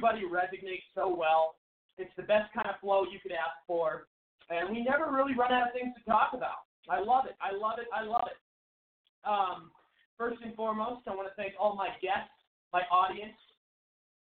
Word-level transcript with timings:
Everybody 0.00 0.24
resonates 0.24 0.88
so 0.94 1.14
well. 1.14 1.56
It's 1.98 2.10
the 2.16 2.22
best 2.22 2.52
kind 2.54 2.66
of 2.68 2.80
flow 2.80 3.04
you 3.04 3.20
could 3.20 3.32
ask 3.32 3.60
for, 3.66 4.06
and 4.48 4.70
we 4.70 4.82
never 4.82 5.12
really 5.12 5.34
run 5.34 5.52
out 5.52 5.68
of 5.68 5.74
things 5.74 5.92
to 5.98 6.04
talk 6.10 6.32
about. 6.32 6.64
I 6.88 7.00
love 7.00 7.26
it. 7.26 7.36
I 7.40 7.54
love 7.54 7.78
it. 7.78 7.86
I 7.92 8.02
love 8.04 8.24
it. 8.26 8.40
Um, 9.28 9.70
first 10.16 10.38
and 10.42 10.54
foremost, 10.56 11.02
I 11.06 11.14
want 11.14 11.28
to 11.28 11.34
thank 11.36 11.52
all 11.60 11.76
my 11.76 11.88
guests, 12.00 12.32
my 12.72 12.80
audience, 12.90 13.36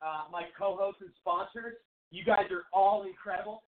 uh, 0.02 0.28
my 0.30 0.42
co-hosts 0.58 1.00
and 1.00 1.10
sponsors. 1.20 1.74
You 2.10 2.24
guys 2.24 2.44
are 2.50 2.64
all 2.72 3.04
incredible 3.04 3.62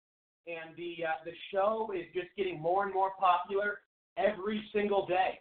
and 0.46 0.74
the 0.76 1.04
uh, 1.04 1.20
the 1.26 1.32
show 1.52 1.92
is 1.94 2.06
just 2.14 2.28
getting 2.36 2.58
more 2.58 2.84
and 2.84 2.94
more 2.94 3.10
popular 3.18 3.80
every 4.16 4.64
single 4.72 5.06
day. 5.06 5.40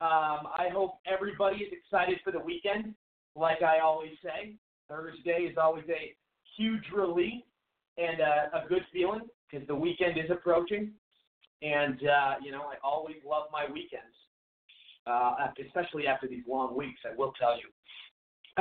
Um, 0.00 0.46
I 0.54 0.68
hope 0.72 1.00
everybody 1.12 1.56
is 1.56 1.72
excited 1.72 2.20
for 2.22 2.30
the 2.30 2.38
weekend. 2.38 2.94
Like 3.34 3.62
I 3.62 3.80
always 3.80 4.12
say, 4.22 4.54
Thursday 4.88 5.48
is 5.50 5.56
always 5.60 5.84
a 5.88 6.14
huge 6.56 6.84
relief 6.94 7.42
and 7.96 8.20
a, 8.20 8.64
a 8.64 8.68
good 8.68 8.84
feeling 8.92 9.22
because 9.50 9.66
the 9.66 9.74
weekend 9.74 10.18
is 10.18 10.30
approaching. 10.30 10.92
And 11.62 11.98
uh, 12.06 12.34
you 12.42 12.52
know, 12.52 12.62
I 12.62 12.76
always 12.84 13.16
love 13.26 13.44
my 13.52 13.64
weekends, 13.66 14.14
uh, 15.06 15.48
especially 15.64 16.06
after 16.06 16.26
these 16.26 16.44
long 16.48 16.76
weeks. 16.76 17.00
I 17.04 17.16
will 17.16 17.32
tell 17.38 17.56
you. 17.58 17.66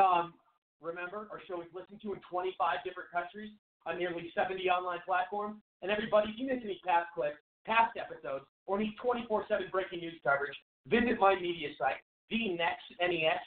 Um, 0.01 0.33
remember, 0.81 1.27
our 1.31 1.41
show 1.47 1.61
is 1.61 1.67
listened 1.73 2.01
to 2.01 2.13
in 2.13 2.19
25 2.29 2.77
different 2.83 3.11
countries 3.11 3.51
on 3.85 3.97
nearly 3.97 4.31
70 4.35 4.69
online 4.69 4.99
platforms. 5.05 5.57
And 5.81 5.91
everybody, 5.91 6.29
if 6.33 6.39
you 6.39 6.47
miss 6.47 6.61
any 6.63 6.81
past 6.85 7.07
clips, 7.13 7.37
past 7.65 7.97
episodes, 7.97 8.45
or 8.65 8.77
need 8.77 8.93
24-7 9.03 9.71
breaking 9.71 9.99
news 9.99 10.19
coverage, 10.23 10.55
visit 10.87 11.19
my 11.19 11.35
media 11.35 11.69
site, 11.77 12.01
thenext, 12.31 12.87
N-E-S, 12.99 13.43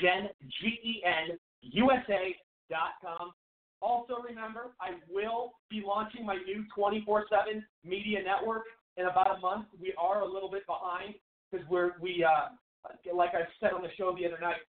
Gen, 0.00 0.28
G-E-N, 0.60 1.38
USA.com. 1.72 3.32
Also 3.82 4.22
remember, 4.26 4.72
I 4.80 4.96
will 5.12 5.52
be 5.70 5.82
launching 5.86 6.24
my 6.24 6.36
new 6.36 6.64
24-7 6.76 7.62
media 7.84 8.20
network 8.24 8.64
in 8.96 9.06
about 9.06 9.36
a 9.36 9.40
month. 9.40 9.66
We 9.80 9.92
are 9.98 10.22
a 10.22 10.26
little 10.26 10.50
bit 10.50 10.66
behind 10.66 11.14
because 11.50 11.66
we're, 11.68 11.92
we, 12.00 12.24
uh, 12.24 12.54
like 13.14 13.30
I 13.34 13.42
said 13.60 13.72
on 13.72 13.82
the 13.82 13.88
show 13.96 14.16
the 14.18 14.26
other 14.26 14.40
night, 14.40 14.62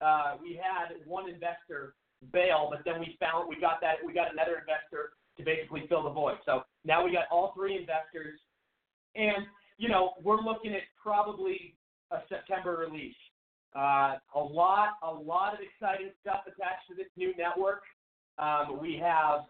uh, 0.00 0.36
we 0.42 0.58
had 0.60 0.96
one 1.06 1.28
investor 1.28 1.94
bail, 2.32 2.68
but 2.70 2.80
then 2.84 3.00
we 3.00 3.16
found 3.18 3.48
we 3.48 3.58
got 3.60 3.80
that 3.80 3.96
we 4.04 4.12
got 4.12 4.32
another 4.32 4.58
investor 4.58 5.14
to 5.36 5.44
basically 5.44 5.86
fill 5.88 6.02
the 6.02 6.10
void. 6.10 6.36
So 6.44 6.62
now 6.84 7.04
we 7.04 7.12
got 7.12 7.24
all 7.30 7.52
three 7.56 7.76
investors, 7.76 8.38
and 9.14 9.46
you 9.78 9.88
know 9.88 10.14
we're 10.22 10.40
looking 10.40 10.74
at 10.74 10.82
probably 11.00 11.74
a 12.10 12.18
September 12.28 12.76
release. 12.76 13.16
Uh, 13.74 14.16
a 14.34 14.40
lot, 14.40 15.00
a 15.02 15.10
lot 15.10 15.54
of 15.54 15.60
exciting 15.60 16.10
stuff 16.20 16.42
attached 16.46 16.86
to 16.88 16.94
this 16.94 17.08
new 17.16 17.32
network. 17.36 17.82
Um, 18.38 18.78
we 18.80 19.00
have 19.02 19.46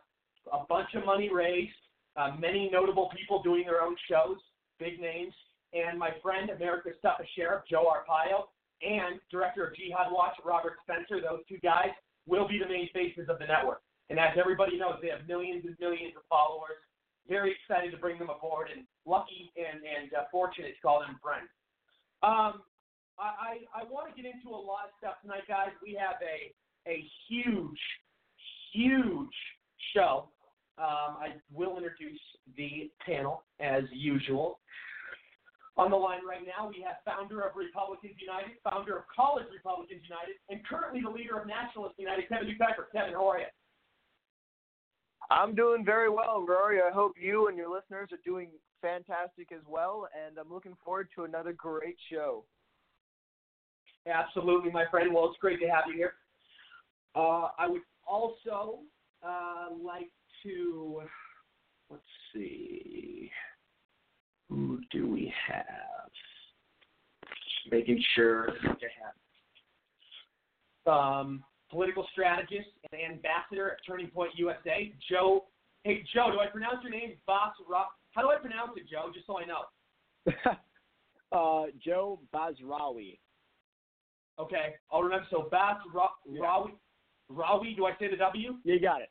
a 0.52 0.64
bunch 0.68 0.88
of 0.94 1.04
money 1.04 1.30
raised, 1.32 1.74
uh, 2.16 2.30
many 2.38 2.70
notable 2.72 3.10
people 3.16 3.42
doing 3.42 3.64
their 3.64 3.82
own 3.82 3.96
shows, 4.08 4.38
big 4.78 5.00
names, 5.00 5.34
and 5.72 5.98
my 5.98 6.10
friend 6.22 6.50
America's 6.50 6.94
Toughest 7.02 7.30
Sheriff 7.34 7.64
Joe 7.68 7.90
Arpaio 7.90 8.46
and 8.82 9.18
Director 9.30 9.66
of 9.66 9.74
Jihad 9.74 10.10
Watch 10.10 10.34
Robert 10.44 10.74
Spencer. 10.82 11.20
Those 11.20 11.40
two 11.48 11.58
guys 11.58 11.90
will 12.26 12.46
be 12.46 12.58
the 12.58 12.68
main 12.68 12.88
faces 12.92 13.28
of 13.28 13.38
the 13.38 13.46
network. 13.46 13.82
And 14.10 14.18
as 14.18 14.36
everybody 14.38 14.78
knows, 14.78 14.98
they 15.00 15.08
have 15.08 15.26
millions 15.26 15.64
and 15.64 15.76
millions 15.80 16.14
of 16.16 16.22
followers. 16.28 16.78
Very 17.28 17.54
excited 17.54 17.90
to 17.92 17.96
bring 17.96 18.18
them 18.18 18.30
aboard, 18.30 18.68
and 18.74 18.84
lucky 19.06 19.52
and 19.56 19.80
and 19.82 20.12
uh, 20.12 20.24
fortunate 20.30 20.74
to 20.74 20.80
call 20.82 21.00
them 21.00 21.18
friends. 21.22 21.48
Um, 22.22 22.62
I 23.18 23.58
I, 23.76 23.82
I 23.82 23.84
want 23.90 24.14
to 24.14 24.20
get 24.20 24.30
into 24.30 24.48
a 24.48 24.58
lot 24.58 24.86
of 24.86 24.92
stuff 24.98 25.20
tonight, 25.22 25.46
guys. 25.48 25.70
We 25.82 25.98
have 26.00 26.16
a 26.22 26.52
a 26.88 27.04
huge, 27.28 27.80
huge 28.72 29.36
show. 29.94 30.28
Um, 30.78 31.20
I 31.20 31.28
will 31.52 31.76
introduce 31.76 32.20
the 32.56 32.90
panel 33.04 33.44
as 33.60 33.84
usual. 33.92 34.58
On 35.76 35.90
the 35.90 35.96
line 35.96 36.20
right 36.28 36.44
now, 36.44 36.68
we 36.68 36.84
have 36.84 36.96
founder 37.04 37.40
of 37.40 37.56
Republicans 37.56 38.14
United, 38.20 38.56
founder 38.62 38.96
of 38.96 39.04
College 39.14 39.46
Republicans 39.52 40.02
United, 40.04 40.36
and 40.50 40.60
currently 40.66 41.00
the 41.00 41.08
leader 41.08 41.38
of 41.38 41.46
Nationalists 41.46 41.96
United, 41.98 42.28
Kevin 42.28 42.48
Newkirk. 42.48 42.92
Kevin, 42.92 43.14
how 43.14 43.28
are 43.28 43.38
you? 43.38 43.46
I'm 45.30 45.54
doing 45.54 45.82
very 45.84 46.10
well, 46.10 46.44
Rory. 46.46 46.80
I 46.82 46.92
hope 46.92 47.14
you 47.18 47.48
and 47.48 47.56
your 47.56 47.72
listeners 47.72 48.10
are 48.12 48.20
doing 48.24 48.50
fantastic 48.82 49.50
as 49.50 49.62
well, 49.66 50.08
and 50.12 50.36
I'm 50.36 50.52
looking 50.52 50.76
forward 50.84 51.08
to 51.14 51.24
another 51.24 51.54
great 51.54 51.96
show. 52.10 52.44
Absolutely, 54.06 54.70
my 54.70 54.84
friend. 54.90 55.12
Well, 55.14 55.26
it's 55.26 55.38
great 55.38 55.60
to 55.60 55.66
have 55.66 55.84
you 55.88 55.94
here. 55.94 56.14
Uh, 57.14 57.48
I 57.58 57.68
would 57.68 57.82
also 58.06 58.80
uh, 59.22 59.68
like 59.82 60.10
to, 60.42 61.02
let's 61.90 62.02
see. 62.34 63.30
Who 64.48 64.80
do 64.90 65.08
we 65.10 65.32
have? 65.48 66.10
Making 67.70 68.02
sure 68.14 68.46
to 68.46 68.86
have. 70.84 70.92
Um, 70.92 71.44
political 71.70 72.06
strategist 72.12 72.68
and 72.92 73.00
ambassador 73.00 73.70
at 73.70 73.78
Turning 73.86 74.08
Point 74.08 74.32
USA, 74.34 74.92
Joe. 75.08 75.44
Hey, 75.84 76.04
Joe, 76.12 76.30
do 76.32 76.40
I 76.40 76.46
pronounce 76.46 76.78
your 76.82 76.92
name 76.92 77.14
Bas 77.26 77.52
How 78.10 78.22
do 78.22 78.28
I 78.30 78.36
pronounce 78.36 78.72
it, 78.76 78.84
Joe? 78.90 79.10
Just 79.14 79.26
so 79.26 79.38
I 79.38 79.44
know. 79.44 79.64
uh, 81.32 81.66
Joe 81.84 82.20
Basrawi. 82.34 83.18
Okay, 84.42 84.74
I'll 84.90 85.02
remember. 85.02 85.26
So 85.30 85.48
Bas 85.50 85.76
Rawi. 85.94 86.72
Rawi, 87.30 87.76
do 87.76 87.86
I 87.86 87.92
say 88.00 88.10
the 88.10 88.16
W? 88.16 88.56
You 88.64 88.80
got 88.80 89.00
it. 89.00 89.10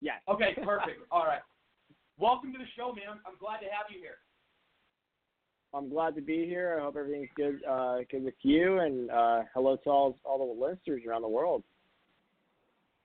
Yes. 0.00 0.20
Okay, 0.28 0.54
perfect. 0.62 1.00
All 1.10 1.24
right. 1.24 1.40
Welcome 2.18 2.52
to 2.52 2.58
the 2.58 2.64
show, 2.76 2.92
man. 2.92 3.18
I'm 3.26 3.36
glad 3.40 3.58
to 3.58 3.64
have 3.64 3.86
you 3.92 3.98
here. 3.98 4.18
I'm 5.74 5.88
glad 5.88 6.14
to 6.14 6.20
be 6.20 6.46
here. 6.46 6.76
I 6.78 6.84
hope 6.84 6.96
everything's 6.96 7.30
good, 7.34 7.60
uh, 7.68 7.98
good 8.10 8.22
with 8.24 8.34
you, 8.42 8.78
and 8.78 9.10
uh, 9.10 9.42
hello 9.54 9.76
to 9.76 9.90
all 9.90 10.18
all 10.22 10.38
the 10.38 10.64
listeners 10.64 11.02
around 11.08 11.22
the 11.22 11.28
world. 11.28 11.64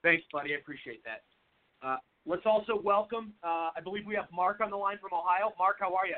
Thanks, 0.04 0.24
buddy. 0.32 0.54
I 0.54 0.58
appreciate 0.58 1.02
that. 1.04 1.24
Uh, 1.82 1.98
let's 2.28 2.46
also 2.46 2.80
welcome. 2.84 3.34
Uh, 3.44 3.70
I 3.76 3.80
believe 3.84 4.06
we 4.06 4.16
have 4.16 4.26
Mark 4.32 4.60
on 4.62 4.70
the 4.70 4.78
line 4.78 4.98
from 5.02 5.18
Ohio. 5.18 5.54
Mark, 5.58 5.78
how 5.80 5.96
are 5.96 6.06
you? 6.06 6.16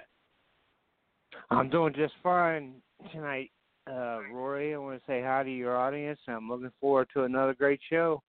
I'm 1.52 1.70
doing 1.70 1.94
just 1.94 2.14
fine 2.24 2.74
tonight, 3.14 3.52
uh, 3.90 4.20
Rory. 4.32 4.74
I 4.74 4.78
want 4.78 5.00
to 5.00 5.06
say 5.06 5.22
hi 5.22 5.44
to 5.44 5.50
your 5.50 5.76
audience. 5.78 6.20
I'm 6.28 6.50
looking 6.50 6.72
forward 6.80 7.08
to 7.14 7.24
another 7.24 7.54
great 7.54 7.80
show. 7.90 8.22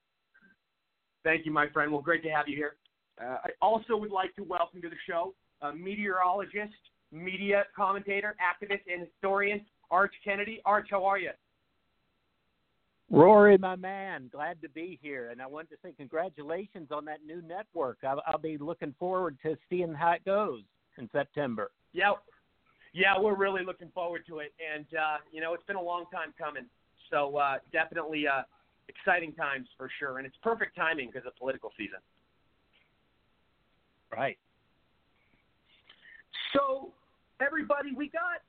Thank 1.23 1.45
you, 1.45 1.51
my 1.51 1.67
friend. 1.69 1.91
Well, 1.91 2.01
great 2.01 2.23
to 2.23 2.29
have 2.29 2.47
you 2.47 2.55
here. 2.55 2.75
Uh, 3.21 3.37
I 3.43 3.49
also 3.61 3.97
would 3.97 4.11
like 4.11 4.35
to 4.35 4.43
welcome 4.43 4.81
to 4.81 4.89
the 4.89 4.95
show 5.07 5.33
a 5.61 5.73
meteorologist, 5.73 6.73
media 7.11 7.65
commentator, 7.75 8.35
activist, 8.39 8.81
and 8.91 9.05
historian, 9.05 9.65
Arch 9.91 10.13
Kennedy. 10.23 10.61
Arch, 10.65 10.87
how 10.89 11.03
are 11.03 11.17
you? 11.17 11.31
Rory, 13.11 13.57
my 13.57 13.75
man, 13.75 14.29
glad 14.31 14.61
to 14.61 14.69
be 14.69 14.99
here. 15.01 15.29
And 15.31 15.41
I 15.41 15.47
wanted 15.47 15.71
to 15.71 15.75
say 15.83 15.93
congratulations 15.97 16.89
on 16.91 17.03
that 17.05 17.25
new 17.25 17.41
network. 17.41 17.97
I'll, 18.03 18.21
I'll 18.25 18.37
be 18.37 18.57
looking 18.57 18.93
forward 18.99 19.37
to 19.43 19.57
seeing 19.69 19.93
how 19.93 20.11
it 20.11 20.23
goes 20.23 20.61
in 20.97 21.09
September. 21.11 21.71
Yeah, 21.91 22.13
yeah, 22.93 23.19
we're 23.19 23.35
really 23.35 23.63
looking 23.63 23.89
forward 23.93 24.23
to 24.27 24.39
it. 24.39 24.53
And, 24.59 24.85
uh, 24.93 25.17
you 25.31 25.41
know, 25.41 25.53
it's 25.53 25.65
been 25.65 25.75
a 25.75 25.81
long 25.81 26.05
time 26.11 26.33
coming. 26.37 26.65
So 27.09 27.37
uh, 27.37 27.57
definitely 27.71 28.27
uh, 28.27 28.43
exciting 28.87 29.33
times 29.33 29.67
for 29.77 29.89
sure. 29.99 30.17
And 30.17 30.27
it's 30.27 30.37
perfect 30.43 30.75
timing 30.75 31.09
because 31.11 31.27
of 31.27 31.35
political 31.37 31.71
season. 31.77 31.99
Right. 34.11 34.37
So, 36.53 36.93
everybody, 37.39 37.93
we 37.95 38.09
got 38.09 38.41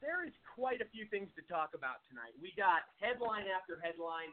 there 0.00 0.24
is 0.24 0.32
quite 0.54 0.80
a 0.80 0.88
few 0.92 1.04
things 1.10 1.28
to 1.36 1.42
talk 1.52 1.72
about 1.74 2.04
tonight. 2.08 2.32
We 2.40 2.52
got 2.56 2.88
headline 3.00 3.44
after 3.48 3.80
headline. 3.80 4.32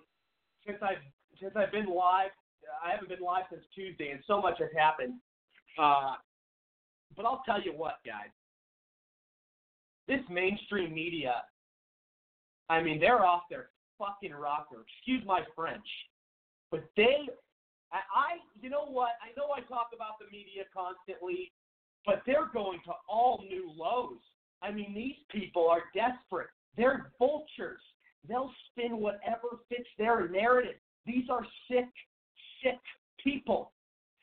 Since 0.66 0.80
I've 0.82 1.04
since 1.42 1.52
I've 1.56 1.72
been 1.72 1.88
live, 1.88 2.32
I 2.80 2.92
haven't 2.92 3.10
been 3.10 3.24
live 3.24 3.50
since 3.50 3.64
Tuesday, 3.76 4.12
and 4.12 4.22
so 4.28 4.40
much 4.40 4.60
has 4.60 4.70
happened. 4.78 5.20
Uh, 5.76 6.16
but 7.16 7.26
I'll 7.26 7.44
tell 7.46 7.62
you 7.62 7.74
what, 7.74 8.00
guys. 8.06 8.32
This 10.08 10.22
mainstream 10.30 10.94
media, 10.94 11.44
I 12.70 12.82
mean, 12.82 13.00
they're 13.00 13.26
off 13.26 13.44
their 13.50 13.70
fucking 13.98 14.34
rocker. 14.34 14.84
Excuse 14.98 15.24
my 15.26 15.42
French, 15.56 15.86
but 16.72 16.84
they 16.98 17.28
I, 17.94 17.98
I, 17.98 18.30
you 18.60 18.70
know 18.70 18.86
what? 18.86 19.12
I 19.22 19.30
know 19.38 19.54
I 19.56 19.62
talk 19.62 19.90
about 19.94 20.18
the 20.20 20.26
media 20.32 20.64
constantly, 20.74 21.52
but 22.06 22.24
they're 22.26 22.50
going 22.52 22.80
to 22.86 22.94
all 23.08 23.44
new 23.48 23.72
lows. 23.78 24.20
I 24.64 24.72
mean, 24.72 24.94
these 24.96 25.16
people 25.30 25.70
are 25.70 25.84
desperate. 25.94 26.50
They're 26.76 27.12
vultures. 27.20 27.82
They'll 28.28 28.52
spin 28.72 28.98
whatever 28.98 29.60
fits 29.70 29.88
their 29.98 30.28
narrative. 30.28 30.76
These 31.06 31.30
are 31.30 31.46
sick, 31.70 31.90
sick 32.64 32.80
people. 33.24 33.72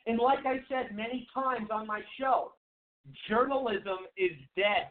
And 0.06 0.18
like 0.18 0.44
I 0.46 0.60
said 0.68 0.96
many 0.96 1.28
times 1.32 1.68
on 1.72 1.86
my 1.86 2.00
show, 2.18 2.52
journalism 3.28 3.98
is 4.16 4.32
dead. 4.56 4.88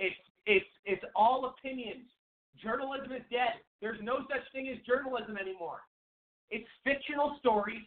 It's 0.00 0.16
it's 0.46 0.72
it's 0.84 1.04
all 1.14 1.52
opinions. 1.52 2.08
Journalism 2.56 3.12
is 3.12 3.22
dead. 3.30 3.60
There's 3.84 4.00
no 4.02 4.24
such 4.32 4.44
thing 4.52 4.68
as 4.72 4.80
journalism 4.88 5.36
anymore. 5.36 5.84
It's 6.48 6.68
fictional 6.82 7.36
stories 7.38 7.84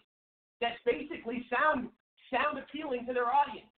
that 0.62 0.78
basically 0.86 1.46
sound 1.50 1.90
sound 2.30 2.62
appealing 2.62 3.06
to 3.08 3.14
their 3.14 3.28
audience. 3.34 3.74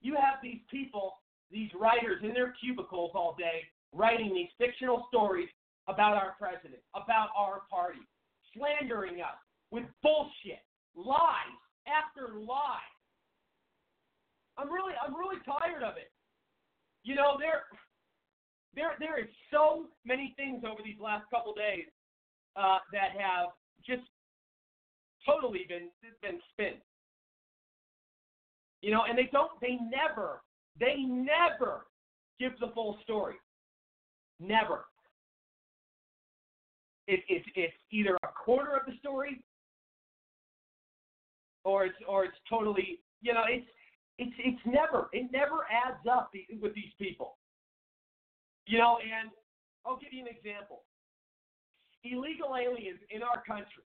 You 0.00 0.14
have 0.14 0.38
these 0.42 0.60
people, 0.70 1.24
these 1.50 1.70
writers 1.72 2.20
in 2.22 2.36
their 2.36 2.54
cubicles 2.60 3.12
all 3.14 3.34
day 3.38 3.64
writing 3.96 4.34
these 4.34 4.52
fictional 4.58 5.06
stories 5.08 5.48
about 5.88 6.14
our 6.14 6.36
president, 6.38 6.82
about 6.94 7.28
our 7.36 7.62
party, 7.70 8.04
slandering 8.52 9.20
us 9.20 9.40
with 9.70 9.84
bullshit, 10.02 10.60
lies 10.94 11.56
after 11.88 12.34
lies. 12.36 12.92
I'm 14.58 14.72
really 14.72 14.92
I'm 15.00 15.14
really 15.16 15.40
tired 15.44 15.82
of 15.82 15.96
it. 15.96 16.12
You 17.06 17.14
know, 17.14 17.36
there 17.38 17.62
there 18.74 18.96
there 18.98 19.20
is 19.20 19.28
so 19.52 19.86
many 20.04 20.34
things 20.36 20.64
over 20.66 20.82
these 20.84 20.98
last 21.00 21.24
couple 21.32 21.54
days 21.54 21.86
uh, 22.56 22.78
that 22.92 23.12
have 23.12 23.50
just 23.86 24.02
totally 25.24 25.66
been 25.68 25.88
been 26.20 26.40
spin. 26.50 26.74
You 28.82 28.90
know, 28.90 29.04
and 29.08 29.16
they 29.16 29.28
don't 29.30 29.52
they 29.60 29.78
never 29.88 30.42
they 30.80 30.96
never 30.96 31.86
give 32.40 32.58
the 32.58 32.72
full 32.74 32.98
story. 33.04 33.36
Never. 34.40 34.86
It, 37.06 37.20
it, 37.28 37.44
it's 37.54 37.74
either 37.92 38.16
a 38.24 38.28
quarter 38.44 38.74
of 38.74 38.82
the 38.84 38.98
story 38.98 39.40
or 41.64 41.86
it's 41.86 41.96
or 42.08 42.24
it's 42.24 42.36
totally 42.50 42.98
you 43.22 43.32
know 43.32 43.44
it's 43.48 43.66
it's 44.18 44.32
it's 44.38 44.62
never 44.64 45.08
it 45.12 45.30
never 45.32 45.66
adds 45.68 46.00
up 46.10 46.30
with 46.60 46.74
these 46.74 46.92
people. 46.98 47.36
You 48.66 48.78
know, 48.78 48.98
and 48.98 49.30
I'll 49.84 49.98
give 49.98 50.12
you 50.12 50.22
an 50.22 50.28
example. 50.28 50.82
Illegal 52.04 52.56
aliens 52.56 52.98
in 53.10 53.22
our 53.22 53.42
country. 53.46 53.84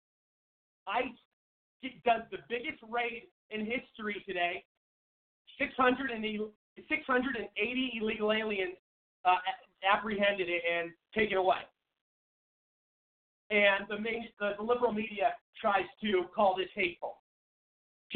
ICE 0.86 1.92
does 2.04 2.22
the 2.30 2.38
biggest 2.48 2.82
raid 2.88 3.28
in 3.50 3.60
history 3.60 4.22
today. 4.26 4.64
680, 5.58 6.40
680 6.88 7.92
illegal 8.00 8.32
aliens 8.32 8.76
uh, 9.24 9.36
apprehended 9.90 10.48
and 10.48 10.90
taken 11.14 11.38
away. 11.38 11.64
And 13.50 13.86
the, 13.88 13.98
main, 13.98 14.28
the 14.40 14.62
liberal 14.62 14.92
media 14.92 15.34
tries 15.60 15.86
to 16.02 16.24
call 16.34 16.54
this 16.56 16.68
hateful 16.74 17.18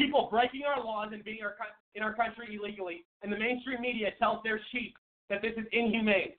people 0.01 0.27
breaking 0.31 0.63
our 0.65 0.83
laws 0.83 1.09
and 1.13 1.23
being 1.23 1.39
our, 1.43 1.55
in 1.95 2.03
our 2.03 2.13
country 2.13 2.57
illegally, 2.57 3.05
and 3.21 3.31
the 3.31 3.37
mainstream 3.37 3.81
media 3.81 4.09
tells 4.17 4.41
their 4.43 4.59
sheep 4.71 4.95
that 5.29 5.41
this 5.41 5.53
is 5.57 5.65
inhumane. 5.71 6.33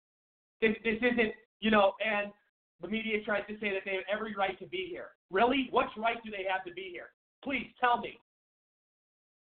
This, 0.61 0.73
this 0.85 0.99
isn't, 0.99 1.33
you 1.61 1.71
know, 1.71 1.93
and 2.05 2.33
the 2.81 2.89
media 2.89 3.23
tries 3.25 3.47
to 3.47 3.55
say 3.61 3.71
that 3.71 3.83
they 3.85 3.95
have 3.95 4.09
every 4.13 4.35
right 4.35 4.59
to 4.59 4.67
be 4.67 4.87
here. 4.91 5.15
Really? 5.31 5.69
What 5.71 5.87
right 5.97 6.19
do 6.25 6.31
they 6.31 6.45
have 6.51 6.65
to 6.67 6.73
be 6.73 6.91
here? 6.91 7.15
Please 7.45 7.67
tell 7.81 7.99
me. 7.99 8.19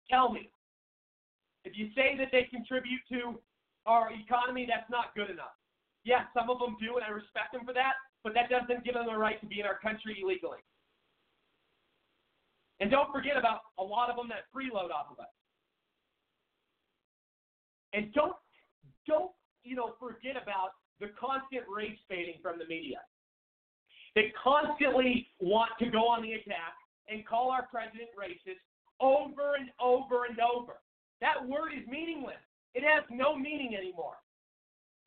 Tell 0.08 0.32
me. 0.32 0.50
If 1.64 1.76
you 1.76 1.88
say 1.94 2.16
that 2.18 2.28
they 2.32 2.48
contribute 2.50 3.00
to 3.12 3.40
our 3.86 4.10
economy, 4.12 4.66
that's 4.68 4.88
not 4.90 5.14
good 5.14 5.30
enough. 5.30 5.56
Yes, 6.04 6.24
some 6.32 6.48
of 6.48 6.58
them 6.58 6.76
do, 6.80 6.96
and 6.96 7.04
I 7.04 7.10
respect 7.12 7.52
them 7.52 7.64
for 7.64 7.74
that, 7.74 7.92
but 8.24 8.32
that 8.34 8.48
doesn't 8.48 8.84
give 8.84 8.94
them 8.94 9.06
the 9.06 9.16
right 9.16 9.40
to 9.40 9.46
be 9.46 9.60
in 9.60 9.66
our 9.66 9.78
country 9.78 10.20
illegally. 10.22 10.64
And 12.80 12.90
don't 12.90 13.12
forget 13.12 13.36
about 13.36 13.60
a 13.78 13.84
lot 13.84 14.08
of 14.08 14.16
them 14.16 14.28
that 14.28 14.48
freeload 14.56 14.90
off 14.90 15.12
of 15.12 15.20
us. 15.20 15.32
And 17.92 18.12
don't 18.12 18.36
don't 19.06 19.30
you 19.62 19.76
know 19.76 19.92
forget 20.00 20.40
about 20.40 20.72
the 21.00 21.08
constant 21.18 21.64
race 21.68 21.98
baiting 22.08 22.40
from 22.42 22.58
the 22.58 22.64
media. 22.64 23.00
They 24.14 24.32
constantly 24.42 25.28
want 25.40 25.70
to 25.78 25.86
go 25.86 26.08
on 26.08 26.22
the 26.22 26.32
attack 26.32 26.74
and 27.08 27.26
call 27.26 27.50
our 27.50 27.66
president 27.70 28.08
racist 28.18 28.60
over 29.00 29.54
and 29.56 29.70
over 29.80 30.24
and 30.24 30.38
over. 30.40 30.80
That 31.20 31.46
word 31.46 31.72
is 31.76 31.86
meaningless. 31.88 32.40
It 32.74 32.82
has 32.82 33.04
no 33.10 33.36
meaning 33.36 33.76
anymore. 33.76 34.16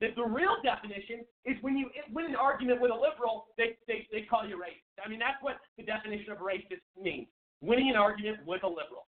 The, 0.01 0.09
the 0.15 0.25
real 0.25 0.57
definition 0.63 1.23
is 1.45 1.55
when 1.61 1.77
you 1.77 1.89
win 2.11 2.25
an 2.25 2.35
argument 2.35 2.81
with 2.81 2.91
a 2.91 2.95
liberal, 2.95 3.47
they, 3.57 3.77
they, 3.87 4.07
they 4.11 4.23
call 4.23 4.47
you 4.47 4.57
racist. 4.57 4.99
I 5.03 5.07
mean, 5.07 5.19
that's 5.19 5.41
what 5.41 5.57
the 5.77 5.83
definition 5.83 6.31
of 6.31 6.39
racist 6.39 6.83
means 6.99 7.27
winning 7.63 7.89
an 7.89 7.95
argument 7.95 8.45
with 8.45 8.63
a 8.63 8.67
liberal. 8.67 9.07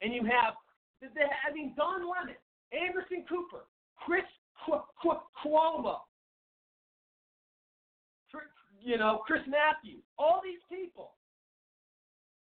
And 0.00 0.14
you 0.14 0.22
have, 0.24 0.54
I 1.02 1.52
mean, 1.52 1.74
Don 1.76 2.06
Lemon, 2.06 2.38
Anderson 2.72 3.26
Cooper, 3.28 3.66
Chris 3.98 4.24
Cuomo, 4.66 5.98
you 8.82 8.98
know, 8.98 9.22
Chris 9.26 9.42
Matthews, 9.46 10.02
all 10.18 10.40
these 10.42 10.62
people. 10.70 11.14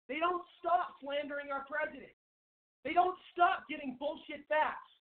They 0.08 0.20
don't 0.20 0.44
stop 0.60 0.96
slandering 1.04 1.52
our 1.52 1.64
president. 1.68 2.16
They 2.84 2.94
don't 2.94 3.16
stop 3.32 3.64
getting 3.70 3.96
bullshit 4.00 4.44
facts. 4.48 4.92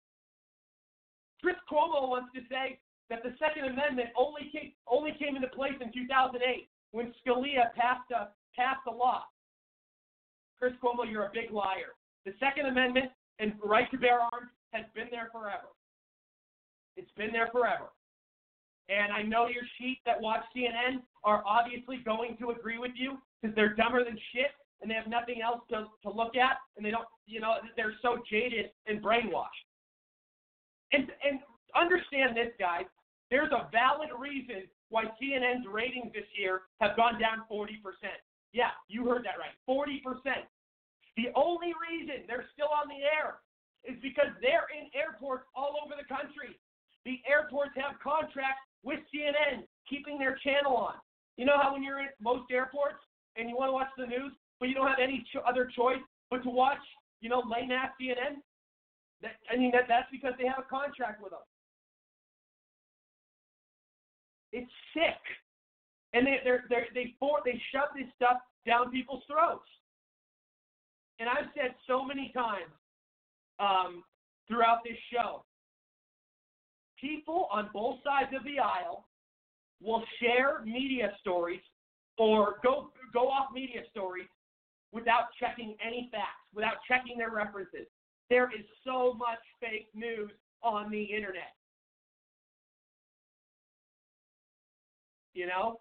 Chris 1.42 1.58
Cuomo 1.70 2.06
wants 2.06 2.30
to 2.34 2.42
say 2.46 2.78
that 3.10 3.22
the 3.22 3.34
Second 3.38 3.66
Amendment 3.66 4.10
only 4.16 4.50
came 4.54 4.72
only 4.86 5.10
came 5.18 5.34
into 5.34 5.48
place 5.48 5.74
in 5.82 5.90
2008 5.90 6.38
when 6.92 7.12
Scalia 7.18 7.74
passed 7.74 8.10
a 8.14 8.30
passed 8.54 8.86
a 8.86 8.94
law. 8.94 9.26
Chris 10.62 10.74
Cuomo, 10.78 11.02
you're 11.10 11.24
a 11.24 11.30
big 11.34 11.50
liar. 11.50 11.98
The 12.24 12.30
Second 12.38 12.66
Amendment 12.66 13.10
and 13.40 13.52
right 13.64 13.90
to 13.90 13.98
bear 13.98 14.20
arms 14.20 14.46
has 14.72 14.84
been 14.94 15.08
there 15.10 15.28
forever. 15.32 15.74
It's 16.96 17.10
been 17.16 17.32
there 17.32 17.48
forever. 17.50 17.90
And 18.88 19.12
I 19.12 19.22
know 19.22 19.48
your 19.48 19.64
sheep 19.76 19.98
that 20.06 20.20
watch 20.20 20.44
CNN 20.54 21.02
are 21.24 21.42
obviously 21.44 21.96
going 22.04 22.36
to 22.38 22.50
agree 22.50 22.78
with 22.78 22.92
you 22.94 23.18
because 23.40 23.56
they're 23.56 23.74
dumber 23.74 24.04
than 24.04 24.16
shit 24.32 24.54
and 24.80 24.88
they 24.88 24.94
have 24.94 25.08
nothing 25.08 25.42
else 25.42 25.62
to, 25.70 25.86
to 26.04 26.08
look 26.08 26.36
at 26.36 26.58
and 26.76 26.86
they 26.86 26.92
don't, 26.92 27.08
you 27.26 27.40
know, 27.40 27.54
they're 27.76 27.94
so 28.00 28.18
jaded 28.30 28.66
and 28.86 29.02
brainwashed. 29.02 29.66
And, 30.92 31.10
and 31.26 31.40
understand 31.74 32.36
this, 32.36 32.54
guys. 32.60 32.84
There's 33.32 33.50
a 33.50 33.68
valid 33.72 34.10
reason 34.16 34.70
why 34.90 35.06
CNN's 35.18 35.66
ratings 35.68 36.12
this 36.12 36.30
year 36.38 36.62
have 36.80 36.96
gone 36.96 37.18
down 37.18 37.42
40%. 37.50 37.66
Yeah, 38.52 38.70
you 38.86 39.08
heard 39.08 39.24
that 39.24 39.40
right. 39.40 39.56
40%. 39.66 40.44
The 41.16 41.28
only 41.36 41.76
reason 41.76 42.24
they're 42.26 42.48
still 42.52 42.72
on 42.72 42.88
the 42.88 43.04
air 43.04 43.40
is 43.84 43.98
because 44.00 44.32
they're 44.40 44.70
in 44.72 44.88
airports 44.96 45.44
all 45.54 45.76
over 45.84 45.92
the 45.98 46.06
country. 46.08 46.56
The 47.04 47.20
airports 47.28 47.72
have 47.76 47.98
contracts 48.00 48.62
with 48.82 49.00
CNN 49.12 49.66
keeping 49.88 50.18
their 50.18 50.38
channel 50.40 50.76
on. 50.76 50.94
You 51.36 51.44
know 51.44 51.58
how 51.60 51.72
when 51.72 51.82
you're 51.82 52.00
in 52.00 52.08
most 52.20 52.50
airports 52.50 53.02
and 53.36 53.48
you 53.48 53.56
want 53.56 53.68
to 53.68 53.76
watch 53.76 53.90
the 53.98 54.06
news, 54.06 54.32
but 54.60 54.68
you 54.68 54.74
don't 54.74 54.86
have 54.86 55.02
any 55.02 55.24
cho- 55.32 55.44
other 55.44 55.68
choice 55.74 56.00
but 56.30 56.42
to 56.44 56.50
watch, 56.50 56.82
you 57.20 57.28
know, 57.28 57.42
late 57.44 57.70
ass 57.70 57.90
CNN? 58.00 58.40
That, 59.20 59.36
I 59.50 59.56
mean, 59.56 59.72
that 59.72 59.84
that's 59.88 60.08
because 60.10 60.32
they 60.38 60.46
have 60.46 60.58
a 60.58 60.68
contract 60.68 61.22
with 61.22 61.32
them. 61.32 61.44
It's 64.52 64.70
sick 64.94 65.20
and 66.12 66.26
they 66.26 66.38
they're, 66.44 66.64
they're, 66.68 66.86
they 66.94 67.14
for, 67.18 67.40
they 67.44 67.60
shove 67.72 67.88
this 67.96 68.08
stuff 68.16 68.38
down 68.66 68.90
people's 68.90 69.22
throats. 69.26 69.68
And 71.22 71.30
I've 71.30 71.52
said 71.54 71.76
so 71.86 72.04
many 72.04 72.32
times 72.34 72.72
um, 73.60 74.02
throughout 74.48 74.78
this 74.82 74.98
show, 75.12 75.44
people 77.00 77.46
on 77.52 77.70
both 77.72 77.98
sides 78.02 78.32
of 78.36 78.42
the 78.42 78.58
aisle 78.58 79.06
will 79.80 80.02
share 80.20 80.64
media 80.64 81.12
stories 81.20 81.60
or 82.18 82.56
go 82.64 82.90
go 83.12 83.28
off 83.28 83.52
media 83.54 83.82
stories 83.88 84.26
without 84.90 85.26
checking 85.38 85.76
any 85.80 86.08
facts, 86.10 86.42
without 86.52 86.78
checking 86.88 87.18
their 87.18 87.30
references. 87.30 87.86
There 88.28 88.46
is 88.46 88.66
so 88.84 89.14
much 89.14 89.38
fake 89.60 89.90
news 89.94 90.32
on 90.60 90.90
the 90.90 91.04
internet. 91.04 91.54
You 95.34 95.46
know? 95.46 95.78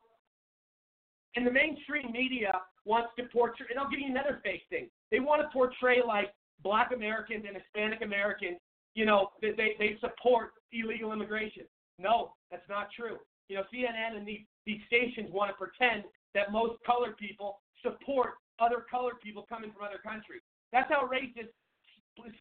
And 1.35 1.47
the 1.47 1.51
mainstream 1.51 2.11
media 2.11 2.61
wants 2.85 3.09
to 3.17 3.23
portray, 3.33 3.65
and 3.71 3.79
I'll 3.79 3.89
give 3.89 4.01
you 4.01 4.11
another 4.11 4.39
fake 4.43 4.65
thing. 4.69 4.87
They 5.11 5.19
want 5.19 5.41
to 5.41 5.47
portray 5.51 5.99
like 6.05 6.33
black 6.63 6.91
Americans 6.95 7.45
and 7.47 7.57
Hispanic 7.57 8.01
Americans, 8.01 8.57
you 8.95 9.05
know, 9.05 9.31
they, 9.41 9.51
they, 9.51 9.75
they 9.77 9.97
support 9.99 10.51
illegal 10.71 11.11
immigration. 11.11 11.63
No, 11.99 12.33
that's 12.49 12.67
not 12.69 12.87
true. 12.97 13.17
You 13.49 13.57
know, 13.57 13.63
CNN 13.73 14.17
and 14.17 14.27
these, 14.27 14.41
these 14.65 14.79
stations 14.87 15.29
want 15.31 15.51
to 15.51 15.55
pretend 15.57 16.03
that 16.33 16.51
most 16.51 16.75
colored 16.85 17.17
people 17.17 17.59
support 17.83 18.35
other 18.59 18.85
colored 18.89 19.19
people 19.21 19.45
coming 19.49 19.71
from 19.71 19.83
other 19.83 19.99
countries. 20.03 20.41
That's 20.71 20.89
how 20.89 21.09
racist 21.09 21.51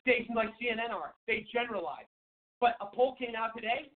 stations 0.00 0.36
like 0.36 0.50
CNN 0.60 0.92
are. 0.94 1.14
They 1.26 1.46
generalize. 1.52 2.06
But 2.60 2.76
a 2.80 2.86
poll 2.94 3.16
came 3.16 3.34
out 3.36 3.50
today. 3.56 3.90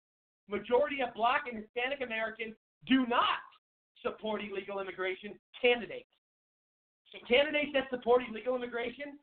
Majority 0.48 1.02
of 1.02 1.14
Black 1.14 1.44
and 1.50 1.60
Hispanic 1.60 2.00
Americans 2.00 2.54
do 2.86 3.06
not 3.06 3.44
support 4.02 4.42
illegal 4.42 4.80
immigration 4.80 5.38
candidates. 5.60 6.08
Candidates 7.28 7.70
that 7.74 7.84
support 7.90 8.22
illegal 8.28 8.56
immigration, 8.56 9.18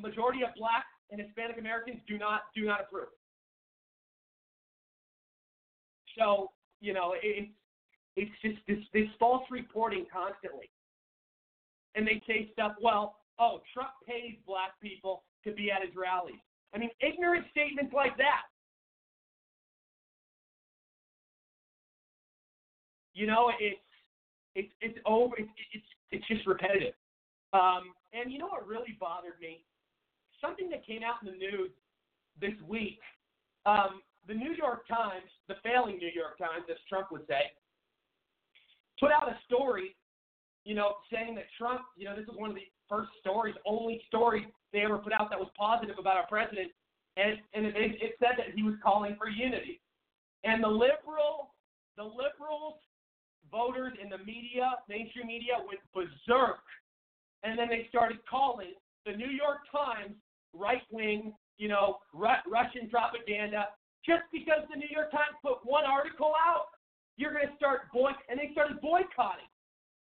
majority 0.00 0.42
of 0.42 0.50
Black 0.56 0.84
and 1.10 1.20
Hispanic 1.20 1.58
Americans 1.58 1.98
do 2.08 2.18
not 2.18 2.42
do 2.54 2.64
not 2.64 2.80
approve. 2.82 3.08
So 6.18 6.50
you 6.80 6.92
know 6.92 7.14
it, 7.22 7.48
it's 8.16 8.30
just 8.42 8.58
this 8.66 8.78
this 8.92 9.08
false 9.18 9.44
reporting 9.50 10.06
constantly, 10.12 10.70
and 11.94 12.06
they 12.06 12.22
say 12.26 12.50
stuff. 12.52 12.72
Well, 12.82 13.16
oh, 13.38 13.60
Trump 13.72 13.90
pays 14.06 14.34
black 14.46 14.80
people 14.80 15.22
to 15.44 15.52
be 15.52 15.70
at 15.70 15.82
his 15.82 15.94
rallies. 15.96 16.40
I 16.74 16.78
mean, 16.78 16.90
ignorant 17.00 17.46
statements 17.50 17.92
like 17.94 18.16
that. 18.16 18.42
You 23.14 23.26
know, 23.26 23.52
it's 23.60 23.78
it's 24.54 24.72
it's 24.80 24.98
over. 25.06 25.36
It's 25.38 25.50
it's 25.72 25.84
it's 26.14 26.26
just 26.28 26.46
repetitive. 26.46 26.94
Um, 27.52 27.90
and 28.14 28.30
you 28.30 28.38
know 28.38 28.46
what 28.46 28.66
really 28.66 28.96
bothered 29.00 29.38
me? 29.40 29.64
Something 30.40 30.70
that 30.70 30.86
came 30.86 31.02
out 31.02 31.18
in 31.22 31.32
the 31.32 31.38
news 31.38 31.70
this 32.40 32.54
week. 32.66 33.00
Um, 33.66 34.02
the 34.26 34.34
New 34.34 34.54
York 34.54 34.86
Times, 34.88 35.26
the 35.48 35.54
failing 35.62 35.98
New 35.98 36.10
York 36.14 36.38
Times, 36.38 36.64
as 36.70 36.76
Trump 36.88 37.10
would 37.10 37.26
say, 37.26 37.50
put 39.00 39.10
out 39.10 39.28
a 39.28 39.36
story, 39.46 39.96
you 40.64 40.74
know, 40.74 40.94
saying 41.12 41.34
that 41.34 41.44
Trump, 41.58 41.82
you 41.96 42.04
know, 42.04 42.14
this 42.16 42.24
is 42.24 42.36
one 42.36 42.50
of 42.50 42.56
the 42.56 42.68
first 42.88 43.10
stories, 43.20 43.54
only 43.66 44.00
story 44.08 44.46
they 44.72 44.80
ever 44.80 44.98
put 44.98 45.12
out 45.12 45.30
that 45.30 45.38
was 45.38 45.48
positive 45.58 45.96
about 45.98 46.16
our 46.16 46.26
president, 46.26 46.70
and 47.16 47.38
and 47.54 47.66
it, 47.66 47.76
it 48.00 48.12
said 48.18 48.34
that 48.38 48.54
he 48.54 48.62
was 48.62 48.74
calling 48.82 49.16
for 49.18 49.28
unity, 49.28 49.80
and 50.42 50.62
the 50.62 50.68
liberal, 50.68 51.54
the 51.96 52.02
liberals, 52.04 52.80
voters 53.54 53.94
in 54.02 54.10
the 54.10 54.18
media, 54.18 54.82
mainstream 54.88 55.28
media, 55.28 55.54
went 55.62 55.78
berserk, 55.94 56.66
and 57.44 57.56
then 57.56 57.68
they 57.68 57.86
started 57.88 58.18
calling 58.28 58.74
the 59.06 59.12
New 59.12 59.30
York 59.30 59.62
Times 59.70 60.18
right 60.52 60.82
wing, 60.90 61.32
you 61.58 61.68
know, 61.68 61.98
Ru- 62.12 62.42
Russian 62.50 62.90
propaganda. 62.90 63.68
Just 64.04 64.26
because 64.32 64.66
the 64.68 64.76
New 64.76 64.90
York 64.90 65.12
Times 65.12 65.38
put 65.40 65.62
one 65.62 65.84
article 65.84 66.34
out, 66.34 66.74
you're 67.16 67.32
going 67.32 67.46
to 67.46 67.56
start 67.56 67.92
boy, 67.92 68.10
and 68.28 68.38
they 68.38 68.50
started 68.50 68.80
boycotting, 68.82 69.48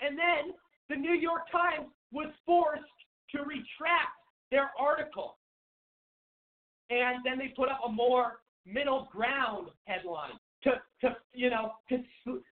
and 0.04 0.18
then 0.18 0.52
the 0.90 0.96
New 0.96 1.14
York 1.14 1.48
Times 1.50 1.88
was 2.12 2.28
forced 2.44 2.84
to 3.32 3.38
retract 3.38 4.20
their 4.50 4.70
article. 4.78 5.38
And 6.90 7.24
then 7.24 7.38
they 7.38 7.54
put 7.56 7.70
up 7.70 7.80
a 7.86 7.90
more 7.90 8.40
middle 8.66 9.08
ground 9.10 9.68
headline 9.86 10.38
to, 10.64 10.70
to 11.00 11.16
you 11.32 11.50
know, 11.50 11.72
to, 11.88 11.98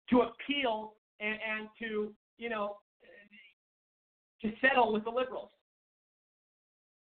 to 0.09 0.21
appeal 0.21 0.93
and, 1.19 1.33
and 1.33 1.69
to, 1.79 2.13
you 2.37 2.49
know, 2.49 2.77
to 4.41 4.51
settle 4.61 4.93
with 4.93 5.03
the 5.03 5.09
liberals. 5.09 5.49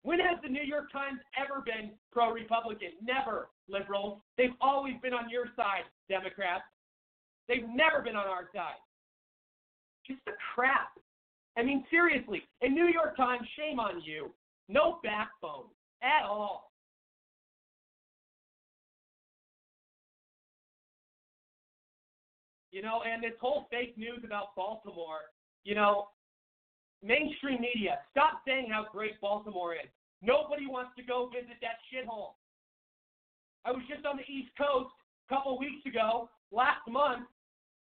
When 0.04 0.20
has 0.20 0.40
the 0.42 0.50
New 0.50 0.64
York 0.64 0.92
Times 0.92 1.20
ever 1.38 1.62
been 1.62 1.92
pro 2.12 2.32
Republican? 2.32 2.90
Never, 3.04 3.50
liberals. 3.70 4.20
They've 4.38 4.56
always 4.60 4.96
been 5.02 5.14
on 5.14 5.30
your 5.30 5.46
side, 5.56 5.86
Democrats. 6.10 6.64
They've 7.48 7.68
never 7.68 8.02
been 8.02 8.16
on 8.16 8.28
our 8.28 8.50
side. 8.54 8.82
Just 10.08 10.20
the 10.26 10.32
crap. 10.54 10.90
I 11.58 11.64
mean, 11.64 11.84
seriously, 11.92 12.42
in 12.62 12.74
New 12.74 12.88
York 12.88 13.16
Times, 13.16 13.48
shame 13.58 13.80
on 13.80 14.02
you. 14.02 14.32
No 14.70 15.00
backbone 15.04 15.66
at 16.02 16.26
all. 16.26 16.71
You 22.72 22.82
know, 22.82 23.02
and 23.04 23.22
this 23.22 23.36
whole 23.40 23.68
fake 23.70 23.98
news 23.98 24.24
about 24.24 24.56
Baltimore, 24.56 25.32
you 25.64 25.76
know, 25.76 26.08
mainstream 27.04 27.60
media, 27.62 28.00
stop 28.12 28.42
saying 28.48 28.70
how 28.72 28.86
great 28.92 29.20
Baltimore 29.20 29.74
is. 29.76 29.90
Nobody 30.22 30.68
wants 30.68 30.92
to 30.98 31.04
go 31.04 31.30
visit 31.34 31.58
that 31.62 31.82
shithole. 31.92 32.36
I 33.66 33.72
was 33.72 33.82
just 33.90 34.06
on 34.06 34.18
the 34.18 34.26
East 34.32 34.52
Coast 34.58 34.94
a 35.30 35.36
couple 35.36 35.58
weeks 35.60 35.86
ago, 35.86 36.30
last 36.52 36.88
month, 36.88 37.28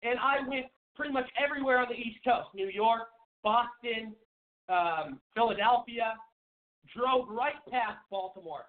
and 0.03 0.19
I 0.19 0.47
went 0.49 0.67
pretty 0.97 1.13
much 1.13 1.29
everywhere 1.39 1.79
on 1.79 1.87
the 1.89 1.97
East 1.97 2.19
Coast 2.25 2.49
New 2.55 2.69
York, 2.69 3.09
Boston, 3.43 4.15
um, 4.69 5.21
Philadelphia, 5.35 6.15
drove 6.97 7.29
right 7.29 7.61
past 7.71 7.99
Baltimore. 8.11 8.67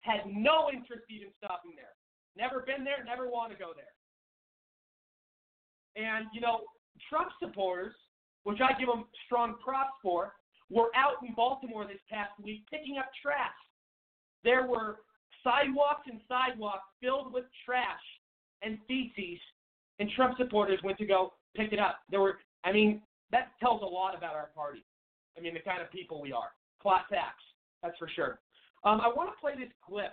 Had 0.00 0.20
no 0.26 0.70
interest 0.72 1.02
even 1.10 1.28
stopping 1.38 1.72
there. 1.74 1.96
Never 2.36 2.60
been 2.60 2.84
there, 2.84 3.02
never 3.04 3.28
want 3.28 3.52
to 3.52 3.58
go 3.58 3.72
there. 3.74 3.92
And, 5.96 6.26
you 6.32 6.40
know, 6.40 6.60
Trump 7.08 7.30
supporters, 7.42 7.94
which 8.44 8.58
I 8.60 8.78
give 8.78 8.88
them 8.88 9.06
strong 9.26 9.56
props 9.64 9.92
for, 10.02 10.32
were 10.70 10.90
out 10.94 11.24
in 11.26 11.34
Baltimore 11.34 11.86
this 11.86 12.00
past 12.10 12.32
week 12.42 12.64
picking 12.70 12.98
up 12.98 13.06
trash. 13.22 13.50
There 14.44 14.66
were 14.66 14.98
sidewalks 15.42 16.06
and 16.10 16.20
sidewalks 16.28 16.84
filled 17.00 17.32
with 17.32 17.44
trash 17.64 18.02
and 18.62 18.78
feces, 18.88 19.40
and 19.98 20.10
Trump 20.16 20.36
supporters 20.36 20.80
went 20.82 20.98
to 20.98 21.06
go 21.06 21.34
pick 21.54 21.72
it 21.72 21.78
up. 21.78 22.00
There 22.10 22.20
were, 22.20 22.38
I 22.64 22.72
mean, 22.72 23.00
that 23.30 23.52
tells 23.60 23.82
a 23.82 23.86
lot 23.86 24.16
about 24.16 24.34
our 24.34 24.50
party. 24.54 24.84
I 25.36 25.40
mean, 25.40 25.54
the 25.54 25.60
kind 25.60 25.82
of 25.82 25.90
people 25.90 26.20
we 26.20 26.32
are. 26.32 26.50
Class 26.80 27.04
acts, 27.12 27.44
that's 27.82 27.96
for 27.98 28.08
sure. 28.14 28.38
Um, 28.84 29.00
I 29.00 29.08
want 29.08 29.30
to 29.30 29.40
play 29.40 29.52
this 29.58 29.72
clip. 29.86 30.12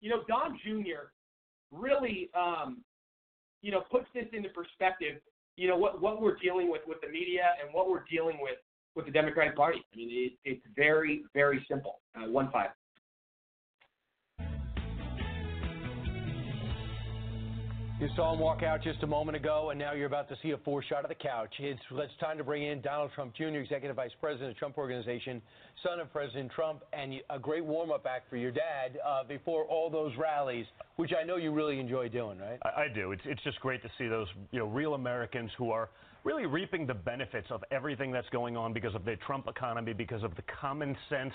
You 0.00 0.10
know, 0.10 0.22
Don 0.26 0.58
Jr. 0.64 1.10
really, 1.70 2.30
um, 2.34 2.82
you 3.62 3.70
know, 3.70 3.82
puts 3.90 4.06
this 4.14 4.26
into 4.32 4.48
perspective. 4.50 5.20
You 5.56 5.68
know 5.68 5.76
what 5.76 6.00
what 6.00 6.20
we're 6.20 6.36
dealing 6.36 6.70
with 6.70 6.82
with 6.86 7.00
the 7.00 7.08
media 7.08 7.50
and 7.62 7.72
what 7.74 7.88
we're 7.88 8.04
dealing 8.10 8.38
with 8.40 8.56
with 8.94 9.06
the 9.06 9.12
Democratic 9.12 9.56
Party. 9.56 9.84
I 9.92 9.96
mean, 9.96 10.08
it, 10.10 10.32
it's 10.44 10.66
very 10.76 11.24
very 11.34 11.64
simple. 11.68 12.00
Uh, 12.14 12.28
one 12.28 12.50
five. 12.50 12.70
You 18.02 18.08
saw 18.16 18.32
him 18.32 18.40
walk 18.40 18.64
out 18.64 18.82
just 18.82 19.00
a 19.04 19.06
moment 19.06 19.36
ago, 19.36 19.70
and 19.70 19.78
now 19.78 19.92
you're 19.92 20.08
about 20.08 20.28
to 20.30 20.36
see 20.42 20.50
a 20.50 20.58
four 20.58 20.82
shot 20.82 21.04
of 21.04 21.08
the 21.08 21.14
couch. 21.14 21.54
It's, 21.60 21.78
it's 21.92 22.12
time 22.18 22.36
to 22.36 22.42
bring 22.42 22.64
in 22.64 22.80
Donald 22.80 23.12
Trump 23.14 23.32
Jr., 23.32 23.58
Executive 23.58 23.94
Vice 23.94 24.10
President 24.20 24.50
of 24.50 24.56
Trump 24.56 24.76
Organization, 24.76 25.40
son 25.84 26.00
of 26.00 26.12
President 26.12 26.50
Trump, 26.50 26.82
and 26.92 27.14
a 27.30 27.38
great 27.38 27.64
warm 27.64 27.92
up 27.92 28.04
act 28.04 28.28
for 28.28 28.36
your 28.36 28.50
dad 28.50 28.98
uh, 29.06 29.22
before 29.22 29.66
all 29.66 29.88
those 29.88 30.10
rallies, 30.18 30.66
which 30.96 31.12
I 31.16 31.24
know 31.24 31.36
you 31.36 31.52
really 31.52 31.78
enjoy 31.78 32.08
doing, 32.08 32.40
right? 32.40 32.58
I, 32.64 32.82
I 32.82 32.88
do. 32.92 33.12
It's, 33.12 33.22
it's 33.24 33.42
just 33.44 33.60
great 33.60 33.84
to 33.84 33.88
see 33.96 34.08
those 34.08 34.26
you 34.50 34.58
know 34.58 34.66
real 34.66 34.94
Americans 34.94 35.52
who 35.56 35.70
are 35.70 35.88
really 36.24 36.46
reaping 36.46 36.88
the 36.88 36.94
benefits 36.94 37.46
of 37.52 37.62
everything 37.70 38.10
that's 38.10 38.28
going 38.30 38.56
on 38.56 38.72
because 38.72 38.96
of 38.96 39.04
the 39.04 39.14
Trump 39.24 39.46
economy, 39.46 39.92
because 39.92 40.24
of 40.24 40.34
the 40.34 40.42
common 40.60 40.96
sense 41.08 41.34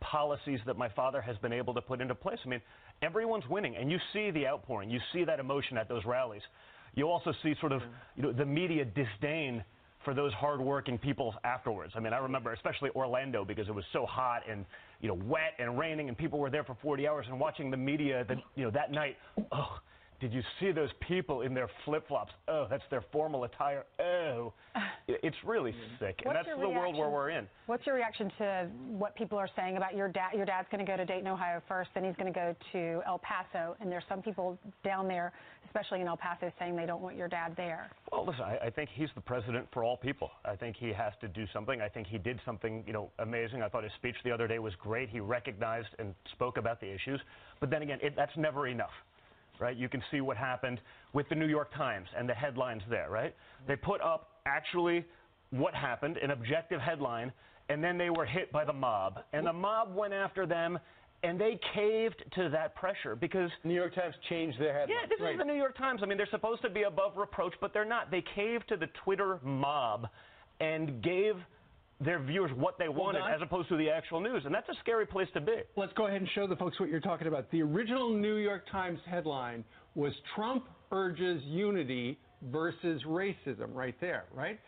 policies 0.00 0.60
that 0.66 0.76
my 0.76 0.88
father 0.88 1.20
has 1.20 1.36
been 1.38 1.52
able 1.52 1.74
to 1.74 1.80
put 1.80 2.00
into 2.00 2.14
place. 2.14 2.38
I 2.44 2.48
mean, 2.48 2.60
everyone's 3.02 3.48
winning, 3.48 3.76
and 3.76 3.90
you 3.90 3.98
see 4.12 4.30
the 4.30 4.46
outpouring. 4.46 4.90
You 4.90 5.00
see 5.12 5.24
that 5.24 5.40
emotion 5.40 5.76
at 5.78 5.88
those 5.88 6.04
rallies. 6.04 6.42
You 6.94 7.08
also 7.08 7.32
see 7.42 7.54
sort 7.60 7.72
of 7.72 7.82
mm-hmm. 7.82 7.92
you 8.16 8.22
know 8.24 8.32
the 8.32 8.44
media 8.44 8.84
disdain 8.84 9.64
for 10.04 10.14
those 10.14 10.32
hardworking 10.32 10.96
people 10.98 11.34
afterwards. 11.44 11.92
I 11.96 12.00
mean, 12.00 12.12
I 12.12 12.18
remember 12.18 12.52
especially 12.52 12.90
Orlando 12.94 13.44
because 13.44 13.68
it 13.68 13.74
was 13.74 13.84
so 13.92 14.06
hot 14.06 14.42
and 14.48 14.64
you 15.00 15.08
know 15.08 15.18
wet 15.26 15.54
and 15.58 15.78
raining, 15.78 16.08
and 16.08 16.16
people 16.16 16.38
were 16.38 16.50
there 16.50 16.64
for 16.64 16.76
40 16.80 17.06
hours 17.06 17.26
and 17.28 17.38
watching 17.38 17.70
the 17.70 17.76
media 17.76 18.24
that 18.28 18.38
you 18.54 18.64
know 18.64 18.70
that 18.70 18.90
night. 18.90 19.16
Oh, 19.52 19.78
did 20.20 20.32
you 20.32 20.42
see 20.58 20.72
those 20.72 20.90
people 21.06 21.42
in 21.42 21.54
their 21.54 21.68
flip 21.84 22.06
flops? 22.08 22.32
Oh, 22.48 22.66
that's 22.68 22.82
their 22.90 23.04
formal 23.12 23.44
attire. 23.44 23.84
Oh, 24.00 24.52
it's 25.08 25.36
really 25.44 25.72
mm-hmm. 25.72 26.04
sick, 26.04 26.20
and 26.24 26.26
What's 26.26 26.38
that's 26.38 26.48
your 26.48 26.58
the 26.58 26.68
world 26.68 26.96
where 26.96 27.08
we're 27.08 27.30
in. 27.30 27.46
What's 27.66 27.86
your 27.86 27.94
reaction 27.94 28.30
to 28.38 28.68
what 28.88 29.14
people 29.14 29.38
are 29.38 29.48
saying 29.54 29.76
about 29.76 29.94
your 29.94 30.08
dad? 30.08 30.30
Your 30.34 30.44
dad's 30.44 30.66
going 30.70 30.84
to 30.84 30.90
go 30.90 30.96
to 30.96 31.04
Dayton, 31.04 31.28
Ohio 31.28 31.62
first, 31.68 31.90
then 31.94 32.04
he's 32.04 32.16
going 32.16 32.32
to 32.32 32.36
go 32.38 32.54
to 32.72 33.00
El 33.06 33.18
Paso, 33.18 33.76
and 33.80 33.90
there's 33.92 34.04
some 34.08 34.22
people 34.22 34.58
down 34.84 35.06
there, 35.06 35.32
especially 35.66 36.00
in 36.00 36.08
El 36.08 36.16
Paso, 36.16 36.50
saying 36.58 36.74
they 36.74 36.86
don't 36.86 37.02
want 37.02 37.16
your 37.16 37.28
dad 37.28 37.54
there. 37.56 37.90
Well, 38.10 38.26
listen, 38.26 38.42
I, 38.42 38.66
I 38.66 38.70
think 38.70 38.90
he's 38.92 39.10
the 39.14 39.20
president 39.20 39.68
for 39.72 39.84
all 39.84 39.96
people. 39.96 40.30
I 40.44 40.56
think 40.56 40.76
he 40.76 40.92
has 40.92 41.12
to 41.20 41.28
do 41.28 41.44
something. 41.52 41.80
I 41.80 41.88
think 41.88 42.08
he 42.08 42.18
did 42.18 42.40
something, 42.44 42.82
you 42.86 42.92
know, 42.92 43.10
amazing. 43.20 43.62
I 43.62 43.68
thought 43.68 43.84
his 43.84 43.92
speech 43.96 44.16
the 44.24 44.32
other 44.32 44.48
day 44.48 44.58
was 44.58 44.72
great. 44.80 45.10
He 45.10 45.20
recognized 45.20 45.88
and 45.98 46.14
spoke 46.32 46.56
about 46.56 46.80
the 46.80 46.92
issues. 46.92 47.20
But 47.60 47.70
then 47.70 47.82
again, 47.82 47.98
it, 48.02 48.14
that's 48.16 48.36
never 48.36 48.66
enough, 48.66 48.90
right? 49.60 49.76
You 49.76 49.88
can 49.88 50.02
see 50.10 50.20
what 50.20 50.36
happened 50.36 50.80
with 51.12 51.28
the 51.28 51.34
New 51.34 51.46
York 51.46 51.72
Times 51.74 52.08
and 52.16 52.28
the 52.28 52.34
headlines 52.34 52.82
there, 52.88 53.10
right? 53.10 53.34
They 53.66 53.76
put 53.76 54.00
up 54.00 54.30
actually 54.46 55.04
what 55.50 55.74
happened, 55.74 56.16
an 56.18 56.30
objective 56.30 56.80
headline, 56.80 57.32
and 57.68 57.82
then 57.82 57.98
they 57.98 58.10
were 58.10 58.26
hit 58.26 58.50
by 58.52 58.64
the 58.64 58.72
mob. 58.72 59.20
And 59.32 59.46
the 59.46 59.52
mob 59.52 59.94
went 59.94 60.14
after 60.14 60.46
them. 60.46 60.78
And 61.24 61.40
they 61.40 61.58
caved 61.74 62.22
to 62.36 62.48
that 62.50 62.76
pressure 62.76 63.16
because 63.16 63.50
New 63.64 63.74
York 63.74 63.92
Times 63.92 64.14
changed 64.28 64.60
their 64.60 64.72
headline. 64.72 64.96
yeah, 65.02 65.08
this 65.08 65.20
right. 65.20 65.32
is 65.32 65.38
the 65.38 65.44
New 65.44 65.56
York 65.56 65.76
Times. 65.76 66.00
I 66.00 66.06
mean, 66.06 66.16
they're 66.16 66.28
supposed 66.30 66.62
to 66.62 66.70
be 66.70 66.84
above 66.84 67.16
reproach, 67.16 67.54
but 67.60 67.74
they're 67.74 67.84
not. 67.84 68.12
They 68.12 68.22
caved 68.36 68.68
to 68.68 68.76
the 68.76 68.86
Twitter 69.02 69.40
mob 69.42 70.06
and 70.60 71.02
gave 71.02 71.34
their 72.00 72.20
viewers 72.20 72.50
what 72.54 72.78
they 72.78 72.88
wanted 72.88 73.22
as 73.22 73.42
opposed 73.42 73.68
to 73.68 73.76
the 73.76 73.90
actual 73.90 74.20
news, 74.20 74.42
and 74.44 74.54
that's 74.54 74.68
a 74.68 74.74
scary 74.80 75.06
place 75.06 75.28
to 75.34 75.40
be. 75.40 75.56
Let's 75.76 75.92
go 75.94 76.06
ahead 76.06 76.20
and 76.20 76.30
show 76.34 76.46
the 76.46 76.56
folks 76.56 76.78
what 76.78 76.88
you're 76.88 77.00
talking 77.00 77.26
about. 77.26 77.50
The 77.50 77.62
original 77.62 78.10
New 78.10 78.36
York 78.36 78.70
Times 78.70 79.00
headline 79.06 79.64
was 79.94 80.12
Trump 80.34 80.68
urges 80.92 81.42
unity 81.44 82.18
versus 82.52 83.02
racism, 83.06 83.74
right 83.74 83.94
there, 84.00 84.24
right? 84.34 84.58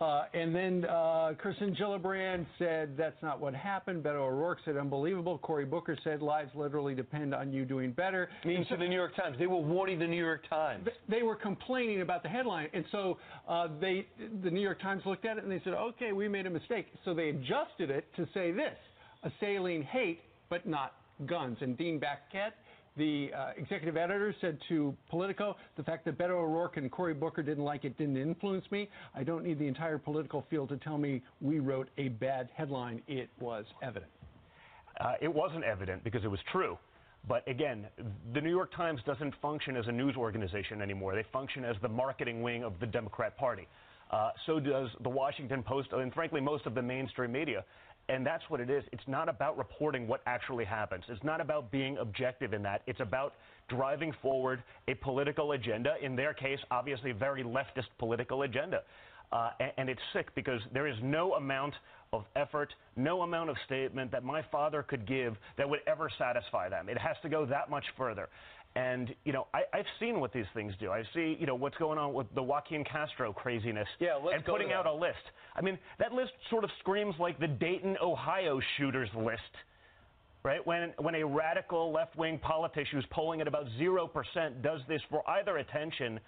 Uh, 0.00 0.24
and 0.32 0.54
then 0.54 0.84
uh, 0.84 1.32
Kirsten 1.38 1.74
Gillibrand 1.74 2.46
said 2.58 2.96
that's 2.96 3.20
not 3.22 3.40
what 3.40 3.54
happened. 3.54 4.04
Beto 4.04 4.20
O'Rourke 4.20 4.58
said 4.64 4.76
unbelievable. 4.76 5.38
Cory 5.38 5.64
Booker 5.64 5.96
said 6.04 6.22
lives 6.22 6.50
literally 6.54 6.94
depend 6.94 7.34
on 7.34 7.52
you 7.52 7.64
doing 7.64 7.90
better. 7.92 8.28
Means 8.44 8.68
to 8.68 8.76
the 8.76 8.86
New 8.88 8.94
York 8.94 9.16
Times. 9.16 9.36
They 9.38 9.46
were 9.46 9.56
warning 9.56 9.98
the 9.98 10.06
New 10.06 10.22
York 10.24 10.48
Times. 10.48 10.84
Th- 10.84 10.96
They 11.08 11.22
were 11.22 11.36
complaining 11.36 12.00
about 12.00 12.22
the 12.22 12.28
headline, 12.28 12.68
and 12.72 12.84
so 12.92 13.18
uh, 13.48 13.68
they, 13.80 14.06
the 14.42 14.50
New 14.50 14.60
York 14.60 14.80
Times 14.80 15.02
looked 15.04 15.24
at 15.24 15.36
it 15.38 15.42
and 15.42 15.50
they 15.52 15.60
said, 15.64 15.74
"Okay, 15.74 16.12
we 16.12 16.28
made 16.28 16.46
a 16.46 16.50
mistake." 16.50 16.86
So 17.04 17.12
they 17.14 17.30
adjusted 17.30 17.90
it 17.90 18.04
to 18.16 18.28
say 18.34 18.52
this: 18.52 18.76
assailing 19.24 19.82
hate, 19.82 20.20
but 20.48 20.66
not 20.66 20.92
guns. 21.26 21.56
And 21.60 21.76
Dean 21.76 21.98
Baquet, 21.98 22.50
the 22.96 23.30
uh, 23.36 23.52
executive 23.56 23.96
editor, 23.96 24.34
said 24.40 24.58
to 24.68 24.96
Politico, 25.08 25.56
"The 25.76 25.82
fact 25.82 26.04
that 26.06 26.18
Beto 26.18 26.30
O'Rourke 26.30 26.76
and 26.76 26.90
Cory 26.90 27.14
Booker 27.14 27.42
didn't 27.42 27.64
like 27.64 27.84
it 27.84 27.96
didn't 27.98 28.16
influence 28.16 28.64
me. 28.70 28.88
I 29.14 29.22
don't 29.22 29.44
need 29.44 29.58
the 29.58 29.66
entire 29.66 29.98
political 29.98 30.44
field 30.50 30.68
to 30.70 30.76
tell 30.76 30.98
me 30.98 31.22
we 31.40 31.60
wrote 31.60 31.88
a 31.98 32.08
bad 32.08 32.48
headline. 32.54 33.02
It 33.06 33.30
was 33.40 33.64
evident." 33.82 34.10
Uh, 35.00 35.12
it 35.20 35.32
wasn't 35.32 35.64
evident 35.64 36.02
because 36.04 36.24
it 36.24 36.30
was 36.30 36.40
true. 36.50 36.78
But 37.28 37.46
again, 37.48 37.86
the 38.34 38.40
New 38.40 38.50
York 38.50 38.72
Times 38.74 39.00
doesn't 39.04 39.34
function 39.42 39.76
as 39.76 39.88
a 39.88 39.92
news 39.92 40.14
organization 40.16 40.80
anymore. 40.80 41.14
They 41.14 41.24
function 41.32 41.64
as 41.64 41.76
the 41.82 41.88
marketing 41.88 42.42
wing 42.42 42.62
of 42.62 42.78
the 42.80 42.86
Democrat 42.86 43.36
Party. 43.36 43.66
Uh, 44.10 44.30
so 44.46 44.60
does 44.60 44.88
the 45.02 45.08
Washington 45.08 45.64
Post, 45.64 45.88
and 45.92 46.14
frankly, 46.14 46.40
most 46.40 46.64
of 46.66 46.74
the 46.74 46.82
mainstream 46.82 47.32
media. 47.32 47.64
And 48.08 48.24
that's 48.24 48.44
what 48.48 48.60
it 48.60 48.70
is. 48.70 48.84
It's 48.92 49.06
not 49.08 49.28
about 49.28 49.58
reporting 49.58 50.06
what 50.06 50.20
actually 50.26 50.64
happens. 50.64 51.04
It's 51.08 51.24
not 51.24 51.40
about 51.40 51.70
being 51.72 51.98
objective 51.98 52.52
in 52.52 52.62
that. 52.62 52.82
It's 52.86 53.00
about 53.00 53.34
driving 53.68 54.12
forward 54.22 54.62
a 54.86 54.94
political 54.94 55.52
agenda. 55.52 55.94
In 56.00 56.14
their 56.14 56.32
case, 56.32 56.60
obviously, 56.70 57.10
a 57.10 57.14
very 57.14 57.42
leftist 57.42 57.88
political 57.98 58.42
agenda. 58.42 58.82
Uh, 59.32 59.50
and, 59.58 59.72
and 59.76 59.90
it's 59.90 60.00
sick 60.12 60.32
because 60.36 60.60
there 60.72 60.86
is 60.86 60.96
no 61.02 61.34
amount 61.34 61.74
of 62.12 62.24
effort, 62.36 62.72
no 62.94 63.22
amount 63.22 63.50
of 63.50 63.56
statement 63.66 64.12
that 64.12 64.22
my 64.22 64.42
father 64.52 64.82
could 64.82 65.06
give 65.06 65.36
that 65.58 65.68
would 65.68 65.80
ever 65.88 66.08
satisfy 66.16 66.68
them. 66.68 66.88
It 66.88 66.98
has 66.98 67.16
to 67.22 67.28
go 67.28 67.44
that 67.46 67.68
much 67.68 67.84
further. 67.96 68.28
And, 68.76 69.14
you 69.24 69.32
know, 69.32 69.46
I, 69.54 69.62
I've 69.72 69.86
seen 69.98 70.20
what 70.20 70.32
these 70.34 70.44
things 70.54 70.72
do. 70.78 70.92
I 70.92 71.02
see, 71.14 71.36
you 71.40 71.46
know, 71.46 71.54
what's 71.54 71.76
going 71.78 71.98
on 71.98 72.12
with 72.12 72.26
the 72.34 72.42
Joaquin 72.42 72.84
Castro 72.84 73.32
craziness 73.32 73.88
Yeah, 73.98 74.16
let's 74.22 74.36
and 74.36 74.44
putting 74.44 74.70
out 74.72 74.86
a 74.86 74.92
list. 74.92 75.16
I 75.56 75.62
mean, 75.62 75.78
that 75.98 76.12
list 76.12 76.32
sort 76.50 76.62
of 76.62 76.70
screams 76.80 77.14
like 77.18 77.40
the 77.40 77.48
Dayton, 77.48 77.96
Ohio 78.02 78.60
shooters 78.76 79.08
list 79.16 79.40
right? 80.42 80.64
When, 80.64 80.92
when 80.98 81.16
a 81.16 81.26
radical 81.26 81.90
left 81.92 82.14
wing 82.16 82.38
politician 82.38 82.92
who's 83.00 83.06
polling 83.10 83.40
at 83.40 83.48
about 83.48 83.64
0% 83.80 84.62
does 84.62 84.80
this 84.86 85.00
for 85.10 85.28
either 85.28 85.56
attention 85.56 86.20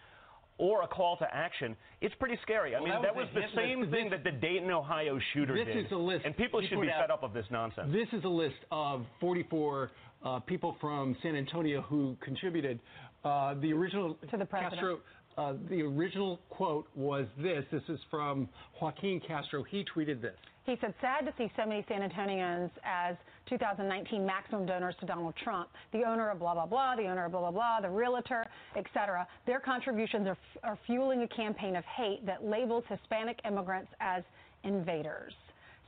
or 0.57 0.83
a 0.83 0.89
call 0.89 1.17
to 1.19 1.27
action, 1.33 1.77
it's 2.01 2.17
pretty 2.17 2.37
scary. 2.43 2.75
I 2.75 2.81
Well, 2.81 2.89
mean, 2.91 3.03
that 3.03 3.15
that 3.15 3.15
was 3.15 3.29
was 3.33 3.45
the 3.45 3.57
same 3.61 3.79
list. 3.83 3.93
thing 3.93 4.11
that 4.11 4.25
the 4.25 4.33
Dayton, 4.33 4.73
Ohio 4.73 5.21
shooter 5.33 5.55
This 5.55 5.67
did. 5.73 5.87
is 5.87 5.93
a 5.93 5.97
list 5.97 6.25
And 6.25 6.37
people 6.37 6.61
should 6.63 6.81
be 6.81 6.91
out. 6.91 7.03
fed 7.03 7.11
up 7.13 7.23
of 7.23 7.33
this 7.33 7.47
nonsense. 7.53 7.93
This 7.93 8.09
is 8.13 8.25
a 8.25 8.29
list 8.29 8.57
of 8.73 9.07
44 9.21 9.93
uh, 10.25 10.41
people 10.41 10.77
from 10.81 11.17
San 11.23 11.37
Antonio 11.37 11.83
who 11.83 12.17
contributed. 12.21 12.81
Uh, 13.25 13.55
the 13.55 13.73
original 13.73 14.17
To 14.31 14.37
the 14.37 14.45
president. 14.45 14.75
Castro. 14.75 15.01
Uh, 15.37 15.55
the 15.71 15.83
original 15.83 16.41
quote 16.51 16.89
was 16.97 17.27
this. 17.37 17.65
This 17.71 17.83
is 17.89 18.01
from 18.11 18.49
Joaquin 18.81 19.21
Castro. 19.21 19.63
He 19.63 19.85
tweeted 19.95 20.21
this. 20.21 20.35
He 20.69 20.77
said, 20.83 20.93
sad 21.01 21.25
to 21.25 21.33
see 21.39 21.51
so 21.57 21.65
many 21.65 21.83
San 21.89 22.03
Antonians 22.03 22.71
as 22.85 23.17
2019 23.49 24.27
maximum 24.27 24.67
donors 24.67 24.95
to 25.01 25.07
Donald 25.07 25.35
Trump, 25.43 25.71
the 25.93 26.03
owner 26.05 26.29
of 26.29 26.41
blah, 26.41 26.53
blah, 26.53 26.67
blah, 26.67 26.95
the 26.95 27.07
owner 27.07 27.25
of 27.25 27.33
blah, 27.33 27.41
blah, 27.41 27.51
blah, 27.51 27.81
the 27.81 27.89
realtor, 27.89 28.45
etc. 28.77 29.27
Their 29.47 29.61
contributions 29.61 30.27
are, 30.27 30.37
are 30.65 30.79
fueling 30.87 31.23
a 31.23 31.29
campaign 31.29 31.75
of 31.75 31.85
hate 31.85 32.27
that 32.27 32.45
labels 32.45 32.85
Hispanic 32.89 33.39
immigrants 33.47 33.91
as 34.01 34.25
invaders. 34.65 35.33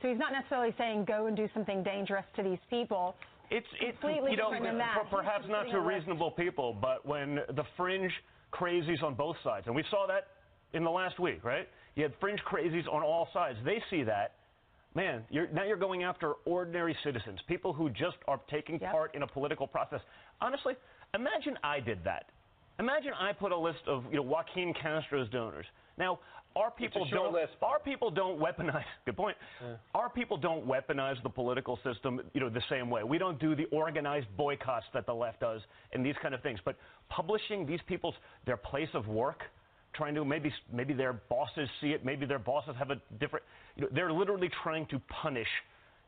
So 0.01 0.07
he's 0.07 0.17
not 0.17 0.31
necessarily 0.31 0.73
saying 0.79 1.05
go 1.05 1.27
and 1.27 1.37
do 1.37 1.47
something 1.53 1.83
dangerous 1.83 2.25
to 2.35 2.41
these 2.41 2.57
people. 2.69 3.15
It's 3.51 3.67
it's 3.81 3.99
Completely 3.99 4.31
you 4.31 4.37
know 4.37 4.45
different 4.51 4.63
than 4.63 4.77
that. 4.79 4.97
perhaps 5.11 5.45
not 5.49 5.63
to 5.71 5.81
reasonable 5.81 6.31
people, 6.31 6.73
but 6.73 7.05
when 7.05 7.35
the 7.55 7.63
fringe 7.77 8.11
crazies 8.53 9.03
on 9.03 9.13
both 9.13 9.35
sides, 9.43 9.67
and 9.67 9.75
we 9.75 9.83
saw 9.91 10.07
that 10.07 10.27
in 10.73 10.83
the 10.83 10.89
last 10.89 11.19
week, 11.19 11.43
right? 11.43 11.67
You 11.95 12.03
had 12.03 12.13
fringe 12.21 12.39
crazies 12.49 12.87
on 12.91 13.03
all 13.03 13.27
sides. 13.33 13.57
They 13.65 13.81
see 13.89 14.03
that. 14.03 14.35
Man, 14.95 15.23
you're, 15.29 15.47
now 15.49 15.63
you're 15.63 15.77
going 15.77 16.03
after 16.03 16.33
ordinary 16.45 16.95
citizens, 17.03 17.39
people 17.47 17.71
who 17.71 17.89
just 17.89 18.17
are 18.27 18.39
taking 18.49 18.77
Yep. 18.79 18.91
part 18.91 19.15
in 19.15 19.23
a 19.23 19.27
political 19.27 19.65
process. 19.67 20.01
Honestly, 20.41 20.73
imagine 21.13 21.57
I 21.63 21.79
did 21.79 22.03
that. 22.03 22.25
Imagine 22.79 23.11
I 23.19 23.31
put 23.33 23.51
a 23.51 23.57
list 23.57 23.79
of 23.87 24.05
you 24.09 24.15
know 24.17 24.21
Joaquin 24.23 24.73
Castro's 24.73 25.29
donors. 25.29 25.65
Now, 25.97 26.19
our 26.55 26.71
people 26.71 27.05
don't 27.09 27.35
our 27.61 27.79
people 27.79 28.11
don't 28.11 28.39
weaponize. 28.39 28.83
Good 29.05 29.17
point. 29.17 29.37
Our 29.95 30.09
people 30.09 30.37
don't 30.37 30.67
weaponize 30.67 31.21
the 31.23 31.29
political 31.29 31.79
system, 31.83 32.21
you 32.33 32.41
know, 32.41 32.49
the 32.49 32.63
same 32.69 32.89
way. 32.89 33.03
We 33.03 33.17
don't 33.17 33.39
do 33.39 33.55
the 33.55 33.65
organized 33.65 34.27
boycotts 34.37 34.85
that 34.93 35.05
the 35.05 35.13
left 35.13 35.39
does 35.39 35.61
and 35.93 36.05
these 36.05 36.15
kind 36.21 36.33
of 36.33 36.41
things. 36.41 36.59
But 36.63 36.75
publishing 37.09 37.65
these 37.65 37.79
people's 37.87 38.15
their 38.45 38.57
place 38.57 38.89
of 38.93 39.07
work, 39.07 39.43
trying 39.93 40.15
to 40.15 40.25
maybe 40.25 40.51
maybe 40.71 40.93
their 40.93 41.13
bosses 41.13 41.69
see 41.79 41.91
it, 41.91 42.05
maybe 42.05 42.25
their 42.25 42.39
bosses 42.39 42.75
have 42.77 42.91
a 42.91 43.01
different. 43.19 43.45
You 43.75 43.83
know, 43.83 43.89
they're 43.93 44.13
literally 44.13 44.49
trying 44.63 44.85
to 44.87 44.99
punish 45.09 45.47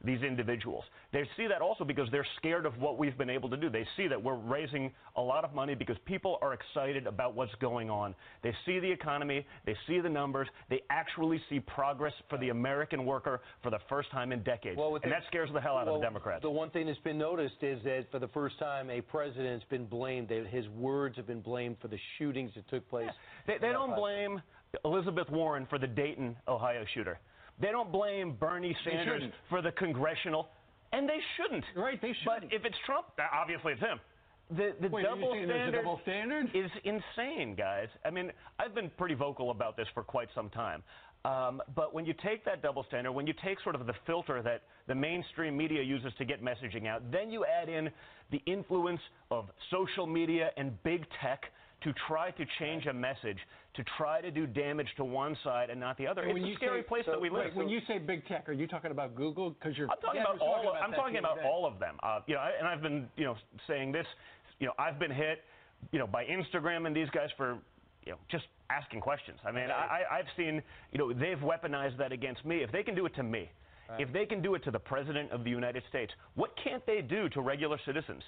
these 0.03 0.21
individuals. 0.21 0.83
They 1.11 1.23
see 1.37 1.47
that 1.47 1.61
also 1.61 1.83
because 1.83 2.09
they're 2.11 2.27
scared 2.37 2.65
of 2.65 2.77
what 2.79 2.97
we've 2.97 3.17
been 3.17 3.29
able 3.29 3.49
to 3.49 3.57
do. 3.57 3.69
They 3.69 3.85
see 3.95 4.07
that 4.07 4.21
we're 4.21 4.35
raising 4.35 4.91
a 5.15 5.21
lot 5.21 5.45
of 5.45 5.53
money 5.53 5.75
because 5.75 5.95
people 6.05 6.37
are 6.41 6.53
excited 6.53 7.07
about 7.07 7.35
what's 7.35 7.53
going 7.61 7.89
on. 7.89 8.13
They 8.41 8.53
see 8.65 8.79
the 8.79 8.91
economy, 8.91 9.45
they 9.65 9.75
see 9.87 9.99
the 10.01 10.09
numbers, 10.09 10.47
they 10.69 10.81
actually 10.89 11.41
see 11.49 11.59
progress 11.61 12.13
for 12.29 12.37
the 12.37 12.49
American 12.49 13.05
worker 13.05 13.41
for 13.61 13.69
the 13.69 13.79
first 13.87 14.11
time 14.11 14.31
in 14.31 14.43
decades. 14.43 14.77
Well, 14.77 14.95
and 14.95 15.03
the- 15.03 15.09
that 15.09 15.23
scares 15.27 15.49
the 15.53 15.61
hell 15.61 15.77
out 15.77 15.85
well, 15.85 15.95
of 15.95 16.01
the 16.01 16.05
Democrats. 16.05 16.41
The 16.41 16.49
one 16.49 16.69
thing 16.71 16.87
that's 16.87 16.99
been 16.99 17.17
noticed 17.17 17.61
is 17.61 17.81
that 17.83 18.11
for 18.11 18.19
the 18.19 18.27
first 18.29 18.59
time, 18.59 18.89
a 18.89 18.99
president's 19.01 19.65
been 19.65 19.85
blamed. 19.85 20.29
His 20.29 20.67
words 20.69 21.15
have 21.15 21.27
been 21.27 21.41
blamed 21.41 21.77
for 21.81 21.87
the 21.87 21.99
shootings 22.17 22.51
that 22.55 22.67
took 22.69 22.87
place. 22.89 23.09
They, 23.47 23.57
they 23.59 23.71
don't 23.71 23.95
blame 23.95 24.41
Elizabeth 24.83 25.29
Warren 25.29 25.65
for 25.69 25.77
the 25.77 25.87
Dayton, 25.87 26.35
Ohio 26.47 26.83
shooter. 26.93 27.19
They 27.59 27.69
don't 27.69 27.91
blame 27.91 28.35
Bernie 28.39 28.75
Sanders 28.83 29.23
for 29.49 29.61
the 29.61 29.71
congressional, 29.71 30.49
and 30.91 31.07
they 31.07 31.19
shouldn't. 31.37 31.65
Right, 31.75 32.01
they 32.01 32.13
shouldn't. 32.23 32.49
But 32.49 32.53
if 32.53 32.65
it's 32.65 32.75
Trump, 32.85 33.07
uh, 33.19 33.23
obviously 33.33 33.73
it's 33.73 33.81
him. 33.81 33.99
The, 34.51 34.73
the 34.81 34.89
Wait, 34.89 35.03
double 35.03 35.33
standard 35.33 35.71
double 35.71 35.99
standard? 36.03 36.51
is 36.53 36.69
insane, 36.83 37.55
guys. 37.55 37.87
I 38.05 38.09
mean, 38.09 38.31
I've 38.59 38.75
been 38.75 38.91
pretty 38.97 39.15
vocal 39.15 39.51
about 39.51 39.77
this 39.77 39.87
for 39.93 40.03
quite 40.03 40.27
some 40.35 40.49
time. 40.49 40.83
Um, 41.25 41.61
but 41.73 41.93
when 41.93 42.05
you 42.05 42.13
take 42.21 42.43
that 42.45 42.61
double 42.61 42.83
standard, 42.89 43.13
when 43.13 43.25
you 43.25 43.33
take 43.43 43.57
sort 43.61 43.75
of 43.75 43.87
the 43.87 43.93
filter 44.05 44.41
that 44.41 44.63
the 44.87 44.95
mainstream 44.95 45.55
media 45.55 45.81
uses 45.81 46.11
to 46.17 46.25
get 46.25 46.43
messaging 46.43 46.85
out, 46.85 47.09
then 47.11 47.31
you 47.31 47.45
add 47.45 47.69
in 47.69 47.89
the 48.31 48.41
influence 48.45 48.99
of 49.31 49.49
social 49.71 50.05
media 50.05 50.49
and 50.57 50.81
big 50.83 51.05
tech 51.21 51.45
to 51.84 51.93
try 52.08 52.32
to 52.32 52.46
change 52.60 52.86
a 52.86 52.93
message, 52.93 53.38
to 53.76 53.84
try 53.98 54.22
to 54.22 54.32
do 54.32 54.46
damage 54.48 54.88
to 54.98 55.04
one 55.04 55.36
side 55.43 55.69
and 55.69 55.80
not 55.80 55.98
the 55.98 56.08
other. 56.08 56.26
When 56.28 56.38
it's 56.38 56.56
a 56.56 56.58
scary 56.58 56.82
say- 56.82 56.88
place 56.88 57.04
that 57.08 57.19
we 57.19 57.30
live. 57.30 57.46
Wait, 57.46 57.56
when 57.56 57.69
you 57.69 57.80
say 57.88 57.98
big 57.98 58.26
tech, 58.28 58.48
are 58.48 58.54
you 58.54 58.67
talking 58.67 58.91
about 58.91 59.15
Google? 59.15 59.52
Because 59.52 59.78
you're 59.78 59.89
I'm 59.89 59.98
talking 59.98 60.22
Dad 60.22 60.36
about 60.36 60.41
all. 60.41 60.69
Of, 60.69 60.76
I'm 60.76 60.91
talking 60.93 61.17
about 61.17 61.38
day. 61.38 61.43
all 61.46 61.65
of 61.65 61.80
them. 61.80 61.98
Uh, 62.02 62.19
you 62.28 62.36
know, 62.36 62.41
I, 62.41 62.52
and 62.58 62.67
I've 62.67 62.82
been, 62.82 63.08
you 63.17 63.26
know, 63.26 63.36
saying 63.67 63.91
this. 63.91 64.06
You 64.60 64.67
know, 64.67 64.74
I've 64.80 65.00
been 65.00 65.12
hit, 65.12 65.43
you 65.91 66.00
know, 66.00 66.08
by 66.08 66.26
Instagram 66.26 66.88
and 66.88 66.96
these 66.96 67.10
guys 67.10 67.30
for, 67.36 67.58
you 68.06 68.12
know, 68.13 68.17
just 68.32 68.46
asking 68.69 69.02
questions. 69.02 69.39
I 69.46 69.52
mean, 69.52 69.69
I, 69.69 70.04
I- 70.10 70.17
I've 70.19 70.28
seen, 70.38 70.62
you 70.91 71.00
know, 71.00 71.12
they've 71.12 71.38
weaponized 71.39 71.98
that 71.98 72.12
against 72.12 72.46
me. 72.46 72.63
If 72.63 72.72
they 72.72 72.84
can 72.84 72.96
do 72.96 73.06
it 73.06 73.15
to 73.15 73.24
me, 73.24 73.50
if 74.00 74.12
they 74.12 74.26
can 74.26 74.41
do 74.41 74.56
it 74.56 74.63
to 74.63 74.72
the 74.72 74.80
president 74.80 75.32
of 75.32 75.43
the 75.43 75.50
United 75.52 75.84
States, 75.89 76.12
what 76.36 76.52
can't 76.63 76.84
they 76.86 77.02
do 77.02 77.30
to 77.30 77.41
regular 77.41 77.78
citizens? 77.86 78.24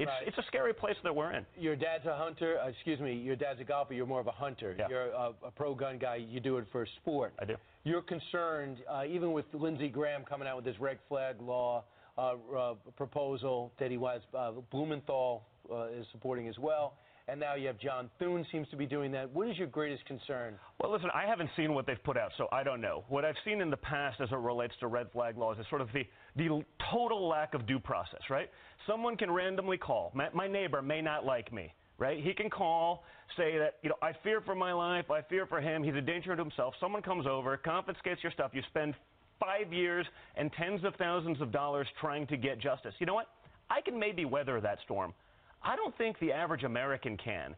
It's 0.00 0.08
Right. 0.08 0.26
it's 0.28 0.38
a 0.38 0.42
scary 0.44 0.72
place 0.72 0.96
that 1.02 1.14
we're 1.14 1.32
in. 1.32 1.44
Your 1.58 1.76
dad's 1.76 2.06
a 2.06 2.16
hunter. 2.16 2.58
Uh, 2.58 2.68
excuse 2.68 3.00
me. 3.00 3.14
Your 3.14 3.36
dad's 3.36 3.60
a 3.60 3.64
golfer. 3.64 3.94
You're 3.94 4.06
more 4.06 4.20
of 4.20 4.26
a 4.26 4.32
hunter. 4.32 4.74
Yeah. 4.78 4.88
You're 4.88 5.08
a, 5.10 5.32
a 5.44 5.50
pro 5.50 5.74
gun 5.74 5.98
guy. 5.98 6.16
You 6.16 6.40
do 6.40 6.56
it 6.58 6.66
for 6.72 6.86
sport. 7.02 7.34
I 7.38 7.44
do. 7.44 7.56
You're 7.84 8.02
concerned, 8.02 8.78
uh, 8.90 9.04
even 9.06 9.32
with 9.32 9.44
Lindsey 9.52 9.88
Graham 9.88 10.24
coming 10.24 10.48
out 10.48 10.56
with 10.56 10.64
this 10.64 10.78
red 10.80 10.98
flag 11.08 11.36
law 11.40 11.84
uh, 12.18 12.34
uh, 12.56 12.74
proposal 12.96 13.72
that 13.78 13.90
he 13.90 13.96
was. 13.96 14.20
Uh, 14.36 14.52
Blumenthal 14.70 15.44
uh, 15.70 15.86
is 15.88 16.06
supporting 16.12 16.48
as 16.48 16.58
well. 16.58 16.94
And 17.28 17.38
now 17.38 17.54
you 17.54 17.66
have 17.68 17.78
John 17.78 18.10
Thune 18.18 18.44
seems 18.50 18.68
to 18.70 18.76
be 18.76 18.86
doing 18.86 19.12
that. 19.12 19.30
What 19.32 19.48
is 19.48 19.56
your 19.56 19.68
greatest 19.68 20.04
concern? 20.06 20.54
Well, 20.80 20.90
listen, 20.90 21.10
I 21.14 21.26
haven't 21.26 21.50
seen 21.56 21.74
what 21.74 21.86
they've 21.86 22.02
put 22.02 22.16
out, 22.16 22.32
so 22.36 22.48
I 22.50 22.64
don't 22.64 22.80
know. 22.80 23.04
What 23.08 23.24
I've 23.24 23.36
seen 23.44 23.60
in 23.60 23.70
the 23.70 23.76
past 23.76 24.20
as 24.20 24.30
it 24.32 24.36
relates 24.36 24.74
to 24.80 24.88
red 24.88 25.12
flag 25.12 25.38
laws 25.38 25.56
is 25.60 25.66
sort 25.68 25.80
of 25.80 25.88
the, 25.92 26.04
the 26.36 26.64
total 26.90 27.28
lack 27.28 27.54
of 27.54 27.66
due 27.66 27.78
process, 27.78 28.20
right? 28.30 28.50
Someone 28.86 29.16
can 29.16 29.30
randomly 29.30 29.76
call. 29.76 30.10
My, 30.14 30.28
my 30.34 30.48
neighbor 30.48 30.82
may 30.82 31.00
not 31.00 31.24
like 31.24 31.52
me, 31.52 31.72
right? 31.98 32.22
He 32.22 32.32
can 32.32 32.50
call, 32.50 33.04
say 33.36 33.58
that, 33.58 33.76
you 33.82 33.90
know, 33.90 33.96
I 34.02 34.12
fear 34.24 34.40
for 34.40 34.56
my 34.56 34.72
life, 34.72 35.10
I 35.10 35.22
fear 35.22 35.46
for 35.46 35.60
him, 35.60 35.84
he's 35.84 35.94
a 35.94 36.00
danger 36.00 36.34
to 36.34 36.42
himself. 36.42 36.74
Someone 36.80 37.02
comes 37.02 37.26
over, 37.26 37.56
confiscates 37.56 38.22
your 38.22 38.32
stuff, 38.32 38.50
you 38.54 38.62
spend 38.68 38.94
five 39.38 39.72
years 39.72 40.06
and 40.36 40.50
tens 40.52 40.84
of 40.84 40.94
thousands 40.96 41.40
of 41.40 41.52
dollars 41.52 41.86
trying 42.00 42.26
to 42.26 42.36
get 42.36 42.60
justice. 42.60 42.94
You 42.98 43.06
know 43.06 43.14
what? 43.14 43.28
I 43.70 43.80
can 43.80 43.98
maybe 43.98 44.24
weather 44.24 44.60
that 44.60 44.78
storm. 44.84 45.14
I 45.62 45.76
don't 45.76 45.96
think 45.98 46.18
the 46.20 46.32
average 46.32 46.64
American 46.64 47.16
can. 47.16 47.54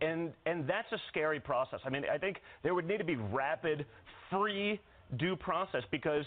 And, 0.00 0.32
and 0.44 0.66
that's 0.66 0.90
a 0.92 0.98
scary 1.08 1.40
process. 1.40 1.80
I 1.84 1.90
mean, 1.90 2.02
I 2.12 2.18
think 2.18 2.38
there 2.62 2.74
would 2.74 2.86
need 2.86 2.98
to 2.98 3.04
be 3.04 3.16
rapid, 3.16 3.86
free 4.30 4.80
due 5.18 5.36
process 5.36 5.82
because 5.90 6.24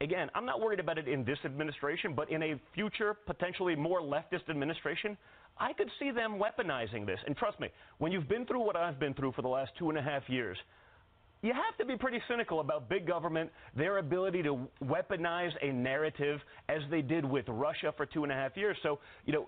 again, 0.00 0.30
I'm 0.34 0.46
not 0.46 0.60
worried 0.60 0.80
about 0.80 0.98
it 0.98 1.08
in 1.08 1.24
this 1.24 1.38
administration, 1.44 2.14
but 2.14 2.30
in 2.30 2.42
a 2.42 2.60
future, 2.74 3.14
potentially 3.26 3.74
more 3.74 4.00
leftist 4.00 4.48
administration, 4.48 5.16
I 5.58 5.72
could 5.72 5.90
see 5.98 6.10
them 6.10 6.38
weaponizing 6.38 7.04
this. 7.04 7.18
And 7.26 7.36
trust 7.36 7.58
me, 7.58 7.68
when 7.98 8.12
you've 8.12 8.28
been 8.28 8.46
through 8.46 8.60
what 8.60 8.76
I've 8.76 9.00
been 9.00 9.14
through 9.14 9.32
for 9.32 9.42
the 9.42 9.48
last 9.48 9.72
two 9.78 9.88
and 9.88 9.98
a 9.98 10.02
half 10.02 10.22
years, 10.28 10.56
you 11.42 11.52
have 11.52 11.76
to 11.78 11.84
be 11.84 11.96
pretty 11.96 12.20
cynical 12.28 12.60
about 12.60 12.88
big 12.88 13.06
government, 13.06 13.50
their 13.76 13.98
ability 13.98 14.42
to 14.42 14.58
weaponize 14.82 15.52
a 15.62 15.72
narrative 15.72 16.40
as 16.68 16.80
they 16.90 17.00
did 17.00 17.24
with 17.24 17.44
Russia 17.48 17.94
for 17.96 18.06
two 18.06 18.24
and 18.24 18.32
a 18.32 18.34
half 18.34 18.56
years. 18.56 18.76
So, 18.82 18.98
you 19.24 19.32
know, 19.32 19.46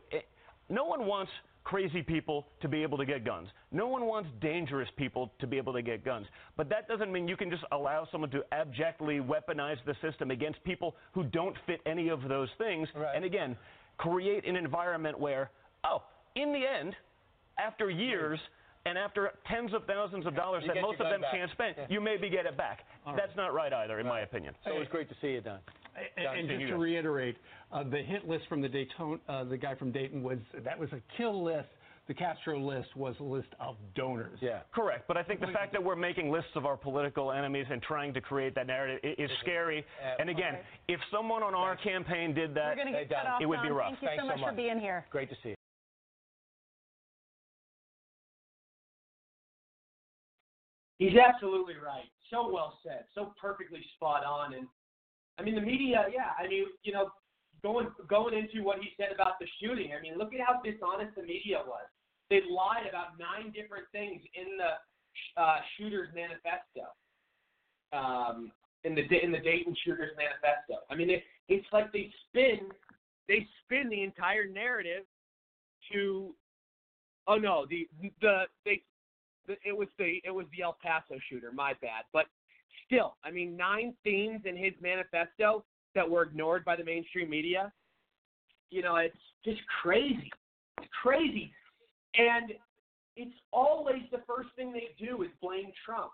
no 0.70 0.84
one 0.84 1.06
wants 1.06 1.30
crazy 1.64 2.02
people 2.02 2.46
to 2.62 2.68
be 2.68 2.82
able 2.82 2.96
to 2.96 3.04
get 3.04 3.24
guns. 3.24 3.48
No 3.70 3.86
one 3.86 4.06
wants 4.06 4.30
dangerous 4.40 4.88
people 4.96 5.30
to 5.40 5.46
be 5.46 5.58
able 5.58 5.72
to 5.74 5.82
get 5.82 6.04
guns. 6.04 6.26
But 6.56 6.68
that 6.70 6.88
doesn't 6.88 7.12
mean 7.12 7.28
you 7.28 7.36
can 7.36 7.50
just 7.50 7.64
allow 7.72 8.08
someone 8.10 8.30
to 8.30 8.42
abjectly 8.52 9.20
weaponize 9.20 9.76
the 9.84 9.94
system 10.00 10.30
against 10.30 10.62
people 10.64 10.96
who 11.12 11.24
don't 11.24 11.54
fit 11.66 11.80
any 11.86 12.08
of 12.08 12.22
those 12.28 12.48
things. 12.56 12.88
Right. 12.94 13.14
And 13.14 13.24
again, 13.24 13.56
create 13.98 14.46
an 14.46 14.56
environment 14.56 15.20
where, 15.20 15.50
oh, 15.84 16.02
in 16.34 16.52
the 16.52 16.62
end, 16.66 16.94
after 17.58 17.90
years, 17.90 18.40
and 18.86 18.96
after 18.96 19.32
tens 19.46 19.74
of 19.74 19.84
thousands 19.84 20.24
of 20.24 20.34
dollars 20.34 20.62
You 20.66 20.72
that 20.72 20.80
most 20.80 20.98
of 21.00 21.10
them 21.10 21.20
back. 21.20 21.30
can't 21.32 21.50
spend, 21.50 21.74
Yeah. 21.76 21.86
you 21.90 22.00
maybe 22.00 22.30
get 22.30 22.46
it 22.46 22.56
back. 22.56 22.86
All 23.04 23.12
right. 23.12 23.20
That's 23.22 23.36
not 23.36 23.52
right 23.52 23.72
either, 23.72 24.00
in 24.00 24.06
my 24.06 24.20
opinion. 24.20 24.54
It's 24.64 24.72
always 24.72 24.88
great 24.88 25.10
to 25.10 25.14
see 25.20 25.32
you, 25.32 25.42
Don. 25.42 25.58
And, 26.16 26.26
and 26.26 26.48
just 26.48 26.70
to 26.70 26.76
reiterate, 26.76 27.36
uh, 27.72 27.84
the 27.84 27.98
hit 28.02 28.26
list 28.28 28.46
from 28.48 28.60
the 28.60 28.68
Dayton, 28.68 29.20
uh, 29.28 29.44
the 29.44 29.56
guy 29.56 29.74
from 29.74 29.92
Dayton 29.92 30.22
was 30.22 30.38
that 30.64 30.78
was 30.78 30.90
a 30.92 31.00
kill 31.16 31.42
list. 31.42 31.68
The 32.08 32.14
Castro 32.14 32.58
list 32.58 32.96
was 32.96 33.14
a 33.20 33.22
list 33.22 33.48
of 33.60 33.76
donors. 33.94 34.38
Yeah. 34.42 34.60
Correct, 34.74 35.06
but 35.06 35.16
I 35.16 35.22
think 35.22 35.38
the 35.38 35.46
fact 35.48 35.70
that 35.72 35.84
we're 35.84 35.94
making 35.94 36.28
lists 36.32 36.50
of 36.56 36.66
our 36.66 36.76
political 36.76 37.30
enemies 37.30 37.66
and 37.70 37.80
trying 37.80 38.12
to 38.14 38.20
create 38.20 38.52
that 38.56 38.66
narrative 38.66 38.98
i- 39.04 39.22
is 39.22 39.30
scary. 39.42 39.86
And 40.18 40.28
again, 40.28 40.54
Okay. 40.54 40.64
if 40.88 41.00
someone 41.12 41.44
on 41.44 41.54
our 41.54 41.76
campaign 41.76 42.34
did 42.34 42.52
that, 42.54 42.70
We're 42.76 42.82
going 42.82 42.92
to 42.94 42.98
Hey, 42.98 43.04
get 43.04 43.16
cut 43.18 43.24
Don. 43.24 43.32
off. 43.34 43.42
it 43.42 43.46
would 43.46 43.62
be 43.62 43.68
rough. 43.70 43.90
Thank 43.90 44.02
you 44.02 44.08
Thanks 44.08 44.24
so 44.24 44.30
so 44.30 44.36
much 44.40 44.50
for 44.50 44.56
being 44.56 44.80
here. 44.80 45.06
Great 45.10 45.28
to 45.28 45.36
see 45.36 45.50
you. 45.50 45.54
He's 50.98 51.16
absolutely 51.16 51.74
right. 51.76 52.04
So 52.30 52.50
well 52.52 52.78
said. 52.84 53.04
So 53.14 53.32
perfectly 53.40 53.80
spot 53.96 54.24
on. 54.24 54.54
And 54.54 54.66
I 55.40 55.42
mean, 55.42 55.54
the 55.54 55.64
media, 55.64 56.04
yeah. 56.12 56.36
I 56.38 56.46
mean, 56.46 56.66
you 56.82 56.92
know, 56.92 57.10
going 57.62 57.88
going 58.08 58.34
into 58.36 58.62
what 58.62 58.78
he 58.78 58.90
said 58.96 59.08
about 59.14 59.40
the 59.40 59.46
shooting. 59.60 59.92
I 59.96 60.00
mean, 60.02 60.18
look 60.18 60.34
at 60.34 60.40
how 60.44 60.60
dishonest 60.60 61.16
the 61.16 61.22
media 61.22 61.62
was. 61.66 61.88
They 62.28 62.42
lied 62.48 62.86
about 62.88 63.18
nine 63.18 63.52
different 63.52 63.86
things 63.90 64.20
in 64.34 64.58
the 64.60 65.40
uh, 65.40 65.58
shooter's 65.76 66.08
manifesto. 66.14 66.92
Um, 67.92 68.52
in 68.84 68.94
the 68.94 69.02
in 69.02 69.32
the 69.32 69.40
Dayton 69.40 69.74
shooters 69.84 70.12
manifesto. 70.16 70.84
I 70.90 70.94
mean, 70.94 71.10
it, 71.10 71.24
it's 71.48 71.66
like 71.72 71.92
they 71.92 72.10
spin 72.28 72.68
they 73.28 73.46
spin 73.64 73.88
the 73.88 74.02
entire 74.02 74.46
narrative 74.46 75.04
to 75.92 76.34
oh 77.26 77.36
no 77.36 77.66
the 77.68 77.88
the 78.20 78.44
they 78.64 78.82
the, 79.46 79.56
it 79.64 79.76
was 79.76 79.88
the 79.98 80.20
it 80.24 80.30
was 80.30 80.46
the 80.56 80.62
El 80.62 80.76
Paso 80.82 81.18
shooter. 81.28 81.50
My 81.52 81.72
bad, 81.80 82.04
but 82.12 82.26
still, 82.90 83.14
I 83.24 83.30
mean, 83.30 83.56
nine 83.56 83.94
themes 84.02 84.40
in 84.44 84.56
his 84.56 84.72
manifesto 84.80 85.64
that 85.94 86.08
were 86.08 86.22
ignored 86.22 86.64
by 86.64 86.76
the 86.76 86.84
mainstream 86.84 87.30
media. 87.30 87.72
You 88.70 88.82
know, 88.82 88.96
it's 88.96 89.16
just 89.44 89.60
crazy. 89.82 90.30
It's 90.78 90.88
crazy, 91.02 91.52
and 92.14 92.52
it's 93.16 93.34
always 93.52 94.02
the 94.10 94.22
first 94.26 94.48
thing 94.56 94.72
they 94.72 94.94
do 94.98 95.22
is 95.22 95.28
blame 95.42 95.72
Trump. 95.84 96.12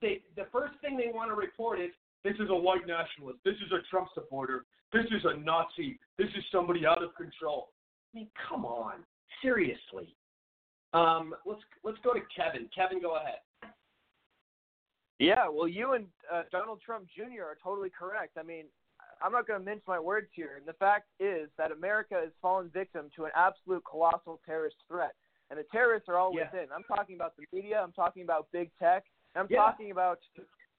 They 0.00 0.22
the 0.36 0.46
first 0.52 0.74
thing 0.80 0.96
they 0.96 1.10
want 1.12 1.30
to 1.30 1.34
report 1.34 1.80
is 1.80 1.90
this 2.24 2.34
is 2.34 2.48
a 2.50 2.54
white 2.54 2.86
nationalist. 2.86 3.38
This 3.44 3.56
is 3.56 3.72
a 3.72 3.82
Trump 3.90 4.08
supporter. 4.14 4.64
This 4.92 5.06
is 5.06 5.24
a 5.24 5.36
Nazi. 5.38 5.98
This 6.18 6.28
is 6.36 6.44
somebody 6.52 6.86
out 6.86 7.02
of 7.02 7.14
control. 7.16 7.70
I 8.14 8.18
mean, 8.18 8.28
come 8.48 8.64
on, 8.64 9.00
seriously. 9.42 10.14
Um, 10.92 11.34
let's 11.44 11.62
let's 11.82 11.98
go 12.04 12.12
to 12.12 12.20
Kevin. 12.34 12.68
Kevin, 12.74 13.00
go 13.00 13.16
ahead. 13.16 13.40
Yeah, 15.18 15.48
well, 15.48 15.68
you 15.68 15.92
and 15.92 16.06
uh, 16.32 16.42
Donald 16.50 16.80
Trump 16.84 17.06
Jr. 17.14 17.42
are 17.44 17.56
totally 17.62 17.90
correct. 17.90 18.36
I 18.38 18.42
mean, 18.42 18.64
I'm 19.22 19.32
not 19.32 19.46
going 19.46 19.58
to 19.60 19.64
mince 19.64 19.82
my 19.86 19.98
words 19.98 20.26
here. 20.32 20.54
And 20.56 20.66
the 20.66 20.72
fact 20.74 21.06
is 21.20 21.48
that 21.56 21.70
America 21.70 22.14
has 22.20 22.30
fallen 22.42 22.68
victim 22.74 23.10
to 23.16 23.24
an 23.24 23.30
absolute 23.36 23.82
colossal 23.88 24.40
terrorist 24.44 24.76
threat. 24.88 25.12
And 25.50 25.58
the 25.58 25.64
terrorists 25.70 26.08
are 26.08 26.18
all 26.18 26.32
Yeah. 26.34 26.50
within. 26.50 26.66
I'm 26.74 26.82
talking 26.84 27.14
about 27.14 27.34
the 27.36 27.44
media. 27.52 27.80
I'm 27.80 27.92
talking 27.92 28.22
about 28.22 28.48
big 28.52 28.70
tech. 28.78 29.04
And 29.34 29.42
I'm 29.42 29.46
Yeah. 29.50 29.58
talking 29.58 29.92
about 29.92 30.18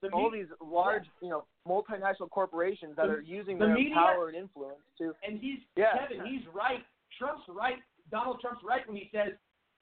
The 0.02 0.10
all 0.10 0.30
me- 0.30 0.44
these 0.44 0.52
large, 0.60 1.06
you 1.22 1.30
know, 1.30 1.46
multinational 1.66 2.30
corporations 2.30 2.96
that 2.98 3.08
The- 3.08 3.14
are 3.14 3.20
using 3.22 3.58
the 3.58 3.66
their 3.68 3.74
media- 3.76 3.96
power 3.96 4.28
and 4.28 4.36
influence 4.36 4.84
to. 4.98 5.16
And 5.24 5.40
he's 5.40 5.60
Yeah. 5.76 5.98
Kevin. 5.98 6.26
He's 6.26 6.46
right. 6.48 6.86
Trump's 7.18 7.48
right. 7.48 7.82
Donald 8.12 8.42
Trump's 8.42 8.62
right 8.64 8.86
when 8.88 8.98
he 8.98 9.10
says 9.10 9.38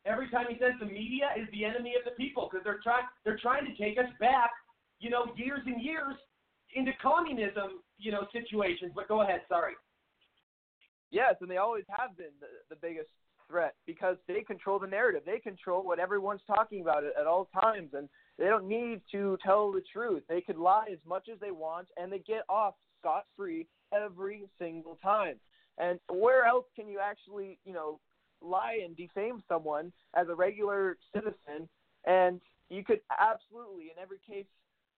every 0.06 0.30
time 0.30 0.46
he 0.50 0.58
says 0.60 0.74
the 0.80 0.86
media 0.86 1.30
is 1.38 1.48
the 1.52 1.66
enemy 1.66 1.94
of 1.98 2.04
the 2.06 2.16
people 2.18 2.50
because 2.50 2.64
they're 2.64 2.82
trying 2.84 3.04
they're 3.24 3.40
trying 3.40 3.66
to 3.66 3.76
take 3.76 3.98
us 3.98 4.12
back, 4.20 4.52
you 5.00 5.10
know, 5.10 5.26
years 5.36 5.62
and 5.66 5.82
years 5.82 6.16
into 6.76 6.92
communism, 7.02 7.82
you 7.98 8.12
know, 8.12 8.26
situations. 8.32 8.92
But 8.96 9.08
go 9.08 9.22
ahead. 9.22 9.42
Sorry. 9.48 9.74
Yes, 11.12 11.36
and 11.42 11.50
they 11.50 11.58
always 11.58 11.84
have 11.90 12.18
been 12.18 12.34
the, 12.40 12.48
the 12.70 12.76
biggest 12.76 13.10
threat 13.48 13.76
because 13.86 14.18
they 14.28 14.42
control 14.42 14.80
the 14.80 14.88
narrative. 14.88 15.22
They 15.26 15.40
control 15.40 15.86
what 15.86 16.00
everyone's 16.00 16.42
talking 16.48 16.82
about 16.82 17.04
at, 17.04 17.12
at 17.20 17.28
all 17.28 17.50
times, 17.62 17.90
and 17.94 18.10
they 18.40 18.46
don't 18.46 18.68
need 18.68 19.02
to 19.12 19.38
tell 19.46 19.72
the 19.72 19.84
truth. 19.94 20.24
They 20.28 20.42
could 20.42 20.58
lie 20.58 20.88
as 20.92 20.98
much 21.08 21.28
as 21.32 21.40
they 21.40 21.52
want, 21.52 21.88
and 21.98 22.12
they 22.12 22.20
get 22.20 22.42
off 22.50 22.74
scot 23.00 23.26
free 23.38 23.68
every 23.94 24.44
single 24.58 24.98
time. 25.04 25.36
And 25.78 26.00
where 26.10 26.46
else 26.46 26.66
can 26.76 26.88
you 26.88 27.00
actually, 27.00 27.60
you 27.66 27.74
know, 27.74 28.00
lie 28.44 28.80
and 28.84 28.96
defame 28.96 29.42
someone 29.48 29.92
as 30.16 30.28
a 30.30 30.36
regular 30.36 30.98
citizen? 31.14 31.70
And 32.06 32.42
you 32.70 32.84
could 32.84 33.00
absolutely, 33.20 33.86
in 33.86 34.02
every 34.02 34.20
case, 34.28 34.46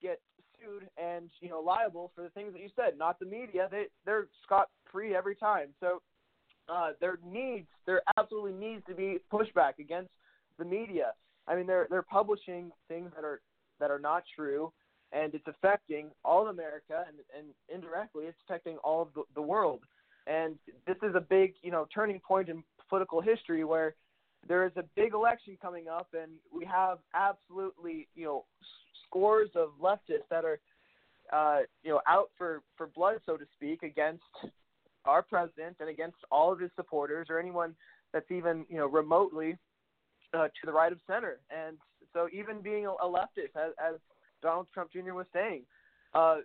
get 0.02 0.20
sued 0.60 0.88
and 0.98 1.30
you 1.42 1.50
know 1.50 1.60
liable 1.60 2.12
for 2.16 2.22
the 2.22 2.30
things 2.30 2.54
that 2.54 2.62
you 2.62 2.70
said. 2.76 2.98
Not 2.98 3.20
the 3.20 3.26
media; 3.26 3.68
they 3.72 3.86
they're 4.06 4.28
scot 4.44 4.70
free 4.92 5.16
every 5.16 5.36
time. 5.36 5.70
So 5.80 6.02
uh, 6.70 6.92
there 7.00 7.20
needs, 7.26 7.68
there 7.86 8.02
absolutely 8.18 8.54
needs 8.54 8.84
to 8.88 8.96
be 8.96 9.20
pushback 9.32 9.80
against 9.80 10.10
the 10.58 10.66
media. 10.66 11.12
I 11.48 11.56
mean, 11.56 11.68
they're 11.68 11.88
they're 11.90 12.02
publishing 12.02 12.72
things 12.88 13.12
that 13.16 13.24
are 13.24 13.42
that 13.80 13.92
are 13.92 14.00
not 14.00 14.24
true, 14.36 14.72
and 15.12 15.34
it's 15.34 15.48
affecting 15.48 16.10
all 16.24 16.44
of 16.44 16.48
America, 16.48 17.06
and 17.08 17.18
and 17.38 17.48
indirectly, 17.74 18.26
it's 18.26 18.38
affecting 18.48 18.78
all 18.78 19.02
of 19.04 19.10
the, 19.14 19.24
the 19.36 19.42
world. 19.42 19.82
And 20.28 20.56
this 20.88 20.98
is 21.04 21.14
a 21.16 21.22
big, 21.22 21.54
you 21.62 21.70
know, 21.70 21.88
turning 21.94 22.20
point 22.20 22.50
in 22.50 22.64
political 22.90 23.22
history 23.22 23.64
where 23.64 23.96
there 24.48 24.66
is 24.66 24.72
a 24.78 24.84
big 24.96 25.14
election 25.14 25.58
coming 25.62 25.88
up, 25.88 26.08
and 26.14 26.32
we 26.56 26.66
have 26.66 27.00
absolutely, 27.14 28.08
you 28.16 28.26
know, 28.26 28.46
scores 29.08 29.50
of 29.56 29.70
leftists 29.82 30.28
that 30.30 30.46
are, 30.46 30.60
uh, 31.34 31.62
you 31.84 31.92
know, 31.92 32.02
out 32.08 32.30
for 32.38 32.62
for 32.78 32.88
blood, 32.88 33.20
so 33.26 33.38
to 33.38 33.46
speak, 33.56 33.84
against 33.84 34.24
our 35.06 35.22
president 35.22 35.78
and 35.80 35.90
against 35.90 36.18
all 36.32 36.52
of 36.52 36.60
his 36.60 36.72
supporters 36.76 37.28
or 37.30 37.40
anyone 37.40 37.76
that's 38.14 38.30
even, 38.32 38.66
you 38.70 38.78
know, 38.78 38.88
remotely 38.88 39.58
uh, 40.34 40.48
to 40.48 40.66
the 40.66 40.72
right 40.72 40.92
of 40.92 41.00
center. 41.08 41.40
And 41.50 41.78
so, 42.14 42.28
even 42.32 42.62
being 42.62 42.86
a, 42.86 43.06
leftist, 43.06 43.56
as, 43.56 43.74
as 43.84 43.96
Donald 44.42 44.68
Trump 44.74 44.92
Jr. 44.92 45.14
was 45.14 45.26
saying, 45.34 45.64
uh, 46.14 46.38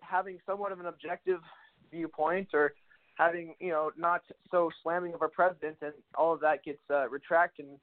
having 0.00 0.38
somewhat 0.46 0.72
of 0.72 0.80
an 0.80 0.86
objective 0.86 1.40
viewpoint 1.90 2.48
or 2.52 2.74
having, 3.14 3.54
you 3.60 3.70
know, 3.70 3.90
not 3.96 4.22
so 4.50 4.70
slamming 4.82 5.14
of 5.14 5.22
our 5.22 5.28
president, 5.28 5.76
and 5.82 5.92
all 6.16 6.32
of 6.32 6.40
that 6.40 6.64
gets 6.64 6.80
uh, 6.90 7.08
retracted 7.08 7.66
in 7.66 7.78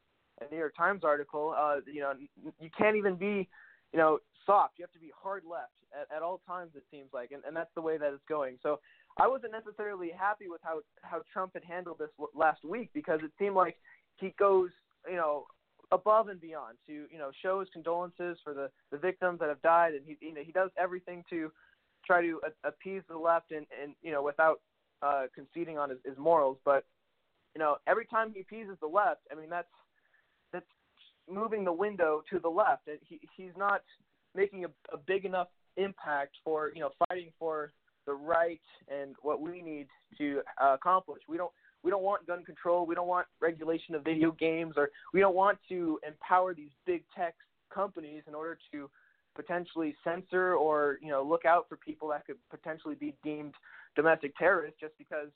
a 0.46 0.52
New 0.52 0.58
York 0.58 0.76
Times 0.76 1.04
article. 1.04 1.56
Uh, 1.58 1.78
you 1.92 2.02
know, 2.02 2.14
you 2.60 2.70
can't 2.78 2.96
even 2.96 3.16
be, 3.16 3.48
you 3.94 4.00
know, 4.00 4.20
soft. 4.46 4.74
You 4.78 4.84
have 4.84 4.92
to 4.92 5.00
be 5.00 5.12
hard 5.16 5.44
left 5.50 5.72
at, 5.94 6.16
at 6.16 6.22
all 6.22 6.42
times. 6.48 6.72
It 6.76 6.84
seems 6.92 7.10
like, 7.14 7.32
and, 7.32 7.44
and 7.46 7.56
that's 7.56 7.74
the 7.76 7.82
way 7.82 7.98
that 7.98 8.14
it's 8.14 8.24
going. 8.28 8.58
So. 8.62 8.80
I 9.20 9.28
wasn't 9.28 9.52
necessarily 9.52 10.10
happy 10.18 10.48
with 10.48 10.62
how 10.64 10.80
how 11.02 11.22
Trump 11.34 11.52
had 11.54 11.66
handled 11.66 11.98
this 12.00 12.08
last 12.34 12.64
week 12.64 12.92
because 12.94 13.20
it 13.22 13.32
seemed 13.38 13.56
like 13.56 13.76
he 14.16 14.34
goes, 14.40 14.70
you 15.06 15.18
know, 15.18 15.48
above 15.92 16.30
and 16.30 16.40
beyond 16.40 16.78
to 16.88 16.94
you 17.12 17.18
know 17.18 17.32
show 17.42 17.60
his 17.60 17.70
condolences 17.74 18.38
for 18.44 18.54
the 18.54 18.70
the 18.92 18.98
victims 18.98 19.40
that 19.40 19.50
have 19.50 19.62
died, 19.62 19.94
and 19.94 20.04
he 20.06 20.18
you 20.26 20.34
know 20.34 20.42
he 20.44 20.52
does 20.52 20.70
everything 20.78 21.24
to 21.30 21.52
try 22.06 22.22
to 22.22 22.40
appease 22.64 23.04
the 23.10 23.18
left 23.18 23.52
and 23.52 23.66
and 23.82 23.94
you 24.02 24.12
know 24.12 24.24
without 24.24 24.62
uh, 25.02 25.24
conceding 25.34 25.78
on 25.78 25.90
his, 25.90 26.00
his 26.06 26.18
morals. 26.18 26.58
But 26.66 26.86
you 27.56 27.60
know 27.60 27.78
every 27.88 28.06
time 28.06 28.32
he 28.34 28.42
appeases 28.42 28.78
the 28.82 28.88
left, 28.88 29.22
I 29.32 29.36
mean 29.36 29.50
that's 29.50 29.68
that's 30.54 30.66
moving 31.30 31.64
the 31.64 31.74
window 31.74 32.24
to 32.30 32.40
the 32.40 32.50
left. 32.50 32.90
He 33.08 33.20
he's 33.36 33.56
not 33.58 33.82
making 34.36 34.66
a, 34.66 34.70
a 34.94 34.98
big 34.98 35.26
enough 35.26 35.48
impact 35.78 36.36
for 36.44 36.72
you 36.74 36.82
know 36.82 36.92
fighting 37.08 37.32
for 37.40 37.72
the 38.06 38.14
right 38.14 38.62
and 38.88 39.16
what 39.22 39.42
we 39.42 39.62
need 39.62 39.88
to 40.18 40.42
uh, 40.62 40.74
accomplish. 40.74 41.22
We 41.28 41.38
don't 41.38 41.52
we 41.84 41.92
don't 41.92 42.04
want 42.04 42.28
gun 42.28 42.44
control. 42.44 42.86
We 42.86 42.96
don't 42.96 43.08
want 43.08 43.28
regulation 43.40 43.96
of 43.96 44.04
video 44.04 44.32
games, 44.32 44.76
or 44.78 44.90
we 45.14 45.20
don't 45.20 45.36
want 45.36 45.58
to 45.70 46.00
empower 46.08 46.54
these 46.54 46.72
big 46.86 47.04
tech 47.16 47.36
companies 47.74 48.24
in 48.28 48.36
order 48.36 48.58
to 48.72 48.90
potentially 49.36 49.96
censor 50.04 50.56
or 50.56 50.98
you 51.02 51.10
know 51.10 51.24
look 51.24 51.46
out 51.46 51.68
for 51.70 51.78
people 51.78 52.10
that 52.10 52.26
could 52.26 52.36
potentially 52.50 52.96
be 52.96 53.16
deemed 53.24 53.54
domestic 53.96 54.36
terrorists 54.38 54.80
just 54.80 54.98
because 54.98 55.30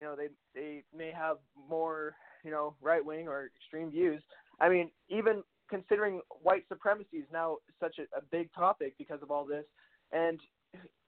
you 0.00 0.06
know 0.06 0.16
they 0.16 0.28
they 0.54 0.82
may 0.96 1.10
have 1.10 1.36
more 1.68 2.14
you 2.44 2.50
know 2.50 2.74
right 2.80 3.04
wing 3.04 3.28
or 3.28 3.50
extreme 3.56 3.90
views. 3.90 4.22
I 4.60 4.68
mean, 4.68 4.90
even 5.08 5.42
considering 5.68 6.20
white 6.42 6.64
supremacy 6.68 7.18
is 7.18 7.26
now 7.32 7.56
such 7.80 7.96
a, 7.98 8.02
a 8.16 8.22
big 8.30 8.52
topic 8.52 8.94
because 8.98 9.22
of 9.22 9.30
all 9.30 9.44
this, 9.44 9.64
and 10.12 10.40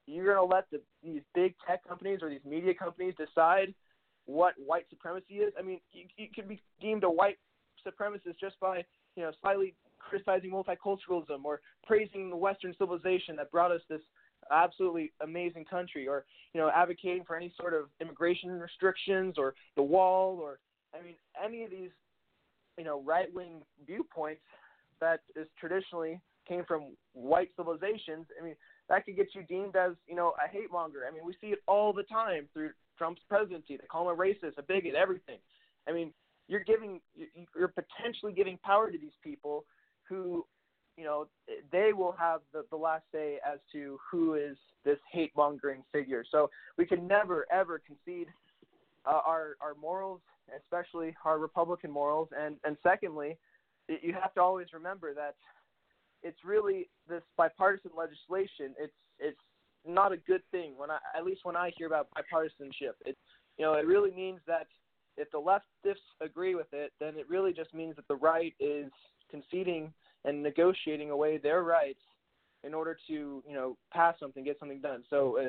you're 0.06 0.34
going 0.34 0.48
to 0.48 0.54
let 0.54 0.70
the, 0.70 0.80
these 1.02 1.22
big 1.34 1.54
tech 1.66 1.86
companies 1.86 2.20
or 2.22 2.30
these 2.30 2.44
media 2.44 2.74
companies 2.74 3.14
decide 3.18 3.74
what 4.24 4.54
white 4.56 4.86
supremacy 4.88 5.34
is. 5.34 5.52
I 5.58 5.62
mean, 5.62 5.80
you, 5.92 6.04
you 6.16 6.28
can 6.34 6.48
be 6.48 6.60
deemed 6.80 7.04
a 7.04 7.10
white 7.10 7.38
supremacist 7.86 8.38
just 8.40 8.58
by 8.60 8.84
you 9.16 9.22
know 9.22 9.32
slightly 9.40 9.74
criticizing 9.98 10.50
multiculturalism 10.50 11.44
or 11.44 11.60
praising 11.84 12.30
the 12.30 12.36
Western 12.36 12.74
civilization 12.78 13.36
that 13.36 13.50
brought 13.50 13.72
us 13.72 13.80
this 13.88 14.00
absolutely 14.50 15.12
amazing 15.22 15.64
country, 15.64 16.08
or 16.08 16.24
you 16.52 16.60
know 16.60 16.70
advocating 16.74 17.24
for 17.24 17.36
any 17.36 17.52
sort 17.60 17.74
of 17.74 17.88
immigration 18.00 18.58
restrictions 18.58 19.34
or 19.38 19.54
the 19.76 19.82
wall, 19.82 20.38
or 20.40 20.58
I 20.94 21.04
mean 21.04 21.14
any 21.42 21.64
of 21.64 21.70
these 21.70 21.90
you 22.78 22.84
know 22.84 23.02
right 23.02 23.32
wing 23.34 23.62
viewpoints 23.86 24.42
that 25.00 25.20
is 25.34 25.46
traditionally 25.58 26.20
came 26.48 26.64
from 26.64 26.94
white 27.12 27.50
civilizations. 27.56 28.26
I 28.40 28.44
mean 28.44 28.56
that 28.88 29.04
could 29.04 29.16
get 29.16 29.34
you 29.34 29.42
deemed 29.42 29.76
as 29.76 29.92
you 30.06 30.14
know 30.14 30.34
a 30.44 30.48
hate 30.48 30.70
monger. 30.72 31.00
I 31.08 31.12
mean 31.12 31.24
we 31.26 31.34
see 31.40 31.48
it 31.48 31.62
all 31.66 31.92
the 31.92 32.04
time 32.04 32.48
through 32.52 32.70
Trump's 32.98 33.22
presidency. 33.28 33.76
They 33.76 33.86
call 33.86 34.08
him 34.08 34.16
a 34.16 34.20
racist, 34.20 34.58
a 34.58 34.62
bigot, 34.62 34.94
everything. 34.94 35.38
I 35.88 35.92
mean 35.92 36.12
you're 36.48 36.64
giving 36.64 37.00
you're 37.56 37.68
potentially 37.68 38.32
giving 38.32 38.58
power 38.58 38.90
to 38.90 38.98
these 38.98 39.16
people 39.22 39.64
who 40.08 40.46
you 40.96 41.04
know 41.04 41.26
they 41.72 41.92
will 41.92 42.12
have 42.12 42.40
the, 42.52 42.64
the 42.70 42.76
last 42.76 43.04
say 43.12 43.38
as 43.46 43.58
to 43.72 43.98
who 44.10 44.34
is 44.34 44.56
this 44.84 44.98
hate 45.12 45.32
mongering 45.36 45.82
figure. 45.92 46.24
So 46.30 46.50
we 46.78 46.86
can 46.86 47.06
never 47.06 47.46
ever 47.52 47.80
concede 47.86 48.28
uh, 49.04 49.20
our 49.26 49.56
our 49.60 49.74
morals, 49.74 50.20
especially 50.56 51.14
our 51.24 51.38
Republican 51.38 51.90
morals, 51.90 52.28
and 52.38 52.56
and 52.64 52.76
secondly, 52.82 53.36
you 53.88 54.14
have 54.14 54.34
to 54.34 54.40
always 54.40 54.68
remember 54.72 55.14
that 55.14 55.34
it's 56.22 56.38
really 56.44 56.88
this 57.08 57.22
bipartisan 57.36 57.92
legislation. 57.96 58.74
It's 58.78 58.92
it's 59.18 59.38
not 59.86 60.12
a 60.12 60.16
good 60.16 60.42
thing 60.50 60.74
when 60.76 60.90
I 60.90 60.98
at 61.16 61.24
least 61.24 61.40
when 61.44 61.56
I 61.56 61.70
hear 61.76 61.86
about 61.86 62.08
bipartisanship. 62.16 62.94
It 63.04 63.16
you 63.58 63.64
know 63.64 63.74
it 63.74 63.86
really 63.86 64.10
means 64.10 64.40
that 64.46 64.66
if 65.16 65.30
the 65.30 65.38
leftists 65.38 65.96
agree 66.20 66.54
with 66.54 66.66
it, 66.72 66.92
then 67.00 67.16
it 67.16 67.28
really 67.28 67.52
just 67.52 67.72
means 67.72 67.96
that 67.96 68.06
the 68.08 68.16
right 68.16 68.54
is 68.60 68.90
conceding 69.30 69.92
and 70.26 70.42
negotiating 70.42 71.10
away 71.10 71.38
their 71.38 71.62
rights 71.62 72.00
in 72.64 72.74
order 72.74 72.98
to 73.08 73.42
you 73.46 73.54
know 73.54 73.76
pass 73.92 74.14
something, 74.20 74.44
get 74.44 74.58
something 74.58 74.80
done. 74.80 75.02
So 75.08 75.38
uh, 75.38 75.48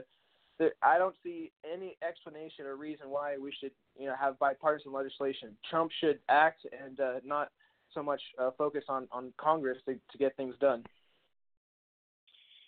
there, 0.60 0.72
I 0.82 0.98
don't 0.98 1.16
see 1.24 1.52
any 1.70 1.98
explanation 2.08 2.66
or 2.66 2.78
reason 2.78 3.10
why 3.10 3.38
we 3.38 3.52
should 3.60 3.72
you 4.00 4.06
know 4.06 4.16
have 4.18 4.40
bipartisan 4.40 4.94
legislation. 4.94 5.58
Trump 5.70 5.92
should 6.00 6.20
act 6.30 6.66
and 6.86 7.00
uh, 7.00 7.14
not 7.26 7.50
so 7.94 8.02
much 8.02 8.22
uh, 8.40 8.52
focus 8.58 8.84
on 8.88 9.08
on 9.12 9.34
Congress 9.38 9.78
to, 9.86 9.96
to 9.96 10.18
get 10.18 10.36
things 10.38 10.56
done. 10.62 10.84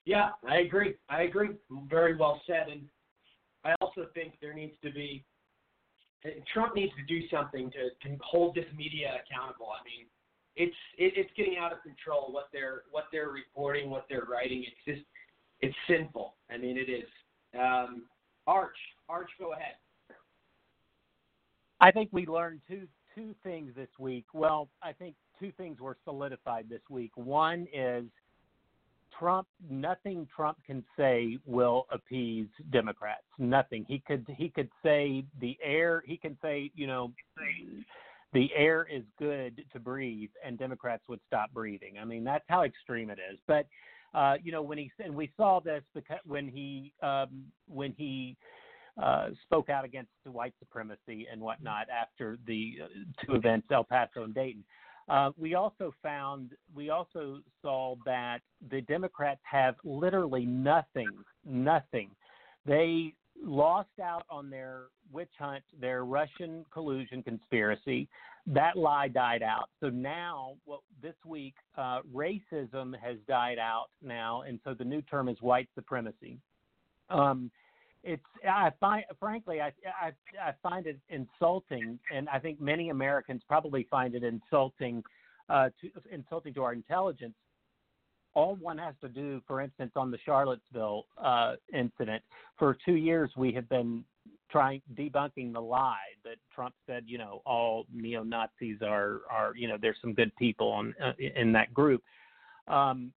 Yeah, 0.06 0.30
I 0.48 0.58
agree. 0.58 0.96
I 1.10 1.24
agree. 1.24 1.50
Very 1.90 2.16
well 2.16 2.42
said. 2.48 2.68
And 2.72 2.82
I 3.64 3.76
also 3.80 4.08
think 4.16 4.34
there 4.42 4.54
needs 4.54 4.74
to 4.84 4.92
be 4.92 5.24
Trump 6.54 6.76
needs 6.76 6.92
to 6.96 7.04
do 7.06 7.28
something 7.30 7.72
to, 7.72 8.10
to 8.10 8.18
hold 8.22 8.56
this 8.56 8.66
media 8.76 9.22
accountable. 9.24 9.68
I 9.70 9.84
mean, 9.86 10.08
it's 10.60 10.76
it, 10.98 11.14
it's 11.16 11.32
getting 11.36 11.58
out 11.58 11.72
of 11.72 11.82
control 11.82 12.32
what 12.32 12.50
they're 12.54 12.84
what 12.92 13.06
they're 13.12 13.30
reporting, 13.30 13.90
what 13.90 14.06
they're 14.10 14.28
writing. 14.30 14.64
It's 14.68 14.98
just 14.98 15.08
it's 15.62 15.76
sinful. 15.88 16.36
I 16.52 16.58
mean, 16.58 16.78
it 16.78 16.92
is. 16.92 17.08
Um, 17.58 18.04
Arch, 18.46 18.78
Arch, 19.08 19.30
go 19.40 19.54
ahead. 19.54 19.76
I 21.82 21.92
think 21.92 22.10
we 22.12 22.28
learned 22.28 22.60
two 22.68 22.88
two 23.16 23.34
things 23.42 23.72
this 23.76 23.90
week. 23.98 24.26
Well, 24.34 24.70
I 24.84 24.92
think 24.92 25.16
two 25.40 25.52
things 25.58 25.80
were 25.80 25.98
solidified 26.04 26.68
this 26.70 26.82
week. 26.90 27.12
One 27.16 27.66
is 27.74 28.04
Trump. 29.18 29.48
Nothing 29.70 30.28
Trump 30.36 30.58
can 30.66 30.84
say 30.98 31.38
will 31.46 31.88
appease 31.90 32.48
Democrats. 32.72 33.24
Nothing. 33.38 33.86
He 33.88 34.00
could 34.00 34.26
he 34.38 34.50
could 34.50 34.70
say 34.84 35.24
the 35.40 35.58
air. 35.64 36.04
He 36.06 36.18
can 36.18 36.38
say 36.42 36.70
you 36.76 36.86
know 36.86 37.14
the 38.34 38.50
air 38.56 38.88
is 38.92 39.04
good 39.18 39.64
to 39.74 39.80
breathe 39.80 40.30
and 40.46 40.58
Democrats 40.58 41.04
would 41.08 41.20
stop 41.28 41.52
breathing. 41.54 41.98
I 42.00 42.06
mean, 42.06 42.24
that's 42.24 42.46
how 42.48 42.64
extreme 42.64 43.10
it 43.10 43.20
is. 43.32 43.40
But 43.48 43.68
uh, 44.14 44.36
you 44.44 44.52
know, 44.52 44.62
when 44.62 44.78
he 44.78 44.92
and 45.04 45.16
we 45.16 45.32
saw 45.38 45.60
this 45.60 45.84
because 45.94 46.20
when 46.26 46.48
he 46.48 46.94
um, 47.04 47.46
when 47.68 47.94
he 47.98 48.36
uh, 49.02 49.30
spoke 49.44 49.70
out 49.70 49.86
against 49.86 50.10
white 50.26 50.54
supremacy 50.60 51.28
and 51.32 51.40
whatnot 51.40 51.88
after 51.90 52.38
the 52.46 52.80
uh, 52.84 52.88
two 53.26 53.34
events, 53.34 53.68
El 53.72 53.84
Paso 53.84 54.24
and 54.24 54.34
Dayton. 54.34 54.64
Uh, 55.08 55.32
we 55.38 55.56
also 55.56 55.92
found, 56.04 56.52
we 56.76 56.90
also 56.92 57.40
saw 57.64 57.96
that 58.06 58.40
the 58.70 58.82
Democrats 58.82 59.40
have 59.50 59.76
literally 59.84 60.46
nothing, 60.46 61.10
nothing. 61.46 62.12
They 62.66 63.16
lost 63.44 63.90
out 64.04 64.24
on 64.30 64.50
their 64.50 64.84
witch 65.12 65.32
hunt, 65.38 65.64
their 65.80 66.06
Russian 66.06 66.66
collusion 66.72 67.24
conspiracy. 67.24 68.08
That 68.48 68.78
lie 68.78 69.08
died 69.08 69.44
out. 69.44 69.70
So 69.80 69.90
now, 69.90 70.56
well, 70.66 70.84
this 71.02 71.16
week, 71.26 71.56
uh, 71.78 72.02
racism 72.14 72.94
has 73.00 73.18
died 73.28 73.60
out 73.60 73.88
now, 74.02 74.44
and 74.44 74.60
so 74.64 74.74
the 74.74 74.86
new 74.86 75.02
term 75.04 75.30
is 75.30 75.38
white 75.42 75.70
supremacy. 75.76 76.40
Um, 77.10 77.52
it's 78.04 78.24
I 78.50 78.72
find 78.80 79.04
frankly 79.20 79.60
I, 79.60 79.74
I 80.02 80.12
I 80.42 80.54
find 80.64 80.88
it 80.88 81.00
insulting, 81.10 82.00
and 82.14 82.30
I 82.30 82.40
think 82.40 82.62
many 82.62 82.90
Americans 82.90 83.42
probably 83.48 83.88
find 83.92 84.16
it 84.16 84.24
insulting, 84.24 85.04
uh, 85.50 85.70
to 85.82 85.90
insulting 86.12 86.54
to 86.54 86.64
our 86.64 86.74
intelligence 86.74 87.36
all 88.34 88.56
one 88.56 88.78
has 88.78 88.96
to 89.02 89.10
do, 89.10 89.42
for 89.48 89.62
instance, 89.62 89.92
on 89.96 90.12
the 90.12 90.18
Charlottesville 90.26 91.06
uh, 91.18 91.56
incident, 91.74 92.24
for 92.58 92.78
two 92.86 92.96
years 92.96 93.30
we 93.36 93.52
have 93.54 93.68
been 93.70 94.04
trying 94.50 94.82
debunking 94.96 95.54
the 95.54 95.62
lie 95.62 95.98
that 96.24 96.36
Trump 96.54 96.74
said, 96.88 97.04
you 97.08 97.18
know, 97.18 97.42
all 97.46 97.86
neo 97.94 98.24
Nazis 98.24 98.78
are 98.82 99.22
are 99.30 99.54
you 99.56 99.68
know 99.68 99.78
there's 99.80 99.98
some 100.02 100.14
good 100.14 100.36
people 100.38 100.70
on 100.70 100.94
uh, 101.04 101.14
in 101.36 101.52
that 101.54 101.74
group. 101.74 102.04
Um, 102.68 103.12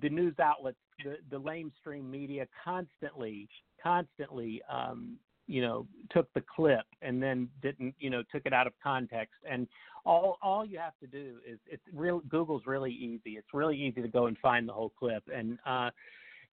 the 0.00 0.08
news 0.08 0.34
outlets, 0.38 0.78
the 1.04 1.16
the 1.30 1.40
lamestream 1.40 2.08
media, 2.08 2.46
constantly 2.64 3.48
constantly 3.82 4.62
um, 4.70 5.16
you 5.46 5.60
know 5.60 5.86
took 6.10 6.32
the 6.34 6.42
clip 6.54 6.84
and 7.02 7.22
then 7.22 7.48
didn't 7.62 7.94
you 7.98 8.10
know 8.10 8.22
took 8.32 8.42
it 8.46 8.52
out 8.52 8.66
of 8.66 8.72
context. 8.82 9.34
And 9.48 9.66
all 10.04 10.38
all 10.42 10.64
you 10.64 10.78
have 10.78 10.98
to 11.00 11.06
do 11.06 11.36
is 11.46 11.58
it's 11.66 11.82
real 11.92 12.20
google's 12.28 12.62
really 12.66 12.92
easy. 12.92 13.36
It's 13.36 13.52
really 13.52 13.76
easy 13.76 14.00
to 14.02 14.08
go 14.08 14.26
and 14.26 14.38
find 14.38 14.68
the 14.68 14.72
whole 14.72 14.92
clip. 14.98 15.24
And 15.32 15.58
uh 15.66 15.90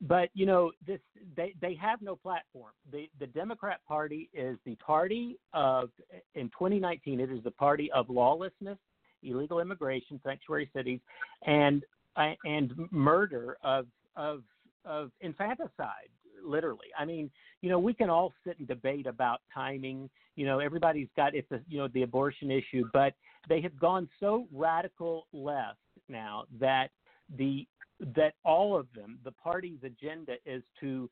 but 0.01 0.29
you 0.33 0.45
know 0.45 0.71
this 0.85 0.99
they 1.35 1.53
they 1.61 1.73
have 1.73 2.01
no 2.01 2.15
platform 2.15 2.71
the 2.91 3.09
the 3.19 3.27
democrat 3.27 3.79
party 3.87 4.29
is 4.33 4.57
the 4.65 4.75
party 4.75 5.37
of 5.53 5.89
in 6.35 6.47
2019 6.49 7.19
it 7.19 7.31
is 7.31 7.43
the 7.43 7.51
party 7.51 7.91
of 7.91 8.09
lawlessness 8.09 8.77
illegal 9.23 9.59
immigration 9.59 10.19
sanctuary 10.23 10.69
cities 10.75 10.99
and 11.45 11.83
uh, 12.15 12.33
and 12.45 12.73
murder 12.91 13.57
of 13.63 13.87
of 14.15 14.43
of 14.85 15.11
infanticide 15.21 16.09
literally. 16.43 16.87
I 16.97 17.05
mean, 17.05 17.29
you 17.61 17.69
know, 17.69 17.79
we 17.79 17.93
can 17.93 18.09
all 18.09 18.33
sit 18.45 18.57
and 18.59 18.67
debate 18.67 19.07
about 19.07 19.41
timing. 19.53 20.09
You 20.35 20.45
know, 20.45 20.59
everybody's 20.59 21.07
got 21.15 21.35
it's 21.35 21.51
a 21.51 21.59
you 21.67 21.77
know 21.77 21.87
the 21.89 22.03
abortion 22.03 22.51
issue, 22.51 22.85
but 22.93 23.13
they 23.49 23.61
have 23.61 23.77
gone 23.79 24.09
so 24.19 24.47
radical 24.53 25.27
left 25.33 25.79
now 26.09 26.45
that 26.59 26.89
the 27.37 27.67
that 28.15 28.33
all 28.45 28.77
of 28.77 28.87
them, 28.95 29.19
the 29.23 29.31
party's 29.31 29.79
agenda 29.83 30.33
is 30.45 30.63
to 30.79 31.09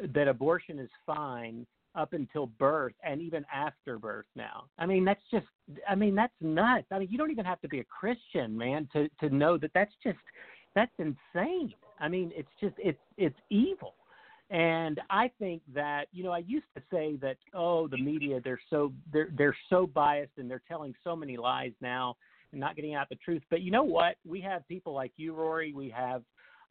that 0.00 0.28
abortion 0.28 0.78
is 0.78 0.90
fine 1.06 1.66
up 1.94 2.12
until 2.12 2.46
birth 2.46 2.92
and 3.02 3.20
even 3.20 3.44
after 3.52 3.98
birth 3.98 4.26
now. 4.36 4.64
I 4.78 4.86
mean, 4.86 5.04
that's 5.04 5.22
just 5.32 5.46
I 5.88 5.94
mean, 5.94 6.14
that's 6.14 6.32
nuts. 6.40 6.86
I 6.90 6.98
mean, 6.98 7.08
you 7.10 7.18
don't 7.18 7.30
even 7.30 7.44
have 7.44 7.60
to 7.62 7.68
be 7.68 7.80
a 7.80 7.84
Christian, 7.84 8.56
man, 8.56 8.88
to 8.92 9.08
to 9.20 9.34
know 9.34 9.58
that 9.58 9.70
that's 9.74 9.94
just 10.02 10.18
that's 10.74 10.92
insane. 10.98 11.74
I 11.98 12.08
mean, 12.08 12.30
it's 12.34 12.48
just 12.60 12.74
it's 12.78 12.98
it's 13.16 13.38
evil. 13.50 13.94
And 14.50 15.00
I 15.10 15.30
think 15.38 15.60
that 15.74 16.06
you 16.12 16.24
know 16.24 16.32
I 16.32 16.38
used 16.38 16.66
to 16.76 16.82
say 16.90 17.16
that 17.16 17.36
oh 17.52 17.88
the 17.88 17.98
media 17.98 18.40
they're 18.42 18.60
so 18.70 18.92
they're 19.12 19.30
they're 19.36 19.56
so 19.68 19.86
biased 19.86 20.32
and 20.38 20.50
they're 20.50 20.62
telling 20.68 20.94
so 21.04 21.14
many 21.16 21.36
lies 21.36 21.72
now 21.80 22.16
and 22.52 22.60
not 22.60 22.76
getting 22.76 22.94
out 22.94 23.08
the 23.08 23.16
truth. 23.16 23.42
But 23.50 23.62
you 23.62 23.70
know 23.70 23.84
what? 23.84 24.16
We 24.26 24.40
have 24.42 24.66
people 24.68 24.92
like 24.92 25.12
you, 25.16 25.34
Rory. 25.34 25.72
We 25.72 25.90
have 25.90 26.22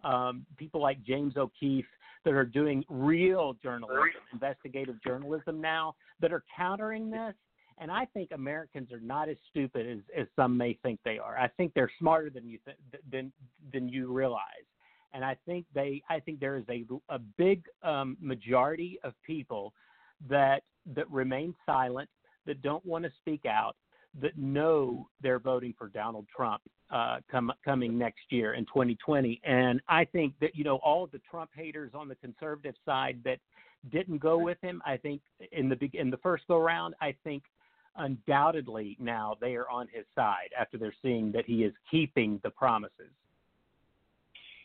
um, 0.03 0.45
people 0.57 0.81
like 0.81 1.03
James 1.03 1.37
O'Keefe 1.37 1.85
that 2.25 2.33
are 2.33 2.45
doing 2.45 2.83
real 2.89 3.55
journalism, 3.61 4.09
investigative 4.33 5.01
journalism 5.03 5.61
now, 5.61 5.95
that 6.21 6.33
are 6.33 6.43
countering 6.55 7.09
this. 7.09 7.33
And 7.79 7.91
I 7.91 8.05
think 8.05 8.31
Americans 8.31 8.91
are 8.91 8.99
not 8.99 9.29
as 9.29 9.37
stupid 9.49 9.87
as, 9.87 9.99
as 10.19 10.27
some 10.35 10.57
may 10.57 10.73
think 10.81 10.99
they 11.05 11.19
are. 11.19 11.37
I 11.37 11.47
think 11.47 11.73
they're 11.73 11.91
smarter 11.99 12.29
than 12.29 12.49
you 12.49 12.57
th- 12.65 13.03
than 13.11 13.31
than 13.71 13.87
you 13.87 14.11
realize. 14.11 14.65
And 15.13 15.23
I 15.23 15.37
think 15.45 15.65
they, 15.73 16.01
I 16.09 16.19
think 16.19 16.39
there 16.39 16.57
is 16.57 16.65
a 16.69 16.85
a 17.09 17.19
big 17.19 17.63
um, 17.83 18.17
majority 18.19 18.99
of 19.03 19.13
people 19.25 19.73
that 20.27 20.63
that 20.95 21.09
remain 21.11 21.53
silent, 21.65 22.09
that 22.45 22.61
don't 22.61 22.85
want 22.85 23.03
to 23.03 23.11
speak 23.19 23.45
out, 23.45 23.75
that 24.21 24.37
know 24.37 25.07
they're 25.21 25.39
voting 25.39 25.73
for 25.77 25.87
Donald 25.89 26.25
Trump 26.35 26.61
uh, 26.91 27.17
come, 27.29 27.51
coming 27.63 27.97
next 27.97 28.23
year 28.29 28.53
in 28.53 28.65
2020. 28.65 29.41
And 29.43 29.81
I 29.87 30.05
think 30.05 30.33
that 30.41 30.55
you 30.55 30.63
know 30.63 30.77
all 30.77 31.03
of 31.03 31.11
the 31.11 31.21
Trump 31.29 31.51
haters 31.55 31.91
on 31.93 32.07
the 32.07 32.15
conservative 32.15 32.75
side 32.85 33.19
that 33.25 33.39
didn't 33.91 34.19
go 34.19 34.37
with 34.37 34.57
him. 34.61 34.81
I 34.85 34.97
think 34.97 35.21
in 35.51 35.69
the 35.69 35.77
in 35.93 36.09
the 36.09 36.17
first 36.17 36.45
go 36.47 36.57
round, 36.57 36.95
I 37.01 37.15
think 37.23 37.43
undoubtedly 37.95 38.95
now 38.99 39.35
they 39.41 39.55
are 39.55 39.69
on 39.69 39.87
his 39.91 40.05
side 40.13 40.49
after 40.59 40.77
they're 40.77 40.93
seeing 41.01 41.31
that 41.31 41.45
he 41.45 41.63
is 41.63 41.73
keeping 41.89 42.39
the 42.43 42.49
promises. 42.49 43.11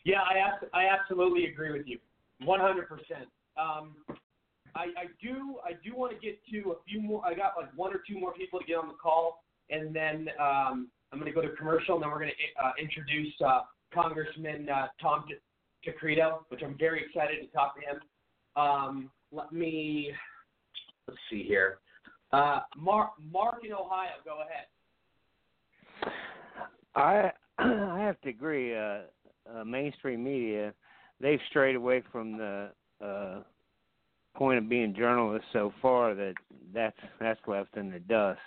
Yeah, 0.05 0.21
I 0.21 0.77
I 0.77 0.87
absolutely 0.87 1.45
agree 1.45 1.71
with 1.71 1.87
you, 1.87 1.97
100. 2.43 2.87
percent 2.87 3.27
um, 3.57 3.95
I, 4.75 4.85
I 4.97 5.05
do 5.21 5.57
I 5.63 5.73
do 5.83 5.95
want 5.95 6.13
to 6.13 6.19
get 6.19 6.39
to 6.51 6.71
a 6.71 6.75
few 6.87 7.01
more. 7.01 7.23
I 7.25 7.33
got 7.33 7.53
like 7.57 7.69
one 7.75 7.93
or 7.93 8.01
two 8.07 8.19
more 8.19 8.33
people 8.33 8.59
to 8.59 8.65
get 8.65 8.77
on 8.77 8.87
the 8.87 8.95
call, 8.95 9.42
and 9.69 9.95
then 9.95 10.27
um, 10.39 10.89
I'm 11.11 11.19
going 11.19 11.25
to 11.25 11.31
go 11.31 11.41
to 11.41 11.55
commercial, 11.55 11.95
and 11.95 12.03
then 12.03 12.11
we're 12.11 12.19
going 12.19 12.31
to 12.31 12.65
uh, 12.65 12.71
introduce 12.81 13.33
uh, 13.45 13.61
Congressman 13.93 14.67
uh, 14.69 14.87
Tom 15.01 15.25
Tancredo, 15.83 16.45
which 16.49 16.61
I'm 16.63 16.77
very 16.77 17.03
excited 17.05 17.41
to 17.41 17.47
talk 17.47 17.75
to 17.75 17.81
him. 17.81 18.01
Um, 18.55 19.11
let 19.31 19.51
me 19.51 20.11
let's 21.07 21.19
see 21.29 21.43
here. 21.43 21.79
Uh, 22.31 22.61
Mark 22.77 23.11
Mark 23.31 23.59
in 23.63 23.73
Ohio, 23.73 24.11
go 24.25 24.39
ahead. 24.41 24.65
I 26.95 27.31
I 27.63 27.99
have 27.99 28.19
to 28.21 28.29
agree. 28.29 28.75
Uh, 28.75 29.01
uh, 29.53 29.63
mainstream 29.65 30.23
media 30.23 30.73
they've 31.19 31.39
strayed 31.49 31.75
away 31.75 32.03
from 32.11 32.37
the 32.37 32.69
uh, 33.03 33.39
point 34.35 34.57
of 34.57 34.69
being 34.69 34.93
journalists 34.95 35.47
so 35.53 35.73
far 35.81 36.15
that 36.15 36.33
that's 36.73 36.97
that's 37.19 37.39
left 37.47 37.75
in 37.77 37.91
the 37.91 37.99
dust. 37.99 38.39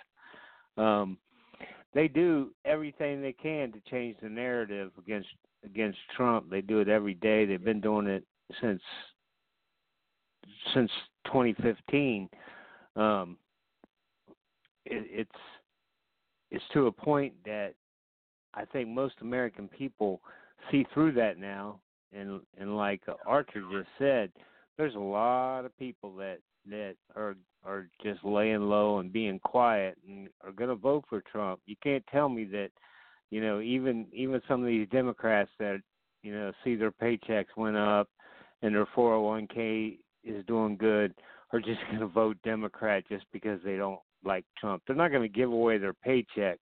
Um, 0.77 1.17
they 1.93 2.07
do 2.07 2.51
everything 2.65 3.21
they 3.21 3.33
can 3.33 3.71
to 3.71 3.79
change 3.89 4.17
the 4.21 4.29
narrative 4.29 4.91
against 4.97 5.29
against 5.65 5.97
Trump. 6.15 6.49
They 6.49 6.61
do 6.61 6.79
it 6.79 6.89
every 6.89 7.15
day. 7.15 7.45
They've 7.45 7.63
been 7.63 7.81
doing 7.81 8.07
it 8.07 8.23
since 8.61 8.81
since 10.73 10.91
2015. 11.25 12.29
Um, 12.95 13.37
it, 14.85 15.05
it's 15.09 15.31
it's 16.51 16.63
to 16.73 16.87
a 16.87 16.91
point 16.91 17.33
that 17.45 17.73
I 18.53 18.65
think 18.65 18.89
most 18.89 19.15
American 19.21 19.67
people 19.67 20.21
see 20.71 20.85
through 20.93 21.13
that 21.13 21.37
now, 21.37 21.79
and 22.13 22.41
and 22.59 22.77
like 22.77 23.01
Archie 23.25 23.61
just 23.71 23.89
said, 23.97 24.31
there's 24.77 24.95
a 24.95 24.99
lot 24.99 25.65
of 25.65 25.77
people 25.77 26.15
that 26.17 26.39
that 26.69 26.95
are 27.15 27.35
are 27.65 27.89
just 28.03 28.23
laying 28.23 28.61
low 28.61 28.99
and 28.99 29.11
being 29.11 29.39
quiet 29.39 29.97
and 30.07 30.29
are 30.43 30.51
going 30.51 30.69
to 30.69 30.75
vote 30.75 31.03
for 31.09 31.21
Trump. 31.31 31.59
You 31.65 31.75
can't 31.83 32.03
tell 32.11 32.29
me 32.29 32.45
that, 32.45 32.69
you 33.29 33.41
know, 33.41 33.59
even 33.61 34.05
even 34.13 34.41
some 34.47 34.61
of 34.61 34.67
these 34.67 34.87
Democrats 34.89 35.49
that 35.59 35.79
you 36.23 36.33
know 36.33 36.51
see 36.63 36.75
their 36.75 36.91
paychecks 36.91 37.55
went 37.55 37.77
up 37.77 38.09
and 38.61 38.73
their 38.73 38.87
401k 38.95 39.97
is 40.23 40.45
doing 40.45 40.77
good 40.77 41.13
are 41.53 41.59
just 41.59 41.79
going 41.87 41.99
to 41.99 42.07
vote 42.07 42.37
Democrat 42.43 43.03
just 43.09 43.25
because 43.31 43.59
they 43.63 43.77
don't 43.77 43.99
like 44.23 44.45
Trump. 44.57 44.83
They're 44.85 44.95
not 44.95 45.11
going 45.11 45.23
to 45.23 45.29
give 45.29 45.51
away 45.51 45.77
their 45.77 45.93
paycheck 45.93 46.59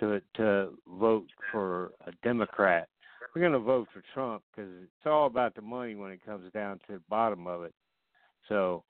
to 0.00 0.20
to 0.36 0.70
vote 0.86 1.28
for 1.50 1.92
a 2.06 2.12
Democrat 2.22 2.88
we're 3.34 3.40
going 3.40 3.52
to 3.52 3.58
vote 3.58 3.88
for 3.92 4.02
Trump 4.12 4.42
because 4.50 4.70
it's 4.82 5.06
all 5.06 5.26
about 5.26 5.54
the 5.54 5.62
money 5.62 5.94
when 5.94 6.12
it 6.12 6.24
comes 6.24 6.50
down 6.52 6.78
to 6.86 6.94
the 6.94 7.02
bottom 7.08 7.46
of 7.46 7.64
it. 7.64 7.74
So, 8.48 8.84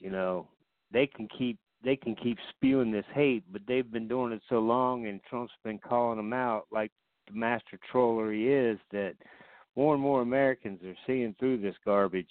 you 0.00 0.10
know, 0.10 0.48
they 0.92 1.06
can 1.06 1.28
keep 1.36 1.58
they 1.82 1.96
can 1.96 2.14
keep 2.14 2.36
spewing 2.50 2.90
this 2.90 3.06
hate, 3.14 3.44
but 3.50 3.62
they've 3.66 3.90
been 3.90 4.08
doing 4.08 4.32
it 4.32 4.42
so 4.48 4.58
long, 4.58 5.06
and 5.06 5.20
Trump's 5.24 5.52
been 5.64 5.78
calling 5.78 6.18
them 6.18 6.32
out 6.32 6.66
like 6.70 6.90
the 7.26 7.34
master 7.34 7.78
troller 7.90 8.32
he 8.32 8.48
is. 8.48 8.78
That 8.92 9.14
more 9.76 9.94
and 9.94 10.02
more 10.02 10.22
Americans 10.22 10.80
are 10.84 10.96
seeing 11.06 11.34
through 11.38 11.58
this 11.58 11.76
garbage. 11.84 12.28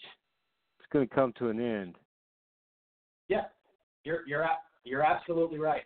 It's 0.80 0.90
going 0.92 1.08
to 1.08 1.16
come 1.16 1.34
to 1.40 1.50
an 1.50 1.60
end. 1.60 1.96
Yeah, 3.28 3.46
you're 4.04 4.28
you're 4.28 4.48
you're 4.84 5.04
absolutely 5.04 5.60
right. 5.60 5.84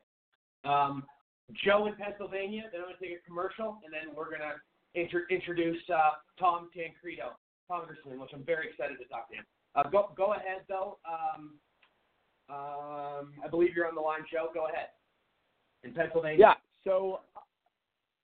Um, 0.65 1.03
Joe 1.63 1.87
in 1.87 1.95
Pennsylvania. 1.95 2.63
Then 2.71 2.81
I'm 2.81 2.87
going 2.87 2.95
to 2.99 3.05
take 3.05 3.19
a 3.23 3.25
commercial, 3.27 3.79
and 3.83 3.93
then 3.93 4.15
we're 4.15 4.29
going 4.29 4.41
to 4.41 4.99
intro- 4.99 5.27
introduce 5.29 5.81
uh, 5.89 6.11
Tom 6.39 6.69
Tancredo, 6.75 7.35
Congressman, 7.69 8.19
which 8.19 8.31
I'm 8.33 8.43
very 8.43 8.69
excited 8.69 8.97
to 8.97 9.05
talk 9.05 9.29
to 9.29 9.35
him. 9.35 9.45
Uh, 9.75 9.89
go 9.89 10.11
go 10.15 10.33
ahead 10.33 10.61
though. 10.69 10.99
Um, 11.07 11.55
um, 12.49 13.33
I 13.43 13.47
believe 13.49 13.69
you're 13.75 13.87
on 13.87 13.95
the 13.95 14.01
line, 14.01 14.21
Joe. 14.31 14.49
Go 14.53 14.67
ahead. 14.67 14.87
In 15.83 15.93
Pennsylvania. 15.93 16.37
Yeah. 16.39 16.53
So, 16.83 17.21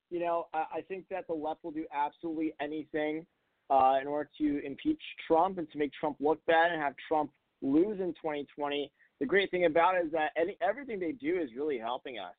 you 0.09 0.19
know, 0.19 0.47
I, 0.53 0.65
I 0.75 0.81
think 0.81 1.05
that 1.09 1.27
the 1.27 1.33
left 1.33 1.63
will 1.63 1.71
do 1.71 1.85
absolutely 1.93 2.53
anything 2.61 3.25
uh, 3.69 3.97
in 4.01 4.07
order 4.07 4.29
to 4.39 4.65
impeach 4.65 5.01
Trump 5.27 5.57
and 5.57 5.69
to 5.71 5.77
make 5.77 5.91
Trump 5.99 6.17
look 6.19 6.43
bad 6.45 6.71
and 6.71 6.81
have 6.81 6.93
Trump 7.07 7.31
lose 7.61 7.99
in 7.99 8.13
2020. 8.13 8.91
The 9.19 9.25
great 9.25 9.51
thing 9.51 9.65
about 9.65 9.95
it 9.95 10.05
is 10.05 10.11
that 10.13 10.31
any, 10.37 10.57
everything 10.61 10.99
they 10.99 11.11
do 11.11 11.39
is 11.39 11.49
really 11.55 11.77
helping 11.77 12.19
us 12.19 12.33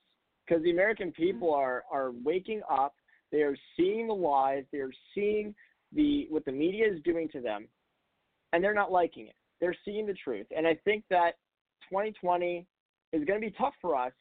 because 0.46 0.62
the 0.62 0.70
American 0.70 1.12
people 1.12 1.52
are 1.54 1.84
are 1.92 2.12
waking 2.24 2.62
up 2.70 2.94
they 3.30 3.42
are 3.42 3.56
seeing 3.76 4.08
the 4.08 4.14
lies. 4.14 4.64
They 4.72 4.78
are 4.78 4.92
seeing 5.14 5.54
the 5.92 6.26
what 6.30 6.44
the 6.44 6.52
media 6.52 6.86
is 6.90 7.00
doing 7.02 7.28
to 7.30 7.40
them, 7.40 7.66
and 8.52 8.62
they're 8.62 8.74
not 8.74 8.92
liking 8.92 9.26
it. 9.26 9.34
They're 9.60 9.76
seeing 9.84 10.06
the 10.06 10.14
truth, 10.14 10.46
and 10.56 10.66
I 10.66 10.74
think 10.84 11.04
that 11.10 11.36
2020 11.88 12.66
is 13.12 13.24
going 13.24 13.40
to 13.40 13.46
be 13.46 13.54
tough 13.56 13.74
for 13.80 13.96
us, 13.96 14.12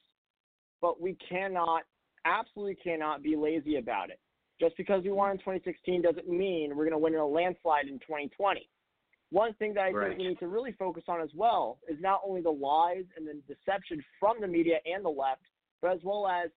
but 0.81 1.01
we 1.01 1.17
cannot, 1.27 1.83
absolutely 2.25 2.75
cannot 2.75 3.21
be 3.21 3.35
lazy 3.35 3.77
about 3.77 4.09
it. 4.09 4.19
Just 4.59 4.75
because 4.77 5.03
we 5.03 5.11
won 5.11 5.31
in 5.31 5.37
2016 5.37 6.01
doesn't 6.01 6.27
mean 6.27 6.75
we're 6.75 6.83
going 6.83 6.91
to 6.91 6.97
win 6.97 7.13
in 7.13 7.19
a 7.19 7.25
landslide 7.25 7.87
in 7.87 7.99
2020. 7.99 8.67
One 9.31 9.53
thing 9.53 9.73
that 9.75 9.81
I 9.81 9.91
right. 9.91 10.09
think 10.09 10.19
we 10.19 10.27
need 10.29 10.39
to 10.39 10.47
really 10.47 10.71
focus 10.73 11.03
on 11.07 11.21
as 11.21 11.29
well 11.35 11.77
is 11.87 11.97
not 12.01 12.21
only 12.27 12.41
the 12.41 12.49
lies 12.49 13.05
and 13.15 13.27
the 13.27 13.35
deception 13.47 14.03
from 14.19 14.41
the 14.41 14.47
media 14.47 14.77
and 14.91 15.05
the 15.05 15.09
left, 15.09 15.43
but 15.81 15.91
as 15.91 15.99
well 16.03 16.27
as 16.27 16.49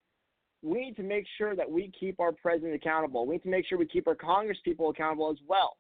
we 0.63 0.87
need 0.87 0.97
to 0.97 1.03
make 1.03 1.27
sure 1.39 1.55
that 1.55 1.71
we 1.71 1.93
keep 1.99 2.19
our 2.19 2.33
president 2.33 2.75
accountable. 2.75 3.27
We 3.27 3.35
need 3.35 3.43
to 3.43 3.51
make 3.51 3.67
sure 3.67 3.79
we 3.79 3.87
keep 3.87 4.09
our 4.09 4.15
Congress 4.15 4.59
people 4.65 4.91
accountable 4.91 5.31
as 5.31 5.39
well. 5.47 5.77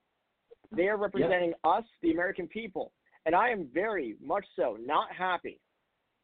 They 0.70 0.88
are 0.88 0.96
representing 0.96 1.50
yep. 1.50 1.58
us, 1.64 1.84
the 2.02 2.12
American 2.12 2.46
people. 2.46 2.92
And 3.26 3.34
I 3.34 3.50
am 3.50 3.68
very 3.72 4.16
much 4.24 4.44
so 4.56 4.76
not 4.84 5.08
happy 5.16 5.60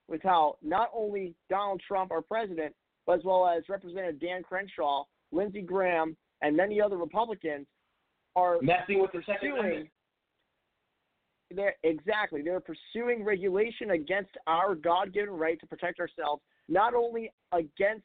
with 0.09 0.23
how 0.23 0.57
not 0.63 0.91
only 0.95 1.35
Donald 1.49 1.81
Trump, 1.87 2.11
our 2.11 2.23
president, 2.23 2.75
but 3.07 3.19
as 3.19 3.25
well 3.25 3.47
as 3.47 3.63
Representative 3.69 4.21
Dan 4.21 4.43
Crenshaw, 4.43 5.05
Lindsey 5.33 5.63
Graham, 5.63 6.17
and 6.43 6.57
many 6.57 6.81
other 6.81 6.97
Republicans 6.97 7.67
are 8.37 8.59
messing 8.63 9.01
with 9.01 9.13
the 9.13 9.23
Second 9.27 9.53
Amendment. 9.53 9.89
They're, 11.55 11.75
exactly. 11.83 12.43
They're 12.43 12.61
pursuing 12.61 13.25
regulation 13.25 13.93
against 13.93 14.31
our 14.47 14.75
God 14.75 15.15
given 15.15 15.31
right 15.31 15.59
to 15.61 15.67
protect 15.67 15.99
ourselves, 15.99 16.43
not 16.69 16.95
only 16.95 17.33
against 17.53 18.05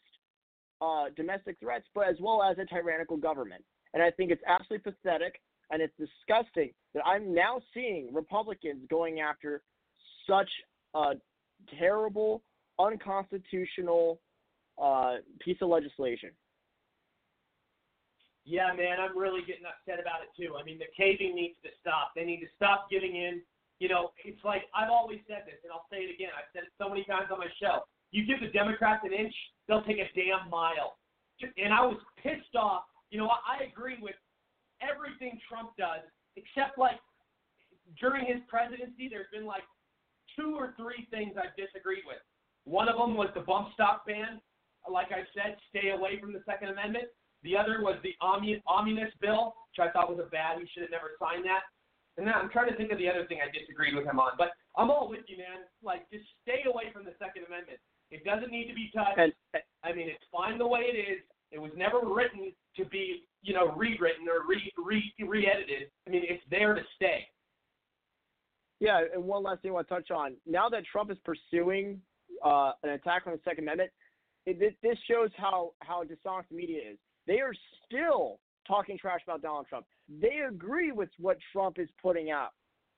uh, 0.81 1.05
domestic 1.15 1.57
threats, 1.59 1.85
but 1.93 2.07
as 2.07 2.15
well 2.21 2.41
as 2.41 2.57
a 2.57 2.65
tyrannical 2.65 3.17
government. 3.17 3.63
And 3.93 4.01
I 4.01 4.11
think 4.11 4.31
it's 4.31 4.41
absolutely 4.47 4.91
pathetic 4.91 5.41
and 5.71 5.81
it's 5.81 5.93
disgusting 5.97 6.71
that 6.93 7.03
I'm 7.05 7.33
now 7.33 7.61
seeing 7.73 8.09
Republicans 8.13 8.85
going 8.89 9.19
after 9.19 9.63
such 10.27 10.49
a 10.93 11.13
terrible, 11.79 12.41
unconstitutional 12.79 14.19
uh, 14.81 15.17
piece 15.39 15.57
of 15.61 15.69
legislation. 15.69 16.31
Yeah, 18.45 18.75
man, 18.75 18.99
I'm 18.99 19.17
really 19.17 19.41
getting 19.47 19.63
upset 19.63 20.03
about 20.03 20.19
it 20.19 20.31
too. 20.35 20.59
I 20.59 20.63
mean, 20.63 20.77
the 20.77 20.91
caving 20.97 21.33
needs 21.35 21.55
to 21.63 21.71
stop. 21.79 22.11
They 22.15 22.25
need 22.27 22.43
to 22.43 22.51
stop 22.55 22.91
giving 22.91 23.15
in. 23.15 23.41
You 23.79 23.87
know, 23.87 24.11
it's 24.23 24.43
like 24.43 24.67
I've 24.75 24.91
always 24.91 25.19
said 25.27 25.47
this, 25.47 25.63
and 25.63 25.71
I'll 25.71 25.87
say 25.87 26.03
it 26.03 26.11
again. 26.11 26.29
I've 26.35 26.51
said 26.51 26.67
it 26.67 26.73
so 26.75 26.91
many 26.91 27.07
times 27.07 27.31
on 27.31 27.39
my 27.39 27.47
show. 27.59 27.87
You 28.11 28.27
give 28.27 28.43
the 28.43 28.51
Democrats 28.51 29.01
an 29.07 29.13
inch, 29.15 29.33
they'll 29.67 29.83
take 29.83 29.97
a 29.97 30.07
damn 30.13 30.49
mile. 30.51 30.99
And 31.41 31.73
I 31.73 31.81
was 31.81 31.97
pissed 32.21 32.55
off. 32.55 32.83
You 33.09 33.19
know, 33.19 33.31
I 33.31 33.63
agree 33.65 33.97
with 33.99 34.15
everything 34.83 35.39
Trump 35.47 35.71
does, 35.79 36.03
except 36.35 36.77
like 36.77 36.99
during 37.99 38.25
his 38.25 38.43
presidency, 38.47 39.07
there's 39.07 39.31
been 39.31 39.45
like 39.45 39.63
two 40.35 40.55
or 40.57 40.73
three 40.75 41.07
things 41.11 41.33
I've 41.37 41.55
disagreed 41.55 42.03
with. 42.05 42.21
One 42.65 42.87
of 42.89 42.97
them 42.97 43.15
was 43.15 43.29
the 43.35 43.41
bump 43.41 43.73
stock 43.73 44.05
ban. 44.05 44.39
Like 44.89 45.11
I 45.11 45.23
said, 45.31 45.55
stay 45.69 45.91
away 45.91 46.19
from 46.19 46.33
the 46.33 46.43
Second 46.45 46.69
Amendment. 46.69 47.05
The 47.43 47.55
other 47.55 47.83
was 47.83 47.99
the 48.03 48.15
omni- 48.19 48.63
omnibus 48.67 49.11
bill, 49.19 49.55
which 49.71 49.79
I 49.83 49.91
thought 49.91 50.09
was 50.09 50.19
a 50.19 50.29
bad. 50.31 50.59
He 50.59 50.67
should 50.71 50.83
have 50.83 50.95
never 50.95 51.15
signed 51.19 51.43
that. 51.45 51.67
And 52.15 52.27
then 52.27 52.33
I'm 52.35 52.49
trying 52.49 52.69
to 52.69 52.77
think 52.77 52.91
of 52.91 52.99
the 52.99 53.09
other 53.09 53.25
thing 53.27 53.39
I 53.43 53.49
disagreed 53.51 53.95
with 53.95 54.05
him 54.05 54.19
on. 54.19 54.37
But 54.37 54.55
I'm 54.77 54.91
all 54.91 55.09
with 55.09 55.25
you, 55.27 55.37
man. 55.37 55.67
Like, 55.81 56.07
just 56.11 56.23
stay 56.43 56.63
away 56.67 56.91
from 56.93 57.03
the 57.03 57.15
Second 57.19 57.47
Amendment. 57.47 57.79
It 58.11 58.23
doesn't 58.23 58.51
need 58.51 58.69
to 58.69 58.75
be 58.75 58.91
touched. 58.93 59.17
And, 59.17 59.33
I 59.83 59.91
mean, 59.91 60.07
it's 60.07 60.23
fine 60.31 60.57
the 60.57 60.67
way 60.67 60.87
it 60.87 60.95
is. 60.95 61.19
It 61.53 61.61
was 61.61 61.71
never 61.77 61.99
written 62.03 62.51
to 62.75 62.85
be, 62.85 63.23
you 63.43 63.53
know, 63.53 63.71
rewritten 63.73 64.27
or 64.27 64.47
re 64.47 64.73
re 64.83 65.13
re-edited. 65.25 65.89
I 66.07 66.09
mean, 66.09 66.23
it's 66.27 66.43
there 66.49 66.73
to 66.73 66.81
stay. 66.95 67.27
Yeah, 68.79 69.01
and 69.13 69.23
one 69.23 69.43
last 69.43 69.61
thing 69.61 69.71
I 69.71 69.75
want 69.75 69.87
to 69.87 69.93
touch 69.93 70.11
on. 70.11 70.35
Now 70.47 70.67
that 70.69 70.83
Trump 70.91 71.11
is 71.11 71.17
pursuing 71.23 72.01
uh, 72.43 72.71
an 72.81 72.89
attack 72.89 73.23
on 73.27 73.33
the 73.33 73.39
Second 73.45 73.65
Amendment, 73.65 73.91
it, 74.45 74.59
this- 74.59 74.73
shows 75.09 75.29
how 75.37 75.73
how 75.79 76.03
dishonest 76.03 76.49
the 76.49 76.55
media 76.55 76.79
is. 76.91 76.97
They 77.27 77.39
are 77.39 77.53
still 77.85 78.39
talking 78.67 78.97
trash 78.97 79.21
about 79.25 79.41
Donald 79.41 79.67
Trump. 79.67 79.85
They 80.21 80.41
agree 80.47 80.91
with 80.91 81.09
what 81.19 81.37
Trump 81.51 81.77
is 81.79 81.87
putting 82.01 82.31
out 82.31 82.49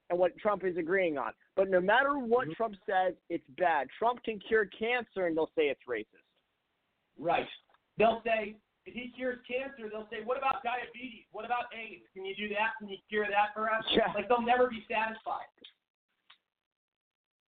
and 0.10 0.18
what 0.18 0.38
Trump 0.38 0.64
is 0.64 0.78
agreeing 0.78 1.18
on. 1.18 1.32
But 1.56 1.70
no 1.70 1.82
matter 1.82 2.18
what 2.18 2.47
Trump 2.56 2.76
says, 2.86 3.14
it's 3.30 3.43
bad. 3.58 3.88
Trump 3.97 4.24
can 4.24 4.39
cure 4.39 4.66
cancer, 4.78 5.26
and 5.28 5.36
they'll 5.36 5.51
say 5.58 5.64
it's 5.64 5.82
racist. 5.89 6.06
Right. 7.20 7.45
They'll 7.97 8.21
say, 8.25 8.55
if 8.85 8.93
he 8.93 9.11
cures 9.15 9.39
cancer, 9.47 9.89
they'll 9.89 10.07
say, 10.11 10.21
what 10.23 10.37
about 10.37 10.61
diabetes? 10.61 11.25
What 11.31 11.45
about 11.45 11.71
AIDS? 11.73 12.05
Can 12.13 12.25
you 12.25 12.35
do 12.35 12.49
that? 12.53 12.77
Can 12.77 12.89
you 12.89 12.97
cure 13.09 13.25
that 13.25 13.55
for 13.55 13.71
us? 13.71 13.83
Yeah. 13.91 14.13
Like, 14.13 14.27
they'll 14.29 14.45
never 14.45 14.69
be 14.69 14.85
satisfied. 14.85 15.49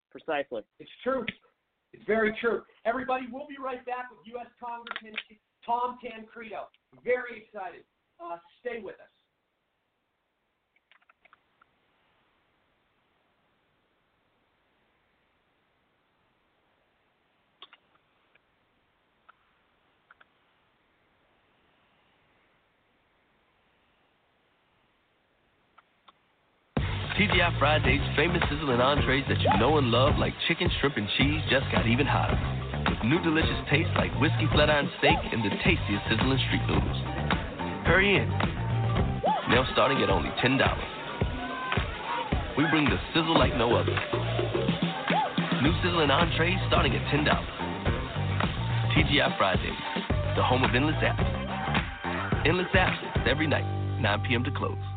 Precisely. 0.09 0.63
It's 0.79 0.89
true. 1.03 1.25
It's 1.93 2.03
very 2.05 2.35
true. 2.41 2.63
Everybody, 2.85 3.27
we'll 3.31 3.47
be 3.47 3.61
right 3.61 3.85
back 3.85 4.09
with 4.09 4.25
U.S. 4.33 4.49
Congressman 4.59 5.13
Tom 5.65 5.99
Tancredo. 6.01 6.71
Very 7.03 7.45
excited. 7.45 7.83
Uh, 8.17 8.37
stay 8.61 8.81
with 8.81 8.95
us. 8.95 9.13
TGI 27.38 27.59
Fridays 27.59 28.01
famous 28.15 28.41
sizzling 28.49 28.81
entrees 28.81 29.23
that 29.29 29.39
you 29.39 29.49
know 29.59 29.77
and 29.77 29.91
love 29.91 30.17
like 30.17 30.33
chicken, 30.47 30.71
shrimp, 30.79 30.97
and 30.97 31.07
cheese 31.19 31.39
just 31.51 31.69
got 31.71 31.85
even 31.85 32.07
hotter. 32.07 32.33
With 32.89 32.97
new 33.05 33.21
delicious 33.21 33.61
tastes 33.69 33.93
like 33.95 34.09
whiskey 34.19 34.49
flat 34.53 34.71
iron 34.71 34.89
steak 34.97 35.21
and 35.21 35.45
the 35.45 35.53
tastiest 35.61 36.01
sizzling 36.09 36.41
street 36.49 36.65
noodles. 36.65 36.97
Hurry 37.85 38.17
in. 38.17 38.27
Now 39.53 39.69
starting 39.73 40.01
at 40.01 40.09
only 40.09 40.29
$10. 40.41 40.57
We 42.57 42.65
bring 42.73 42.89
the 42.89 42.97
sizzle 43.13 43.38
like 43.38 43.53
no 43.53 43.75
other. 43.75 43.93
New 45.61 45.77
sizzling 45.85 46.09
entrees 46.09 46.57
starting 46.65 46.95
at 46.95 47.05
$10. 47.13 47.21
TGI 48.97 49.38
Fridays, 49.38 49.77
the 50.35 50.41
home 50.41 50.63
of 50.63 50.73
endless 50.73 50.97
apps. 51.05 51.21
Endless 52.47 52.73
apps 52.73 52.97
every 53.29 53.45
night, 53.45 53.69
9 54.01 54.25
p.m. 54.27 54.43
to 54.43 54.49
close. 54.49 54.96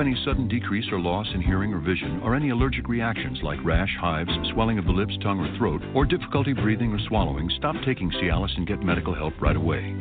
any 0.00 0.16
sudden 0.24 0.48
decrease 0.48 0.86
or 0.90 1.00
loss 1.00 1.26
in 1.34 1.40
hearing 1.40 1.72
or 1.72 1.80
vision, 1.80 2.20
or 2.22 2.34
any 2.34 2.50
allergic 2.50 2.88
reactions 2.88 3.38
like 3.42 3.58
rash, 3.64 3.94
hives, 4.00 4.30
swelling 4.52 4.78
of 4.78 4.84
the 4.84 4.90
lips, 4.90 5.16
tongue, 5.22 5.40
or 5.40 5.56
throat, 5.58 5.82
or 5.94 6.04
difficulty 6.04 6.52
breathing 6.52 6.92
or 6.92 6.98
swallowing, 7.08 7.50
stop 7.58 7.76
taking 7.84 8.10
Cialis 8.10 8.56
and 8.56 8.66
get 8.66 8.82
medical 8.82 9.14
help 9.14 9.34
right 9.40 9.56
away. 9.56 9.96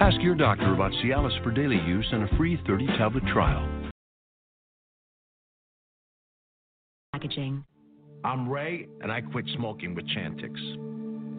Ask 0.00 0.20
your 0.20 0.34
doctor 0.34 0.72
about 0.74 0.92
Cialis 0.92 1.42
for 1.44 1.50
daily 1.50 1.76
use 1.76 2.06
and 2.12 2.22
a 2.22 2.36
free 2.36 2.58
30 2.66 2.86
tablet 2.98 3.22
trial. 3.32 3.68
Packaging. 7.12 7.64
I'm 8.24 8.48
Ray, 8.48 8.88
and 9.02 9.10
I 9.10 9.20
quit 9.20 9.44
smoking 9.56 9.94
with 9.94 10.06
Chantix. 10.08 10.56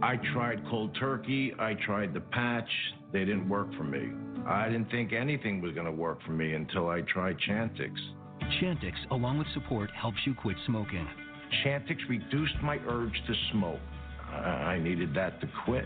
I 0.04 0.16
tried 0.34 0.64
cold 0.70 0.96
turkey, 1.00 1.54
I 1.60 1.76
tried 1.86 2.14
the 2.14 2.22
patch, 2.22 2.70
they 3.14 3.20
didn't 3.20 3.48
work 3.48 3.68
for 3.76 3.84
me. 3.84 4.10
I 4.48 4.68
didn't 4.70 4.90
think 4.90 5.14
anything 5.14 5.62
was 5.62 5.74
going 5.74 5.86
to 5.86 5.92
work 5.92 6.20
for 6.26 6.32
me 6.32 6.54
until 6.54 6.90
I 6.90 7.02
tried 7.02 7.38
Chantix. 7.48 7.92
Chantix, 8.62 8.94
along 9.12 9.38
with 9.38 9.48
support, 9.54 9.90
helps 9.92 10.18
you 10.26 10.34
quit 10.34 10.58
smoking. 10.66 11.08
Chantix 11.64 11.98
reduced 12.10 12.56
my 12.64 12.78
urge 12.88 13.14
to 13.28 13.34
smoke. 13.52 13.80
I 14.32 14.72
I 14.76 14.80
needed 14.80 15.14
that 15.16 15.40
to 15.42 15.50
quit. 15.66 15.86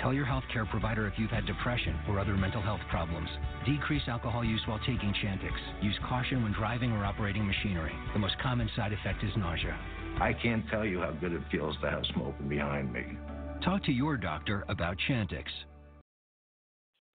Tell 0.00 0.12
your 0.12 0.26
healthcare 0.26 0.68
provider 0.70 1.06
if 1.06 1.14
you've 1.16 1.30
had 1.30 1.46
depression 1.46 1.98
or 2.08 2.20
other 2.20 2.36
mental 2.36 2.60
health 2.60 2.80
problems. 2.90 3.28
Decrease 3.64 4.02
alcohol 4.08 4.44
use 4.44 4.60
while 4.66 4.78
taking 4.80 5.14
Chantix. 5.24 5.52
Use 5.82 5.98
caution 6.08 6.42
when 6.42 6.52
driving 6.52 6.92
or 6.92 7.04
operating 7.04 7.46
machinery. 7.46 7.92
The 8.12 8.18
most 8.18 8.34
common 8.42 8.68
side 8.76 8.92
effect 8.92 9.24
is 9.24 9.30
nausea. 9.36 9.76
I 10.20 10.32
can't 10.34 10.64
tell 10.70 10.84
you 10.84 11.00
how 11.00 11.12
good 11.12 11.32
it 11.32 11.42
feels 11.50 11.76
to 11.80 11.90
have 11.90 12.02
smoking 12.12 12.48
behind 12.48 12.92
me. 12.92 13.04
Talk 13.64 13.84
to 13.84 13.92
your 13.92 14.16
doctor 14.16 14.64
about 14.68 14.96
Chantix. 15.08 15.44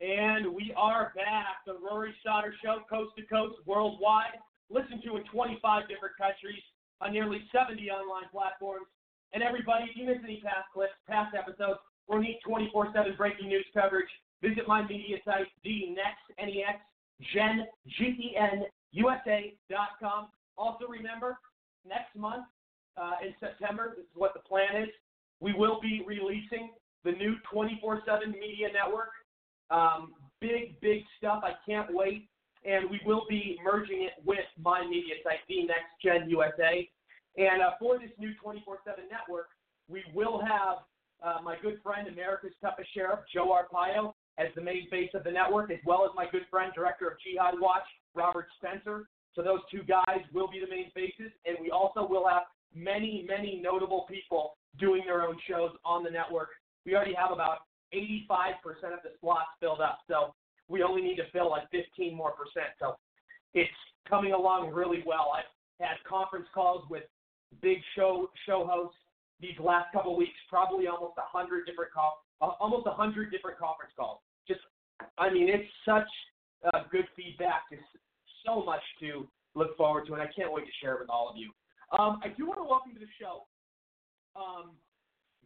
And 0.01 0.51
we 0.51 0.73
are 0.75 1.13
back. 1.15 1.61
The 1.67 1.77
Rory 1.77 2.15
Sauter 2.25 2.55
Show, 2.63 2.79
coast 2.89 3.11
to 3.17 3.25
coast, 3.25 3.55
worldwide. 3.67 4.41
Listen 4.71 4.99
to 5.05 5.17
in 5.17 5.23
25 5.25 5.88
different 5.88 6.17
countries 6.17 6.61
on 7.01 7.13
nearly 7.13 7.43
70 7.51 7.89
online 7.91 8.29
platforms. 8.32 8.88
And 9.34 9.43
everybody, 9.43 9.86
if 9.89 9.95
you 9.95 10.05
miss 10.05 10.17
any 10.23 10.41
past 10.41 10.65
clips, 10.73 10.93
past 11.07 11.36
episodes, 11.38 11.79
or 12.08 12.20
need 12.20 12.39
24-7 12.47 13.18
breaking 13.18 13.47
news 13.47 13.66
coverage, 13.74 14.10
visit 14.41 14.68
my 14.68 14.82
media 14.88 15.18
site, 15.24 15.47
the 15.64 15.89
next 15.89 16.26
N-E-X, 16.38 16.80
Gen, 17.34 17.66
G-E-N, 17.97 18.64
USA.com. 18.91 20.28
Also 20.58 20.88
remember, 20.88 21.38
next 21.88 22.16
month 22.16 22.45
uh, 22.97 23.14
in 23.26 23.34
September, 23.39 23.93
this 23.95 24.04
is 24.04 24.12
what 24.16 24.34
the 24.34 24.41
plan 24.41 24.84
is, 24.84 24.89
we 25.39 25.54
will 25.54 25.80
be 25.82 26.04
releasing 26.06 26.72
the 27.04 27.12
new 27.12 27.36
24-7 27.52 28.28
media 28.39 28.68
network. 28.72 29.10
Um, 29.70 30.14
big, 30.39 30.80
big 30.82 31.04
stuff. 31.18 31.43
I 31.43 31.54
can't 31.70 31.88
wait. 31.93 32.28
And 32.64 32.89
we 32.89 33.02
will 33.06 33.26
be 33.28 33.58
merging 33.64 34.04
it 34.04 34.24
with 34.24 34.45
my 34.62 34.86
media 34.86 35.16
site, 35.24 35.39
the 35.49 35.64
Next 35.64 35.97
Gen 36.04 36.30
USA. 36.30 36.88
And 37.38 37.62
uh, 37.62 37.72
for 37.80 37.97
this 37.97 38.12
new 38.20 38.34
24-7 38.43 39.10
network, 39.10 39.47
we 39.89 40.04
will 40.14 40.39
have 40.45 40.78
uh, 41.22 41.38
my 41.43 41.55
good 41.61 41.80
friend, 41.84 42.07
America's 42.07 42.53
toughest 42.61 42.89
sheriff, 42.93 43.19
Joe 43.34 43.55
Arpaio, 43.55 44.13
as 44.38 44.47
the 44.55 44.61
main 44.61 44.89
face 44.89 45.09
of 45.13 45.24
the 45.24 45.32
network, 45.32 45.72
as 45.72 45.80
well 45.86 46.03
as 46.05 46.11
my 46.15 46.26
good 46.32 46.43
friend, 46.49 46.72
director 46.74 47.07
of 47.07 47.13
Jihad 47.19 47.59
Watch, 47.59 47.86
Robert 48.15 48.47
Spencer. 48.57 49.07
So 49.36 49.41
those 49.41 49.59
two 49.69 49.84
guys 49.84 50.22
will 50.34 50.49
be 50.49 50.59
the 50.59 50.69
main 50.69 50.91
faces, 50.91 51.32
and 51.45 51.57
we 51.61 51.72
also 51.72 52.05
will 52.07 52.28
have 52.28 52.43
many, 52.76 53.26
many 53.28 53.61
notable 53.61 54.05
people 54.09 54.57
doing 54.80 55.03
their 55.05 55.22
own 55.24 55.38
shows 55.47 55.72
on 55.86 56.03
the 56.03 56.09
network. 56.09 56.49
We 56.86 56.95
already 56.95 57.13
have 57.13 57.32
about 57.32 57.59
85% 57.93 58.93
of 58.93 59.03
the 59.03 59.11
slots 59.19 59.49
filled 59.59 59.82
up, 59.82 59.99
so 60.07 60.34
we 60.67 60.82
only 60.84 61.01
need 61.01 61.17
to 61.17 61.30
fill 61.32 61.49
like 61.49 61.69
15 61.72 62.15
more 62.15 62.32
percent. 62.32 62.74
So 62.80 62.95
it's 63.53 63.69
coming 64.07 64.34
along 64.34 64.72
really 64.72 65.03
well. 65.05 65.34
I've 65.38 65.45
had 65.86 65.97
conference 66.07 66.47
calls 66.53 66.86
with 66.89 67.03
big 67.61 67.80
show 67.95 68.30
show 68.45 68.65
hosts 68.65 68.97
these 69.42 69.58
last 69.60 69.92
couple 69.92 70.16
weeks, 70.16 70.38
probably 70.50 70.88
almost 70.88 71.18
a 71.18 71.26
hundred 71.26 71.66
different 71.66 71.92
call, 71.92 72.24
uh, 72.42 72.54
almost 72.60 72.86
a 72.88 72.92
hundred 72.92 73.32
different 73.32 73.58
conference 73.58 73.92
calls. 73.98 74.20
Just, 74.48 74.62
I 75.18 75.30
mean, 75.34 75.50
it's 75.50 75.68
such 75.86 76.08
uh, 76.74 76.84
good 76.92 77.06
feedback 77.16 77.70
to 77.72 77.76
s- 77.78 78.02
so 78.46 78.64
much 78.64 78.82
to 79.02 79.28
look 79.56 79.76
forward 79.78 80.06
to, 80.08 80.14
and 80.14 80.22
I 80.22 80.28
can't 80.36 80.52
wait 80.54 80.66
to 80.66 80.72
share 80.82 80.94
it 80.96 81.00
with 81.02 81.10
all 81.10 81.30
of 81.30 81.36
you. 81.38 81.50
Um, 81.98 82.20
I 82.24 82.30
do 82.30 82.46
want 82.48 82.60
to 82.60 82.64
welcome 82.64 82.94
to 82.94 83.00
the 83.00 83.10
show. 83.20 83.44
Um, 84.36 84.72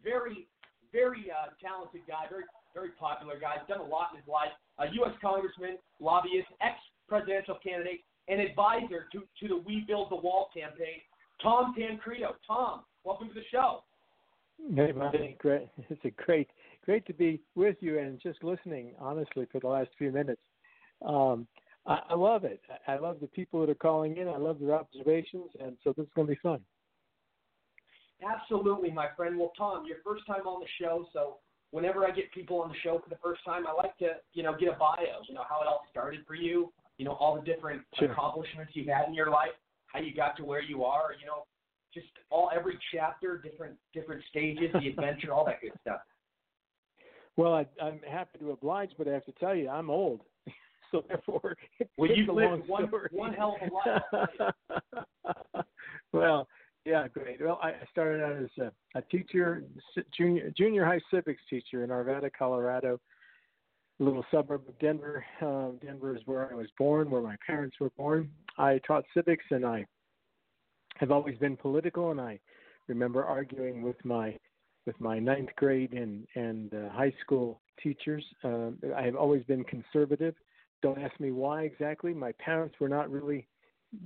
very, 0.03 0.47
very 0.91 1.31
uh, 1.31 1.49
talented 1.63 2.01
guy, 2.07 2.27
very, 2.29 2.43
very 2.73 2.89
popular 2.99 3.39
guy. 3.39 3.55
He's 3.59 3.67
done 3.67 3.81
a 3.83 3.89
lot 3.89 4.09
in 4.13 4.19
his 4.19 4.27
life. 4.27 4.53
A 4.77 4.85
U.S. 5.01 5.15
congressman, 5.21 5.77
lobbyist, 5.99 6.47
ex-presidential 6.61 7.57
candidate, 7.63 8.03
and 8.27 8.39
advisor 8.41 9.07
to, 9.13 9.23
to 9.39 9.47
the 9.47 9.57
We 9.65 9.83
Build 9.87 10.11
the 10.11 10.17
Wall 10.17 10.49
campaign. 10.53 10.99
Tom 11.41 11.73
Tancredo. 11.77 12.35
Tom, 12.45 12.81
welcome 13.05 13.27
to 13.29 13.33
the 13.33 13.41
show. 13.51 13.83
Hey, 14.75 14.91
buddy. 14.91 15.37
Great. 15.39 15.69
It's 15.89 16.03
a 16.03 16.09
great, 16.09 16.49
great 16.83 17.05
to 17.05 17.13
be 17.13 17.39
with 17.53 17.77
you 17.79 17.99
and 17.99 18.19
just 18.21 18.43
listening, 18.43 18.93
honestly, 18.99 19.47
for 19.51 19.59
the 19.59 19.67
last 19.67 19.89
few 19.97 20.11
minutes. 20.11 20.41
Um, 21.05 21.47
I, 21.85 21.99
I 22.09 22.15
love 22.15 22.43
it. 22.43 22.61
I 22.87 22.97
love 22.97 23.17
the 23.21 23.27
people 23.27 23.61
that 23.61 23.69
are 23.69 23.75
calling 23.75 24.17
in. 24.17 24.27
I 24.27 24.37
love 24.37 24.59
their 24.59 24.73
observations, 24.73 25.51
and 25.59 25.77
so 25.83 25.93
this 25.95 26.05
is 26.05 26.11
going 26.15 26.27
to 26.27 26.33
be 26.33 26.39
fun. 26.41 26.59
Absolutely, 28.27 28.91
my 28.91 29.07
friend. 29.15 29.37
Well, 29.37 29.51
Tom, 29.57 29.85
your 29.85 29.97
first 30.03 30.25
time 30.25 30.47
on 30.47 30.61
the 30.61 30.67
show, 30.81 31.05
so 31.13 31.37
whenever 31.71 32.05
I 32.05 32.11
get 32.11 32.31
people 32.33 32.61
on 32.61 32.69
the 32.69 32.75
show 32.81 32.99
for 33.03 33.09
the 33.09 33.19
first 33.21 33.43
time, 33.45 33.67
I 33.67 33.73
like 33.73 33.97
to, 33.99 34.13
you 34.33 34.41
know, 34.41 34.55
get 34.57 34.69
a 34.69 34.77
bio. 34.79 35.21
You 35.27 35.35
know, 35.35 35.43
how 35.47 35.61
it 35.61 35.67
all 35.67 35.83
started 35.91 36.21
for 36.25 36.33
you. 36.33 36.71
You 36.97 37.05
know, 37.05 37.11
all 37.11 37.35
the 37.35 37.41
different 37.41 37.83
Sure. 37.99 38.11
accomplishments 38.11 38.71
you've 38.73 38.87
had 38.87 39.07
in 39.07 39.13
your 39.13 39.29
life, 39.29 39.51
how 39.87 39.99
you 39.99 40.15
got 40.15 40.37
to 40.37 40.45
where 40.45 40.61
you 40.61 40.85
are. 40.85 41.09
You 41.19 41.27
know, 41.27 41.43
just 41.95 42.07
all 42.29 42.51
every 42.55 42.77
chapter, 42.93 43.37
different 43.43 43.75
different 43.93 44.21
stages, 44.29 44.69
the 44.73 44.89
adventure, 44.89 45.33
all 45.33 45.45
that 45.45 45.61
good 45.61 45.71
stuff. 45.81 46.01
Well, 47.37 47.53
I, 47.53 47.65
I'm 47.81 47.99
happy 48.09 48.37
to 48.39 48.51
oblige, 48.51 48.91
but 48.97 49.07
I 49.07 49.11
have 49.11 49.25
to 49.25 49.33
tell 49.33 49.55
you, 49.55 49.67
I'm 49.69 49.89
old, 49.89 50.21
so 50.91 51.03
therefore, 51.07 51.55
Well, 51.97 52.09
you've 52.15 52.29
lived 52.29 52.51
long 52.51 52.61
one 52.67 52.87
story. 52.87 53.09
one 53.11 53.33
hell 53.33 53.57
of 53.61 53.69
a 53.69 53.73
life. 53.73 54.01
I'll 54.13 54.27
tell 54.37 54.47
you. 55.55 55.61
well, 56.13 56.47
yeah, 56.85 57.07
great. 57.07 57.41
Well, 57.41 57.59
I 57.61 57.73
started 57.91 58.23
out 58.23 58.37
as 58.37 58.49
a, 58.59 58.99
a 58.99 59.01
teacher, 59.03 59.63
junior 60.15 60.51
junior 60.55 60.85
high 60.85 61.01
civics 61.11 61.41
teacher 61.49 61.83
in 61.83 61.89
Arvada, 61.89 62.29
Colorado, 62.37 62.99
a 63.99 64.03
little 64.03 64.23
suburb 64.31 64.61
of 64.67 64.77
Denver. 64.79 65.25
Um, 65.41 65.79
Denver 65.83 66.15
is 66.15 66.21
where 66.25 66.49
I 66.49 66.55
was 66.55 66.67
born, 66.77 67.09
where 67.09 67.21
my 67.21 67.35
parents 67.45 67.77
were 67.79 67.91
born. 67.97 68.29
I 68.57 68.79
taught 68.87 69.03
civics, 69.13 69.45
and 69.51 69.65
I 69.65 69.85
have 70.95 71.11
always 71.11 71.37
been 71.37 71.57
political. 71.57 72.11
And 72.11 72.21
I 72.21 72.39
remember 72.87 73.23
arguing 73.23 73.81
with 73.81 74.03
my 74.03 74.37
with 74.85 74.99
my 74.99 75.19
ninth 75.19 75.49
grade 75.55 75.93
and 75.93 76.27
and 76.35 76.73
uh, 76.73 76.89
high 76.89 77.13
school 77.21 77.61
teachers. 77.81 78.23
Um, 78.43 78.77
I 78.95 79.03
have 79.03 79.15
always 79.15 79.43
been 79.43 79.63
conservative. 79.63 80.35
Don't 80.81 81.01
ask 81.01 81.19
me 81.19 81.31
why 81.31 81.63
exactly. 81.63 82.13
My 82.13 82.31
parents 82.33 82.75
were 82.79 82.89
not 82.89 83.09
really 83.11 83.47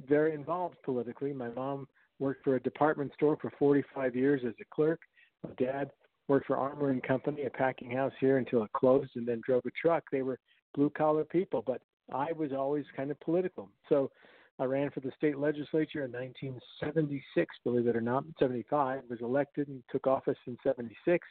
very 0.08 0.34
involved 0.34 0.78
politically. 0.84 1.34
My 1.34 1.50
mom 1.50 1.88
worked 2.20 2.44
for 2.44 2.56
a 2.56 2.62
department 2.62 3.12
store 3.14 3.38
for 3.42 3.52
45 3.58 4.16
years 4.16 4.42
as 4.46 4.54
a 4.62 4.66
clerk. 4.74 5.00
My 5.44 5.52
dad 5.58 5.92
worked 6.28 6.48
for 6.48 6.58
Armour 6.58 6.92
and 6.92 7.02
Company, 7.02 7.44
a 7.44 7.50
packing 7.50 7.92
house 7.92 8.12
here 8.20 8.38
until 8.38 8.64
it 8.64 8.72
closed, 8.74 9.12
and 9.16 9.28
then 9.28 9.42
drove 9.44 9.64
a 9.66 9.72
truck. 9.72 10.04
They 10.12 10.22
were 10.22 10.38
blue 10.76 10.90
collar 10.92 11.24
people, 11.24 11.64
but 11.66 11.82
I 12.14 12.32
was 12.34 12.52
always 12.52 12.86
kind 12.96 13.10
of 13.12 13.20
political. 13.20 13.70
So 13.88 14.12
I 14.60 14.66
ran 14.66 14.92
for 14.92 15.00
the 15.00 15.12
state 15.18 15.38
legislature 15.38 16.04
in 16.04 16.12
1976, 16.12 17.56
believe 17.64 17.88
it 17.88 17.96
or 17.96 18.02
not. 18.02 18.26
75 18.40 19.04
was 19.10 19.22
elected 19.22 19.70
and 19.70 19.82
took 19.90 20.06
office 20.06 20.38
in 20.48 20.58
76 20.64 21.26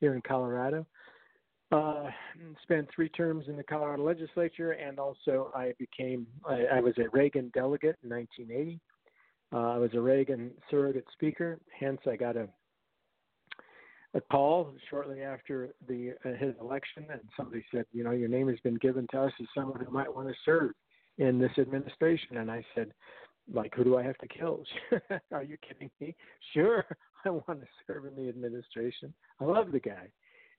here 0.00 0.14
in 0.14 0.22
Colorado. 0.22 0.84
Uh, 1.70 2.10
spent 2.62 2.88
three 2.94 3.08
terms 3.08 3.46
in 3.48 3.56
the 3.56 3.62
Colorado 3.62 4.04
legislature, 4.04 4.72
and 4.72 4.98
also 4.98 5.50
I 5.54 5.72
became 5.78 6.26
I, 6.44 6.64
I 6.74 6.80
was 6.80 6.92
a 6.98 7.08
Reagan 7.12 7.50
delegate 7.54 7.96
in 8.02 8.10
1980. 8.10 8.78
Uh, 9.52 9.74
I 9.74 9.78
was 9.78 9.90
a 9.94 10.00
Reagan 10.00 10.50
surrogate 10.70 11.06
speaker, 11.12 11.58
hence 11.78 12.00
I 12.06 12.16
got 12.16 12.36
a 12.36 12.48
a 14.14 14.20
call 14.20 14.74
shortly 14.90 15.22
after 15.22 15.70
the 15.88 16.12
uh, 16.26 16.34
his 16.34 16.54
election, 16.60 17.06
and 17.10 17.20
somebody 17.36 17.64
said, 17.72 17.86
you 17.92 18.04
know, 18.04 18.10
your 18.10 18.28
name 18.28 18.48
has 18.48 18.60
been 18.60 18.74
given 18.74 19.06
to 19.12 19.22
us 19.22 19.32
as 19.40 19.46
someone 19.54 19.82
who 19.82 19.90
might 19.90 20.14
want 20.14 20.28
to 20.28 20.34
serve 20.44 20.72
in 21.18 21.38
this 21.38 21.52
administration, 21.58 22.38
and 22.38 22.50
I 22.50 22.64
said, 22.74 22.92
like, 23.52 23.74
who 23.74 23.84
do 23.84 23.98
I 23.98 24.02
have 24.02 24.18
to 24.18 24.28
kill? 24.28 24.62
Are 25.32 25.42
you 25.42 25.56
kidding 25.66 25.90
me? 26.00 26.14
Sure, 26.54 26.84
I 27.24 27.30
want 27.30 27.60
to 27.60 27.66
serve 27.86 28.06
in 28.06 28.16
the 28.16 28.28
administration. 28.28 29.12
I 29.40 29.44
love 29.44 29.72
the 29.72 29.80
guy, 29.80 30.08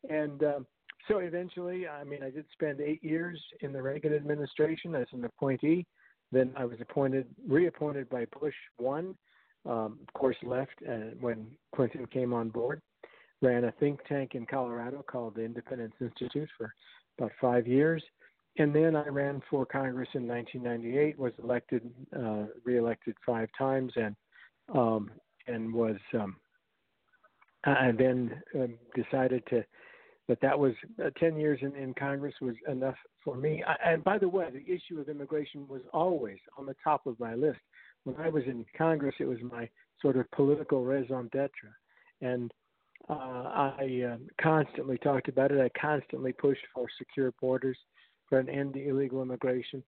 and 0.09 0.43
um, 0.43 0.65
so 1.07 1.17
eventually, 1.17 1.87
I 1.87 2.03
mean, 2.03 2.23
I 2.23 2.29
did 2.29 2.45
spend 2.53 2.79
eight 2.79 3.03
years 3.03 3.41
in 3.61 3.73
the 3.73 3.81
Reagan 3.81 4.13
administration 4.13 4.95
as 4.95 5.07
an 5.11 5.25
appointee. 5.25 5.85
Then 6.31 6.51
I 6.57 6.65
was 6.65 6.77
appointed, 6.81 7.27
reappointed 7.47 8.09
by 8.09 8.25
Bush 8.39 8.55
one. 8.77 9.15
Um, 9.65 9.99
of 10.05 10.13
course, 10.13 10.35
left 10.43 10.73
uh, 10.89 11.15
when 11.19 11.47
Clinton 11.75 12.05
came 12.07 12.33
on 12.33 12.49
board. 12.49 12.81
Ran 13.41 13.65
a 13.65 13.71
think 13.73 13.99
tank 14.07 14.35
in 14.35 14.45
Colorado 14.45 15.03
called 15.05 15.35
the 15.35 15.43
Independence 15.43 15.93
Institute 15.99 16.49
for 16.57 16.73
about 17.17 17.31
five 17.39 17.67
years, 17.67 18.03
and 18.57 18.73
then 18.73 18.95
I 18.95 19.07
ran 19.07 19.41
for 19.49 19.65
Congress 19.65 20.09
in 20.13 20.27
1998. 20.27 21.17
Was 21.17 21.33
elected, 21.43 21.89
uh, 22.15 22.45
reelected 22.63 23.15
five 23.25 23.49
times, 23.57 23.91
and 23.95 24.15
um, 24.73 25.11
and 25.47 25.73
was 25.73 25.97
um, 26.13 26.35
I 27.65 27.91
then 27.97 28.41
um, 28.55 28.75
decided 28.95 29.43
to 29.49 29.63
that 30.27 30.39
that 30.41 30.57
was 30.57 30.73
uh, 31.03 31.09
10 31.19 31.37
years 31.37 31.59
in, 31.61 31.75
in 31.75 31.93
Congress 31.93 32.33
was 32.41 32.55
enough 32.69 32.95
for 33.23 33.35
me. 33.35 33.63
I, 33.67 33.91
and 33.91 34.03
by 34.03 34.17
the 34.17 34.29
way, 34.29 34.47
the 34.51 34.73
issue 34.73 34.99
of 34.99 35.09
immigration 35.09 35.67
was 35.67 35.81
always 35.91 36.37
on 36.57 36.65
the 36.65 36.75
top 36.83 37.05
of 37.05 37.19
my 37.19 37.35
list. 37.35 37.59
When 38.05 38.15
I 38.17 38.29
was 38.29 38.43
in 38.45 38.65
Congress, 38.77 39.15
it 39.19 39.25
was 39.25 39.39
my 39.41 39.67
sort 40.01 40.17
of 40.17 40.29
political 40.31 40.83
raison 40.85 41.29
d'etre. 41.33 41.69
And 42.21 42.53
uh, 43.09 43.13
I 43.13 44.13
uh, 44.13 44.17
constantly 44.41 44.97
talked 44.97 45.27
about 45.27 45.51
it. 45.51 45.59
I 45.59 45.69
constantly 45.79 46.31
pushed 46.31 46.63
for 46.73 46.87
secure 46.97 47.33
borders, 47.41 47.77
for 48.27 48.39
an 48.39 48.49
end 48.49 48.73
to 48.73 48.87
illegal 48.87 49.21
immigration. 49.21 49.83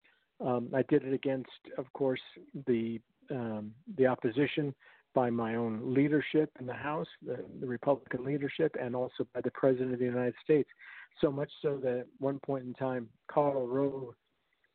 Um, 0.44 0.68
I 0.74 0.82
did 0.82 1.04
it 1.04 1.12
against, 1.12 1.50
of 1.78 1.92
course, 1.92 2.20
the 2.66 3.00
um, 3.30 3.72
the 3.96 4.06
opposition 4.06 4.74
by 5.14 5.30
my 5.30 5.54
own 5.54 5.94
leadership 5.94 6.50
in 6.60 6.66
the 6.66 6.74
House, 6.74 7.06
the, 7.24 7.42
the 7.60 7.66
Republican 7.66 8.24
leadership, 8.24 8.76
and 8.80 8.94
also 8.94 9.26
by 9.32 9.40
the 9.40 9.50
President 9.52 9.92
of 9.92 9.98
the 10.00 10.04
United 10.04 10.34
States. 10.42 10.68
So 11.20 11.30
much 11.30 11.50
so 11.62 11.78
that 11.82 12.00
at 12.00 12.06
one 12.18 12.40
point 12.40 12.64
in 12.64 12.74
time, 12.74 13.08
Karl 13.28 13.66
Rove, 13.66 14.14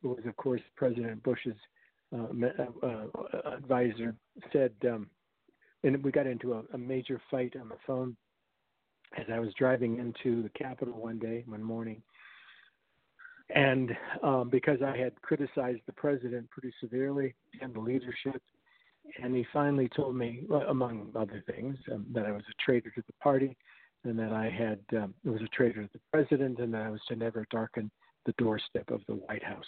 who 0.02 0.08
was, 0.08 0.24
of 0.26 0.36
course, 0.36 0.62
President 0.76 1.22
Bush's 1.22 1.54
uh, 2.16 2.26
uh, 2.58 2.86
uh, 2.86 3.50
advisor, 3.54 4.16
said, 4.52 4.72
um, 4.88 5.08
and 5.84 6.02
we 6.02 6.10
got 6.10 6.26
into 6.26 6.54
a, 6.54 6.62
a 6.72 6.78
major 6.78 7.20
fight 7.30 7.54
on 7.60 7.68
the 7.68 7.76
phone 7.86 8.16
as 9.16 9.26
I 9.32 9.38
was 9.38 9.52
driving 9.54 9.98
into 9.98 10.42
the 10.42 10.50
Capitol 10.50 10.94
one 10.94 11.18
day, 11.18 11.44
one 11.46 11.62
morning. 11.62 12.02
And 13.54 13.96
um, 14.22 14.48
because 14.48 14.78
I 14.82 14.96
had 14.96 15.20
criticized 15.22 15.80
the 15.86 15.92
president 15.92 16.48
pretty 16.50 16.72
severely 16.80 17.34
and 17.60 17.74
the 17.74 17.80
leadership, 17.80 18.42
and 19.22 19.34
he 19.34 19.44
finally 19.52 19.88
told 19.88 20.14
me, 20.14 20.44
among 20.68 21.10
other 21.16 21.42
things, 21.46 21.76
um, 21.92 22.06
that 22.12 22.26
I 22.26 22.32
was 22.32 22.42
a 22.48 22.62
traitor 22.64 22.90
to 22.90 23.02
the 23.06 23.12
party, 23.14 23.56
and 24.04 24.18
that 24.18 24.32
I 24.32 24.48
had 24.48 24.78
um, 24.96 25.14
was 25.24 25.42
a 25.42 25.48
traitor 25.48 25.82
to 25.82 25.90
the 25.92 26.00
president, 26.12 26.58
and 26.58 26.72
that 26.74 26.82
I 26.82 26.90
was 26.90 27.00
to 27.08 27.16
never 27.16 27.46
darken 27.50 27.90
the 28.26 28.32
doorstep 28.38 28.90
of 28.90 29.00
the 29.08 29.14
White 29.14 29.42
House. 29.42 29.64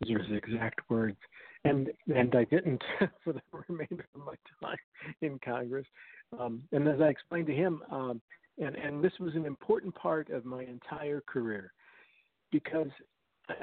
Those 0.00 0.16
are 0.16 0.22
his 0.22 0.36
exact 0.36 0.80
words, 0.88 1.18
and 1.64 1.90
and 2.14 2.34
I 2.34 2.44
didn't 2.44 2.82
for 3.24 3.32
the 3.32 3.42
remainder 3.68 4.06
of 4.14 4.24
my 4.24 4.34
time 4.62 4.78
in 5.22 5.38
Congress. 5.44 5.86
Um, 6.38 6.62
and 6.72 6.88
as 6.88 7.00
I 7.00 7.08
explained 7.08 7.46
to 7.48 7.54
him, 7.54 7.82
um, 7.90 8.20
and 8.58 8.76
and 8.76 9.02
this 9.02 9.12
was 9.20 9.34
an 9.34 9.44
important 9.44 9.94
part 9.94 10.30
of 10.30 10.44
my 10.44 10.62
entire 10.62 11.22
career, 11.26 11.72
because 12.50 12.88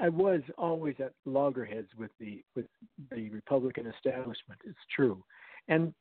I 0.01 0.09
was 0.09 0.41
always 0.57 0.95
at 0.99 1.13
loggerheads 1.25 1.89
with 1.97 2.11
the 2.19 2.43
with 2.55 2.65
the 3.11 3.29
Republican 3.29 3.87
establishment. 3.87 4.59
It's 4.65 4.77
true, 4.95 5.23
and 5.67 5.93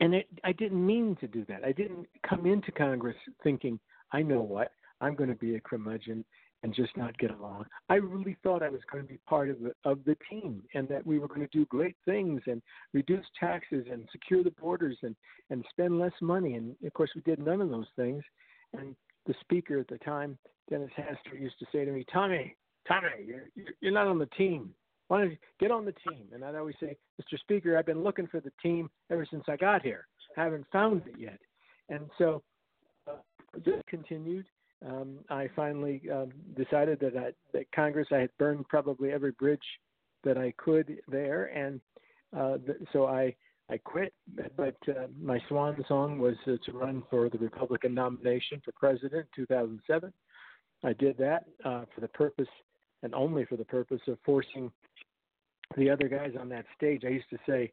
and 0.00 0.14
it, 0.14 0.26
I 0.44 0.52
didn't 0.52 0.84
mean 0.84 1.16
to 1.20 1.28
do 1.28 1.44
that. 1.48 1.64
I 1.64 1.72
didn't 1.72 2.06
come 2.28 2.46
into 2.46 2.72
Congress 2.72 3.16
thinking 3.42 3.78
I 4.12 4.22
know 4.22 4.40
what 4.40 4.72
I'm 5.00 5.14
going 5.14 5.30
to 5.30 5.36
be 5.36 5.54
a 5.54 5.60
curmudgeon 5.60 6.24
and 6.62 6.74
just 6.74 6.96
not 6.96 7.18
get 7.18 7.32
along. 7.32 7.66
I 7.88 7.96
really 7.96 8.36
thought 8.42 8.62
I 8.62 8.68
was 8.68 8.80
going 8.90 9.04
to 9.04 9.12
be 9.12 9.18
part 9.28 9.50
of 9.50 9.60
the 9.60 9.72
of 9.84 9.98
the 10.04 10.16
team 10.30 10.62
and 10.74 10.88
that 10.88 11.06
we 11.06 11.18
were 11.18 11.28
going 11.28 11.40
to 11.40 11.58
do 11.58 11.66
great 11.66 11.96
things 12.04 12.40
and 12.46 12.62
reduce 12.92 13.26
taxes 13.38 13.86
and 13.90 14.08
secure 14.12 14.42
the 14.42 14.52
borders 14.52 14.98
and 15.02 15.16
and 15.50 15.64
spend 15.70 15.98
less 15.98 16.12
money. 16.20 16.54
And 16.54 16.74
of 16.84 16.92
course, 16.94 17.10
we 17.14 17.22
did 17.22 17.38
none 17.38 17.60
of 17.60 17.70
those 17.70 17.88
things. 17.96 18.22
And 18.72 18.94
the 19.26 19.34
speaker 19.40 19.78
at 19.78 19.88
the 19.88 19.98
time, 19.98 20.38
Dennis 20.70 20.90
Hastert, 20.96 21.40
used 21.40 21.58
to 21.58 21.66
say 21.72 21.84
to 21.84 21.92
me, 21.92 22.04
"Tommy, 22.12 22.56
Tommy, 22.86 23.08
you're 23.24 23.48
you're 23.80 23.92
not 23.92 24.06
on 24.06 24.18
the 24.18 24.26
team. 24.26 24.74
Why 25.08 25.20
don't 25.20 25.30
you 25.30 25.36
get 25.60 25.70
on 25.70 25.84
the 25.84 25.94
team?" 26.08 26.26
And 26.32 26.44
I'd 26.44 26.54
always 26.54 26.76
say, 26.80 26.96
"Mr. 27.20 27.38
Speaker, 27.38 27.76
I've 27.76 27.86
been 27.86 28.02
looking 28.02 28.26
for 28.26 28.40
the 28.40 28.52
team 28.62 28.90
ever 29.10 29.26
since 29.30 29.44
I 29.48 29.56
got 29.56 29.82
here. 29.82 30.06
I 30.36 30.44
haven't 30.44 30.66
found 30.72 31.02
it 31.06 31.18
yet." 31.18 31.38
And 31.88 32.08
so 32.18 32.42
uh, 33.08 33.16
this 33.64 33.80
continued. 33.88 34.46
Um, 34.84 35.18
I 35.30 35.48
finally 35.54 36.02
um, 36.12 36.32
decided 36.56 36.98
that, 37.00 37.16
I, 37.16 37.30
that 37.52 37.70
Congress, 37.72 38.08
I 38.10 38.16
had 38.16 38.30
burned 38.36 38.66
probably 38.68 39.12
every 39.12 39.30
bridge 39.30 39.60
that 40.24 40.36
I 40.36 40.52
could 40.56 40.98
there, 41.06 41.44
and 41.54 41.80
uh, 42.36 42.58
th- 42.58 42.78
so 42.92 43.06
I 43.06 43.34
I 43.70 43.78
quit. 43.78 44.12
But 44.56 44.76
uh, 44.88 45.06
my 45.20 45.40
swan 45.48 45.82
song 45.88 46.18
was 46.18 46.34
uh, 46.46 46.52
to 46.64 46.72
run 46.72 47.02
for 47.10 47.28
the 47.28 47.38
Republican 47.38 47.94
nomination 47.94 48.60
for 48.64 48.72
president 48.72 49.26
in 49.36 49.44
2007. 49.44 50.12
I 50.84 50.92
did 50.94 51.16
that 51.18 51.44
uh, 51.64 51.84
for 51.94 52.00
the 52.00 52.08
purpose 52.08 52.48
and 53.02 53.14
only 53.14 53.44
for 53.44 53.56
the 53.56 53.64
purpose 53.64 54.00
of 54.08 54.18
forcing 54.24 54.70
the 55.76 55.90
other 55.90 56.08
guys 56.08 56.32
on 56.38 56.48
that 56.50 56.66
stage. 56.76 57.02
I 57.04 57.10
used 57.10 57.30
to 57.30 57.38
say 57.46 57.72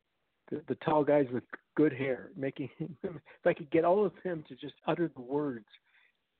the, 0.49 0.61
the 0.67 0.75
tall 0.75 1.03
guys 1.03 1.27
with 1.31 1.43
good 1.75 1.93
hair, 1.93 2.29
making 2.35 2.69
if 2.79 3.45
I 3.45 3.53
could 3.53 3.69
get 3.71 3.85
all 3.85 4.05
of 4.05 4.13
them 4.23 4.43
to 4.47 4.55
just 4.55 4.75
utter 4.87 5.11
the 5.15 5.21
words 5.21 5.65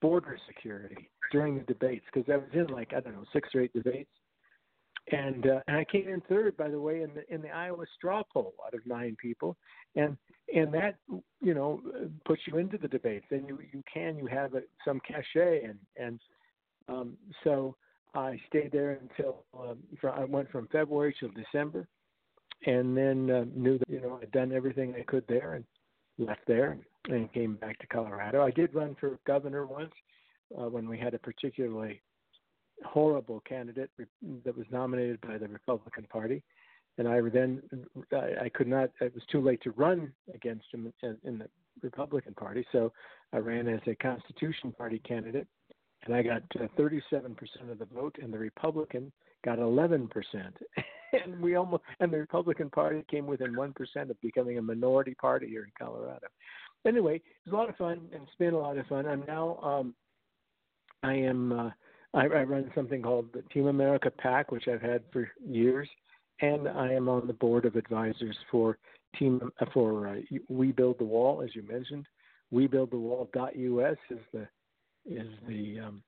border 0.01 0.37
security 0.47 1.09
during 1.31 1.57
the 1.57 1.63
debates 1.65 2.05
because 2.13 2.29
I 2.31 2.37
was 2.37 2.47
in 2.53 2.67
like 2.67 2.93
I 2.95 3.01
don't 3.01 3.13
know 3.13 3.25
six 3.33 3.49
or 3.53 3.61
eight 3.61 3.73
debates, 3.73 4.09
and 5.11 5.45
uh, 5.45 5.59
and 5.67 5.77
I 5.77 5.85
came 5.85 6.07
in 6.07 6.21
third 6.21 6.55
by 6.57 6.69
the 6.69 6.79
way 6.79 7.01
in 7.01 7.11
the 7.13 7.33
in 7.33 7.41
the 7.41 7.49
Iowa 7.49 7.85
straw 7.97 8.23
poll 8.33 8.53
out 8.65 8.73
of 8.73 8.85
nine 8.85 9.15
people, 9.21 9.57
and 9.95 10.17
and 10.53 10.73
that 10.73 10.95
you 11.41 11.53
know 11.53 11.81
puts 12.25 12.41
you 12.47 12.57
into 12.57 12.77
the 12.77 12.87
debates. 12.87 13.25
Then 13.29 13.45
you 13.47 13.59
you 13.73 13.83
can 13.91 14.17
you 14.17 14.27
have 14.27 14.53
a, 14.55 14.61
some 14.85 15.01
cachet 15.07 15.63
and 15.63 15.79
and 15.97 16.19
um, 16.87 17.17
so 17.43 17.75
I 18.15 18.39
stayed 18.47 18.71
there 18.71 18.99
until 19.01 19.43
um, 19.57 19.77
I 20.03 20.25
went 20.25 20.49
from 20.51 20.67
February 20.71 21.15
till 21.19 21.29
December, 21.29 21.87
and 22.65 22.97
then 22.97 23.29
uh, 23.29 23.45
knew 23.55 23.77
that 23.77 23.89
you 23.89 24.01
know 24.01 24.19
I'd 24.21 24.31
done 24.31 24.51
everything 24.51 24.95
I 24.95 25.03
could 25.03 25.25
there 25.27 25.53
and 25.53 25.65
left 26.17 26.41
there 26.47 26.77
and 27.07 27.31
came 27.33 27.55
back 27.55 27.79
to 27.79 27.87
Colorado. 27.87 28.43
I 28.43 28.51
did 28.51 28.73
run 28.73 28.95
for 28.99 29.19
governor 29.25 29.65
once 29.65 29.93
uh, 30.57 30.67
when 30.69 30.89
we 30.89 30.97
had 30.97 31.13
a 31.13 31.19
particularly 31.19 32.01
horrible 32.85 33.41
candidate 33.41 33.89
that 34.45 34.57
was 34.57 34.65
nominated 34.71 35.19
by 35.21 35.37
the 35.37 35.47
Republican 35.47 36.05
Party, 36.05 36.43
and 36.97 37.07
I 37.07 37.21
then 37.21 37.61
I, 38.11 38.45
I 38.45 38.49
could 38.49 38.67
not. 38.67 38.89
It 39.01 39.13
was 39.13 39.23
too 39.31 39.41
late 39.41 39.61
to 39.63 39.71
run 39.71 40.11
against 40.33 40.65
him 40.73 40.91
in 41.23 41.37
the 41.39 41.49
Republican 41.81 42.33
Party, 42.33 42.65
so 42.71 42.91
I 43.33 43.37
ran 43.37 43.67
as 43.67 43.81
a 43.87 43.95
Constitution 43.95 44.71
Party 44.71 44.99
candidate, 44.99 45.47
and 46.05 46.15
I 46.15 46.21
got 46.21 46.43
uh, 46.59 46.67
37% 46.77 47.35
of 47.71 47.79
the 47.79 47.85
vote, 47.93 48.17
and 48.21 48.33
the 48.33 48.39
Republican 48.39 49.11
got 49.43 49.59
11%. 49.59 50.09
and 51.13 51.39
we 51.41 51.55
almost 51.55 51.83
and 51.99 52.11
the 52.11 52.17
Republican 52.17 52.69
Party 52.69 53.03
came 53.09 53.25
within 53.25 53.55
one 53.55 53.73
percent 53.73 54.11
of 54.11 54.21
becoming 54.21 54.57
a 54.57 54.61
minority 54.61 55.15
party 55.15 55.47
here 55.47 55.63
in 55.63 55.71
Colorado. 55.77 56.27
Anyway, 56.85 57.15
it 57.15 57.23
was 57.45 57.53
a 57.53 57.55
lot 57.55 57.69
of 57.69 57.75
fun, 57.75 58.01
and 58.13 58.23
it's 58.23 58.35
been 58.37 58.53
a 58.53 58.57
lot 58.57 58.77
of 58.77 58.85
fun. 58.87 59.05
I'm 59.05 59.23
now 59.27 59.57
um, 59.63 59.93
I 61.03 61.13
am 61.13 61.51
uh, 61.51 61.69
I, 62.13 62.25
I 62.25 62.43
run 62.43 62.71
something 62.75 63.01
called 63.01 63.27
the 63.33 63.43
Team 63.53 63.67
America 63.67 64.11
PAC, 64.11 64.51
which 64.51 64.67
I've 64.67 64.81
had 64.81 65.03
for 65.11 65.29
years, 65.45 65.89
and 66.41 66.67
I 66.67 66.93
am 66.93 67.09
on 67.09 67.27
the 67.27 67.33
board 67.33 67.65
of 67.65 67.75
advisors 67.75 68.37
for 68.51 68.77
Team 69.17 69.51
uh, 69.59 69.65
for 69.73 70.07
uh, 70.07 70.15
We 70.47 70.71
Build 70.71 70.99
the 70.99 71.05
Wall, 71.05 71.41
as 71.41 71.55
you 71.55 71.63
mentioned. 71.63 72.05
We 72.51 72.67
Build 72.67 72.91
the 72.91 72.97
Wall.us 72.97 73.97
is 74.09 74.19
the 74.33 74.47
is 75.05 75.27
the 75.47 75.79
um, 75.79 76.03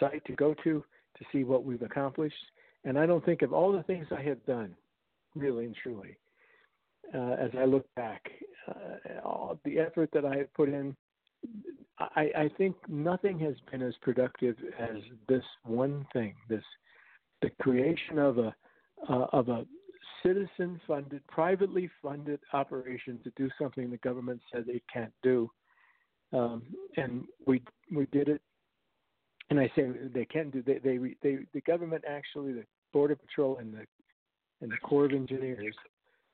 site 0.00 0.24
to 0.26 0.32
go 0.32 0.54
to 0.64 0.84
to 1.18 1.24
see 1.32 1.44
what 1.44 1.64
we've 1.64 1.82
accomplished. 1.82 2.34
And 2.84 2.98
I 2.98 3.06
don't 3.06 3.24
think 3.24 3.42
of 3.42 3.52
all 3.52 3.72
the 3.72 3.82
things 3.84 4.06
I 4.16 4.22
have 4.22 4.44
done, 4.46 4.74
really 5.34 5.64
and 5.64 5.76
truly, 5.82 6.16
uh, 7.14 7.36
as 7.40 7.50
I 7.58 7.64
look 7.64 7.86
back, 7.94 8.22
uh, 8.68 9.20
all 9.24 9.58
the 9.64 9.78
effort 9.78 10.10
that 10.12 10.24
I 10.24 10.36
have 10.36 10.52
put 10.54 10.68
in. 10.68 10.96
I, 11.98 12.30
I 12.36 12.50
think 12.58 12.76
nothing 12.88 13.38
has 13.40 13.54
been 13.70 13.82
as 13.82 13.94
productive 14.02 14.56
as 14.78 14.96
this 15.28 15.44
one 15.64 16.06
thing. 16.12 16.34
This 16.48 16.64
the 17.42 17.50
creation 17.60 18.18
of 18.18 18.38
a 18.38 18.54
uh, 19.08 19.26
of 19.32 19.48
a 19.48 19.66
citizen 20.22 20.80
funded, 20.86 21.26
privately 21.28 21.90
funded 22.02 22.40
operation 22.52 23.20
to 23.22 23.30
do 23.36 23.48
something 23.60 23.90
the 23.90 23.96
government 23.98 24.40
said 24.52 24.64
they 24.66 24.82
can't 24.92 25.12
do. 25.22 25.50
Um, 26.32 26.62
and 26.96 27.24
we 27.46 27.62
we 27.92 28.06
did 28.06 28.28
it 28.28 28.42
and 29.50 29.60
I 29.60 29.70
say 29.76 29.88
they 30.12 30.24
can 30.24 30.50
do. 30.50 30.62
They, 30.62 30.78
they, 30.78 30.98
they, 31.22 31.38
the 31.52 31.60
government 31.62 32.04
actually, 32.08 32.52
the 32.52 32.64
Border 32.92 33.16
Patrol 33.16 33.58
and 33.58 33.72
the 33.72 33.86
and 34.62 34.70
the 34.70 34.76
Corps 34.78 35.04
of 35.04 35.12
Engineers 35.12 35.74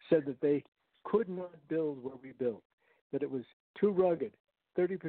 said 0.08 0.22
that 0.26 0.40
they 0.40 0.62
could 1.04 1.28
not 1.28 1.50
build 1.68 2.02
where 2.02 2.14
we 2.22 2.32
built, 2.32 2.62
that 3.12 3.22
it 3.22 3.30
was 3.30 3.42
too 3.78 3.90
rugged, 3.90 4.32
30% 4.78 5.00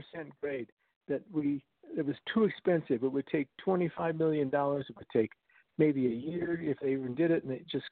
grade, 0.41 0.67
that 1.07 1.21
we 1.31 1.63
it 1.95 2.05
was 2.05 2.15
too 2.33 2.45
expensive. 2.45 3.03
It 3.03 3.11
would 3.11 3.27
take 3.27 3.47
25 3.63 4.15
million 4.15 4.49
dollars. 4.49 4.85
It 4.89 4.97
would 4.97 5.07
take 5.13 5.31
maybe 5.77 6.07
a 6.07 6.09
year 6.09 6.59
if 6.61 6.79
they 6.79 6.91
even 6.91 7.15
did 7.15 7.31
it, 7.31 7.43
and 7.43 7.51
they 7.51 7.63
just 7.71 7.85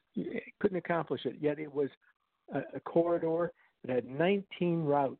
couldn't 0.59 0.77
accomplish 0.77 1.25
it. 1.25 1.35
Yet 1.39 1.59
it 1.59 1.73
was 1.73 1.89
a, 2.53 2.61
a 2.75 2.79
corridor 2.81 3.51
that 3.85 3.95
had 3.95 4.05
19 4.05 4.83
routes 4.83 5.17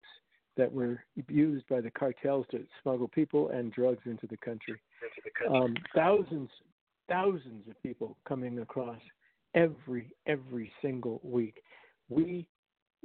that 0.62 0.72
were 0.72 1.03
used 1.28 1.68
by 1.70 1.82
the 1.82 1.89
cartels 1.89 2.45
to 2.51 2.64
smuggle 2.84 3.07
people 3.07 3.49
and 3.49 3.74
drugs 3.74 4.03
into 4.05 4.28
the 4.28 4.38
country. 4.38 4.80
Um, 5.49 5.74
thousands, 5.95 6.51
thousands 7.09 7.68
of 7.68 7.82
people 7.82 8.16
coming 8.28 8.59
across 8.59 8.99
every 9.55 10.12
every 10.28 10.72
single 10.80 11.20
week. 11.24 11.64
We 12.09 12.45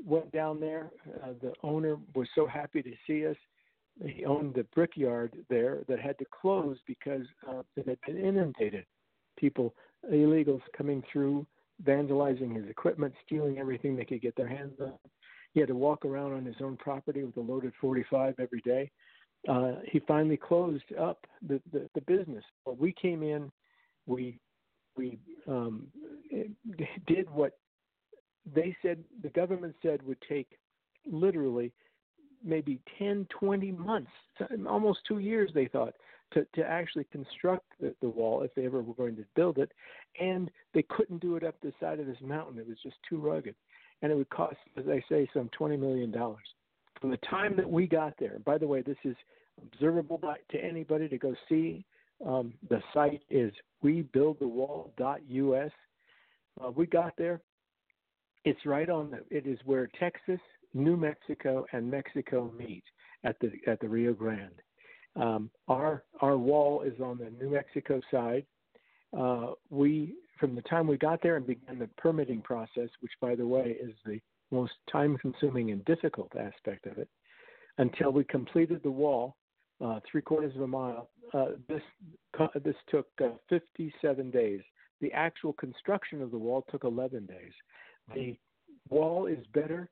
went 0.05 0.31
down 0.33 0.61
there. 0.61 0.91
Uh, 1.25 1.29
the 1.41 1.55
owner 1.63 1.97
was 2.15 2.29
so 2.35 2.47
happy 2.47 2.83
to 2.83 2.93
see 3.07 3.27
us. 3.27 3.37
He 4.05 4.27
owned 4.27 4.53
the 4.53 4.67
brickyard 4.75 5.35
there 5.49 5.79
that 5.89 5.99
had 5.99 6.19
to 6.19 6.27
close 6.39 6.77
because 6.87 7.25
uh, 7.49 7.63
it 7.77 7.89
had 7.89 7.99
been 8.07 8.23
inundated. 8.23 8.85
People, 9.39 9.75
illegals 10.13 10.61
coming 10.77 11.03
through, 11.11 11.47
vandalizing 11.83 12.55
his 12.55 12.69
equipment, 12.69 13.15
stealing 13.25 13.59
everything 13.59 13.97
they 13.97 14.05
could 14.05 14.21
get 14.21 14.37
their 14.37 14.47
hands 14.47 14.75
on 14.79 14.93
he 15.57 15.61
had 15.61 15.69
to 15.71 15.75
walk 15.75 16.05
around 16.05 16.35
on 16.35 16.45
his 16.45 16.57
own 16.63 16.77
property 16.77 17.25
with 17.25 17.35
a 17.39 17.41
loaded 17.41 17.73
45 17.81 18.35
every 18.39 18.61
day. 18.61 18.91
Uh, 19.49 19.77
he 19.91 20.01
finally 20.01 20.37
closed 20.37 20.85
up 21.01 21.27
the, 21.49 21.59
the, 21.73 21.89
the 21.95 22.03
business. 22.03 22.45
But 22.67 22.79
we 22.79 22.93
came 22.93 23.23
in, 23.23 23.51
we 24.05 24.39
we 24.99 25.19
um, 25.49 25.87
did 27.07 27.31
what 27.31 27.53
they 28.55 28.77
said 28.83 29.03
the 29.23 29.31
government 29.31 29.75
said 29.81 30.03
would 30.03 30.19
take 30.29 30.59
literally 31.11 31.73
maybe 32.45 32.79
10, 32.99 33.27
20 33.31 33.73
months, 33.73 34.11
almost 34.69 35.01
two 35.09 35.21
years, 35.21 35.51
they 35.55 35.69
thought, 35.69 35.95
to, 36.35 36.47
to 36.55 36.63
actually 36.63 37.07
construct 37.11 37.65
the, 37.81 37.95
the 38.03 38.09
wall 38.11 38.43
if 38.43 38.55
they 38.55 38.67
ever 38.67 38.83
were 38.83 38.95
going 38.95 39.17
to 39.17 39.25
build 39.35 39.57
it. 39.57 39.73
And 40.21 40.51
they 40.75 40.83
couldn't 40.83 41.23
do 41.23 41.37
it 41.37 41.45
up 41.45 41.55
the 41.63 41.73
side 41.81 41.99
of 41.99 42.07
this 42.07 42.21
mountain. 42.23 42.59
It 42.59 42.69
was 42.69 42.77
just 42.83 42.97
too 43.09 43.17
rugged 43.17 43.55
and 44.03 44.13
it 44.13 44.15
would 44.15 44.31
cost, 44.31 44.57
as 44.77 44.85
I 44.89 45.03
say, 45.09 45.29
some 45.33 45.51
$20 45.59 45.79
million. 45.79 46.13
From 47.01 47.11
the 47.11 47.17
time 47.19 47.57
that 47.57 47.69
we 47.69 47.87
got 47.87 48.15
there, 48.19 48.39
by 48.45 48.59
the 48.59 48.67
way, 48.67 48.83
this 48.83 48.97
is 49.05 49.17
observable 49.63 50.19
by, 50.19 50.37
to 50.51 50.59
anybody 50.63 51.09
to 51.09 51.19
go 51.19 51.35
see. 51.49 51.85
Um, 52.25 52.55
the 52.69 52.81
site 52.95 53.23
is 53.31 53.53
webuildthewall.us. 53.85 55.71
Uh, 56.59 56.71
we 56.71 56.87
got 56.87 57.13
there. 57.19 57.41
It's 58.45 58.65
right 58.65 58.89
on 58.89 59.11
the. 59.11 59.37
It 59.37 59.47
is 59.47 59.59
where 59.65 59.89
Texas, 59.99 60.41
New 60.73 60.97
Mexico, 60.97 61.67
and 61.73 61.91
Mexico 61.91 62.51
meet 62.57 62.85
at 63.25 63.37
the 63.41 63.51
at 63.67 63.81
the 63.81 63.89
Rio 63.89 64.15
Grande. 64.15 64.63
Um, 65.17 65.51
our 65.69 66.05
our 66.21 66.39
wall 66.39 66.83
is 66.83 66.99
on 67.01 67.19
the 67.19 67.31
New 67.43 67.51
Mexico 67.51 68.01
side. 68.11 68.47
Uh, 69.17 69.53
we 69.69 70.15
from 70.39 70.55
the 70.55 70.63
time 70.63 70.87
we 70.87 70.97
got 70.97 71.23
there 71.23 71.37
and 71.37 71.47
began 71.47 71.79
the 71.79 71.89
permitting 71.97 72.43
process, 72.43 72.89
which, 73.01 73.13
by 73.21 73.35
the 73.35 73.47
way, 73.47 73.77
is 73.81 73.95
the 74.05 74.21
most 74.51 74.73
time 74.91 75.17
consuming 75.19 75.71
and 75.71 75.85
difficult 75.85 76.33
aspect 76.37 76.87
of 76.87 76.99
it, 76.99 77.09
until 77.79 78.11
we 78.11 78.25
completed 78.25 78.81
the 78.83 78.91
wall, 78.91 79.37
uh, 79.85 80.01
three 80.11 80.23
quarters 80.23 80.55
of 80.55 80.63
a 80.63 80.67
mile, 80.67 81.11
uh, 81.35 81.47
this, 81.69 81.83
this 82.65 82.77
took 82.89 83.07
uh, 83.23 83.31
57 83.49 84.31
days. 84.31 84.61
The 85.01 85.13
actual 85.13 85.53
construction 85.55 86.23
of 86.23 86.31
the 86.31 86.39
wall 86.39 86.65
took 86.71 86.85
11 86.85 87.27
days. 87.27 87.53
The 88.15 88.39
wall 88.89 89.27
is 89.27 89.39
better. 89.53 89.91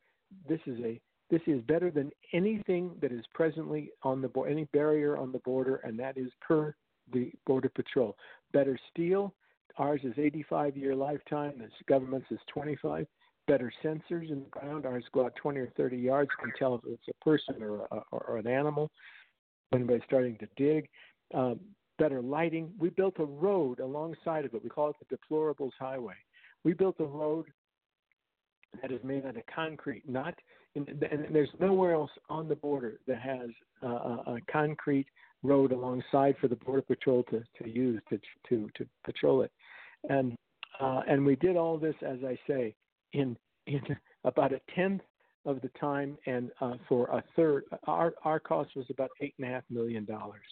This 0.49 0.61
is 0.67 0.79
a 0.81 1.01
this 1.31 1.41
is 1.47 1.63
better 1.63 1.91
than 1.91 2.13
anything 2.33 2.93
that 3.01 3.11
is 3.11 3.25
presently 3.33 3.91
on 4.03 4.21
the 4.21 4.31
any 4.43 4.65
barrier 4.73 5.17
on 5.17 5.33
the 5.33 5.39
border, 5.41 5.77
and 5.77 5.99
that 5.99 6.17
is 6.17 6.31
per 6.41 6.75
the 7.13 7.33
Border 7.47 7.71
Patrol. 7.71 8.17
Better 8.53 8.79
steel, 8.91 9.35
Ours 9.79 10.01
is 10.05 10.15
85 10.17 10.77
year 10.77 10.95
lifetime. 10.95 11.55
The 11.59 11.69
government's 11.89 12.27
is 12.31 12.39
25. 12.53 13.07
Better 13.47 13.73
sensors 13.85 14.31
in 14.31 14.45
the 14.45 14.51
ground. 14.51 14.87
Ours 14.87 15.05
go 15.13 15.27
out 15.27 15.35
20 15.37 15.61
or 15.61 15.73
30 15.77 15.97
yards, 15.97 16.31
can 16.41 16.53
tell 16.59 16.77
if 16.77 16.81
it's 16.87 17.09
a 17.09 17.25
person 17.25 17.63
or, 17.63 17.87
a, 17.91 18.01
or 18.13 18.39
an 18.39 18.47
animal. 18.47 18.91
Anybody's 19.75 20.03
starting 20.07 20.39
to 20.39 20.49
dig. 20.57 20.89
Um, 21.35 21.61
better 21.99 22.23
lighting. 22.23 22.73
We 22.79 22.91
built 22.91 23.15
a 23.19 23.25
road 23.25 23.81
alongside 23.81 24.45
of 24.45 24.55
it. 24.55 24.63
We 24.63 24.71
call 24.71 24.91
it 24.91 24.97
the 25.09 25.17
Deplorables 25.17 25.73
Highway. 25.79 26.15
We 26.65 26.73
built 26.73 26.97
a 27.01 27.05
road 27.05 27.47
that 28.81 28.91
is 28.91 29.01
made 29.05 29.27
out 29.27 29.37
of 29.37 29.43
concrete, 29.55 30.09
not 30.09 30.35
and 30.77 31.07
there's 31.31 31.51
nowhere 31.61 31.93
else 31.93 32.11
on 32.29 32.49
the 32.49 32.57
border 32.57 32.99
that 33.07 33.21
has 33.21 33.49
uh, 33.83 33.87
a 33.87 34.39
concrete 34.51 35.07
road 35.43 35.73
alongside 35.73 36.35
for 36.41 36.49
the 36.49 36.57
border 36.57 36.83
patrol 36.83 37.23
to, 37.25 37.43
to 37.63 37.69
use 37.69 38.01
to, 38.09 38.19
to 38.49 38.69
to 38.77 38.87
patrol 39.05 39.43
it. 39.43 39.53
And 40.09 40.37
uh, 40.81 41.03
and 41.09 41.25
we 41.25 41.37
did 41.37 41.57
all 41.57 41.79
this, 41.79 41.95
as 42.03 42.19
I 42.27 42.39
say, 42.47 42.75
in 43.13 43.37
in 43.67 43.81
about 44.25 44.53
a 44.53 44.61
tenth 44.75 45.03
of 45.47 45.61
the 45.61 45.71
time, 45.81 46.17
and 46.27 46.51
uh, 46.61 46.75
for 46.89 47.07
a 47.07 47.23
third. 47.37 47.65
Our 47.87 48.15
our 48.25 48.41
cost 48.41 48.71
was 48.77 48.87
about 48.91 49.11
eight 49.21 49.35
and 49.39 49.49
a 49.49 49.51
half 49.51 49.65
million 49.71 50.05
dollars, 50.05 50.47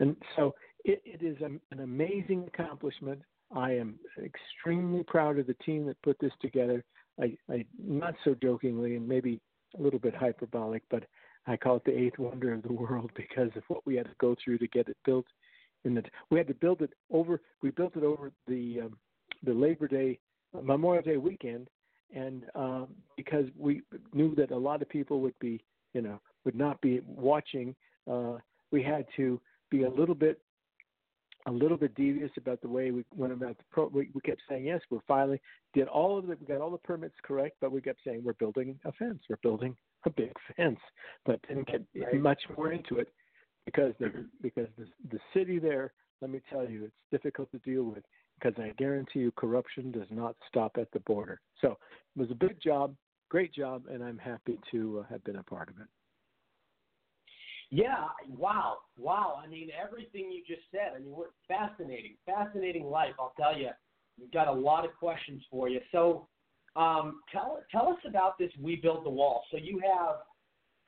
and 0.00 0.16
so 0.36 0.54
it, 0.84 1.02
it 1.04 1.24
is 1.24 1.40
a, 1.40 1.46
an 1.74 1.80
amazing 1.80 2.48
accomplishment. 2.52 3.22
I 3.54 3.72
am 3.72 3.98
extremely 4.22 5.02
proud 5.04 5.38
of 5.38 5.46
the 5.46 5.54
team 5.54 5.86
that 5.86 6.00
put 6.02 6.18
this 6.20 6.32
together. 6.40 6.84
I, 7.20 7.36
I 7.50 7.66
not 7.78 8.14
so 8.24 8.34
jokingly 8.34 8.96
and 8.96 9.06
maybe 9.06 9.40
a 9.78 9.82
little 9.82 9.98
bit 9.98 10.14
hyperbolic, 10.14 10.82
but 10.90 11.04
I 11.46 11.56
call 11.56 11.76
it 11.76 11.84
the 11.84 11.96
eighth 11.96 12.18
wonder 12.18 12.52
of 12.54 12.62
the 12.62 12.72
world 12.72 13.10
because 13.14 13.50
of 13.56 13.62
what 13.68 13.84
we 13.86 13.96
had 13.96 14.06
to 14.06 14.14
go 14.18 14.34
through 14.42 14.58
to 14.58 14.68
get 14.68 14.88
it 14.88 14.96
built. 15.04 15.26
In 15.84 15.94
the 15.94 16.02
we 16.30 16.38
had 16.38 16.46
to 16.48 16.54
build 16.54 16.82
it 16.82 16.92
over. 17.10 17.40
We 17.62 17.70
built 17.70 17.96
it 17.96 18.04
over 18.04 18.32
the 18.46 18.82
um, 18.82 18.96
the 19.44 19.52
Labor 19.52 19.88
Day 19.88 20.18
Memorial 20.60 21.02
Day 21.02 21.16
weekend, 21.16 21.68
and 22.14 22.44
um, 22.54 22.88
because 23.16 23.46
we 23.58 23.82
knew 24.12 24.34
that 24.36 24.50
a 24.50 24.56
lot 24.56 24.82
of 24.82 24.88
people 24.88 25.20
would 25.20 25.38
be, 25.40 25.64
you 25.94 26.02
know, 26.02 26.20
would 26.44 26.54
not 26.54 26.80
be 26.80 27.00
watching, 27.06 27.74
uh, 28.10 28.34
we 28.70 28.82
had 28.82 29.06
to 29.16 29.40
be 29.70 29.84
a 29.84 29.90
little 29.90 30.14
bit 30.14 30.40
a 31.46 31.50
little 31.50 31.76
bit 31.76 31.94
devious 31.96 32.30
about 32.36 32.60
the 32.60 32.68
way 32.68 32.92
we 32.92 33.04
went 33.16 33.32
about 33.32 33.58
the 33.58 33.64
pro. 33.70 33.88
We, 33.88 34.10
we 34.14 34.20
kept 34.20 34.42
saying 34.48 34.64
yes, 34.64 34.80
we're 34.90 35.00
finally 35.08 35.40
did 35.74 35.88
all 35.88 36.18
of 36.18 36.30
it. 36.30 36.38
We 36.40 36.46
got 36.46 36.60
all 36.60 36.70
the 36.70 36.78
permits 36.78 37.16
correct, 37.24 37.56
but 37.60 37.72
we 37.72 37.80
kept 37.80 37.98
saying 38.04 38.22
we're 38.24 38.34
building 38.34 38.78
a 38.84 38.92
fence. 38.92 39.18
We're 39.28 39.38
building 39.42 39.76
a 40.04 40.10
big 40.10 40.32
fence, 40.56 40.78
but 41.26 41.40
didn't 41.48 41.66
get 41.66 41.82
Right. 41.94 42.20
much 42.20 42.40
more 42.56 42.72
into 42.72 42.98
it 42.98 43.12
because 43.64 43.92
the 43.98 44.26
because 44.40 44.68
the 44.78 44.86
the 45.10 45.18
city 45.34 45.58
there. 45.58 45.92
Let 46.20 46.30
me 46.30 46.40
tell 46.50 46.68
you, 46.68 46.84
it's 46.84 46.94
difficult 47.10 47.50
to 47.50 47.58
deal 47.58 47.82
with 47.82 48.04
because 48.40 48.58
I 48.58 48.72
guarantee 48.78 49.20
you, 49.20 49.32
corruption 49.32 49.90
does 49.90 50.06
not 50.10 50.36
stop 50.48 50.76
at 50.78 50.90
the 50.92 51.00
border. 51.00 51.40
So 51.60 51.72
it 52.16 52.20
was 52.20 52.30
a 52.30 52.34
big 52.34 52.60
job, 52.62 52.94
great 53.28 53.52
job, 53.52 53.84
and 53.90 54.02
I'm 54.02 54.18
happy 54.18 54.58
to 54.70 55.00
uh, 55.00 55.10
have 55.10 55.24
been 55.24 55.36
a 55.36 55.42
part 55.42 55.68
of 55.68 55.76
it. 55.80 55.88
Yeah, 57.70 58.08
wow, 58.28 58.78
wow. 58.98 59.40
I 59.42 59.48
mean, 59.48 59.70
everything 59.82 60.30
you 60.30 60.42
just 60.46 60.66
said. 60.70 60.92
I 60.94 60.98
mean, 60.98 61.10
what 61.10 61.30
fascinating, 61.48 62.16
fascinating 62.26 62.84
life. 62.84 63.14
I'll 63.18 63.34
tell 63.38 63.56
you. 63.56 63.70
We've 64.20 64.30
got 64.30 64.46
a 64.46 64.52
lot 64.52 64.84
of 64.84 64.94
questions 64.98 65.42
for 65.50 65.70
you. 65.70 65.80
So, 65.90 66.28
um, 66.76 67.20
tell 67.32 67.60
tell 67.70 67.88
us 67.88 67.98
about 68.06 68.38
this. 68.38 68.50
We 68.60 68.76
build 68.76 69.06
the 69.06 69.10
wall. 69.10 69.44
So 69.50 69.56
you 69.56 69.80
have. 69.80 70.16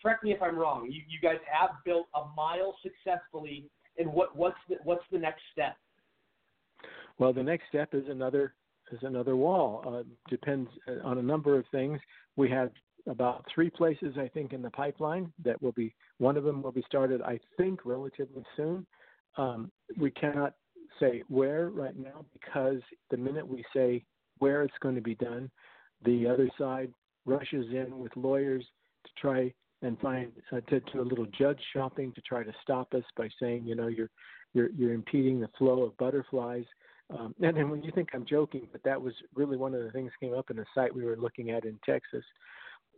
Correct 0.04 0.22
me 0.22 0.32
if 0.32 0.42
I'm 0.42 0.58
wrong. 0.58 0.86
You 0.90 1.00
you 1.08 1.18
guys 1.20 1.38
have 1.50 1.70
built 1.84 2.06
a 2.14 2.24
mile 2.36 2.76
successfully. 2.82 3.64
And 3.96 4.12
what 4.12 4.36
what's 4.36 4.58
the 4.68 4.76
what's 4.84 5.04
the 5.10 5.18
next 5.18 5.40
step? 5.50 5.76
Well, 7.18 7.32
the 7.32 7.42
next 7.42 7.64
step 7.68 7.94
is 7.94 8.04
another 8.08 8.54
is 8.92 8.98
another 9.02 9.34
wall. 9.34 9.82
Uh, 9.86 10.02
depends 10.28 10.68
uh, 10.86 11.06
on 11.06 11.18
a 11.18 11.22
number 11.22 11.58
of 11.58 11.64
things. 11.70 11.98
We 12.36 12.50
have 12.50 12.70
about 13.08 13.46
three 13.54 13.70
places 13.70 14.16
I 14.18 14.28
think 14.28 14.52
in 14.52 14.60
the 14.60 14.70
pipeline 14.70 15.32
that 15.42 15.60
will 15.62 15.72
be. 15.72 15.94
One 16.18 16.36
of 16.36 16.44
them 16.44 16.62
will 16.62 16.72
be 16.72 16.84
started 16.86 17.22
I 17.22 17.40
think 17.56 17.80
relatively 17.86 18.44
soon. 18.58 18.86
Um, 19.38 19.72
we 19.98 20.10
cannot 20.10 20.52
say 21.00 21.22
where 21.28 21.70
right 21.70 21.96
now 21.96 22.26
because 22.34 22.80
the 23.10 23.16
minute 23.16 23.46
we 23.46 23.64
say 23.74 24.04
where 24.38 24.62
it's 24.64 24.74
going 24.80 24.96
to 24.96 25.00
be 25.00 25.14
done, 25.14 25.50
the 26.04 26.26
other 26.26 26.50
side 26.58 26.92
rushes 27.24 27.66
in 27.72 27.98
with 27.98 28.12
lawyers 28.16 28.64
to 29.06 29.10
try 29.18 29.52
and 29.84 29.98
find 30.00 30.32
uh, 30.52 30.60
to, 30.70 30.80
to 30.80 31.00
a 31.00 31.02
little 31.02 31.26
judge 31.38 31.60
shopping 31.72 32.12
to 32.14 32.20
try 32.22 32.42
to 32.42 32.52
stop 32.62 32.92
us 32.94 33.04
by 33.16 33.28
saying, 33.40 33.64
you 33.66 33.74
know, 33.74 33.88
you're 33.88 34.10
you're 34.54 34.70
you're 34.70 34.92
impeding 34.92 35.40
the 35.40 35.50
flow 35.58 35.82
of 35.82 35.96
butterflies. 35.98 36.64
Um, 37.10 37.34
and 37.42 37.56
then 37.56 37.68
when 37.70 37.82
you 37.82 37.92
think 37.94 38.08
I'm 38.14 38.24
joking, 38.24 38.66
but 38.72 38.82
that 38.84 39.00
was 39.00 39.12
really 39.34 39.56
one 39.58 39.74
of 39.74 39.82
the 39.84 39.90
things 39.90 40.10
came 40.18 40.32
up 40.34 40.50
in 40.50 40.58
a 40.58 40.64
site 40.74 40.94
we 40.94 41.04
were 41.04 41.16
looking 41.16 41.50
at 41.50 41.64
in 41.64 41.78
Texas. 41.84 42.24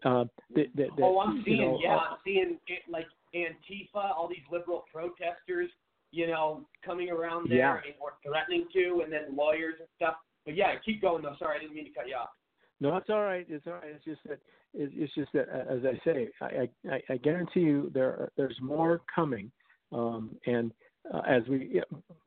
Uh, 0.05 0.25
that, 0.55 0.67
that, 0.77 0.89
that, 0.97 1.03
oh, 1.03 1.19
I'm 1.19 1.39
you 1.39 1.43
seeing, 1.45 1.61
know, 1.61 1.79
yeah, 1.83 1.97
I'm 1.97 2.19
seeing 2.25 2.59
like 2.89 3.07
Antifa, 3.35 4.15
all 4.17 4.29
these 4.29 4.47
liberal 4.53 4.85
protesters, 4.93 5.71
you 6.13 6.29
know, 6.29 6.67
coming 6.85 7.11
around 7.11 7.51
there 7.51 7.59
Yeah. 7.59 7.73
and 7.85 7.95
or 8.01 8.13
threatening 8.25 8.67
to, 8.75 9.03
and 9.03 9.13
then 9.13 9.35
lawyers 9.35 9.75
and 9.81 9.89
stuff. 9.97 10.17
But 10.45 10.55
yeah, 10.55 10.75
keep 10.85 11.03
going 11.03 11.23
though. 11.23 11.35
Sorry, 11.39 11.57
I 11.57 11.61
didn't 11.61 11.75
mean 11.75 11.87
to 11.87 11.91
cut 11.91 12.09
you 12.09 12.15
off. 12.15 12.31
No, 12.79 12.97
it's 12.97 13.11
all 13.11 13.23
right. 13.23 13.47
It's 13.49 13.67
all 13.67 13.73
right. 13.73 13.91
It's 13.95 14.05
just 14.05 14.21
that 14.29 14.39
it's, 14.77 14.93
it's 14.97 15.15
just 15.15 15.33
that, 15.33 15.49
as 15.49 15.81
I 15.85 15.99
say, 16.05 16.29
I, 16.41 16.69
I, 16.91 17.01
I 17.11 17.17
guarantee 17.17 17.61
you 17.61 17.91
there 17.95 18.31
there's 18.37 18.59
more 18.61 19.01
coming. 19.13 19.51
Um, 19.93 20.37
and 20.47 20.73
uh, 21.13 21.21
as 21.27 21.43
we, 21.49 21.71
yeah, 21.73 21.83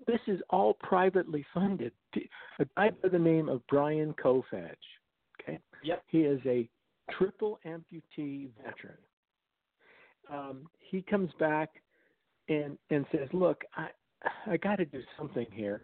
this 0.08 0.20
is 0.28 0.40
all 0.50 0.74
privately 0.76 1.46
funded. 1.54 1.92
A 2.16 2.66
guy 2.78 2.90
by 3.02 3.10
the 3.10 3.20
name 3.20 3.50
of 3.50 3.62
Brian 3.68 4.14
Kolfage. 4.14 4.76
Okay. 5.42 5.60
Yep. 5.84 6.04
He 6.08 6.20
is 6.20 6.40
a 6.46 6.70
triple 7.12 7.60
amputee 7.66 8.50
veteran. 8.64 8.98
Um, 10.32 10.68
he 10.80 11.02
comes 11.02 11.32
back 11.40 11.70
and 12.48 12.78
and 12.90 13.06
says, 13.12 13.28
"Look, 13.34 13.64
I 13.76 13.88
I 14.46 14.58
got 14.58 14.78
to 14.78 14.86
do 14.86 15.02
something 15.18 15.48
here." 15.52 15.84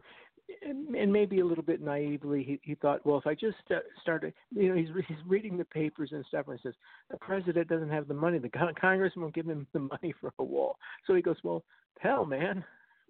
And, 0.62 1.12
maybe 1.12 1.40
a 1.40 1.46
little 1.46 1.64
bit 1.64 1.82
naively, 1.82 2.44
he, 2.44 2.60
he 2.64 2.76
thought, 2.76 3.06
well, 3.06 3.18
if 3.18 3.26
I 3.26 3.34
just 3.34 3.58
started, 4.02 4.34
you 4.52 4.70
know, 4.70 4.76
he's 4.76 4.90
he's 5.08 5.18
reading 5.28 5.58
the 5.58 5.66
papers 5.66 6.10
and 6.12 6.24
stuff, 6.28 6.48
and 6.48 6.60
he 6.60 6.68
says 6.68 6.76
the 7.10 7.18
president 7.18 7.68
doesn't 7.68 7.90
have 7.90 8.08
the 8.08 8.14
money. 8.14 8.38
The 8.38 8.50
con- 8.50 8.74
Congress 8.80 9.14
won't 9.16 9.34
give 9.34 9.48
him 9.48 9.66
the 9.74 9.80
money 9.92 10.14
for 10.22 10.32
a 10.40 10.44
wall. 10.44 10.78
So 11.08 11.16
he 11.16 11.22
goes, 11.22 11.38
well, 11.44 11.64
hell, 12.00 12.26
man, 12.26 12.64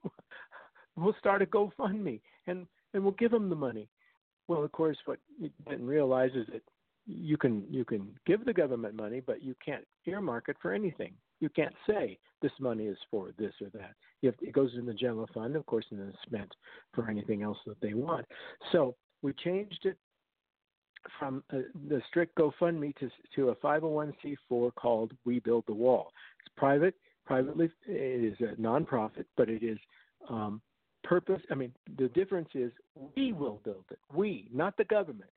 we'll 0.95 1.15
start 1.19 1.41
a 1.41 1.45
GoFundMe 1.45 2.21
and 2.47 2.67
and 2.93 3.03
we'll 3.03 3.13
give 3.13 3.33
him 3.33 3.49
the 3.49 3.55
money. 3.55 3.89
Well, 4.47 4.63
of 4.63 4.71
course, 4.71 4.97
what 5.05 5.19
you 5.39 5.49
didn't 5.67 5.88
realize 5.88 6.31
is 6.36 6.47
that 6.53 6.61
you 7.05 7.38
can 7.38 7.63
you 7.69 7.86
can 7.86 8.07
give 8.25 8.45
the 8.45 8.53
government 8.53 8.95
money, 8.95 9.21
but 9.25 9.43
you 9.43 9.55
can't 9.63 9.86
earmark 10.05 10.49
it 10.49 10.57
for 10.61 10.73
anything. 10.73 11.13
You 11.39 11.49
can't 11.49 11.75
say 11.88 12.17
this 12.41 12.51
money 12.59 12.86
is 12.86 12.97
for 13.11 13.31
this 13.38 13.53
or 13.61 13.69
that. 13.73 13.95
It 14.21 14.53
goes 14.53 14.71
in 14.77 14.86
the 14.86 14.93
general 14.93 15.27
fund, 15.33 15.55
of 15.55 15.65
course, 15.65 15.86
and 15.91 15.99
then 15.99 16.07
it's 16.09 16.17
spent 16.25 16.51
for 16.93 17.09
anything 17.09 17.43
else 17.43 17.57
that 17.67 17.79
they 17.81 17.93
want. 17.93 18.25
So 18.71 18.95
we 19.21 19.33
changed 19.33 19.86
it 19.86 19.97
from 21.19 21.43
uh, 21.53 21.57
the 21.88 22.01
strict 22.09 22.36
GoFundMe 22.38 22.95
to 22.97 23.09
to 23.36 23.49
a 23.49 23.55
501c4 23.55 24.73
called 24.75 25.11
We 25.25 25.39
Build 25.39 25.65
the 25.67 25.73
Wall. 25.73 26.11
It's 26.43 26.53
private, 26.57 26.95
privately. 27.25 27.69
It 27.88 28.33
is 28.33 28.47
a 28.47 28.59
nonprofit, 28.59 29.25
but 29.38 29.49
it 29.49 29.63
is 29.63 29.77
um, 30.29 30.61
purpose. 31.03 31.41
I 31.51 31.55
mean, 31.55 31.71
the 31.97 32.07
difference 32.09 32.49
is 32.55 32.71
we 33.15 33.33
will 33.33 33.61
build 33.63 33.86
it. 33.91 33.99
We, 34.13 34.49
not 34.53 34.77
the 34.77 34.86
government. 34.86 35.29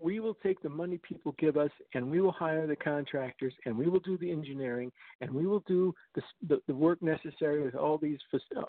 We 0.00 0.20
will 0.20 0.36
take 0.42 0.60
the 0.62 0.68
money 0.68 0.98
people 0.98 1.34
give 1.38 1.56
us, 1.56 1.70
and 1.94 2.10
we 2.10 2.20
will 2.20 2.32
hire 2.32 2.66
the 2.66 2.76
contractors, 2.76 3.52
and 3.66 3.76
we 3.76 3.88
will 3.88 4.00
do 4.00 4.16
the 4.18 4.30
engineering, 4.30 4.90
and 5.20 5.30
we 5.30 5.46
will 5.46 5.62
do 5.66 5.94
the 6.14 6.22
the, 6.48 6.62
the 6.66 6.74
work 6.74 7.02
necessary 7.02 7.62
with 7.62 7.74
all 7.74 7.98
these 7.98 8.18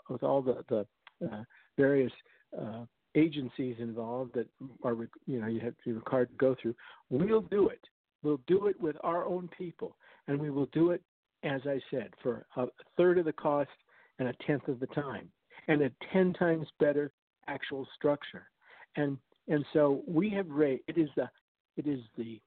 with 0.08 0.22
all 0.22 0.42
the 0.42 0.64
the 0.68 0.86
uh, 1.26 1.42
various 1.76 2.12
uh, 2.60 2.84
agencies 3.14 3.76
involved 3.78 4.34
that 4.34 4.46
are 4.82 4.94
you 5.26 5.40
know 5.40 5.46
you 5.46 5.60
have 5.60 5.74
to 5.84 5.94
required 5.94 6.28
to 6.30 6.36
go 6.36 6.54
through. 6.60 6.74
We'll 7.10 7.42
do 7.42 7.68
it. 7.68 7.80
We'll 8.22 8.40
do 8.46 8.66
it 8.66 8.80
with 8.80 8.96
our 9.04 9.24
own 9.24 9.48
people, 9.56 9.96
and 10.28 10.40
we 10.40 10.50
will 10.50 10.68
do 10.72 10.90
it, 10.90 11.02
as 11.42 11.60
I 11.66 11.78
said, 11.90 12.10
for 12.22 12.46
a 12.56 12.66
third 12.96 13.18
of 13.18 13.26
the 13.26 13.32
cost 13.32 13.70
and 14.18 14.28
a 14.28 14.34
tenth 14.46 14.68
of 14.68 14.80
the 14.80 14.86
time, 14.88 15.28
and 15.68 15.82
a 15.82 15.90
ten 16.12 16.32
times 16.32 16.66
better 16.80 17.12
actual 17.48 17.86
structure. 17.94 18.48
And 18.96 19.18
and 19.48 19.64
so 19.72 20.02
we 20.06 20.30
have 20.30 20.48
raised. 20.48 20.82
It 20.88 20.98
is 20.98 21.08
the 21.16 21.28
it 21.76 21.86
is 21.86 22.00
the 22.16 22.40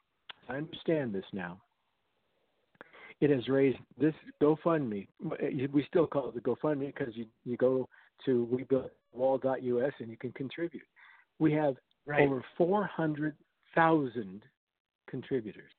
I 0.49 0.57
understand 0.57 1.13
this 1.13 1.25
now. 1.33 1.61
It 3.19 3.29
has 3.31 3.47
raised 3.47 3.79
this 3.99 4.13
GoFundMe. 4.41 5.07
We 5.73 5.85
still 5.89 6.05
call 6.05 6.29
it 6.29 6.35
the 6.35 6.41
GoFundMe 6.41 6.93
because 6.95 7.15
you 7.15 7.25
you 7.45 7.57
go 7.57 7.89
to 8.25 8.47
webuildwall.us 8.51 9.93
and 9.99 10.09
you 10.09 10.17
can 10.17 10.31
contribute. 10.33 10.83
We 11.39 11.51
have 11.53 11.75
Right. 12.05 12.21
over 12.21 12.41
400,000 12.57 14.41
contributors 15.09 15.71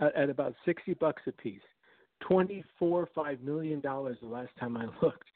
at, 0.00 0.12
at 0.16 0.28
about 0.28 0.54
60 0.64 0.94
bucks 0.94 1.22
a 1.28 1.32
piece. 1.32 1.62
24 2.22 3.08
5 3.14 3.40
million 3.40 3.80
dollars 3.80 4.16
the 4.20 4.26
last 4.28 4.50
time 4.58 4.76
I 4.76 4.86
looked. 5.00 5.28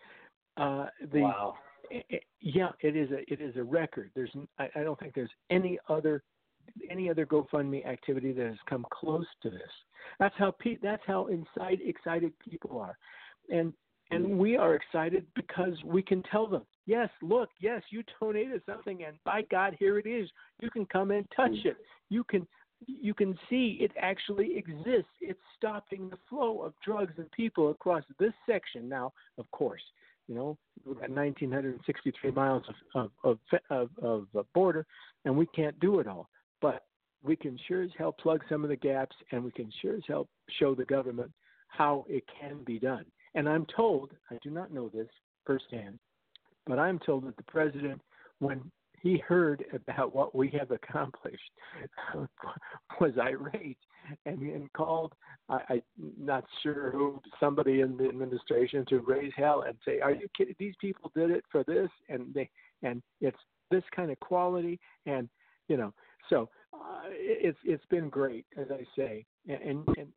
Uh, 0.56 0.86
the, 1.12 1.20
Wow. 1.20 1.54
Yeah, 2.40 2.68
it 2.80 2.96
is 2.96 3.10
a 3.10 3.32
it 3.32 3.40
is 3.40 3.56
a 3.56 3.62
record. 3.62 4.10
There's 4.14 4.30
I, 4.58 4.68
I 4.76 4.82
don't 4.82 4.98
think 4.98 5.14
there's 5.14 5.30
any 5.50 5.78
other 5.88 6.22
any 6.90 7.10
other 7.10 7.26
GoFundMe 7.26 7.86
activity 7.86 8.32
that 8.32 8.46
has 8.46 8.56
come 8.68 8.86
close 8.90 9.26
to 9.42 9.50
this. 9.50 9.60
That's 10.18 10.34
how 10.38 10.52
pe- 10.58 10.78
that's 10.82 11.02
how 11.06 11.26
inside 11.26 11.80
excited 11.84 12.32
people 12.38 12.78
are, 12.78 12.96
and 13.50 13.72
and 14.10 14.26
mm-hmm. 14.26 14.38
we 14.38 14.56
are 14.56 14.74
excited 14.74 15.26
because 15.34 15.74
we 15.84 16.02
can 16.02 16.22
tell 16.24 16.46
them, 16.46 16.62
yes, 16.86 17.08
look, 17.22 17.48
yes, 17.60 17.82
you 17.90 18.02
donated 18.20 18.62
something, 18.66 19.04
and 19.04 19.16
by 19.24 19.42
God, 19.50 19.76
here 19.78 19.98
it 19.98 20.06
is. 20.06 20.28
You 20.60 20.70
can 20.70 20.86
come 20.86 21.10
and 21.10 21.26
touch 21.34 21.50
mm-hmm. 21.50 21.68
it. 21.68 21.76
You 22.10 22.24
can 22.24 22.46
you 22.86 23.14
can 23.14 23.38
see 23.48 23.78
it 23.80 23.92
actually 23.98 24.56
exists. 24.56 25.10
It's 25.20 25.40
stopping 25.56 26.10
the 26.10 26.18
flow 26.28 26.62
of 26.62 26.74
drugs 26.84 27.14
and 27.16 27.30
people 27.32 27.70
across 27.70 28.02
this 28.18 28.32
section. 28.46 28.88
Now, 28.88 29.12
of 29.38 29.50
course, 29.52 29.80
You 30.28 30.34
know, 30.34 30.58
we've 30.86 30.98
got 30.98 31.10
1,963 31.10 32.30
miles 32.30 32.62
of 32.94 33.10
of, 33.24 33.38
of 33.50 33.60
of 33.70 33.90
of 34.02 34.26
uh, 34.38 34.42
border, 34.54 34.86
and 35.24 35.36
we 35.36 35.46
can't 35.46 35.78
do 35.80 36.00
it 36.00 36.06
all. 36.06 36.28
But 36.60 36.84
we 37.22 37.36
can 37.36 37.58
sure 37.66 37.82
as 37.82 37.90
hell 37.98 38.12
plug 38.12 38.42
some 38.48 38.64
of 38.64 38.70
the 38.70 38.76
gaps, 38.76 39.16
and 39.32 39.44
we 39.44 39.50
can 39.50 39.70
sure 39.82 39.94
as 39.96 40.02
hell 40.06 40.28
show 40.58 40.74
the 40.74 40.84
government 40.84 41.30
how 41.68 42.04
it 42.08 42.24
can 42.40 42.62
be 42.64 42.78
done. 42.78 43.04
And 43.34 43.48
I'm 43.48 43.66
told, 43.74 44.10
I 44.30 44.38
do 44.42 44.50
not 44.50 44.72
know 44.72 44.88
this 44.88 45.08
firsthand, 45.44 45.98
but 46.66 46.78
I'm 46.78 46.98
told 47.00 47.26
that 47.26 47.36
the 47.36 47.42
president, 47.44 48.00
when 48.38 48.70
he 49.04 49.18
heard 49.18 49.62
about 49.74 50.14
what 50.14 50.34
we 50.34 50.48
have 50.58 50.70
accomplished, 50.70 51.50
was 53.00 53.12
irate 53.20 53.76
and, 54.24 54.40
and 54.40 54.72
called, 54.72 55.12
I, 55.50 55.60
I'm 55.68 55.82
not 56.18 56.44
sure 56.62 56.90
who, 56.90 57.20
somebody 57.38 57.82
in 57.82 57.98
the 57.98 58.08
administration 58.08 58.86
to 58.88 59.00
raise 59.00 59.32
hell 59.36 59.64
and 59.68 59.76
say, 59.86 60.00
"Are 60.00 60.12
you 60.12 60.26
kidding? 60.36 60.56
These 60.58 60.74
people 60.80 61.12
did 61.14 61.30
it 61.30 61.44
for 61.52 61.64
this, 61.64 61.90
and 62.08 62.32
they, 62.32 62.48
and 62.82 63.02
it's 63.20 63.36
this 63.70 63.84
kind 63.94 64.10
of 64.10 64.18
quality, 64.20 64.80
and 65.04 65.28
you 65.68 65.76
know." 65.76 65.92
So 66.30 66.48
uh, 66.72 67.02
it's 67.10 67.58
it's 67.62 67.84
been 67.90 68.08
great, 68.08 68.46
as 68.56 68.68
I 68.70 68.84
say, 68.96 69.26
and 69.46 69.86
and 69.98 70.08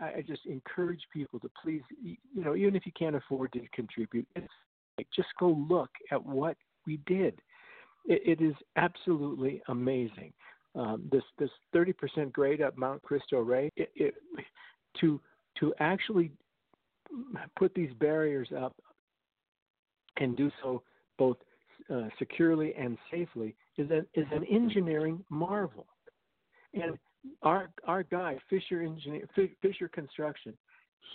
I, 0.00 0.06
I 0.06 0.24
just 0.26 0.46
encourage 0.46 1.02
people 1.12 1.38
to 1.40 1.50
please, 1.62 1.82
you 2.02 2.16
know, 2.34 2.56
even 2.56 2.76
if 2.76 2.86
you 2.86 2.92
can't 2.98 3.16
afford 3.16 3.52
to 3.52 3.60
contribute, 3.74 4.26
it's 4.34 4.48
just 5.14 5.28
go 5.38 5.64
look 5.68 5.90
at 6.10 6.24
what 6.24 6.56
we 6.86 6.98
did. 7.06 7.38
It, 8.04 8.40
it 8.40 8.44
is 8.44 8.54
absolutely 8.76 9.62
amazing. 9.68 10.32
Um, 10.74 11.08
this 11.12 11.22
this 11.38 11.50
30% 11.74 12.32
grade 12.32 12.62
up 12.62 12.78
Mount 12.78 13.02
Cristo 13.02 13.40
Rey, 13.40 13.70
it, 13.76 13.90
it, 13.94 14.14
to 15.00 15.20
to 15.60 15.74
actually 15.80 16.30
put 17.56 17.74
these 17.74 17.92
barriers 18.00 18.48
up 18.56 18.74
and 20.16 20.36
do 20.36 20.50
so 20.62 20.82
both 21.18 21.36
uh, 21.92 22.08
securely 22.18 22.74
and 22.74 22.96
safely 23.10 23.54
is 23.76 23.90
an 23.90 24.06
is 24.14 24.26
an 24.32 24.44
engineering 24.44 25.24
marvel. 25.28 25.86
And 26.74 26.98
our 27.42 27.70
our 27.86 28.02
guy 28.02 28.38
Fisher 28.48 28.82
Engineer 28.82 29.28
Fisher 29.60 29.88
Construction, 29.88 30.54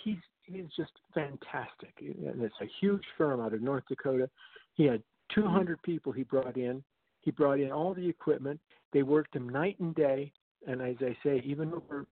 he's 0.03 0.17
he's 0.43 0.65
just 0.75 0.91
fantastic. 1.13 1.93
And 1.99 2.41
it's 2.41 2.55
a 2.61 2.69
huge 2.79 3.03
firm 3.17 3.41
out 3.41 3.53
of 3.53 3.61
North 3.61 3.83
Dakota. 3.87 4.29
He 4.75 4.83
had 4.83 5.01
200 5.33 5.81
people 5.83 6.11
he 6.11 6.23
brought 6.23 6.57
in. 6.57 6.83
He 7.21 7.31
brought 7.31 7.59
in 7.59 7.71
all 7.71 7.93
the 7.93 8.07
equipment. 8.07 8.59
They 8.93 9.03
worked 9.03 9.35
him 9.35 9.49
night 9.49 9.79
and 9.79 9.93
day. 9.95 10.31
And 10.67 10.81
as 10.81 10.95
I 11.01 11.15
say, 11.23 11.41
even 11.45 11.73
over 11.73 12.07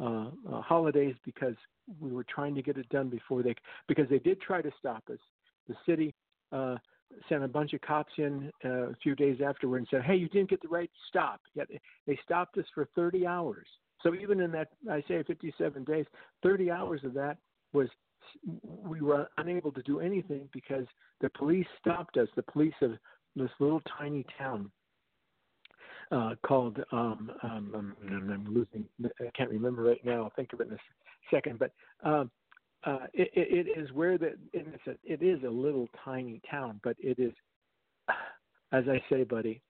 uh, 0.00 0.30
uh, 0.50 0.60
holidays, 0.62 1.14
because 1.24 1.54
we 2.00 2.12
were 2.12 2.24
trying 2.24 2.54
to 2.54 2.62
get 2.62 2.76
it 2.76 2.88
done 2.90 3.08
before 3.08 3.42
they, 3.42 3.54
because 3.88 4.08
they 4.08 4.18
did 4.18 4.40
try 4.40 4.62
to 4.62 4.70
stop 4.78 5.02
us. 5.10 5.18
The 5.68 5.74
city 5.86 6.14
uh, 6.52 6.76
sent 7.28 7.44
a 7.44 7.48
bunch 7.48 7.72
of 7.72 7.80
cops 7.80 8.12
in 8.18 8.50
uh, 8.64 8.90
a 8.90 8.94
few 9.02 9.14
days 9.14 9.38
afterward 9.44 9.78
and 9.78 9.88
said, 9.90 10.02
"Hey, 10.02 10.16
you 10.16 10.28
didn't 10.28 10.50
get 10.50 10.62
the 10.62 10.68
right 10.68 10.90
stop." 11.08 11.40
Yet 11.54 11.68
they 12.06 12.18
stopped 12.24 12.56
us 12.58 12.64
for 12.74 12.88
30 12.94 13.26
hours. 13.26 13.66
So 14.02 14.14
even 14.14 14.40
in 14.40 14.50
that, 14.52 14.68
I 14.90 15.02
say 15.08 15.22
57 15.22 15.84
days, 15.84 16.06
30 16.42 16.70
hours 16.70 17.02
of 17.04 17.12
that 17.14 17.36
was 17.72 17.88
we 18.62 19.00
were 19.00 19.28
unable 19.38 19.72
to 19.72 19.82
do 19.82 20.00
anything 20.00 20.48
because 20.52 20.86
the 21.20 21.30
police 21.30 21.66
stopped 21.80 22.16
us. 22.16 22.28
The 22.36 22.42
police 22.42 22.74
of 22.82 22.92
this 23.36 23.50
little 23.58 23.82
tiny 23.98 24.24
town 24.38 24.70
uh, 26.10 26.34
called 26.44 26.78
um, 26.92 27.30
um, 27.42 27.94
I'm, 28.02 28.30
I'm 28.30 28.46
losing. 28.48 28.84
I 29.20 29.30
can't 29.36 29.50
remember 29.50 29.82
right 29.82 30.04
now. 30.04 30.24
I'll 30.24 30.32
think 30.36 30.52
of 30.52 30.60
it 30.60 30.68
in 30.68 30.74
a 30.74 30.78
second. 31.30 31.58
But 31.58 31.72
um, 32.02 32.30
uh, 32.84 33.06
it, 33.12 33.30
it 33.34 33.78
is 33.78 33.92
where 33.92 34.18
the 34.18 34.32
it's 34.52 34.86
a, 34.86 34.94
it 35.04 35.22
is 35.22 35.42
a 35.44 35.50
little 35.50 35.88
tiny 36.04 36.40
town, 36.50 36.80
but 36.82 36.96
it 36.98 37.18
is, 37.18 37.32
as 38.72 38.84
I 38.88 39.02
say, 39.10 39.24
buddy, 39.24 39.60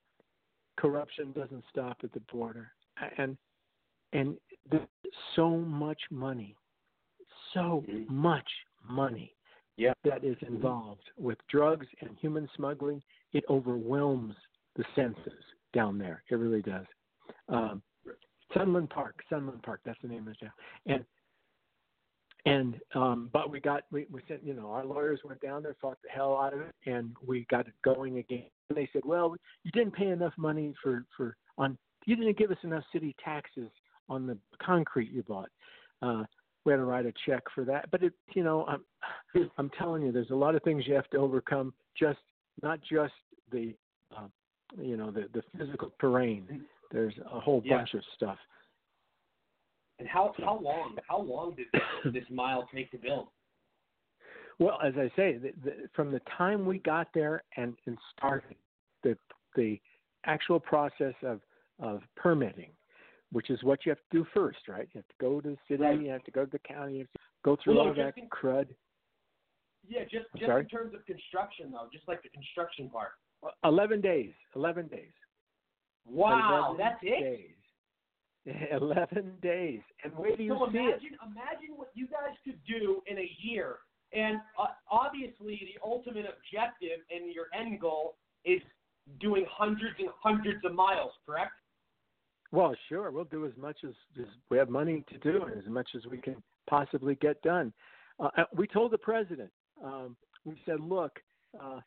corruption 0.79 1.33
doesn't 1.33 1.65
stop 1.71 1.99
at 2.05 2.13
the 2.13 2.21
border, 2.33 2.71
and 3.19 3.37
and 4.13 4.37
there's 4.71 4.87
so 5.37 5.51
much 5.51 6.01
money, 6.11 6.57
so 7.55 7.85
mm-hmm. 7.89 8.15
much 8.15 8.49
money 8.89 9.35
yeah. 9.77 9.93
that 10.05 10.25
is 10.25 10.37
involved 10.47 11.11
with 11.19 11.39
drugs 11.51 11.87
and 12.01 12.11
human 12.21 12.49
smuggling. 12.57 13.03
It 13.33 13.45
overwhelms 13.49 14.35
the 14.77 14.85
senses 14.95 15.33
down 15.73 15.99
there. 15.99 16.23
It 16.31 16.37
really 16.37 16.63
does. 16.63 16.87
Um, 17.49 17.83
Sunland 18.55 18.91
Park, 18.91 19.21
Sunland 19.29 19.63
Park, 19.63 19.81
that's 19.85 19.99
the 20.03 20.09
name 20.09 20.27
of 20.27 20.35
the 20.35 20.47
town, 20.47 20.53
and 20.87 21.05
and 22.47 22.81
um, 22.95 23.31
but 23.33 23.51
we 23.51 23.61
got 23.61 23.85
we, 23.91 24.07
we 24.11 24.21
sent 24.29 24.45
you 24.45 24.55
know 24.55 24.71
our 24.71 24.85
lawyers 24.85 25.21
went 25.25 25.41
down 25.41 25.63
there 25.63 25.77
fought 25.81 25.99
the 26.03 26.09
hell 26.11 26.37
out 26.37 26.55
of 26.55 26.61
it 26.61 26.75
and 26.87 27.15
we 27.27 27.47
got 27.51 27.67
it 27.67 27.75
going 27.85 28.19
again 28.19 28.47
and 28.69 28.79
they 28.79 28.89
said 28.93 29.03
well 29.05 29.35
you 29.63 29.71
didn't 29.73 29.95
pay 29.95 30.09
enough 30.09 30.33
money 30.39 30.73
for 30.83 31.05
for 31.17 31.37
on 31.59 31.77
you 32.07 32.17
didn't 32.17 32.39
give 32.39 32.51
us 32.51 32.57
enough 32.63 32.85
city 32.93 33.15
taxes 33.23 33.69
on 34.09 34.27
the 34.27 34.37
concrete 34.63 35.11
you 35.11 35.23
bought 35.23 35.51
uh 36.03 36.23
we 36.65 36.73
had 36.73 36.79
to 36.79 36.85
write 36.85 37.07
a 37.07 37.13
check 37.27 37.43
for 37.55 37.65
that. 37.65 37.91
But 37.91 38.03
it 38.03 38.13
you 38.35 38.43
know 38.43 38.67
i'm 38.67 39.51
i'm 39.59 39.71
telling 39.79 40.03
you 40.03 40.13
there's 40.13 40.31
a 40.31 40.35
lot 40.35 40.55
of 40.55 40.63
things 40.63 40.87
you 40.87 40.95
have 40.95 41.09
to 41.11 41.19
overcome 41.19 41.73
just 41.99 42.21
not 42.63 42.81
just 42.81 43.15
the 43.51 43.75
uh, 44.17 44.27
you 44.79 44.97
know 44.97 45.11
the 45.11 45.29
the 45.33 45.43
physical 45.57 45.93
terrain. 46.01 46.65
There's 46.93 47.15
a 47.33 47.41
whole 47.41 47.63
yeah. 47.65 47.79
bunch 47.79 47.95
of 47.95 48.03
stuff. 48.17 48.39
And 49.99 50.09
how 50.09 50.35
how 50.39 50.59
long 50.59 50.97
how 51.09 51.21
long 51.21 51.55
did 51.55 51.67
this, 51.73 52.13
this 52.13 52.25
mile 52.31 52.69
take 52.75 52.91
to 52.93 52.99
build? 52.99 53.29
Well, 54.59 54.79
as 54.85 54.93
I 54.99 55.11
say, 55.17 55.39
the, 55.39 55.53
the, 55.65 55.73
from 55.95 56.13
the 56.13 56.21
time 56.37 56.67
we 56.67 56.81
got 56.81 57.09
there 57.15 57.43
and, 57.57 57.75
and 57.87 57.97
started 58.17 58.57
the 59.03 59.17
the 59.57 59.81
actual 60.27 60.61
process 60.61 61.15
of 61.23 61.41
of 61.81 62.03
permitting, 62.17 62.71
which 63.33 63.51
is 63.51 63.63
what 63.63 63.85
you 63.85 63.91
have 63.91 63.99
to 63.99 64.19
do 64.19 64.27
first, 64.35 64.59
right? 64.69 64.89
You 64.93 64.99
have 64.99 65.09
to 65.09 65.15
go 65.21 65.41
to 65.41 65.51
the 65.51 65.57
city, 65.69 65.83
right. 65.83 66.01
you 66.01 66.11
have 66.11 66.25
to 66.25 66.31
go 66.31 66.45
to 66.45 66.51
the 66.51 66.59
county, 66.59 66.95
you 66.95 66.99
have 67.01 67.13
to 67.13 67.19
go 67.45 67.57
through 67.63 67.77
well, 67.77 67.89
all 67.89 67.95
that 67.95 68.15
in, 68.17 68.29
crud. 68.29 68.67
Yeah, 69.89 70.03
just 70.05 70.27
I'm 70.35 70.41
just 70.41 70.49
sorry? 70.49 70.63
in 70.63 70.69
terms 70.69 70.95
of 70.95 71.05
construction 71.07 71.71
though, 71.73 71.89
just 71.93 72.07
like 72.09 72.23
the 72.23 72.29
construction 72.31 72.91
part. 72.91 73.13
Eleven 73.65 74.01
days. 74.01 74.33
Eleven 74.55 74.87
days. 74.89 75.13
Wow, 76.07 76.77
11 76.77 76.77
that's 76.79 77.01
it. 77.03 77.21
Days. 77.21 77.57
Eleven 78.73 79.33
days, 79.43 79.81
and 80.03 80.15
where 80.17 80.37
do 80.37 80.43
you 80.43 80.57
so 80.59 80.67
see 80.73 80.79
imagine, 80.79 81.13
it? 81.13 81.27
imagine 81.27 81.77
what 81.77 81.89
you 81.95 82.07
guys 82.07 82.35
could 82.45 82.59
do 82.67 83.03
in 83.07 83.19
a 83.19 83.31
year. 83.43 83.77
And 84.13 84.39
uh, 84.59 84.67
obviously, 84.91 85.61
the 85.73 85.81
ultimate 85.85 86.25
objective 86.25 87.05
and 87.15 87.33
your 87.33 87.47
end 87.55 87.81
goal 87.81 88.17
is 88.45 88.61
doing 89.21 89.45
hundreds 89.49 89.95
and 89.99 90.09
hundreds 90.23 90.65
of 90.65 90.75
miles, 90.75 91.13
correct? 91.27 91.53
Well, 92.53 92.75
sure. 92.89 93.11
We'll 93.11 93.25
do 93.25 93.47
as 93.47 93.53
much 93.57 93.79
as, 93.85 93.95
as 94.19 94.27
we 94.51 94.59
have 94.59 94.69
money 94.69 95.05
to 95.11 95.19
do, 95.19 95.45
and 95.45 95.57
as 95.57 95.69
much 95.69 95.89
as 95.95 96.05
we 96.07 96.19
can 96.19 96.37
possibly 96.69 97.15
get 97.17 97.41
done. 97.43 97.73
Uh, 98.19 98.29
we 98.55 98.67
told 98.67 98.91
the 98.91 98.99
president. 98.99 99.51
Um, 99.85 100.17
we 100.45 100.61
said, 100.67 100.81
look, 100.81 101.13
uh, 101.61 101.81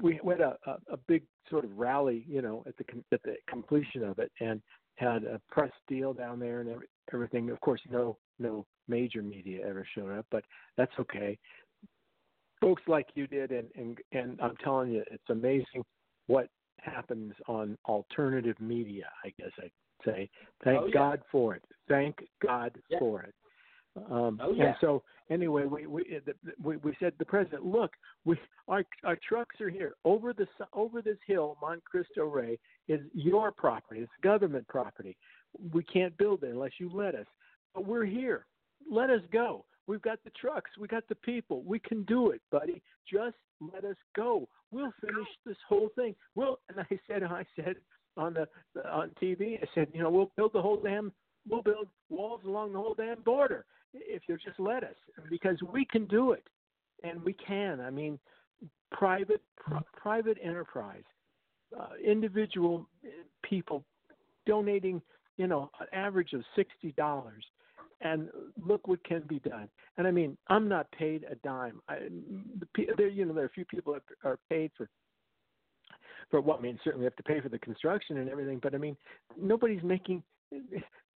we 0.00 0.20
had 0.28 0.40
a, 0.40 0.56
a, 0.90 0.96
big 1.08 1.22
sort 1.48 1.64
of 1.64 1.78
rally, 1.78 2.24
you 2.28 2.42
know, 2.42 2.64
at 2.66 2.76
the 2.76 2.84
at 3.12 3.22
the 3.22 3.36
completion 3.48 4.02
of 4.02 4.18
it, 4.18 4.30
and 4.40 4.60
had 4.96 5.24
a 5.24 5.40
press 5.50 5.70
deal 5.88 6.12
down 6.12 6.38
there 6.38 6.60
and 6.60 6.68
every, 6.68 6.86
everything. 7.12 7.50
Of 7.50 7.60
course, 7.60 7.80
no 7.90 8.18
no 8.38 8.66
major 8.88 9.22
media 9.22 9.66
ever 9.66 9.86
showed 9.94 10.18
up, 10.18 10.26
but 10.30 10.44
that's 10.76 10.92
okay. 10.98 11.38
Folks 12.60 12.82
like 12.86 13.06
you 13.14 13.26
did, 13.26 13.52
and 13.52 13.68
and 13.76 13.98
and 14.12 14.40
I'm 14.40 14.56
telling 14.62 14.90
you, 14.90 15.04
it's 15.10 15.30
amazing 15.30 15.84
what 16.26 16.48
happens 16.80 17.32
on 17.46 17.78
alternative 17.86 18.56
media. 18.60 19.08
I 19.24 19.32
guess 19.38 19.52
I'd 19.58 19.70
say. 20.04 20.30
Thank 20.64 20.80
Oh, 20.80 20.86
yeah. 20.86 20.92
God 20.92 21.22
for 21.30 21.54
it. 21.54 21.64
Thank 21.88 22.16
God 22.40 22.80
Yeah. 22.88 22.98
for 22.98 23.22
it. 23.22 23.34
Um, 24.10 24.40
Oh, 24.42 24.52
yeah. 24.52 24.68
And 24.68 24.76
so 24.80 25.02
anyway, 25.28 25.64
we 25.64 25.86
we, 25.86 26.20
we 26.62 26.76
we 26.78 26.96
said 26.98 27.12
to 27.12 27.18
the 27.18 27.24
president, 27.24 27.64
look, 27.64 27.92
we 28.24 28.38
our 28.68 28.84
our 29.04 29.16
trucks 29.16 29.60
are 29.60 29.68
here 29.68 29.94
over 30.04 30.32
the 30.32 30.46
over 30.72 31.02
this 31.02 31.18
hill, 31.26 31.58
Mont 31.60 31.84
Cristo 31.84 32.24
Rey 32.24 32.58
is 32.88 33.00
your 33.12 33.52
property. 33.52 34.00
It's 34.00 34.12
government 34.22 34.66
property. 34.68 35.16
We 35.72 35.82
can't 35.82 36.16
build 36.16 36.42
it 36.42 36.50
unless 36.50 36.72
you 36.78 36.90
let 36.92 37.14
us. 37.14 37.26
But 37.74 37.84
we're 37.86 38.06
here. 38.06 38.46
Let 38.90 39.10
us 39.10 39.20
go. 39.32 39.64
We've 39.86 40.02
got 40.02 40.22
the 40.24 40.30
trucks. 40.30 40.70
We 40.78 40.88
got 40.88 41.06
the 41.08 41.14
people. 41.16 41.62
We 41.62 41.78
can 41.78 42.04
do 42.04 42.30
it, 42.30 42.40
buddy. 42.50 42.82
Just 43.10 43.36
let 43.60 43.84
us 43.84 43.96
go. 44.16 44.48
We'll 44.70 44.92
finish 45.00 45.28
this 45.44 45.56
whole 45.68 45.90
thing. 45.94 46.14
We'll 46.34 46.60
and 46.68 46.80
I 46.80 46.98
said 47.06 47.22
I 47.24 47.44
said 47.56 47.76
on 48.16 48.34
the 48.34 48.46
on 48.90 49.10
TV, 49.22 49.62
I 49.62 49.66
said, 49.74 49.88
you 49.92 50.02
know, 50.02 50.10
we'll 50.10 50.30
build 50.36 50.52
the 50.52 50.62
whole 50.62 50.80
damn 50.82 51.12
we'll 51.48 51.62
build 51.62 51.88
walls 52.08 52.40
along 52.46 52.72
the 52.72 52.78
whole 52.78 52.94
damn 52.94 53.20
border 53.22 53.64
if 53.94 54.22
you'll 54.26 54.38
just 54.38 54.58
let 54.58 54.84
us 54.84 54.94
because 55.28 55.56
we 55.72 55.84
can 55.84 56.06
do 56.06 56.32
it 56.32 56.46
and 57.02 57.22
we 57.24 57.32
can 57.32 57.80
i 57.80 57.90
mean 57.90 58.18
private 58.90 59.42
pri- 59.56 59.82
private 59.96 60.38
enterprise 60.42 61.02
uh, 61.78 61.88
individual 62.04 62.86
people 63.42 63.84
donating 64.46 65.00
you 65.36 65.46
know 65.46 65.70
an 65.80 65.86
average 65.92 66.32
of 66.32 66.42
sixty 66.54 66.92
dollars 66.92 67.44
and 68.02 68.28
look 68.66 68.88
what 68.88 69.02
can 69.04 69.22
be 69.28 69.38
done. 69.38 69.68
And 69.96 70.08
I 70.08 70.10
mean, 70.10 70.36
I'm 70.48 70.68
not 70.68 70.90
paid 70.90 71.24
a 71.30 71.36
dime. 71.36 71.80
I, 71.88 71.98
the, 72.58 72.86
there, 72.96 73.08
you 73.08 73.24
know, 73.24 73.32
there 73.32 73.44
are 73.44 73.46
a 73.46 73.50
few 73.50 73.64
people 73.64 73.92
that 73.92 74.02
are 74.24 74.38
paid 74.50 74.72
for 74.76 74.88
for 76.32 76.40
what 76.40 76.58
I 76.58 76.62
mean. 76.62 76.80
Certainly, 76.82 77.04
have 77.04 77.14
to 77.16 77.22
pay 77.22 77.40
for 77.40 77.50
the 77.50 77.58
construction 77.58 78.16
and 78.16 78.28
everything, 78.28 78.58
but 78.60 78.74
I 78.74 78.78
mean, 78.78 78.96
nobody's 79.40 79.82
making. 79.84 80.24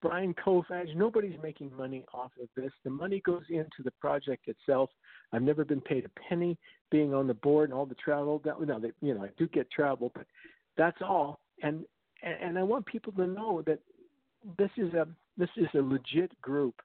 Brian 0.01 0.35
Kolfage, 0.35 0.95
nobody's 0.95 1.37
making 1.41 1.75
money 1.75 2.05
off 2.13 2.29
of 2.39 2.47
this. 2.55 2.71
The 2.83 2.91
money 2.91 3.23
goes 3.25 3.41
into 3.49 3.81
the 3.83 3.91
project 3.99 4.47
itself. 4.47 4.91
I've 5.33 5.41
never 5.41 5.65
been 5.65 5.81
paid 5.81 6.05
a 6.05 6.19
penny 6.29 6.59
being 6.91 7.11
on 7.11 7.25
the 7.25 7.33
board 7.33 7.69
and 7.69 7.73
all 7.77 7.87
the 7.87 7.95
travel. 7.95 8.39
That 8.45 8.61
no, 8.61 8.79
they, 8.79 8.91
you 9.01 9.15
know, 9.15 9.23
I 9.23 9.29
do 9.37 9.47
get 9.47 9.71
travel, 9.71 10.11
but 10.13 10.27
that's 10.77 11.01
all. 11.01 11.39
And 11.63 11.85
and 12.21 12.59
I 12.59 12.63
want 12.63 12.85
people 12.85 13.13
to 13.13 13.25
know 13.25 13.63
that 13.65 13.79
this 14.59 14.69
is 14.77 14.93
a 14.93 15.07
this 15.37 15.49
is 15.57 15.67
a 15.73 15.81
legit 15.81 16.39
group 16.41 16.75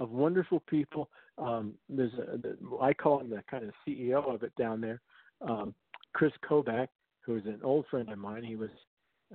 of 0.00 0.10
wonderful 0.10 0.60
people. 0.68 1.10
Um, 1.38 1.74
there's 1.88 2.14
a 2.14 2.82
I 2.82 2.92
call 2.92 3.20
him 3.20 3.30
the 3.30 3.44
kind 3.48 3.64
of 3.64 3.70
CEO 3.86 4.34
of 4.34 4.42
it 4.42 4.52
down 4.56 4.80
there, 4.80 5.00
um, 5.42 5.74
Chris 6.12 6.32
Kobach, 6.48 6.88
who 7.24 7.36
is 7.36 7.46
an 7.46 7.60
old 7.62 7.86
friend 7.90 8.10
of 8.10 8.18
mine. 8.18 8.42
He 8.42 8.56
was 8.56 8.70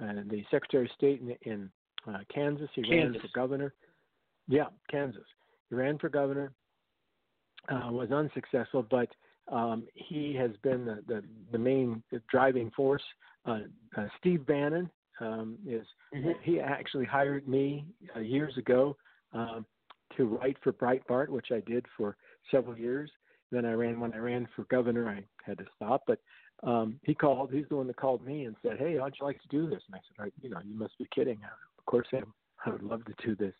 uh, 0.01 0.13
the 0.29 0.43
Secretary 0.51 0.85
of 0.85 0.91
State 0.91 1.21
in, 1.21 1.51
in 1.51 1.69
uh, 2.07 2.19
Kansas. 2.33 2.69
He 2.73 2.83
Kansas. 2.83 3.21
ran 3.21 3.21
for 3.21 3.39
governor. 3.39 3.73
Yeah, 4.47 4.67
Kansas. 4.89 5.23
He 5.69 5.75
ran 5.75 5.97
for 5.97 6.09
governor. 6.09 6.51
Uh, 7.69 7.91
was 7.91 8.09
unsuccessful, 8.11 8.83
but 8.89 9.09
um, 9.51 9.85
he 9.93 10.33
has 10.33 10.51
been 10.63 10.85
the, 10.85 11.03
the, 11.07 11.23
the 11.51 11.57
main 11.57 12.01
driving 12.29 12.71
force. 12.75 13.03
Uh, 13.45 13.59
uh, 13.97 14.07
Steve 14.19 14.45
Bannon 14.45 14.89
um, 15.19 15.57
is 15.67 15.85
he 16.41 16.59
actually 16.59 17.05
hired 17.05 17.47
me 17.47 17.85
uh, 18.15 18.19
years 18.19 18.57
ago 18.57 18.95
um, 19.33 19.65
to 20.17 20.25
write 20.25 20.57
for 20.63 20.71
Breitbart, 20.73 21.29
which 21.29 21.47
I 21.51 21.59
did 21.59 21.85
for 21.97 22.15
several 22.49 22.77
years. 22.77 23.11
Then 23.51 23.65
I 23.65 23.73
ran 23.73 23.99
when 23.99 24.13
I 24.13 24.17
ran 24.17 24.47
for 24.55 24.63
governor, 24.65 25.09
I 25.09 25.23
had 25.43 25.57
to 25.57 25.65
stop, 25.75 26.03
but 26.07 26.19
um, 26.63 26.99
he 27.03 27.13
called. 27.13 27.51
He's 27.51 27.65
the 27.69 27.75
one 27.75 27.87
that 27.87 27.95
called 27.97 28.25
me 28.25 28.45
and 28.45 28.55
said, 28.61 28.77
"Hey, 28.77 28.97
how'd 28.97 29.15
you 29.19 29.25
like 29.25 29.41
to 29.41 29.47
do 29.47 29.69
this?" 29.69 29.81
And 29.87 29.95
I 29.95 29.99
said, 29.99 30.21
right, 30.23 30.33
"You 30.41 30.49
know, 30.49 30.59
you 30.65 30.77
must 30.77 30.97
be 30.97 31.07
kidding. 31.13 31.39
Of 31.77 31.85
course, 31.85 32.07
I, 32.13 32.21
I 32.65 32.71
would 32.71 32.83
love 32.83 33.03
to 33.05 33.13
do 33.25 33.35
this." 33.35 33.53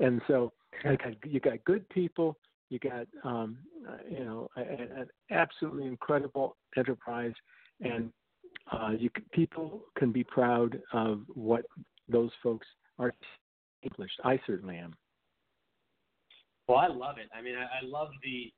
And 0.00 0.20
so, 0.26 0.52
I 0.84 0.96
got, 0.96 1.14
you 1.24 1.40
got 1.40 1.64
good 1.64 1.88
people. 1.90 2.38
You 2.70 2.78
got, 2.78 3.06
um, 3.24 3.58
uh, 3.88 3.96
you 4.08 4.24
know, 4.24 4.48
an 4.56 5.08
absolutely 5.30 5.86
incredible 5.86 6.56
enterprise, 6.76 7.34
and 7.80 8.12
uh, 8.70 8.90
you 8.96 9.10
c- 9.16 9.24
people 9.32 9.82
can 9.98 10.12
be 10.12 10.22
proud 10.22 10.80
of 10.92 11.22
what 11.34 11.64
those 12.08 12.30
folks 12.42 12.66
are 12.98 13.12
accomplished. 13.82 14.20
I 14.24 14.40
certainly 14.46 14.76
am. 14.76 14.94
Well, 16.68 16.78
I 16.78 16.86
love 16.86 17.18
it. 17.18 17.28
I 17.36 17.42
mean, 17.42 17.56
I, 17.56 17.62
I 17.62 17.84
love 17.84 18.10
the, 18.22 18.52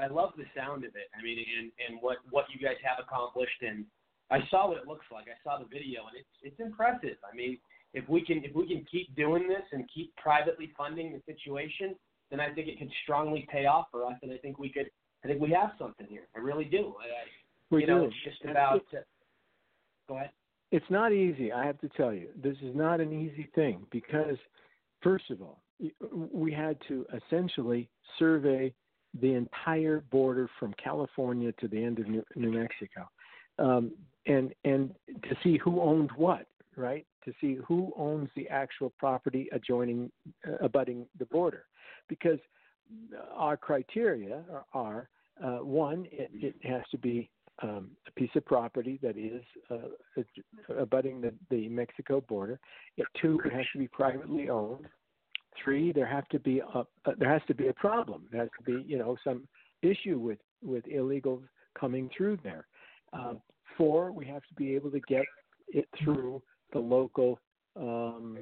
I 0.00 0.06
love 0.08 0.32
the 0.36 0.44
sound 0.56 0.84
of 0.84 0.96
it. 0.96 1.08
I 1.18 1.22
mean, 1.22 1.38
and 1.38 1.70
and 1.88 1.98
what 2.00 2.18
what 2.30 2.46
you 2.52 2.58
guys 2.58 2.76
have 2.82 2.98
accomplished, 3.04 3.60
and 3.62 3.84
I 4.30 4.40
saw 4.50 4.68
what 4.68 4.78
it 4.78 4.86
looks 4.86 5.06
like. 5.12 5.26
I 5.28 5.38
saw 5.44 5.58
the 5.58 5.66
video, 5.66 6.06
and 6.08 6.16
it's 6.16 6.34
it's 6.42 6.60
impressive. 6.60 7.18
I 7.30 7.36
mean, 7.36 7.58
if 7.94 8.08
we 8.08 8.24
can 8.24 8.42
if 8.44 8.54
we 8.54 8.66
can 8.66 8.84
keep 8.90 9.14
doing 9.14 9.46
this 9.48 9.62
and 9.72 9.84
keep 9.92 10.14
privately 10.16 10.72
funding 10.76 11.12
the 11.12 11.20
situation, 11.32 11.94
then 12.30 12.40
I 12.40 12.52
think 12.52 12.68
it 12.68 12.78
could 12.78 12.90
strongly 13.02 13.46
pay 13.50 13.66
off 13.66 13.86
for 13.90 14.04
us, 14.06 14.14
and 14.22 14.32
I 14.32 14.38
think 14.38 14.58
we 14.58 14.70
could. 14.70 14.90
I 15.24 15.28
think 15.28 15.40
we 15.40 15.50
have 15.50 15.72
something 15.78 16.06
here. 16.08 16.28
I 16.34 16.38
really 16.38 16.64
do. 16.64 16.94
I, 16.98 17.04
I, 17.04 17.22
We 17.70 17.82
you 17.82 17.86
know, 17.86 18.00
do. 18.00 18.06
it's 18.06 18.16
just 18.24 18.42
about. 18.50 18.82
go 20.08 20.16
ahead. 20.16 20.30
It's 20.72 20.86
not 20.88 21.12
easy, 21.12 21.52
I 21.52 21.66
have 21.66 21.78
to 21.80 21.88
tell 21.90 22.12
you. 22.12 22.28
This 22.40 22.56
is 22.62 22.74
not 22.76 23.00
an 23.00 23.12
easy 23.12 23.48
thing 23.56 23.86
because, 23.90 24.36
first 25.02 25.28
of 25.30 25.42
all, 25.42 25.62
we 26.32 26.52
had 26.52 26.76
to 26.86 27.04
essentially 27.12 27.88
survey 28.18 28.72
the 29.18 29.34
entire 29.34 30.02
border 30.10 30.48
from 30.58 30.74
California 30.74 31.52
to 31.60 31.68
the 31.68 31.82
end 31.82 31.98
of 31.98 32.08
New, 32.08 32.24
New 32.36 32.52
Mexico, 32.52 33.08
um, 33.58 33.92
and 34.26 34.52
and 34.64 34.94
to 35.22 35.36
see 35.42 35.58
who 35.58 35.80
owned 35.80 36.10
what, 36.16 36.46
right? 36.76 37.06
To 37.24 37.32
see 37.40 37.58
who 37.66 37.92
owns 37.96 38.28
the 38.36 38.48
actual 38.48 38.92
property 38.98 39.48
adjoining, 39.52 40.10
uh, 40.46 40.64
abutting 40.64 41.06
the 41.18 41.26
border, 41.26 41.64
because 42.08 42.38
our 43.34 43.56
criteria 43.56 44.42
are, 44.72 45.08
uh, 45.42 45.58
one, 45.58 46.06
it, 46.10 46.30
it 46.32 46.54
has 46.64 46.82
to 46.90 46.98
be 46.98 47.30
um, 47.62 47.90
a 48.06 48.10
piece 48.12 48.30
of 48.36 48.44
property 48.44 48.98
that 49.02 49.16
is 49.16 49.42
uh, 49.70 50.24
abutting 50.78 51.20
the, 51.20 51.32
the 51.50 51.68
Mexico 51.68 52.20
border. 52.22 52.58
Two, 53.20 53.40
it 53.44 53.52
has 53.52 53.66
to 53.72 53.78
be 53.78 53.88
privately 53.88 54.48
owned. 54.48 54.86
Three, 55.62 55.92
there 55.92 56.06
have 56.06 56.28
to 56.28 56.38
be 56.38 56.60
a, 56.60 56.78
uh, 56.78 56.84
there 57.18 57.32
has 57.32 57.42
to 57.48 57.54
be 57.54 57.68
a 57.68 57.72
problem. 57.74 58.24
There 58.30 58.40
has 58.40 58.50
to 58.58 58.64
be 58.64 58.84
you 58.86 58.98
know 58.98 59.16
some 59.24 59.46
issue 59.82 60.18
with 60.18 60.38
with 60.62 60.84
illegals 60.84 61.42
coming 61.78 62.10
through 62.16 62.38
there. 62.42 62.66
Um, 63.12 63.40
four, 63.76 64.12
we 64.12 64.26
have 64.26 64.42
to 64.42 64.54
be 64.56 64.74
able 64.74 64.90
to 64.90 65.00
get 65.00 65.24
it 65.68 65.88
through 66.02 66.42
the 66.72 66.78
local 66.78 67.40
um, 67.76 68.38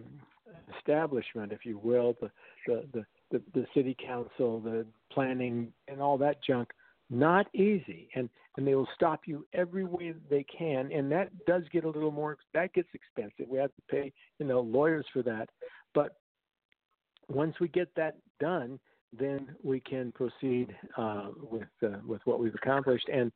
establishment, 0.76 1.52
if 1.52 1.64
you 1.64 1.78
will, 1.78 2.16
the 2.20 2.30
the, 2.66 2.84
the 2.92 3.04
the 3.30 3.42
the 3.54 3.66
city 3.74 3.96
council, 4.04 4.60
the 4.60 4.86
planning, 5.12 5.72
and 5.88 6.00
all 6.00 6.18
that 6.18 6.42
junk. 6.46 6.70
Not 7.10 7.46
easy, 7.54 8.08
and 8.14 8.28
and 8.56 8.66
they 8.66 8.74
will 8.74 8.88
stop 8.94 9.20
you 9.26 9.46
every 9.54 9.84
way 9.84 10.12
they 10.28 10.44
can, 10.44 10.90
and 10.92 11.10
that 11.12 11.30
does 11.46 11.62
get 11.72 11.84
a 11.84 11.88
little 11.88 12.10
more. 12.10 12.36
That 12.54 12.72
gets 12.74 12.88
expensive. 12.92 13.48
We 13.48 13.58
have 13.58 13.74
to 13.74 13.82
pay 13.88 14.12
you 14.38 14.46
know 14.46 14.60
lawyers 14.60 15.06
for 15.12 15.22
that, 15.22 15.48
but 15.94 16.16
once 17.28 17.54
we 17.60 17.68
get 17.68 17.88
that 17.96 18.16
done, 18.40 18.78
then 19.18 19.54
we 19.62 19.80
can 19.80 20.12
proceed 20.12 20.74
uh, 20.96 21.28
with 21.40 21.68
uh, 21.82 21.98
with 22.06 22.20
what 22.24 22.40
we've 22.40 22.54
accomplished. 22.54 23.08
And 23.08 23.32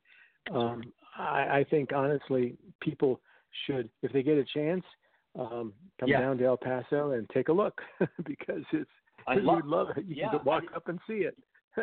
um, 0.53 0.83
I, 1.19 1.59
I 1.61 1.67
think 1.71 1.93
honestly, 1.95 2.57
people 2.81 3.21
should, 3.67 3.89
if 4.03 4.13
they 4.13 4.23
get 4.23 4.39
a 4.39 4.45
chance, 4.45 4.85
um, 5.39 5.73
come 6.01 6.09
Yeah. 6.09 6.21
down 6.21 6.39
to 6.39 6.45
El 6.45 6.57
Paso 6.57 7.13
and 7.13 7.29
take 7.31 7.49
a 7.49 7.53
look 7.53 7.81
because 8.25 8.63
it's 8.73 8.91
I 9.27 9.35
you'd 9.35 9.45
love- 9.45 9.65
love 9.65 9.89
it. 9.97 10.05
You 10.07 10.17
yeah, 10.17 10.31
can 10.31 10.41
walk 10.45 10.65
I- 10.73 10.77
up 10.77 10.89
and 10.89 10.99
see 11.07 11.25
it. 11.31 11.37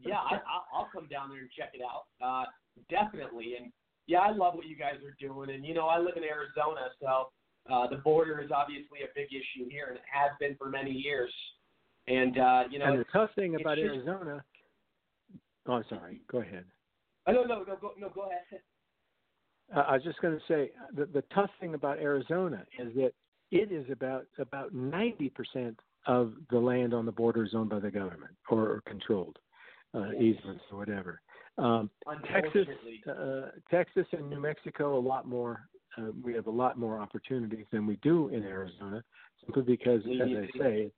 yeah, 0.00 0.18
I, 0.18 0.34
I'll, 0.34 0.66
I'll 0.74 0.88
come 0.92 1.06
down 1.08 1.30
there 1.30 1.38
and 1.40 1.50
check 1.56 1.70
it 1.72 1.80
out. 1.82 2.04
Uh, 2.22 2.44
definitely. 2.90 3.54
And 3.58 3.72
yeah, 4.06 4.18
I 4.18 4.30
love 4.32 4.54
what 4.54 4.66
you 4.66 4.76
guys 4.76 4.96
are 5.04 5.16
doing. 5.18 5.48
And 5.50 5.64
you 5.64 5.72
know, 5.72 5.86
I 5.86 5.98
live 5.98 6.16
in 6.16 6.24
Arizona, 6.24 6.88
so 7.00 7.28
uh, 7.70 7.86
the 7.88 7.96
border 7.96 8.40
is 8.40 8.50
obviously 8.50 9.00
a 9.02 9.08
big 9.14 9.28
issue 9.28 9.68
here, 9.70 9.86
and 9.88 9.96
it 9.96 10.02
has 10.12 10.30
been 10.38 10.56
for 10.56 10.68
many 10.68 10.90
years. 10.90 11.32
And 12.06 12.38
uh, 12.38 12.64
you 12.70 12.78
know, 12.78 12.86
and 12.86 13.00
the 13.00 13.06
tough 13.12 13.30
thing 13.34 13.56
about 13.60 13.76
just- 13.76 13.86
Arizona. 13.86 14.44
Oh, 15.66 15.72
I'm 15.74 15.84
sorry. 15.88 16.20
Go 16.30 16.38
ahead. 16.40 16.64
Oh, 17.26 17.32
no, 17.32 17.44
no, 17.44 17.64
no, 17.66 17.76
go, 17.80 17.92
no, 17.98 18.10
go 18.10 18.22
ahead. 18.28 18.60
Uh, 19.74 19.80
I 19.88 19.94
was 19.94 20.02
just 20.02 20.20
going 20.20 20.38
to 20.38 20.44
say 20.46 20.72
the, 20.94 21.06
the 21.06 21.22
tough 21.34 21.48
thing 21.58 21.72
about 21.72 21.98
Arizona 21.98 22.66
is 22.78 22.94
that 22.96 23.12
it 23.50 23.72
is 23.72 23.86
about 23.90 24.26
about 24.38 24.74
ninety 24.74 25.30
percent 25.30 25.78
of 26.06 26.34
the 26.50 26.58
land 26.58 26.92
on 26.92 27.06
the 27.06 27.12
border 27.12 27.44
is 27.44 27.54
owned 27.54 27.70
by 27.70 27.78
the 27.80 27.90
government 27.90 28.34
or, 28.50 28.68
or 28.68 28.82
controlled, 28.86 29.38
uh, 29.94 30.12
easements 30.12 30.62
or 30.70 30.76
whatever. 30.76 31.22
Um, 31.56 31.88
Texas, 32.30 32.66
uh, 33.08 33.48
Texas 33.70 34.06
and 34.12 34.28
New 34.28 34.40
Mexico, 34.40 34.98
a 34.98 35.00
lot 35.00 35.26
more. 35.26 35.60
Uh, 35.96 36.10
we 36.22 36.34
have 36.34 36.46
a 36.46 36.50
lot 36.50 36.78
more 36.78 37.00
opportunities 37.00 37.66
than 37.72 37.86
we 37.86 37.96
do 38.02 38.28
in 38.28 38.42
Arizona, 38.42 39.02
simply 39.44 39.62
because, 39.62 40.00
as 40.06 40.28
I 40.28 40.58
say, 40.58 40.92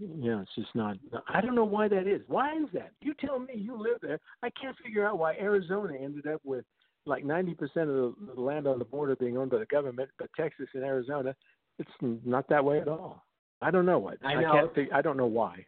you 0.00 0.30
know, 0.30 0.40
it's 0.40 0.54
just 0.54 0.74
not. 0.74 0.96
I 1.28 1.40
don't 1.40 1.54
know 1.54 1.64
why 1.64 1.88
that 1.88 2.06
is. 2.06 2.22
Why 2.26 2.56
is 2.56 2.68
that? 2.72 2.92
You 3.00 3.14
tell 3.20 3.38
me. 3.38 3.54
You 3.54 3.76
live 3.76 3.98
there. 4.00 4.18
I 4.42 4.50
can't 4.60 4.76
figure 4.82 5.06
out 5.06 5.18
why 5.18 5.34
Arizona 5.34 5.94
ended 6.00 6.26
up 6.26 6.40
with 6.44 6.64
like 7.04 7.24
90% 7.24 7.60
of 7.60 8.14
the, 8.34 8.40
land 8.40 8.66
on 8.66 8.78
the 8.78 8.84
border 8.84 9.16
being 9.16 9.36
owned 9.36 9.50
by 9.50 9.58
the 9.58 9.66
government, 9.66 10.08
but 10.18 10.28
Texas 10.36 10.68
and 10.74 10.84
Arizona, 10.84 11.34
it's 11.78 11.90
not 12.00 12.48
that 12.48 12.64
way 12.64 12.80
at 12.80 12.88
all. 12.88 13.24
I 13.60 13.70
don't 13.70 13.86
know 13.86 13.98
what. 13.98 14.18
I 14.24 14.34
know. 14.34 14.52
can't. 14.52 14.74
Fig- 14.74 14.92
I 14.92 15.02
don't 15.02 15.16
know 15.16 15.26
why. 15.26 15.66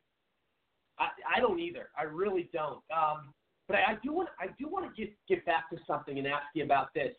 I, 0.98 1.08
I 1.36 1.40
don't 1.40 1.58
either. 1.58 1.90
I 1.98 2.04
really 2.04 2.48
don't. 2.52 2.82
Um, 2.96 3.34
but 3.66 3.76
I, 3.76 3.92
I 3.92 3.98
do 4.02 4.12
want 4.12 4.28
I 4.38 4.46
do 4.58 4.68
want 4.68 4.94
to 4.94 5.00
get 5.00 5.14
get 5.28 5.44
back 5.46 5.70
to 5.70 5.76
something 5.86 6.18
and 6.18 6.26
ask 6.26 6.44
you 6.54 6.64
about 6.64 6.92
this. 6.94 7.14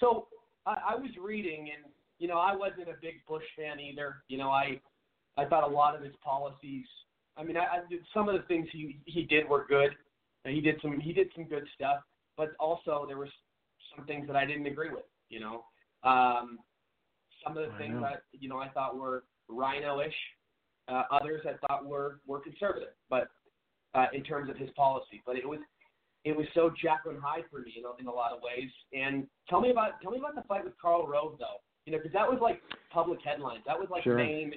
So 0.00 0.26
I, 0.66 0.76
I 0.90 0.94
was 0.94 1.10
reading, 1.22 1.70
and 1.74 1.92
you 2.18 2.28
know, 2.28 2.38
I 2.38 2.54
wasn't 2.54 2.88
a 2.88 2.94
big 3.00 3.14
Bush 3.28 3.44
fan 3.56 3.80
either. 3.80 4.16
You 4.28 4.38
know, 4.38 4.50
I 4.50 4.80
I 5.36 5.44
thought 5.46 5.64
a 5.64 5.72
lot 5.72 5.94
of 5.94 6.02
his 6.02 6.14
policies. 6.22 6.86
I 7.36 7.44
mean, 7.44 7.56
I, 7.56 7.60
I 7.60 7.80
did, 7.88 8.00
some 8.12 8.28
of 8.28 8.34
the 8.34 8.46
things 8.46 8.68
he 8.72 8.98
he 9.06 9.22
did 9.22 9.48
were 9.48 9.66
good. 9.68 9.90
And 10.44 10.54
he 10.54 10.60
did 10.60 10.76
some 10.80 10.98
he 11.00 11.12
did 11.12 11.28
some 11.34 11.44
good 11.44 11.66
stuff, 11.74 12.02
but 12.36 12.52
also 12.58 13.04
there 13.06 13.18
was 13.18 13.28
some 13.94 14.06
things 14.06 14.26
that 14.26 14.36
I 14.36 14.46
didn't 14.46 14.66
agree 14.66 14.90
with. 14.90 15.04
You 15.28 15.40
know, 15.40 15.64
um, 16.02 16.58
some 17.44 17.56
of 17.56 17.68
the 17.68 17.74
I 17.74 17.78
things 17.78 17.94
know. 17.94 18.00
that 18.00 18.22
you 18.32 18.48
know 18.48 18.58
I 18.58 18.68
thought 18.68 18.96
were 18.96 19.24
RINO-ish. 19.48 20.14
Uh, 20.88 21.02
others 21.10 21.42
I 21.46 21.66
thought 21.66 21.84
were 21.86 22.20
were 22.26 22.40
conservative, 22.40 22.94
but 23.10 23.28
uh, 23.94 24.06
in 24.14 24.22
terms 24.22 24.48
of 24.48 24.56
his 24.56 24.70
policy. 24.70 25.22
But 25.26 25.36
it 25.36 25.46
was 25.46 25.58
it 26.24 26.36
was 26.36 26.46
so 26.54 26.70
Jekyll 26.70 27.12
and 27.12 27.22
Hyde 27.22 27.44
for 27.50 27.60
me, 27.60 27.72
you 27.74 27.82
know, 27.82 27.94
in 27.98 28.06
a 28.06 28.12
lot 28.12 28.32
of 28.32 28.40
ways. 28.42 28.70
And 28.92 29.26
tell 29.48 29.60
me 29.60 29.70
about 29.70 30.00
tell 30.02 30.10
me 30.12 30.18
about 30.18 30.34
the 30.34 30.42
fight 30.42 30.64
with 30.64 30.74
Karl 30.80 31.06
Rove, 31.06 31.36
though. 31.38 31.60
You 31.86 31.92
know, 31.92 31.98
because 31.98 32.12
that 32.12 32.28
was 32.30 32.38
like 32.42 32.60
public 32.92 33.20
headlines. 33.24 33.62
That 33.66 33.78
was 33.78 33.88
like 33.90 34.02
Sure. 34.04 34.16
main. 34.16 34.52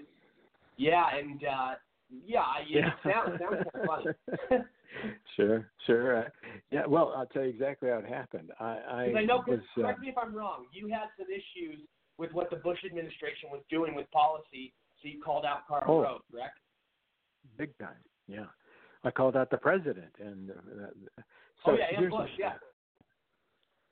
Yeah, 0.77 1.05
and 1.15 1.43
uh, 1.43 1.75
Yeah, 2.25 2.43
Yeah. 2.67 2.91
sounds, 3.03 3.39
sounds 3.39 3.63
kind 3.73 3.75
of 3.75 3.85
funny. 4.49 4.63
sure, 5.35 5.69
sure. 5.85 6.17
Uh, 6.17 6.29
yeah, 6.71 6.85
well, 6.85 7.13
I'll 7.15 7.25
tell 7.27 7.43
you 7.43 7.49
exactly 7.49 7.89
how 7.89 7.97
it 7.99 8.05
happened. 8.05 8.51
I, 8.59 8.65
I, 8.65 9.05
Because 9.07 9.19
I 9.21 9.25
know, 9.25 9.43
was. 9.47 9.59
Uh, 9.77 9.81
correct 9.81 9.99
me 10.01 10.09
if 10.09 10.17
I'm 10.17 10.35
wrong, 10.35 10.65
you 10.73 10.87
had 10.89 11.07
some 11.17 11.27
issues 11.29 11.79
with 12.17 12.31
what 12.33 12.49
the 12.49 12.57
Bush 12.57 12.79
administration 12.85 13.49
was 13.51 13.61
doing 13.69 13.95
with 13.95 14.09
policy, 14.11 14.73
so 15.01 15.07
you 15.07 15.21
called 15.21 15.45
out 15.45 15.67
Karl 15.67 15.83
Oh. 15.87 16.01
Rove, 16.03 16.21
correct? 16.31 16.57
big 17.57 17.75
time. 17.77 17.95
Yeah, 18.27 18.45
I 19.03 19.11
called 19.11 19.35
out 19.35 19.49
the 19.49 19.57
president, 19.57 20.13
and 20.19 20.51
uh, 20.51 20.53
uh, 21.17 21.21
so 21.65 21.71
oh, 21.71 21.75
yeah, 21.75 21.85
and 21.89 21.97
here's 21.99 22.11
Bush, 22.11 22.29
yeah. 22.37 22.53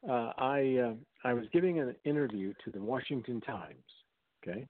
uh, 0.09 0.33
I 0.37 0.77
uh, 0.89 0.93
I 1.23 1.33
was 1.33 1.45
giving 1.53 1.79
an 1.79 1.95
interview 2.05 2.53
to 2.65 2.71
the 2.71 2.81
Washington 2.81 3.41
Times. 3.41 3.75
Okay, 4.43 4.67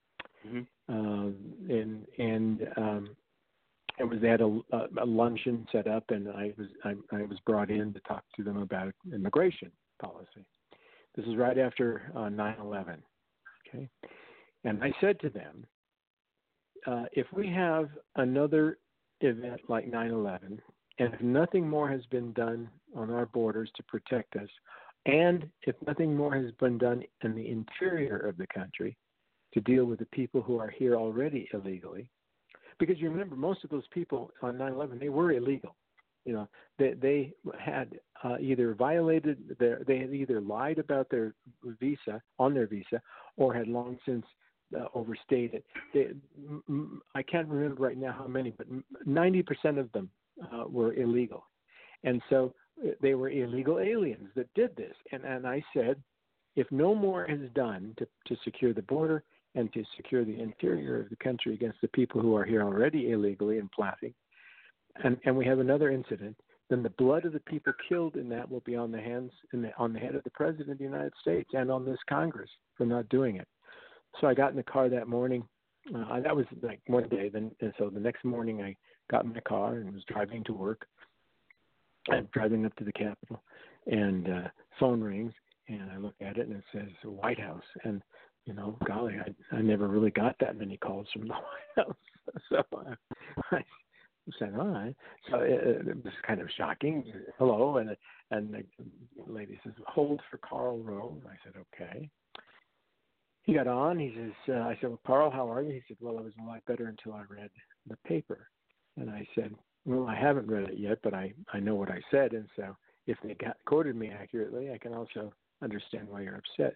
um, 0.89 1.35
and 1.69 2.05
and 2.17 2.67
um, 2.77 3.15
it 3.99 4.03
was 4.03 4.19
they 4.21 4.27
had 4.27 4.41
a, 4.41 4.59
a 5.01 5.05
luncheon 5.05 5.65
set 5.71 5.87
up, 5.87 6.03
and 6.09 6.27
I 6.29 6.53
was 6.57 6.67
I, 6.83 6.93
I 7.15 7.23
was 7.23 7.37
brought 7.45 7.69
in 7.69 7.93
to 7.93 7.99
talk 8.01 8.23
to 8.35 8.43
them 8.43 8.57
about 8.57 8.93
immigration 9.13 9.71
policy. 10.01 10.45
This 11.15 11.25
is 11.25 11.35
right 11.35 11.57
after 11.57 12.11
uh, 12.15 12.29
9/11. 12.29 12.97
Okay, 13.67 13.89
and 14.63 14.83
I 14.83 14.91
said 14.99 15.19
to 15.21 15.29
them, 15.29 15.65
uh, 16.87 17.05
if 17.13 17.27
we 17.33 17.47
have 17.47 17.89
another 18.15 18.77
event 19.21 19.61
like 19.69 19.89
9/11, 19.89 20.59
and 21.01 21.15
if 21.15 21.21
nothing 21.21 21.67
more 21.67 21.89
has 21.89 22.05
been 22.11 22.31
done 22.33 22.69
on 22.95 23.09
our 23.09 23.25
borders 23.25 23.71
to 23.75 23.83
protect 23.83 24.35
us, 24.35 24.49
and 25.07 25.49
if 25.63 25.75
nothing 25.87 26.15
more 26.15 26.35
has 26.35 26.51
been 26.59 26.77
done 26.77 27.03
in 27.23 27.33
the 27.33 27.49
interior 27.49 28.17
of 28.17 28.37
the 28.37 28.45
country 28.53 28.95
to 29.55 29.61
deal 29.61 29.85
with 29.85 29.97
the 29.97 30.05
people 30.05 30.43
who 30.43 30.59
are 30.59 30.69
here 30.69 30.95
already 30.95 31.49
illegally, 31.53 32.07
because 32.77 32.99
you 32.99 33.09
remember 33.09 33.35
most 33.35 33.63
of 33.63 33.71
those 33.71 33.87
people 33.91 34.31
on 34.43 34.59
9/11 34.59 34.99
they 34.99 35.09
were 35.09 35.31
illegal. 35.31 35.75
You 36.23 36.33
know, 36.33 36.47
they 36.77 36.93
they 36.93 37.33
had 37.59 37.99
uh, 38.23 38.37
either 38.39 38.75
violated 38.75 39.55
their 39.57 39.81
they 39.87 39.97
had 39.97 40.13
either 40.13 40.39
lied 40.39 40.77
about 40.77 41.09
their 41.09 41.33
visa 41.79 42.21
on 42.37 42.53
their 42.53 42.67
visa 42.67 43.01
or 43.37 43.55
had 43.55 43.67
long 43.67 43.97
since 44.05 44.25
uh, 44.79 44.85
overstayed 44.93 45.55
it. 45.55 45.65
They, 45.95 46.09
m- 46.47 46.63
m- 46.69 47.01
I 47.15 47.23
can't 47.23 47.47
remember 47.47 47.81
right 47.81 47.97
now 47.97 48.11
how 48.11 48.27
many, 48.27 48.51
but 48.51 48.67
ninety 49.03 49.41
percent 49.41 49.79
of 49.79 49.91
them 49.93 50.11
uh, 50.53 50.65
were 50.67 50.93
illegal, 50.93 51.45
and 52.03 52.21
so 52.29 52.53
uh, 52.83 52.91
they 53.01 53.15
were 53.15 53.29
illegal 53.29 53.79
aliens 53.79 54.29
that 54.35 54.53
did 54.53 54.75
this. 54.75 54.95
And 55.11 55.23
and 55.23 55.47
I 55.47 55.63
said, 55.73 56.01
if 56.55 56.67
no 56.71 56.93
more 56.95 57.25
is 57.29 57.49
done 57.53 57.93
to 57.97 58.07
to 58.27 58.35
secure 58.43 58.73
the 58.73 58.81
border 58.83 59.23
and 59.55 59.71
to 59.73 59.83
secure 59.97 60.23
the 60.23 60.39
interior 60.39 61.01
of 61.01 61.09
the 61.09 61.15
country 61.17 61.53
against 61.53 61.81
the 61.81 61.87
people 61.89 62.21
who 62.21 62.35
are 62.35 62.45
here 62.45 62.63
already 62.63 63.11
illegally 63.11 63.59
and 63.59 63.71
plotting, 63.71 64.13
and 65.03 65.17
and 65.25 65.35
we 65.35 65.45
have 65.45 65.59
another 65.59 65.91
incident, 65.91 66.37
then 66.71 66.81
the 66.81 66.89
blood 66.91 67.25
of 67.25 67.33
the 67.33 67.39
people 67.41 67.73
killed 67.87 68.15
in 68.15 68.29
that 68.29 68.49
will 68.49 68.61
be 68.61 68.77
on 68.77 68.91
the 68.91 69.01
hands 69.01 69.31
the, 69.51 69.71
on 69.77 69.91
the 69.91 69.99
head 69.99 70.15
of 70.15 70.23
the 70.23 70.29
president 70.31 70.71
of 70.71 70.77
the 70.77 70.83
United 70.83 71.11
States 71.21 71.49
and 71.53 71.69
on 71.69 71.85
this 71.85 71.99
Congress 72.07 72.49
for 72.77 72.85
not 72.85 73.09
doing 73.09 73.35
it. 73.35 73.47
So 74.19 74.27
I 74.27 74.33
got 74.33 74.51
in 74.51 74.55
the 74.55 74.63
car 74.63 74.89
that 74.89 75.07
morning. 75.07 75.43
Uh, 75.93 76.21
that 76.21 76.35
was 76.35 76.45
like 76.61 76.79
one 76.87 77.09
day. 77.09 77.27
Then 77.29 77.51
and 77.59 77.73
so 77.77 77.89
the 77.89 77.99
next 77.99 78.23
morning 78.23 78.61
I 78.61 78.75
got 79.11 79.25
in 79.25 79.33
my 79.33 79.41
car 79.41 79.75
and 79.75 79.93
was 79.93 80.03
driving 80.07 80.43
to 80.45 80.53
work. 80.53 80.87
I'm 82.09 82.27
driving 82.33 82.65
up 82.65 82.75
to 82.77 82.83
the 82.83 82.91
Capitol, 82.91 83.43
and 83.85 84.27
uh, 84.27 84.47
phone 84.79 85.01
rings, 85.01 85.33
and 85.67 85.91
I 85.91 85.97
look 85.97 86.15
at 86.19 86.37
it 86.37 86.47
and 86.47 86.57
it 86.57 86.63
says 86.71 86.89
White 87.03 87.39
House, 87.39 87.61
and 87.83 88.01
you 88.45 88.53
know, 88.53 88.77
golly, 88.87 89.17
I 89.19 89.55
I 89.55 89.61
never 89.61 89.87
really 89.87 90.09
got 90.09 90.35
that 90.39 90.57
many 90.57 90.77
calls 90.77 91.07
from 91.13 91.27
the 91.27 91.33
White 91.75 91.85
House, 91.85 91.95
so 92.49 92.63
I, 93.51 93.55
I 93.57 93.61
said, 94.39 94.53
all 94.57 94.67
right. 94.67 94.95
So 95.29 95.39
it, 95.39 95.87
it 95.87 96.03
was 96.03 96.13
kind 96.25 96.41
of 96.41 96.47
shocking. 96.57 97.03
Hello, 97.37 97.77
and 97.77 97.95
and 98.31 98.51
the 98.53 98.63
lady 99.27 99.59
says, 99.63 99.73
hold 99.87 100.21
for 100.31 100.37
Karl 100.37 100.79
Rove. 100.79 101.21
I 101.27 101.35
said, 101.43 101.53
okay. 101.73 102.09
He 103.43 103.53
got 103.53 103.67
on. 103.67 103.99
He 103.99 104.13
says, 104.15 104.55
uh, 104.55 104.59
I 104.61 104.77
said, 104.79 104.89
well, 104.89 104.99
Karl, 105.05 105.31
how 105.31 105.51
are 105.51 105.61
you? 105.61 105.73
He 105.73 105.81
said, 105.87 105.97
well, 105.99 106.17
I 106.17 106.21
was 106.21 106.33
a 106.41 106.47
lot 106.47 106.63
better 106.65 106.87
until 106.87 107.13
I 107.13 107.23
read 107.29 107.49
the 107.89 107.97
paper. 108.07 108.47
And 108.97 109.09
I 109.09 109.27
said, 109.35 109.53
well, 109.85 110.07
I 110.07 110.15
haven't 110.15 110.47
read 110.47 110.69
it 110.69 110.77
yet, 110.77 110.99
but 111.03 111.13
I 111.13 111.33
I 111.53 111.59
know 111.59 111.75
what 111.75 111.89
I 111.89 112.01
said, 112.11 112.33
and 112.33 112.47
so 112.55 112.75
if 113.07 113.17
they 113.23 113.33
got, 113.33 113.57
quoted 113.65 113.95
me 113.95 114.11
accurately, 114.11 114.71
I 114.71 114.77
can 114.77 114.93
also 114.93 115.33
understand 115.63 116.07
why 116.07 116.21
you're 116.21 116.37
upset. 116.37 116.75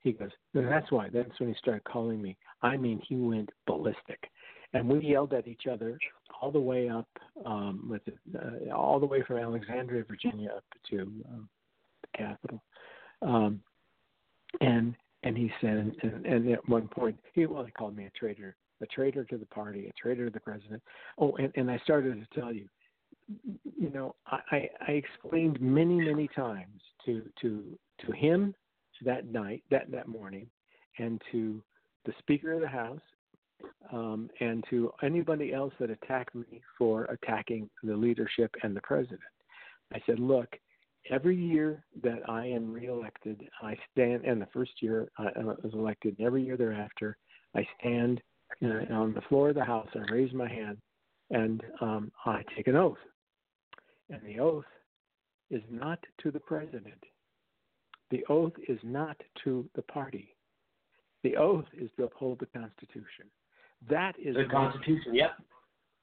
He 0.00 0.12
goes, 0.12 0.30
that's 0.52 0.90
why. 0.90 1.08
That's 1.08 1.38
when 1.38 1.48
he 1.48 1.54
started 1.58 1.84
calling 1.84 2.20
me. 2.20 2.36
I 2.60 2.76
mean, 2.76 3.00
he 3.08 3.16
went 3.16 3.50
ballistic, 3.66 4.30
and 4.74 4.88
we 4.88 5.00
yelled 5.00 5.32
at 5.32 5.46
each 5.46 5.66
other 5.70 5.98
all 6.40 6.50
the 6.50 6.60
way 6.60 6.88
up, 6.88 7.08
um, 7.46 7.86
with 7.88 8.02
it, 8.06 8.18
uh, 8.36 8.74
all 8.74 8.98
the 8.98 9.06
way 9.06 9.22
from 9.22 9.38
Alexandria, 9.38 10.04
Virginia, 10.06 10.50
up 10.56 10.64
to 10.90 11.00
um, 11.00 11.48
the 12.02 12.18
Capitol. 12.18 12.62
Um, 13.22 13.60
and 14.60 14.94
and 15.22 15.36
he 15.38 15.52
said, 15.60 15.94
and, 16.02 16.26
and 16.26 16.52
at 16.52 16.68
one 16.68 16.88
point, 16.88 17.18
he 17.32 17.46
well, 17.46 17.64
he 17.64 17.70
called 17.70 17.96
me 17.96 18.06
a 18.06 18.10
traitor, 18.10 18.56
a 18.82 18.86
traitor 18.86 19.24
to 19.24 19.38
the 19.38 19.46
party, 19.46 19.86
a 19.86 19.92
traitor 20.00 20.26
to 20.26 20.32
the 20.32 20.40
president. 20.40 20.82
Oh, 21.18 21.32
and, 21.36 21.52
and 21.56 21.70
I 21.70 21.78
started 21.78 22.14
to 22.20 22.40
tell 22.40 22.52
you, 22.52 22.66
you 23.78 23.90
know, 23.90 24.14
I, 24.26 24.68
I 24.86 24.92
explained 24.92 25.60
many 25.60 25.96
many 26.00 26.28
times 26.28 26.80
to 27.06 27.22
to 27.40 27.78
to 28.04 28.12
him 28.12 28.54
that 29.04 29.26
night, 29.26 29.62
that 29.70 29.90
that 29.90 30.08
morning, 30.08 30.46
and 30.98 31.20
to 31.30 31.62
the 32.04 32.12
Speaker 32.18 32.52
of 32.52 32.60
the 32.60 32.68
House, 32.68 33.00
um, 33.92 34.28
and 34.40 34.64
to 34.70 34.92
anybody 35.02 35.52
else 35.52 35.72
that 35.78 35.90
attacked 35.90 36.34
me 36.34 36.60
for 36.76 37.04
attacking 37.04 37.70
the 37.82 37.96
leadership 37.96 38.50
and 38.62 38.76
the 38.76 38.80
president. 38.82 39.20
I 39.94 40.00
said, 40.06 40.18
look, 40.18 40.48
every 41.10 41.36
year 41.36 41.84
that 42.02 42.28
I 42.28 42.46
am 42.46 42.72
reelected, 42.72 43.42
I 43.62 43.76
stand, 43.90 44.24
and 44.24 44.40
the 44.40 44.48
first 44.52 44.72
year 44.80 45.08
I 45.18 45.30
was 45.36 45.72
elected, 45.74 46.16
and 46.18 46.26
every 46.26 46.44
year 46.44 46.56
thereafter, 46.56 47.16
I 47.54 47.66
stand 47.78 48.20
uh, 48.62 48.94
on 48.94 49.14
the 49.14 49.22
floor 49.28 49.50
of 49.50 49.54
the 49.54 49.64
House 49.64 49.88
I 49.94 50.12
raise 50.12 50.32
my 50.32 50.48
hand, 50.48 50.78
and 51.30 51.62
um, 51.80 52.12
I 52.26 52.42
take 52.56 52.68
an 52.68 52.76
oath. 52.76 52.98
And 54.10 54.20
the 54.24 54.40
oath 54.40 54.64
is 55.50 55.62
not 55.70 55.98
to 56.22 56.30
the 56.30 56.40
president. 56.40 57.02
The 58.10 58.24
oath 58.28 58.52
is 58.68 58.78
not 58.82 59.16
to 59.44 59.68
the 59.74 59.82
party. 59.82 60.34
The 61.22 61.36
oath 61.36 61.64
is 61.78 61.90
to 61.96 62.04
uphold 62.04 62.40
the 62.40 62.46
Constitution. 62.46 63.26
That 63.88 64.14
is 64.22 64.36
The 64.36 64.44
Constitution, 64.44 65.14
yep. 65.14 65.32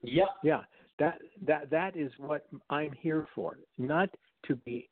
Yep. 0.02 0.28
yeah, 0.44 0.62
that 0.98 1.20
that 1.46 1.70
that 1.70 1.96
is 1.96 2.12
what 2.18 2.48
I'm 2.70 2.92
here 2.94 3.28
for. 3.36 3.58
Not 3.78 4.10
to 4.48 4.56
be, 4.56 4.90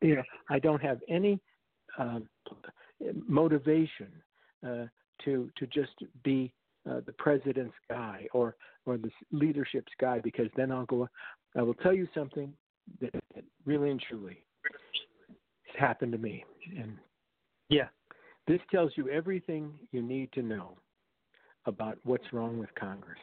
you 0.00 0.16
know, 0.16 0.22
I 0.50 0.58
don't 0.58 0.82
have 0.82 1.00
any 1.08 1.38
um, 1.98 2.28
motivation 3.26 4.08
uh, 4.66 4.86
to 5.24 5.50
to 5.56 5.66
just 5.66 5.92
be 6.22 6.52
uh, 6.88 7.00
the 7.06 7.12
president's 7.12 7.74
guy 7.90 8.26
or 8.32 8.56
or 8.84 8.96
the 8.96 9.10
leadership's 9.32 9.92
guy 10.00 10.20
because 10.20 10.48
then 10.56 10.70
I'll 10.70 10.86
go. 10.86 11.08
I 11.56 11.62
will 11.62 11.74
tell 11.74 11.94
you 11.94 12.06
something 12.14 12.52
that, 13.00 13.12
that 13.34 13.44
really 13.64 13.90
and 13.90 14.00
truly 14.08 14.38
has 14.64 15.76
happened 15.78 16.12
to 16.12 16.18
me, 16.18 16.44
and 16.78 16.96
yeah, 17.68 17.88
this 18.46 18.60
tells 18.70 18.92
you 18.96 19.08
everything 19.08 19.72
you 19.90 20.02
need 20.02 20.32
to 20.32 20.42
know 20.42 20.76
about 21.64 21.98
what's 22.04 22.32
wrong 22.32 22.58
with 22.58 22.72
Congress. 22.78 23.18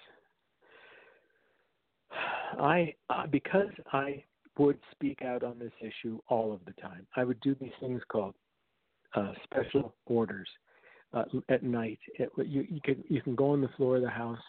I 2.59 2.93
uh, 3.09 3.27
because 3.27 3.71
I 3.91 4.23
would 4.57 4.77
speak 4.91 5.21
out 5.21 5.43
on 5.43 5.57
this 5.57 5.71
issue 5.81 6.19
all 6.27 6.53
of 6.53 6.59
the 6.65 6.73
time. 6.81 7.07
I 7.15 7.23
would 7.23 7.39
do 7.39 7.55
these 7.59 7.71
things 7.79 8.01
called 8.09 8.35
uh, 9.15 9.31
special 9.43 9.95
orders 10.05 10.47
uh, 11.13 11.25
at 11.49 11.63
night. 11.63 11.99
It, 12.19 12.31
you 12.37 12.65
you 12.69 12.81
can 12.83 13.03
you 13.07 13.21
can 13.21 13.35
go 13.35 13.51
on 13.51 13.61
the 13.61 13.69
floor 13.77 13.97
of 13.97 14.01
the 14.01 14.09
House. 14.09 14.39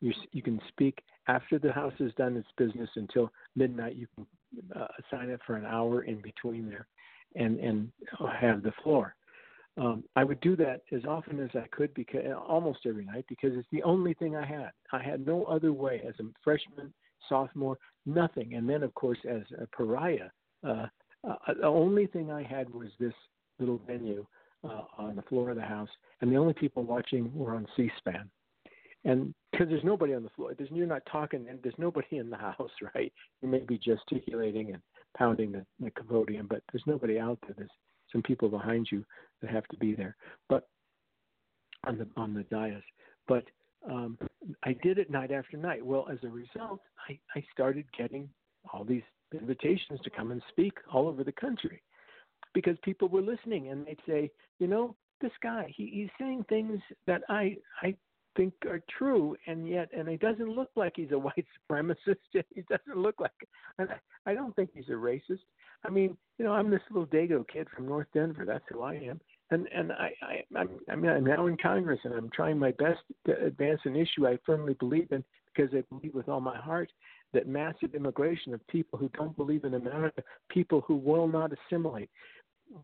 You 0.00 0.12
you 0.32 0.42
can 0.42 0.60
speak 0.68 1.02
after 1.26 1.58
the 1.58 1.72
House 1.72 1.94
has 1.98 2.12
done 2.14 2.36
its 2.36 2.48
business 2.56 2.90
until 2.96 3.30
midnight. 3.56 3.96
You 3.96 4.06
can 4.14 4.26
uh, 4.74 4.86
sign 5.10 5.32
up 5.32 5.40
for 5.46 5.56
an 5.56 5.64
hour 5.64 6.02
in 6.02 6.20
between 6.20 6.68
there, 6.68 6.86
and 7.36 7.58
and 7.58 7.90
have 8.40 8.62
the 8.62 8.72
floor. 8.82 9.14
Um, 9.78 10.02
I 10.16 10.24
would 10.24 10.40
do 10.40 10.56
that 10.56 10.82
as 10.90 11.04
often 11.04 11.38
as 11.38 11.50
I 11.54 11.66
could 11.70 11.94
because 11.94 12.22
almost 12.48 12.80
every 12.84 13.04
night 13.04 13.26
because 13.28 13.52
it's 13.56 13.68
the 13.70 13.82
only 13.84 14.12
thing 14.14 14.34
I 14.34 14.44
had. 14.44 14.70
I 14.92 15.00
had 15.00 15.24
no 15.24 15.44
other 15.44 15.72
way 15.72 16.02
as 16.06 16.14
a 16.18 16.24
freshman, 16.42 16.92
sophomore, 17.28 17.78
nothing. 18.04 18.54
And 18.54 18.68
then 18.68 18.82
of 18.82 18.92
course 18.94 19.18
as 19.28 19.42
a 19.56 19.66
pariah, 19.68 20.30
uh, 20.66 20.86
uh, 21.22 21.54
the 21.60 21.66
only 21.66 22.06
thing 22.06 22.32
I 22.32 22.42
had 22.42 22.68
was 22.70 22.88
this 22.98 23.14
little 23.60 23.80
venue 23.86 24.26
uh, 24.64 24.82
on 24.96 25.16
the 25.16 25.22
floor 25.22 25.50
of 25.50 25.56
the 25.56 25.62
house, 25.62 25.88
and 26.20 26.30
the 26.30 26.36
only 26.36 26.54
people 26.54 26.82
watching 26.82 27.32
were 27.34 27.54
on 27.54 27.66
C-SPAN. 27.76 28.28
And 29.04 29.32
because 29.52 29.68
there's 29.68 29.84
nobody 29.84 30.14
on 30.14 30.22
the 30.22 30.30
floor, 30.30 30.54
there's, 30.56 30.70
you're 30.72 30.86
not 30.86 31.02
talking, 31.10 31.46
and 31.48 31.58
there's 31.62 31.74
nobody 31.78 32.18
in 32.18 32.30
the 32.30 32.36
house, 32.58 32.70
right? 32.94 33.12
You 33.42 33.48
may 33.48 33.60
be 33.60 33.78
gesticulating 33.78 34.72
and 34.72 34.82
pounding 35.16 35.52
the, 35.52 35.64
the 35.80 35.90
podium, 35.90 36.46
but 36.48 36.62
there's 36.72 36.84
nobody 36.86 37.18
out 37.18 37.38
there. 37.42 37.54
There's 37.56 37.70
some 38.12 38.22
people 38.22 38.48
behind 38.48 38.88
you 38.90 39.04
that 39.40 39.50
have 39.50 39.66
to 39.68 39.76
be 39.76 39.94
there, 39.94 40.16
but 40.48 40.68
on 41.86 41.98
the 41.98 42.08
on 42.16 42.34
the 42.34 42.42
dais. 42.44 42.82
But 43.28 43.44
um, 43.88 44.18
I 44.64 44.74
did 44.82 44.98
it 44.98 45.10
night 45.10 45.30
after 45.30 45.56
night. 45.56 45.84
Well, 45.84 46.08
as 46.10 46.18
a 46.24 46.28
result, 46.28 46.80
I, 47.08 47.18
I 47.36 47.44
started 47.52 47.84
getting 47.96 48.28
all 48.72 48.84
these 48.84 49.02
invitations 49.32 50.00
to 50.02 50.10
come 50.10 50.32
and 50.32 50.42
speak 50.48 50.72
all 50.92 51.06
over 51.06 51.22
the 51.22 51.32
country 51.32 51.82
because 52.54 52.76
people 52.82 53.08
were 53.08 53.22
listening 53.22 53.68
and 53.68 53.86
they'd 53.86 53.98
say, 54.06 54.30
you 54.58 54.66
know, 54.66 54.94
this 55.20 55.32
guy, 55.42 55.72
he, 55.76 55.90
he's 55.92 56.10
saying 56.18 56.44
things 56.48 56.80
that 57.06 57.22
I 57.28 57.56
I 57.82 57.94
think 58.36 58.54
are 58.66 58.80
true, 58.96 59.36
and 59.46 59.68
yet, 59.68 59.88
and 59.96 60.08
he 60.08 60.16
doesn't 60.16 60.48
look 60.48 60.70
like 60.76 60.92
he's 60.96 61.12
a 61.12 61.18
white 61.18 61.46
supremacist. 61.70 62.16
He 62.32 62.62
doesn't 62.70 62.96
look 62.96 63.16
like, 63.20 63.32
and 63.78 63.88
I, 63.90 64.30
I 64.30 64.34
don't 64.34 64.54
think 64.54 64.70
he's 64.72 64.88
a 64.88 64.92
racist. 64.92 65.40
I 65.84 65.90
mean, 65.90 66.16
you 66.38 66.44
know, 66.44 66.52
I'm 66.52 66.70
this 66.70 66.80
little 66.90 67.06
Dago 67.06 67.46
kid 67.48 67.68
from 67.74 67.86
North 67.86 68.06
Denver. 68.14 68.44
That's 68.44 68.64
who 68.70 68.82
I 68.82 68.94
am. 68.94 69.20
And 69.50 69.66
and 69.74 69.92
I 69.92 70.12
I 70.22 70.58
I'm, 70.58 70.70
I 70.90 70.96
mean 70.96 71.10
I'm 71.10 71.24
now 71.24 71.46
in 71.46 71.56
Congress 71.56 72.00
and 72.04 72.14
I'm 72.14 72.30
trying 72.30 72.58
my 72.58 72.72
best 72.72 73.00
to 73.26 73.44
advance 73.44 73.80
an 73.84 73.96
issue 73.96 74.26
I 74.26 74.38
firmly 74.44 74.74
believe 74.74 75.08
in 75.10 75.24
because 75.46 75.72
I 75.74 75.82
believe 75.90 76.14
with 76.14 76.28
all 76.28 76.40
my 76.40 76.58
heart 76.58 76.90
that 77.32 77.46
massive 77.46 77.94
immigration 77.94 78.54
of 78.54 78.66
people 78.68 78.98
who 78.98 79.08
don't 79.10 79.36
believe 79.36 79.64
in 79.64 79.74
America, 79.74 80.22
people 80.48 80.82
who 80.86 80.96
will 80.96 81.28
not 81.28 81.50
assimilate, 81.52 82.10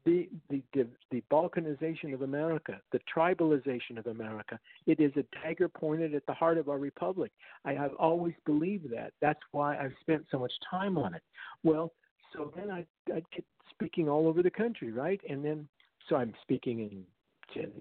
the, 0.04 0.28
the 0.50 0.62
the 1.10 1.22
balkanization 1.30 2.14
of 2.14 2.22
America, 2.22 2.80
the 2.92 3.00
tribalization 3.14 3.98
of 3.98 4.06
America. 4.06 4.58
It 4.86 5.00
is 5.00 5.12
a 5.16 5.24
dagger 5.42 5.68
pointed 5.68 6.14
at 6.14 6.26
the 6.26 6.32
heart 6.32 6.58
of 6.58 6.68
our 6.68 6.78
republic. 6.78 7.32
I 7.64 7.72
have 7.74 7.94
always 7.94 8.34
believed 8.46 8.90
that. 8.92 9.12
That's 9.20 9.40
why 9.52 9.76
I've 9.76 9.94
spent 10.00 10.24
so 10.30 10.38
much 10.38 10.52
time 10.70 10.96
on 10.96 11.14
it. 11.14 11.22
Well, 11.62 11.92
so 12.32 12.52
then 12.56 12.70
I 12.70 12.86
I 13.12 13.22
get 13.34 13.44
speaking 13.70 14.08
all 14.08 14.26
over 14.26 14.42
the 14.42 14.50
country, 14.50 14.92
right? 14.92 15.20
And 15.28 15.44
then 15.44 15.68
so 16.08 16.16
I'm 16.16 16.34
speaking 16.42 16.80
in, 16.80 17.62
in 17.62 17.72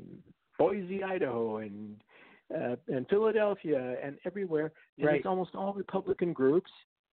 Boise, 0.60 1.04
Idaho, 1.04 1.58
and 1.58 2.04
uh, 2.54 2.76
and 2.88 3.08
Philadelphia, 3.10 3.98
and 4.04 4.18
everywhere. 4.26 4.72
And 4.98 5.08
Right. 5.08 5.18
it's 5.18 5.26
almost 5.26 5.56
all 5.56 5.74
Republican 5.74 6.34
groups, 6.34 6.72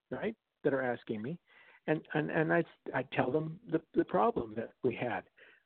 right, 0.09 0.35
that 0.63 0.73
are 0.73 0.81
asking 0.83 1.21
me 1.21 1.37
and 1.87 2.01
and 2.13 2.29
and 2.29 2.53
I 2.53 2.63
I 2.93 3.03
tell 3.13 3.31
them 3.31 3.59
the 3.71 3.81
the 3.95 4.05
problem 4.05 4.53
that 4.55 4.71
we 4.83 4.95
had 4.95 5.23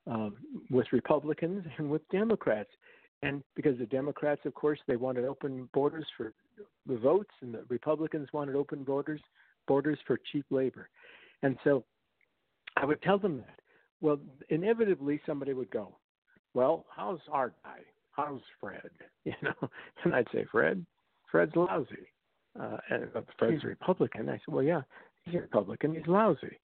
um, 0.07 0.35
with 0.69 0.87
Republicans 0.91 1.65
and 1.77 1.89
with 1.89 2.07
Democrats, 2.09 2.69
and 3.21 3.43
because 3.55 3.77
the 3.77 3.85
Democrats, 3.85 4.41
of 4.45 4.53
course, 4.53 4.79
they 4.87 4.95
wanted 4.95 5.25
open 5.25 5.69
borders 5.73 6.05
for 6.15 6.33
the 6.87 6.97
votes, 6.97 7.31
and 7.41 7.53
the 7.53 7.65
Republicans 7.69 8.29
wanted 8.33 8.55
open 8.55 8.83
borders 8.83 9.21
borders 9.67 9.97
for 10.05 10.19
cheap 10.31 10.45
labor, 10.49 10.89
and 11.43 11.57
so 11.63 11.83
I 12.77 12.85
would 12.85 13.01
tell 13.01 13.17
them 13.17 13.37
that. 13.37 13.59
Well, 14.01 14.19
inevitably 14.49 15.21
somebody 15.25 15.53
would 15.53 15.71
go, 15.71 15.95
well, 16.53 16.85
how's 16.95 17.19
our 17.31 17.53
guy? 17.63 17.79
How's 18.11 18.41
Fred? 18.59 18.89
You 19.23 19.33
know, 19.41 19.69
and 20.03 20.13
I'd 20.13 20.27
say 20.31 20.45
Fred, 20.51 20.85
Fred's 21.31 21.55
lousy. 21.55 22.07
Uh, 22.59 22.77
and 22.91 23.07
uh, 23.15 23.21
Fred's 23.39 23.63
Republican. 23.63 24.29
I 24.29 24.33
said, 24.33 24.53
well, 24.53 24.63
yeah, 24.63 24.81
he's 25.25 25.35
a 25.35 25.41
Republican. 25.41 25.93
He's 25.93 26.07
lousy. 26.07 26.59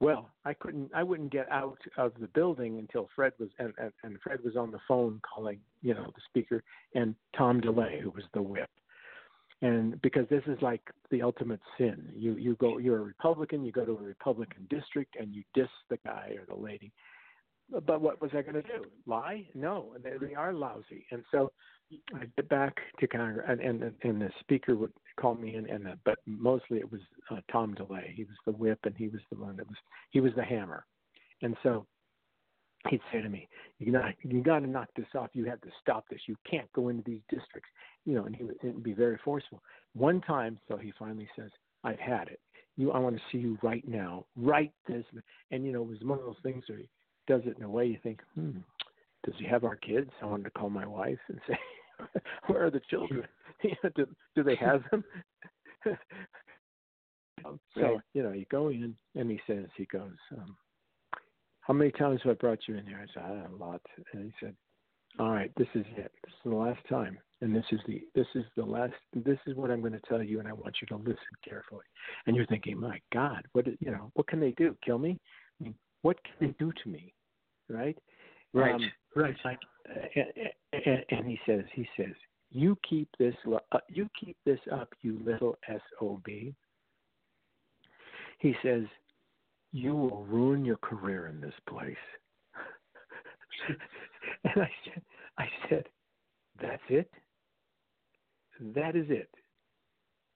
Well, 0.00 0.30
I 0.44 0.54
couldn't. 0.54 0.90
I 0.94 1.02
wouldn't 1.02 1.32
get 1.32 1.50
out 1.50 1.78
of 1.96 2.12
the 2.20 2.28
building 2.28 2.78
until 2.78 3.08
Fred 3.16 3.32
was 3.40 3.48
and, 3.58 3.72
and, 3.78 3.92
and 4.04 4.18
Fred 4.22 4.38
was 4.44 4.56
on 4.56 4.70
the 4.70 4.78
phone 4.86 5.20
calling, 5.22 5.58
you 5.82 5.92
know, 5.92 6.04
the 6.04 6.22
speaker 6.28 6.62
and 6.94 7.16
Tom 7.36 7.60
DeLay, 7.60 8.00
who 8.00 8.10
was 8.10 8.24
the 8.32 8.42
whip. 8.42 8.70
And 9.60 10.00
because 10.02 10.28
this 10.30 10.44
is 10.46 10.56
like 10.62 10.82
the 11.10 11.22
ultimate 11.22 11.60
sin, 11.76 12.10
you 12.14 12.36
you 12.36 12.54
go. 12.60 12.78
You're 12.78 12.98
a 12.98 13.02
Republican. 13.02 13.64
You 13.64 13.72
go 13.72 13.84
to 13.84 13.98
a 13.98 14.02
Republican 14.02 14.68
district 14.70 15.16
and 15.18 15.34
you 15.34 15.42
diss 15.52 15.68
the 15.90 15.98
guy 16.04 16.36
or 16.38 16.46
the 16.46 16.62
lady. 16.62 16.92
But 17.70 18.00
what 18.00 18.20
was 18.20 18.30
I 18.32 18.42
going 18.42 18.54
to 18.54 18.62
do? 18.62 18.84
Lie? 19.06 19.46
No, 19.54 19.94
they, 20.02 20.12
they 20.26 20.34
are 20.34 20.52
lousy. 20.54 21.06
And 21.10 21.22
so 21.30 21.52
I 22.14 22.24
get 22.36 22.48
back 22.48 22.76
to 23.00 23.06
Congress, 23.06 23.46
and, 23.48 23.60
and 23.60 23.92
and 24.02 24.20
the 24.20 24.30
speaker 24.40 24.74
would 24.76 24.92
call 25.18 25.34
me 25.34 25.54
in, 25.54 25.68
and 25.68 25.86
the, 25.86 25.98
but 26.04 26.18
mostly 26.26 26.78
it 26.78 26.90
was 26.90 27.00
uh, 27.30 27.40
Tom 27.50 27.74
DeLay. 27.74 28.12
He 28.14 28.24
was 28.24 28.36
the 28.46 28.52
whip, 28.52 28.78
and 28.84 28.94
he 28.96 29.08
was 29.08 29.20
the 29.30 29.38
one 29.38 29.56
that 29.56 29.66
was 29.66 29.76
he 30.10 30.20
was 30.20 30.32
the 30.36 30.44
hammer. 30.44 30.84
And 31.42 31.56
so 31.62 31.86
he'd 32.88 33.00
say 33.12 33.22
to 33.22 33.28
me, 33.28 33.48
"You 33.78 33.92
got 33.92 34.14
you 34.22 34.42
got 34.42 34.60
to 34.60 34.66
knock 34.66 34.88
this 34.96 35.06
off. 35.14 35.30
You 35.32 35.44
have 35.46 35.60
to 35.62 35.70
stop 35.80 36.04
this. 36.10 36.20
You 36.26 36.36
can't 36.50 36.70
go 36.72 36.88
into 36.88 37.02
these 37.04 37.22
districts." 37.30 37.70
You 38.04 38.14
know, 38.14 38.24
and 38.24 38.36
he 38.36 38.44
would 38.44 38.82
be 38.82 38.94
very 38.94 39.18
forceful. 39.24 39.62
One 39.94 40.20
time, 40.22 40.58
so 40.68 40.76
he 40.76 40.92
finally 40.98 41.28
says, 41.36 41.50
"I've 41.84 41.98
had 41.98 42.28
it. 42.28 42.40
You, 42.76 42.92
I 42.92 42.98
want 42.98 43.16
to 43.16 43.22
see 43.32 43.38
you 43.38 43.58
right 43.62 43.86
now. 43.86 44.26
Right 44.36 44.72
this." 44.86 45.04
And 45.50 45.64
you 45.64 45.72
know, 45.72 45.82
it 45.82 45.88
was 45.88 45.98
one 46.02 46.18
of 46.18 46.24
those 46.24 46.42
things 46.42 46.64
where 46.66 46.78
he 46.78 46.88
does 47.28 47.42
it 47.44 47.56
in 47.58 47.62
a 47.62 47.70
way 47.70 47.86
you 47.86 47.98
think, 48.02 48.20
"Hmm." 48.34 48.58
Does 49.24 49.34
he 49.38 49.44
have 49.46 49.64
our 49.64 49.76
kids? 49.76 50.10
I 50.22 50.26
wanted 50.26 50.44
to 50.44 50.50
call 50.50 50.70
my 50.70 50.86
wife 50.86 51.18
and 51.28 51.40
say, 51.46 51.58
"Where 52.46 52.64
are 52.66 52.70
the 52.70 52.80
children? 52.90 53.24
Do 53.96 54.06
do 54.34 54.42
they 54.42 54.56
have 54.56 54.82
them?" 54.90 55.04
Um, 57.44 57.60
so 57.74 58.00
you 58.14 58.22
know, 58.22 58.32
you 58.32 58.46
go 58.50 58.68
in 58.68 58.96
and 59.14 59.30
he 59.30 59.40
says, 59.46 59.66
he 59.76 59.84
goes, 59.86 60.16
um, 60.36 60.56
"How 61.60 61.74
many 61.74 61.90
times 61.92 62.20
have 62.24 62.32
I 62.32 62.34
brought 62.34 62.66
you 62.66 62.76
in 62.76 62.86
here?" 62.86 62.98
I 63.02 63.12
said, 63.12 63.22
"Ah, 63.24 63.52
"A 63.52 63.56
lot." 63.56 63.82
And 64.12 64.24
he 64.24 64.32
said, 64.40 64.56
"All 65.18 65.30
right, 65.30 65.52
this 65.56 65.68
is 65.74 65.86
it. 65.96 66.12
This 66.24 66.32
is 66.34 66.50
the 66.50 66.56
last 66.56 66.80
time, 66.88 67.18
and 67.40 67.54
this 67.54 67.64
is 67.72 67.80
the 67.86 68.02
this 68.14 68.26
is 68.34 68.44
the 68.56 68.64
last. 68.64 68.94
This 69.14 69.38
is 69.46 69.54
what 69.54 69.70
I'm 69.70 69.80
going 69.80 69.92
to 69.92 70.00
tell 70.08 70.22
you, 70.22 70.40
and 70.40 70.48
I 70.48 70.52
want 70.52 70.76
you 70.80 70.86
to 70.88 70.96
listen 70.96 71.16
carefully." 71.48 71.84
And 72.26 72.36
you're 72.36 72.46
thinking, 72.46 72.78
"My 72.78 73.00
God, 73.12 73.46
what 73.52 73.66
you 73.66 73.90
know? 73.90 74.10
What 74.14 74.26
can 74.28 74.40
they 74.40 74.52
do? 74.52 74.76
Kill 74.84 74.98
me? 74.98 75.18
I 75.60 75.64
mean, 75.64 75.74
what 76.02 76.18
can 76.24 76.34
they 76.40 76.54
do 76.58 76.72
to 76.72 76.88
me?" 76.88 77.14
Right? 77.68 77.96
Right. 78.54 78.74
Um, 78.74 78.90
it's 79.16 79.40
like, 79.44 79.58
and, 80.72 81.04
and 81.10 81.26
he 81.26 81.38
says, 81.46 81.64
he 81.74 81.86
says, 81.96 82.14
"You 82.50 82.76
keep 82.88 83.08
this, 83.18 83.34
uh, 83.46 83.78
you 83.88 84.08
keep 84.18 84.36
this 84.44 84.60
up, 84.72 84.88
you 85.02 85.20
little 85.24 85.56
sob." 85.98 86.26
He 88.38 88.54
says, 88.62 88.84
"You 89.72 89.94
will 89.94 90.24
ruin 90.24 90.64
your 90.64 90.76
career 90.76 91.26
in 91.26 91.40
this 91.40 91.54
place." 91.68 91.96
and 94.44 94.62
I 94.62 94.70
said, 94.84 95.02
"I 95.38 95.46
said, 95.68 95.84
that's 96.60 96.82
it. 96.88 97.10
That 98.74 98.96
is 98.96 99.06
it." 99.08 99.30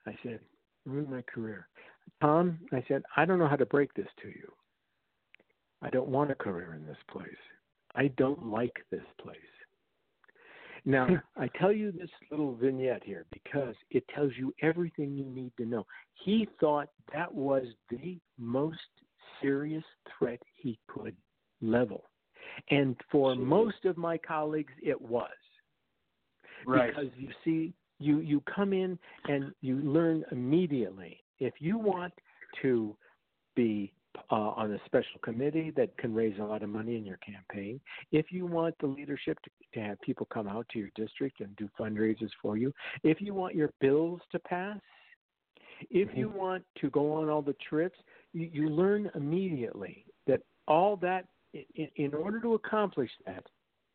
I 0.07 0.17
said, 0.23 0.41
"Ruin 0.85 1.11
my 1.11 1.23
career." 1.23 1.69
Tom, 2.21 2.59
I 2.73 2.85
said, 2.89 3.03
"I 3.17 3.25
don't 3.25 3.39
know 3.39 3.49
how 3.49 3.57
to 3.57 3.67
break 3.67 3.95
this 3.95 4.09
to 4.23 4.29
you. 4.29 4.53
I 5.83 5.91
don't 5.91 6.09
want 6.09 6.31
a 6.31 6.35
career 6.35 6.75
in 6.75 6.87
this 6.87 7.03
place. 7.09 7.29
I 7.95 8.09
don't 8.09 8.47
like 8.47 8.85
this 8.91 9.05
place." 9.19 9.37
Now, 10.85 11.07
hmm. 11.07 11.15
I 11.37 11.49
tell 11.59 11.73
you 11.73 11.93
this 11.93 12.11
little 12.31 12.55
vignette 12.55 13.05
here 13.05 13.27
because 13.33 13.75
it 13.91 14.05
tells 14.15 14.33
you 14.37 14.53
everything 14.63 15.15
you 15.15 15.25
need 15.25 15.53
to 15.59 15.67
know. 15.67 15.87
He 16.25 16.49
thought 16.59 16.89
that 17.13 17.33
was 17.33 17.65
the 17.91 18.19
most 18.39 18.79
serious 19.41 19.85
threat 20.19 20.41
he 20.57 20.79
could 20.89 21.17
level. 21.61 22.05
And 22.71 22.97
for 23.11 23.35
most 23.35 23.85
of 23.85 23.97
my 23.97 24.19
colleagues, 24.19 24.73
it 24.83 25.01
was. 25.01 25.31
Right. 26.67 26.95
Because 26.95 27.11
you 27.17 27.29
see, 27.45 27.73
you, 27.99 28.19
you 28.21 28.43
come 28.53 28.73
in 28.73 28.99
and 29.29 29.53
you 29.61 29.77
learn 29.79 30.25
immediately. 30.33 31.21
If 31.39 31.55
you 31.61 31.79
want 31.79 32.13
to 32.63 32.97
be 33.55 33.93
uh, 34.31 34.35
on 34.35 34.73
a 34.73 34.79
special 34.87 35.19
committee 35.23 35.73
that 35.77 35.97
can 35.99 36.15
raise 36.15 36.39
a 36.39 36.43
lot 36.43 36.63
of 36.63 36.69
money 36.69 36.97
in 36.97 37.05
your 37.05 37.19
campaign, 37.19 37.81
if 38.11 38.27
you 38.31 38.47
want 38.47 38.75
the 38.81 38.87
leadership 38.87 39.39
to, 39.43 39.51
to 39.75 39.81
have 39.81 40.01
people 40.01 40.27
come 40.33 40.49
out 40.49 40.67
to 40.71 40.79
your 40.79 40.91
district 40.95 41.41
and 41.41 41.55
do 41.57 41.69
fundraisers 41.79 42.31
for 42.41 42.57
you, 42.57 42.73
if 43.03 43.21
you 43.21 43.35
want 43.35 43.55
your 43.55 43.71
bills 43.81 44.21
to 44.31 44.39
pass, 44.39 44.79
if 45.91 46.09
you 46.15 46.29
want 46.29 46.63
to 46.81 46.91
go 46.91 47.13
on 47.13 47.29
all 47.29 47.43
the 47.43 47.57
trips, 47.69 47.99
you, 48.33 48.49
you 48.53 48.69
learn 48.69 49.11
immediately 49.15 50.05
that 50.27 50.41
all 50.69 50.97
that, 50.97 51.27
in, 51.53 51.89
in 51.97 52.15
order 52.15 52.41
to 52.41 52.55
accomplish 52.55 53.11
that, 53.27 53.45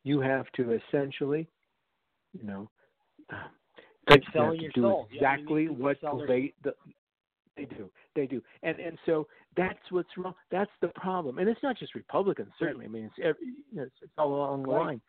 you 0.03 0.19
have 0.19 0.45
to 0.55 0.73
essentially, 0.73 1.47
you 2.33 2.45
know, 2.45 2.69
you 4.09 4.17
have 4.33 4.53
your 4.55 4.55
to 4.55 4.69
do 4.73 4.81
soul. 4.81 5.07
Exactly 5.13 5.67
to 5.67 5.73
what 5.73 5.97
they 6.27 6.53
the, 6.63 6.73
they 7.55 7.65
do 7.65 7.89
they 8.17 8.25
do. 8.27 8.41
And 8.63 8.79
and 8.79 8.97
so 9.05 9.27
that's 9.55 9.79
what's 9.91 10.09
wrong. 10.17 10.33
That's 10.51 10.71
the 10.81 10.89
problem. 10.89 11.37
And 11.37 11.47
it's 11.47 11.63
not 11.63 11.77
just 11.77 11.95
republicans 11.95 12.51
certainly. 12.59 12.85
I 12.85 12.89
mean 12.89 13.05
it's 13.05 13.15
every 13.23 13.47
you 13.71 13.77
know, 13.77 13.83
it's, 13.83 13.95
it's 14.01 14.11
all 14.17 14.35
along 14.35 14.63
the 14.63 14.71
line. 14.71 15.01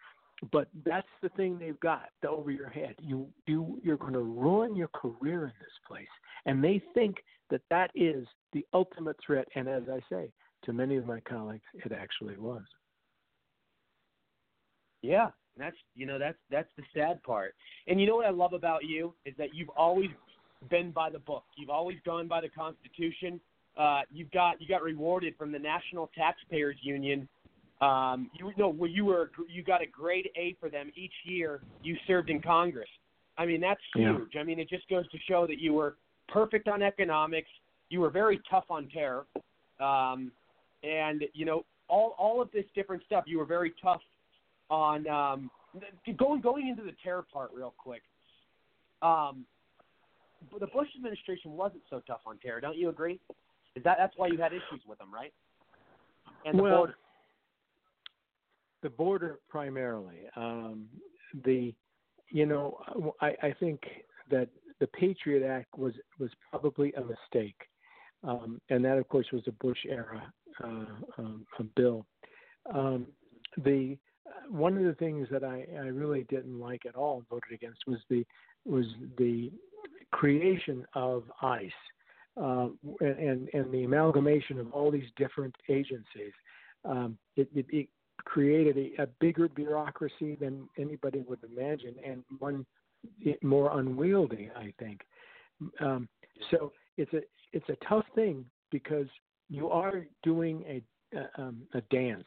But 0.52 0.68
that's 0.86 1.08
the 1.20 1.30
thing 1.30 1.58
they've 1.58 1.80
got 1.80 2.10
over 2.26 2.52
your 2.52 2.68
head. 2.68 2.94
You 3.00 3.26
you 3.46 3.80
you're 3.82 3.96
going 3.96 4.12
to 4.12 4.20
ruin 4.20 4.76
your 4.76 4.88
career 4.88 5.44
in 5.44 5.52
this 5.58 5.78
place. 5.86 6.06
And 6.46 6.62
they 6.62 6.80
think 6.94 7.16
that 7.50 7.62
that 7.70 7.90
is 7.96 8.26
the 8.52 8.64
ultimate 8.72 9.16
threat. 9.24 9.48
And 9.56 9.68
as 9.68 9.82
i 9.90 10.00
say 10.12 10.30
to 10.64 10.72
many 10.72 10.96
of 10.96 11.06
my 11.06 11.20
colleagues 11.20 11.64
it 11.74 11.92
actually 11.92 12.36
was. 12.36 12.62
Yeah, 15.02 15.28
that's 15.56 15.76
you 15.94 16.06
know 16.06 16.18
that's 16.18 16.38
that's 16.50 16.68
the 16.76 16.84
sad 16.94 17.22
part. 17.22 17.54
And 17.86 18.00
you 18.00 18.06
know 18.06 18.16
what 18.16 18.26
I 18.26 18.30
love 18.30 18.52
about 18.52 18.84
you 18.84 19.14
is 19.24 19.34
that 19.38 19.54
you've 19.54 19.70
always 19.70 20.10
been 20.70 20.90
by 20.90 21.10
the 21.10 21.18
book. 21.18 21.44
You've 21.56 21.70
always 21.70 21.98
gone 22.04 22.28
by 22.28 22.40
the 22.40 22.48
Constitution. 22.48 23.40
Uh, 23.76 24.02
you've 24.12 24.30
got 24.32 24.60
you 24.60 24.68
got 24.68 24.82
rewarded 24.82 25.34
from 25.38 25.52
the 25.52 25.58
National 25.58 26.10
Taxpayers 26.16 26.76
Union. 26.82 27.28
Um, 27.80 28.30
you 28.34 28.52
know 28.56 28.70
where 28.70 28.90
you 28.90 29.04
were 29.04 29.30
you 29.48 29.62
got 29.62 29.82
a 29.82 29.86
grade 29.86 30.28
A 30.36 30.56
for 30.60 30.68
them 30.68 30.90
each 30.96 31.12
year 31.24 31.60
you 31.82 31.96
served 32.06 32.28
in 32.28 32.42
Congress. 32.42 32.88
I 33.36 33.46
mean, 33.46 33.60
that's 33.60 33.80
Yeah. 33.94 34.16
huge. 34.16 34.36
I 34.36 34.42
mean, 34.42 34.58
it 34.58 34.68
just 34.68 34.88
goes 34.88 35.08
to 35.10 35.18
show 35.28 35.46
that 35.46 35.60
you 35.60 35.74
were 35.74 35.96
perfect 36.26 36.66
on 36.66 36.82
economics. 36.82 37.48
You 37.88 38.00
were 38.00 38.10
very 38.10 38.40
tough 38.50 38.64
on 38.68 38.88
terror, 38.88 39.26
um, 39.78 40.32
and 40.82 41.24
you 41.34 41.44
know 41.44 41.64
all 41.86 42.16
all 42.18 42.42
of 42.42 42.50
this 42.50 42.64
different 42.74 43.04
stuff. 43.04 43.24
You 43.28 43.38
were 43.38 43.46
very 43.46 43.72
tough 43.80 44.02
on 44.70 45.06
um, 45.06 45.50
going 46.16 46.40
going 46.40 46.68
into 46.68 46.82
the 46.82 46.94
terror 47.04 47.24
part 47.32 47.52
real 47.54 47.74
quick. 47.78 48.02
Um, 49.02 49.46
the 50.58 50.66
Bush 50.66 50.88
administration 50.96 51.52
wasn't 51.52 51.82
so 51.90 52.00
tough 52.06 52.20
on 52.26 52.38
terror. 52.38 52.60
Don't 52.60 52.76
you 52.76 52.88
agree? 52.88 53.20
Is 53.76 53.84
that 53.84 53.96
that's 53.98 54.14
why 54.16 54.28
you 54.28 54.38
had 54.38 54.52
issues 54.52 54.82
with 54.86 54.98
them, 54.98 55.12
right? 55.12 55.32
And 56.44 56.58
the 56.58 56.62
well, 56.62 56.76
border. 56.76 56.94
the 58.82 58.90
border 58.90 59.38
primarily. 59.48 60.22
Um, 60.36 60.86
the, 61.44 61.74
you 62.30 62.46
know, 62.46 62.78
I, 63.20 63.34
I 63.42 63.54
think 63.58 63.80
that 64.30 64.48
the 64.80 64.86
Patriot 64.88 65.46
Act 65.46 65.76
was 65.76 65.92
was 66.18 66.30
probably 66.50 66.92
a 66.94 67.00
mistake, 67.00 67.60
um, 68.24 68.60
and 68.70 68.84
that 68.84 68.98
of 68.98 69.08
course 69.08 69.26
was 69.32 69.42
a 69.46 69.52
Bush 69.52 69.78
era 69.88 70.32
uh, 70.62 70.84
um, 71.18 71.46
a 71.58 71.62
bill. 71.62 72.06
Um, 72.72 73.06
the 73.64 73.96
one 74.50 74.76
of 74.76 74.84
the 74.84 74.94
things 74.94 75.26
that 75.30 75.44
I, 75.44 75.66
I 75.74 75.86
really 75.86 76.24
didn't 76.28 76.58
like 76.58 76.86
at 76.86 76.94
all 76.94 77.18
and 77.18 77.28
voted 77.28 77.52
against 77.52 77.80
was 77.86 77.98
the 78.08 78.24
was 78.64 78.86
the 79.16 79.50
creation 80.12 80.86
of 80.94 81.24
ICE 81.42 81.70
uh, 82.40 82.68
and 83.00 83.48
and 83.52 83.72
the 83.72 83.84
amalgamation 83.84 84.58
of 84.58 84.72
all 84.72 84.90
these 84.90 85.08
different 85.16 85.54
agencies. 85.68 86.32
Um, 86.84 87.18
it, 87.36 87.48
it, 87.54 87.66
it 87.70 87.88
created 88.24 88.76
a, 88.76 89.02
a 89.02 89.06
bigger 89.20 89.48
bureaucracy 89.48 90.36
than 90.40 90.68
anybody 90.78 91.24
would 91.26 91.40
imagine, 91.44 91.94
and 92.04 92.22
one 92.38 92.64
it, 93.20 93.42
more 93.42 93.78
unwieldy, 93.78 94.50
I 94.56 94.72
think. 94.78 95.00
Um, 95.80 96.08
so 96.50 96.72
it's 96.96 97.12
a 97.12 97.20
it's 97.52 97.68
a 97.68 97.76
tough 97.88 98.04
thing 98.14 98.44
because 98.70 99.06
you 99.48 99.68
are 99.68 100.06
doing 100.22 100.64
a 100.68 100.82
a, 101.16 101.42
um, 101.42 101.62
a 101.74 101.80
dance, 101.90 102.26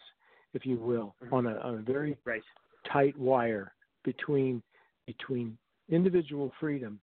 if 0.54 0.66
you 0.66 0.78
will, 0.78 1.16
on 1.32 1.46
a, 1.46 1.56
on 1.58 1.76
a 1.76 1.82
very 1.82 2.18
right. 2.26 2.42
tight 2.92 3.18
wire 3.18 3.74
between 4.04 4.62
between 5.06 5.58
individual 5.90 6.52
freedom 6.60 7.00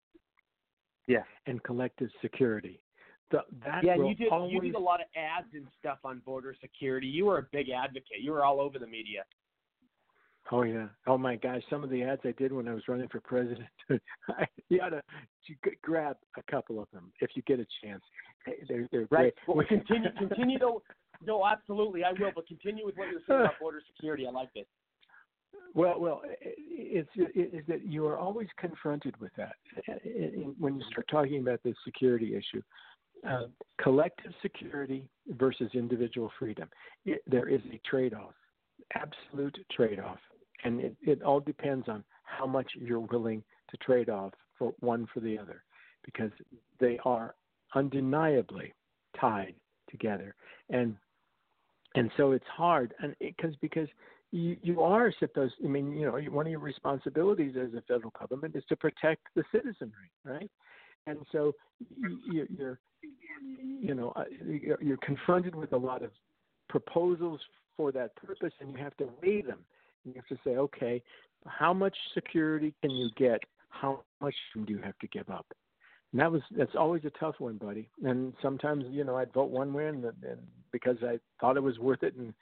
yeah. 1.06 1.22
and 1.46 1.62
collective 1.62 2.10
security. 2.20 2.80
The, 3.30 3.38
that 3.64 3.82
yeah, 3.82 3.96
you 3.96 4.14
did 4.14 4.28
always 4.28 4.52
you 4.52 4.60
did 4.60 4.74
a 4.76 4.78
lot 4.78 5.00
of 5.00 5.06
ads 5.16 5.48
and 5.52 5.66
stuff 5.80 5.98
on 6.04 6.20
border 6.24 6.54
security. 6.60 7.08
You 7.08 7.26
were 7.26 7.38
a 7.38 7.46
big 7.52 7.70
advocate. 7.70 8.20
You 8.20 8.30
were 8.30 8.44
all 8.44 8.60
over 8.60 8.78
the 8.78 8.86
media. 8.86 9.24
Oh 10.52 10.62
yeah. 10.62 10.86
Oh 11.08 11.18
my 11.18 11.34
gosh, 11.34 11.62
some 11.68 11.82
of 11.82 11.90
the 11.90 12.04
ads 12.04 12.20
I 12.24 12.32
did 12.38 12.52
when 12.52 12.68
I 12.68 12.74
was 12.74 12.84
running 12.86 13.08
for 13.08 13.20
president, 13.20 13.66
you 14.68 14.80
ought 14.80 14.90
to 14.90 15.02
you 15.46 15.56
could 15.62 15.74
grab 15.82 16.16
a 16.36 16.42
couple 16.50 16.80
of 16.80 16.88
them 16.92 17.12
if 17.20 17.30
you 17.34 17.42
get 17.42 17.58
a 17.58 17.66
chance. 17.82 18.02
They're 18.68 18.88
they're 18.92 19.08
Right. 19.10 19.34
great. 19.34 19.56
Well, 19.56 19.66
continue 19.66 20.08
continue 20.18 20.58
to 20.60 20.78
no, 21.24 21.44
absolutely, 21.46 22.04
I 22.04 22.12
will. 22.12 22.32
But 22.34 22.46
continue 22.46 22.84
with 22.84 22.96
what 22.96 23.08
you're 23.08 23.20
saying 23.26 23.40
about 23.40 23.58
border 23.58 23.82
security. 23.94 24.26
I 24.26 24.30
like 24.30 24.52
this. 24.54 24.66
Well, 25.74 26.00
well, 26.00 26.22
it's 26.40 27.10
that 27.68 27.86
you 27.86 28.06
are 28.06 28.18
always 28.18 28.48
confronted 28.58 29.14
with 29.20 29.32
that 29.36 29.56
when 30.58 30.76
you 30.76 30.82
start 30.90 31.08
talking 31.08 31.40
about 31.40 31.62
the 31.62 31.74
security 31.84 32.34
issue. 32.34 32.62
Uh, 33.26 33.46
collective 33.82 34.32
security 34.42 35.08
versus 35.30 35.70
individual 35.74 36.30
freedom. 36.38 36.68
It, 37.06 37.22
there 37.26 37.48
is 37.48 37.60
a 37.72 37.80
trade-off, 37.88 38.34
absolute 38.94 39.58
trade-off, 39.72 40.18
and 40.64 40.80
it, 40.80 40.96
it 41.02 41.22
all 41.22 41.40
depends 41.40 41.88
on 41.88 42.04
how 42.22 42.46
much 42.46 42.70
you're 42.78 43.00
willing 43.00 43.42
to 43.70 43.76
trade 43.78 44.10
off 44.10 44.32
for 44.58 44.74
one 44.80 45.08
for 45.12 45.20
the 45.20 45.36
other, 45.38 45.64
because 46.04 46.30
they 46.78 46.98
are 47.04 47.34
undeniably 47.74 48.72
tied 49.18 49.54
together, 49.90 50.34
and 50.70 50.94
and 51.94 52.10
so 52.16 52.32
it's 52.32 52.46
hard, 52.54 52.94
and 53.02 53.16
because 53.18 53.56
because 53.60 53.88
you, 54.36 54.56
you 54.62 54.82
are 54.82 55.12
supposed. 55.18 55.54
I 55.64 55.68
mean, 55.68 55.92
you 55.92 56.06
know, 56.06 56.18
one 56.30 56.46
of 56.46 56.50
your 56.50 56.60
responsibilities 56.60 57.54
as 57.60 57.72
a 57.74 57.82
federal 57.82 58.12
government 58.18 58.54
is 58.54 58.64
to 58.68 58.76
protect 58.76 59.22
the 59.34 59.42
citizenry, 59.50 60.10
right? 60.24 60.50
And 61.06 61.18
so 61.32 61.52
you, 61.98 62.46
you're, 62.56 62.78
you 63.80 63.94
know, 63.94 64.12
uh, 64.16 64.24
you're 64.80 64.98
confronted 64.98 65.54
with 65.54 65.72
a 65.72 65.76
lot 65.76 66.02
of 66.02 66.10
proposals 66.68 67.40
for 67.76 67.92
that 67.92 68.14
purpose, 68.16 68.52
and 68.60 68.70
you 68.70 68.76
have 68.76 68.96
to 68.98 69.08
weigh 69.22 69.40
them. 69.42 69.60
You 70.04 70.12
have 70.16 70.26
to 70.26 70.38
say, 70.44 70.56
okay, 70.56 71.02
how 71.46 71.72
much 71.72 71.96
security 72.12 72.74
can 72.82 72.90
you 72.90 73.08
get? 73.16 73.40
How 73.70 74.02
much 74.20 74.34
do 74.54 74.72
you 74.72 74.80
have 74.82 74.98
to 74.98 75.06
give 75.08 75.30
up? 75.30 75.46
And 76.12 76.20
that 76.20 76.30
was 76.30 76.42
that's 76.56 76.74
always 76.76 77.04
a 77.04 77.10
tough 77.18 77.36
one, 77.38 77.56
buddy. 77.56 77.88
And 78.04 78.32
sometimes, 78.42 78.84
you 78.90 79.04
know, 79.04 79.16
I'd 79.16 79.32
vote 79.32 79.50
one 79.50 79.72
way, 79.72 79.86
and, 79.86 80.04
and 80.04 80.38
because 80.72 80.96
I 81.02 81.18
thought 81.40 81.56
it 81.56 81.62
was 81.62 81.78
worth 81.78 82.02
it, 82.02 82.16
and 82.16 82.34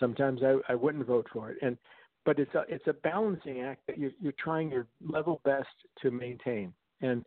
sometimes 0.00 0.42
I, 0.42 0.56
I 0.68 0.74
wouldn't 0.74 1.06
vote 1.06 1.26
for 1.32 1.50
it. 1.50 1.58
And 1.62 1.76
but 2.24 2.38
it's 2.38 2.54
a 2.54 2.64
it's 2.68 2.86
a 2.86 2.92
balancing 2.94 3.60
act 3.60 3.82
that 3.86 3.98
you're 3.98 4.12
you're 4.20 4.32
trying 4.38 4.70
your 4.70 4.86
level 5.06 5.40
best 5.44 5.68
to 6.02 6.10
maintain. 6.10 6.72
And 7.00 7.24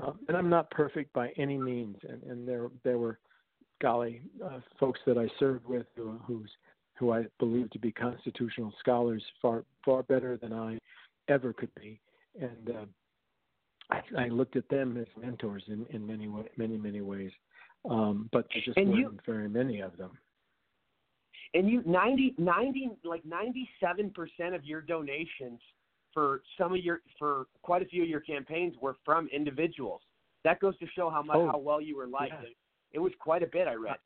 uh, 0.00 0.12
and 0.28 0.36
I'm 0.36 0.48
not 0.48 0.70
perfect 0.70 1.12
by 1.12 1.30
any 1.36 1.58
means. 1.58 1.96
And, 2.08 2.22
and 2.22 2.48
there 2.48 2.68
there 2.84 2.98
were, 2.98 3.18
golly, 3.82 4.22
uh, 4.44 4.60
folks 4.78 5.00
that 5.06 5.18
I 5.18 5.28
served 5.38 5.66
with 5.66 5.86
who 5.96 6.18
who's 6.26 6.50
who 6.98 7.12
I 7.12 7.24
believe 7.38 7.70
to 7.70 7.78
be 7.78 7.92
constitutional 7.92 8.72
scholars 8.78 9.22
far 9.42 9.64
far 9.84 10.02
better 10.04 10.36
than 10.36 10.52
I 10.52 10.78
ever 11.28 11.52
could 11.52 11.74
be. 11.74 12.00
And 12.40 12.70
uh, 12.70 12.84
I, 13.90 14.24
I 14.24 14.28
looked 14.28 14.56
at 14.56 14.68
them 14.68 14.96
as 14.96 15.06
mentors 15.20 15.64
in, 15.68 15.84
in 15.90 16.06
many 16.06 16.28
way, 16.28 16.44
many 16.56 16.76
many 16.76 17.00
ways. 17.00 17.32
Um, 17.88 18.28
but 18.32 18.46
there 18.52 18.62
just 18.64 18.76
And 18.78 18.90
weren't 18.90 19.00
you- 19.00 19.18
very 19.26 19.48
many 19.48 19.80
of 19.80 19.96
them. 19.96 20.12
And 21.54 21.68
you 21.68 21.82
90, 21.84 22.34
90 22.38 22.90
like 23.04 23.24
ninety 23.24 23.68
seven 23.80 24.10
percent 24.10 24.54
of 24.54 24.64
your 24.64 24.80
donations 24.80 25.60
for 26.14 26.42
some 26.56 26.72
of 26.72 26.78
your 26.78 27.00
for 27.18 27.46
quite 27.62 27.82
a 27.82 27.86
few 27.86 28.02
of 28.02 28.08
your 28.08 28.20
campaigns 28.20 28.74
were 28.80 28.96
from 29.04 29.28
individuals. 29.32 30.00
That 30.44 30.60
goes 30.60 30.78
to 30.78 30.86
show 30.94 31.10
how 31.10 31.22
much 31.22 31.36
Oh, 31.36 31.48
how 31.48 31.58
well 31.58 31.80
you 31.80 31.96
were 31.96 32.06
liked. 32.06 32.32
yeah. 32.40 32.48
It, 32.48 32.56
it 32.94 32.98
was 33.00 33.12
quite 33.18 33.42
a 33.42 33.46
bit. 33.46 33.66
I 33.68 33.74
read. 33.74 33.96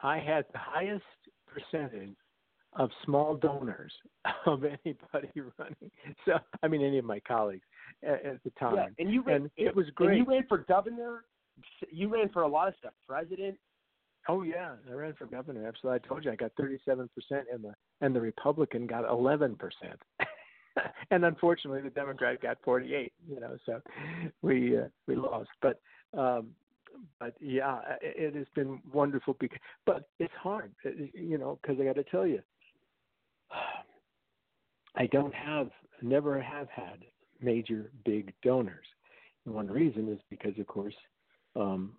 I 0.00 0.18
had 0.18 0.44
the 0.52 0.58
highest 0.58 1.02
percentage 1.46 2.14
of 2.74 2.90
small 3.04 3.36
donors 3.36 3.92
of 4.46 4.64
anybody 4.64 5.30
running. 5.58 5.90
So 6.26 6.32
I 6.62 6.68
mean, 6.68 6.82
any 6.84 6.98
of 6.98 7.04
my 7.06 7.20
colleagues 7.20 7.64
at, 8.02 8.24
at 8.24 8.44
the 8.44 8.50
time. 8.58 8.76
Yeah, 8.76 8.86
and 8.98 9.10
you 9.12 9.22
ran, 9.22 9.36
and 9.42 9.50
it 9.56 9.74
was 9.74 9.86
And 9.86 9.94
great. 9.96 10.18
you 10.18 10.24
ran 10.24 10.44
for 10.46 10.58
governor. 10.58 11.24
You 11.90 12.08
ran 12.08 12.28
for 12.30 12.42
a 12.42 12.48
lot 12.48 12.68
of 12.68 12.74
stuff. 12.78 12.92
President. 13.08 13.56
Oh 14.28 14.42
yeah, 14.42 14.72
I 14.90 14.92
ran 14.94 15.14
for 15.14 15.26
governor. 15.26 15.66
Absolutely, 15.66 16.00
I 16.02 16.08
told 16.08 16.24
you 16.24 16.32
I 16.32 16.36
got 16.36 16.52
37 16.58 17.08
percent, 17.14 17.46
and 17.52 17.64
the 17.64 17.74
and 18.00 18.14
the 18.14 18.20
Republican 18.20 18.86
got 18.86 19.08
11 19.08 19.56
percent. 19.56 20.00
and 21.10 21.24
unfortunately, 21.24 21.82
the 21.82 21.90
Democrat 21.90 22.40
got 22.40 22.58
48. 22.64 23.12
You 23.28 23.40
know, 23.40 23.56
so 23.66 23.80
we 24.42 24.78
uh, 24.78 24.88
we 25.06 25.16
lost. 25.16 25.50
But 25.60 25.80
um, 26.16 26.48
but 27.18 27.34
yeah, 27.40 27.80
it, 28.00 28.34
it 28.34 28.36
has 28.36 28.46
been 28.54 28.80
wonderful. 28.92 29.36
Because, 29.38 29.58
but 29.86 30.08
it's 30.18 30.32
hard, 30.40 30.72
uh, 30.86 30.90
you 31.12 31.38
know, 31.38 31.58
because 31.60 31.80
I 31.80 31.84
got 31.84 31.96
to 31.96 32.04
tell 32.04 32.26
you, 32.26 32.40
I 34.96 35.06
don't 35.06 35.34
have, 35.34 35.70
never 36.02 36.40
have 36.40 36.68
had 36.68 37.04
major 37.40 37.90
big 38.04 38.32
donors. 38.42 38.86
And 39.44 39.54
one 39.54 39.66
reason 39.66 40.08
is 40.10 40.20
because, 40.30 40.58
of 40.58 40.66
course, 40.66 40.94
um, 41.56 41.92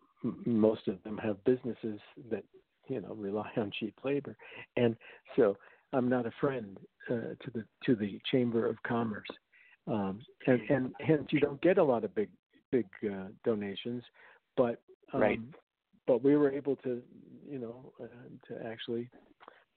most 0.46 0.88
of 0.88 1.02
them 1.04 1.18
have 1.18 1.44
businesses 1.44 2.00
that 2.30 2.44
you 2.88 3.02
know 3.02 3.14
rely 3.14 3.50
on 3.58 3.72
cheap 3.80 3.96
labor, 4.04 4.36
and 4.78 4.96
so 5.36 5.58
I'm 5.94 6.10
not 6.10 6.26
a 6.26 6.32
friend 6.40 6.78
uh, 7.10 7.36
to 7.44 7.52
the 7.54 7.66
to 7.86 7.96
the 7.96 8.20
Chamber 8.32 8.68
of 8.68 8.82
Commerce, 8.84 9.30
um, 9.88 10.22
and 10.48 10.62
and 10.70 10.94
hence 11.00 11.28
you 11.32 11.40
don't 11.40 11.62
get 11.62 11.78
a 11.78 11.84
lot 11.84 12.04
of 12.04 12.14
big 12.16 12.30
big 12.72 12.86
uh, 13.10 13.28
donations, 13.44 14.04
but 14.58 14.82
um, 15.14 15.22
Right. 15.22 15.40
But 16.08 16.24
we 16.24 16.36
were 16.36 16.52
able 16.52 16.76
to, 16.78 17.02
you 17.50 17.60
know, 17.60 17.92
uh, 18.00 18.06
to 18.48 18.66
actually 18.66 19.10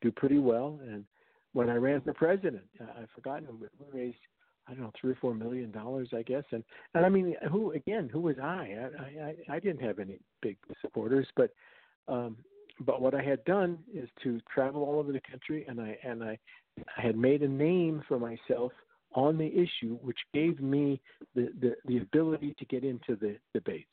do 0.03 0.13
pretty 0.13 0.39
well. 0.39 0.79
And 0.87 1.05
when 1.53 1.71
I 1.71 1.77
ran 1.77 2.03
for 2.03 2.13
president, 2.13 2.65
I've 2.81 3.09
forgotten 3.15 3.47
we 3.59 4.01
raised 4.01 4.19
I 4.69 4.75
don't 4.75 4.83
know 4.83 4.93
three 5.01 5.13
or 5.13 5.19
four 5.21 5.35
million 5.35 5.71
dollars, 5.71 6.09
I 6.15 6.23
guess. 6.23 6.45
And 6.53 6.63
and 6.95 7.07
I 7.07 7.09
mean, 7.09 7.35
who 7.51 7.73
again? 7.73 8.09
Who 8.13 8.21
was 8.21 8.37
I? 8.39 8.77
I 8.77 9.23
I, 9.23 9.57
I 9.57 9.61
didn't 9.61 9.83
have 9.83 9.99
any 9.99 10.19
big 10.43 10.57
supporters, 10.83 11.27
but 11.37 11.51
um, 12.07 12.37
but 12.81 13.01
what 13.01 13.15
I 13.15 13.23
had 13.23 13.45
done 13.45 13.79
is 13.93 14.09
to 14.23 14.41
travel 14.53 14.83
all 14.83 14.99
over 14.99 15.13
the 15.13 15.21
country, 15.21 15.65
and 15.69 15.81
I 15.81 15.99
and 16.05 16.23
I 16.23 16.39
I 16.97 17.03
had 17.03 17.17
made 17.17 17.43
a 17.43 17.49
name 17.49 18.03
for 18.07 18.19
myself 18.19 18.73
on 19.15 19.39
the 19.39 19.47
issue, 19.47 19.97
which 20.03 20.19
gave 20.35 20.61
me 20.61 21.01
the 21.35 21.49
the, 21.61 21.75
the 21.87 21.99
ability 21.99 22.55
to 22.59 22.65
get 22.67 22.85
into 22.85 23.17
the 23.17 23.37
debates. 23.55 23.89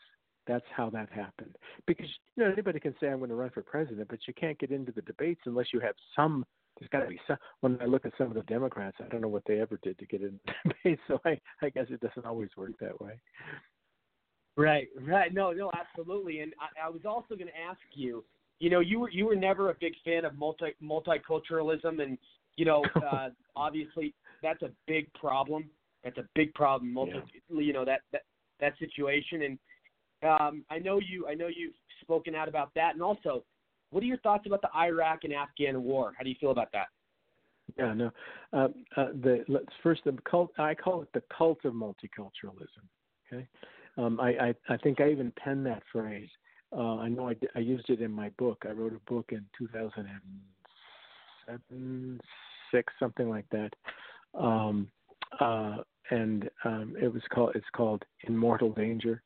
That's 0.48 0.66
how 0.76 0.92
that 0.92 1.10
happened. 1.10 1.56
Because 1.88 2.08
you 2.36 2.44
know 2.44 2.52
anybody 2.52 2.80
can 2.80 2.96
say 3.00 3.08
I'm 3.08 3.20
going 3.20 3.30
to 3.30 3.36
run 3.36 3.50
for 3.50 3.64
president, 3.64 4.08
but 4.10 4.20
you 4.28 4.34
can't 4.34 4.60
get 4.60 4.72
into 4.72 4.92
the 4.92 5.02
debates 5.02 5.42
unless 5.46 5.68
you 5.74 5.80
have 5.80 5.96
some 6.16 6.46
there's 6.80 6.90
got 6.90 7.02
to 7.02 7.08
be 7.08 7.20
some. 7.28 7.38
When 7.62 7.78
I 7.82 7.86
look 7.86 8.06
at 8.06 8.14
some 8.18 8.28
of 8.28 8.34
the 8.34 8.42
Democrats, 8.44 8.98
I 9.00 9.08
don't 9.08 9.22
know 9.22 9.28
what 9.28 9.44
they 9.48 9.60
ever 9.60 9.80
did 9.82 9.98
to 10.00 10.06
get 10.06 10.22
in 10.22 10.40
the 10.66 10.74
debate. 10.84 11.00
So 11.08 11.20
I, 11.26 11.40
I 11.62 11.70
guess 11.70 11.86
it 11.90 12.02
doesn't 12.02 12.26
always 12.26 12.50
work 12.58 12.72
that 12.80 13.00
way. 13.02 13.20
Right, 14.58 14.88
right. 15.02 15.34
No, 15.34 15.52
no, 15.52 15.72
absolutely. 15.78 16.40
And 16.40 16.54
I, 16.60 16.88
I 16.88 16.90
was 16.90 17.02
also 17.06 17.36
going 17.36 17.48
to 17.48 17.60
ask 17.70 17.80
you. 17.94 18.24
You 18.60 18.70
know, 18.70 18.80
you 18.80 19.00
were 19.02 19.10
you 19.10 19.26
were 19.26 19.36
never 19.36 19.70
a 19.70 19.76
big 19.80 19.94
fan 20.06 20.24
of 20.24 20.38
multi 20.38 20.74
multiculturalism, 20.82 22.02
and 22.02 22.18
you 22.56 22.66
know, 22.66 22.84
uh, 22.96 23.30
obviously 23.56 24.14
that's 24.42 24.62
a 24.62 24.70
big 24.88 25.12
problem. 25.14 25.70
That's 26.04 26.18
a 26.18 26.26
big 26.36 26.54
problem. 26.54 26.94
Multi, 26.94 27.14
yeah. 27.50 27.60
you 27.60 27.74
know 27.74 27.84
that 27.84 28.02
that 28.14 28.22
that 28.62 28.74
situation, 28.80 29.42
and 29.44 29.60
um, 30.40 30.64
I 30.70 30.80
know 30.80 31.00
you. 31.00 31.28
I 31.28 31.34
know 31.34 31.48
you've 31.48 31.74
spoken 32.02 32.34
out 32.34 32.48
about 32.48 32.72
that, 32.76 32.94
and 32.94 33.04
also, 33.04 33.44
what 33.96 34.04
are 34.04 34.08
your 34.08 34.18
thoughts 34.18 34.46
about 34.46 34.62
the 34.62 34.68
Iraq 34.76 35.24
and 35.24 35.32
Afghan 35.32 35.82
war? 35.82 36.12
How 36.18 36.26
do 36.26 36.30
you 36.30 36.36
feel 36.38 36.52
about 36.52 36.70
that? 36.74 36.88
Yeah, 37.78 37.94
no. 37.94 38.12
Uh, 38.52 38.68
uh, 38.98 39.14
the 39.24 39.46
let's 39.48 39.72
first 39.82 40.02
the 40.04 40.18
cult. 40.30 40.52
I 40.58 40.76
call 40.76 41.02
it 41.02 41.08
the 41.14 41.24
cult 41.36 41.64
of 41.64 41.74
multiculturalism. 41.74 42.84
Okay, 43.32 43.48
um, 43.98 44.20
I, 44.20 44.32
I 44.32 44.54
I 44.68 44.76
think 44.76 45.00
I 45.00 45.12
even 45.12 45.32
penned 45.42 45.66
that 45.68 45.82
phrase. 45.94 46.28
Uh, 46.76 46.98
I 46.98 47.08
know 47.08 47.30
I, 47.30 47.38
I 47.56 47.60
used 47.60 47.90
it 47.90 48.02
in 48.02 48.12
my 48.12 48.28
book. 48.38 48.66
I 48.68 48.74
wrote 48.74 48.92
a 48.92 49.00
book 49.10 49.30
in 49.32 49.46
2007, 49.58 52.20
six, 52.72 52.94
something 53.00 53.30
like 53.30 53.46
that. 53.52 53.72
Um, 54.38 54.90
uh, 55.40 55.78
and 56.12 56.50
um, 56.66 56.98
it 57.02 57.14
was 57.14 57.24
called 57.34 57.54
it's 57.56 57.66
called 57.74 58.04
In 58.28 58.36
Mortal 58.36 58.74
Danger, 58.74 59.24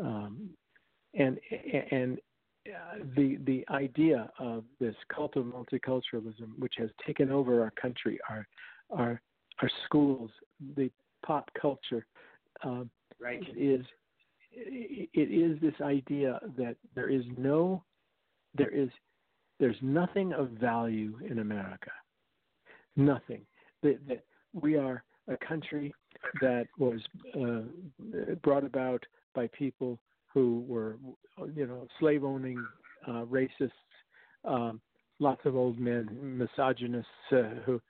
um, 0.00 0.50
and 1.14 1.38
and 1.92 2.18
uh, 2.66 2.98
the 3.16 3.38
the 3.44 3.64
idea 3.70 4.30
of 4.38 4.64
this 4.80 4.94
cult 5.14 5.36
of 5.36 5.44
multiculturalism, 5.46 6.58
which 6.58 6.74
has 6.78 6.90
taken 7.04 7.30
over 7.30 7.62
our 7.62 7.72
country, 7.72 8.18
our 8.30 8.46
our 8.90 9.20
our 9.60 9.70
schools, 9.84 10.30
the 10.76 10.90
pop 11.24 11.50
culture, 11.60 12.06
uh, 12.64 12.84
right, 13.20 13.42
is 13.56 13.84
it 14.52 15.10
is 15.14 15.60
this 15.60 15.80
idea 15.80 16.40
that 16.56 16.76
there 16.94 17.08
is 17.08 17.24
no 17.36 17.82
there 18.54 18.70
is 18.70 18.90
there's 19.58 19.76
nothing 19.82 20.32
of 20.32 20.50
value 20.50 21.18
in 21.28 21.38
America, 21.38 21.90
nothing. 22.96 23.42
That, 23.82 23.98
that 24.08 24.24
we 24.52 24.76
are 24.76 25.02
a 25.28 25.36
country 25.36 25.92
that 26.40 26.66
was 26.78 27.00
uh, 27.34 27.62
brought 28.42 28.64
about 28.64 29.04
by 29.34 29.48
people 29.48 29.98
who 30.32 30.64
were, 30.66 30.98
you 31.54 31.66
know, 31.66 31.86
slave 31.98 32.24
owning 32.24 32.64
uh, 33.06 33.24
racists, 33.24 33.70
um, 34.44 34.80
lots 35.18 35.40
of 35.44 35.56
old 35.56 35.78
men, 35.78 36.08
misogynists 36.20 37.10
uh, 37.32 37.42
who, 37.64 37.80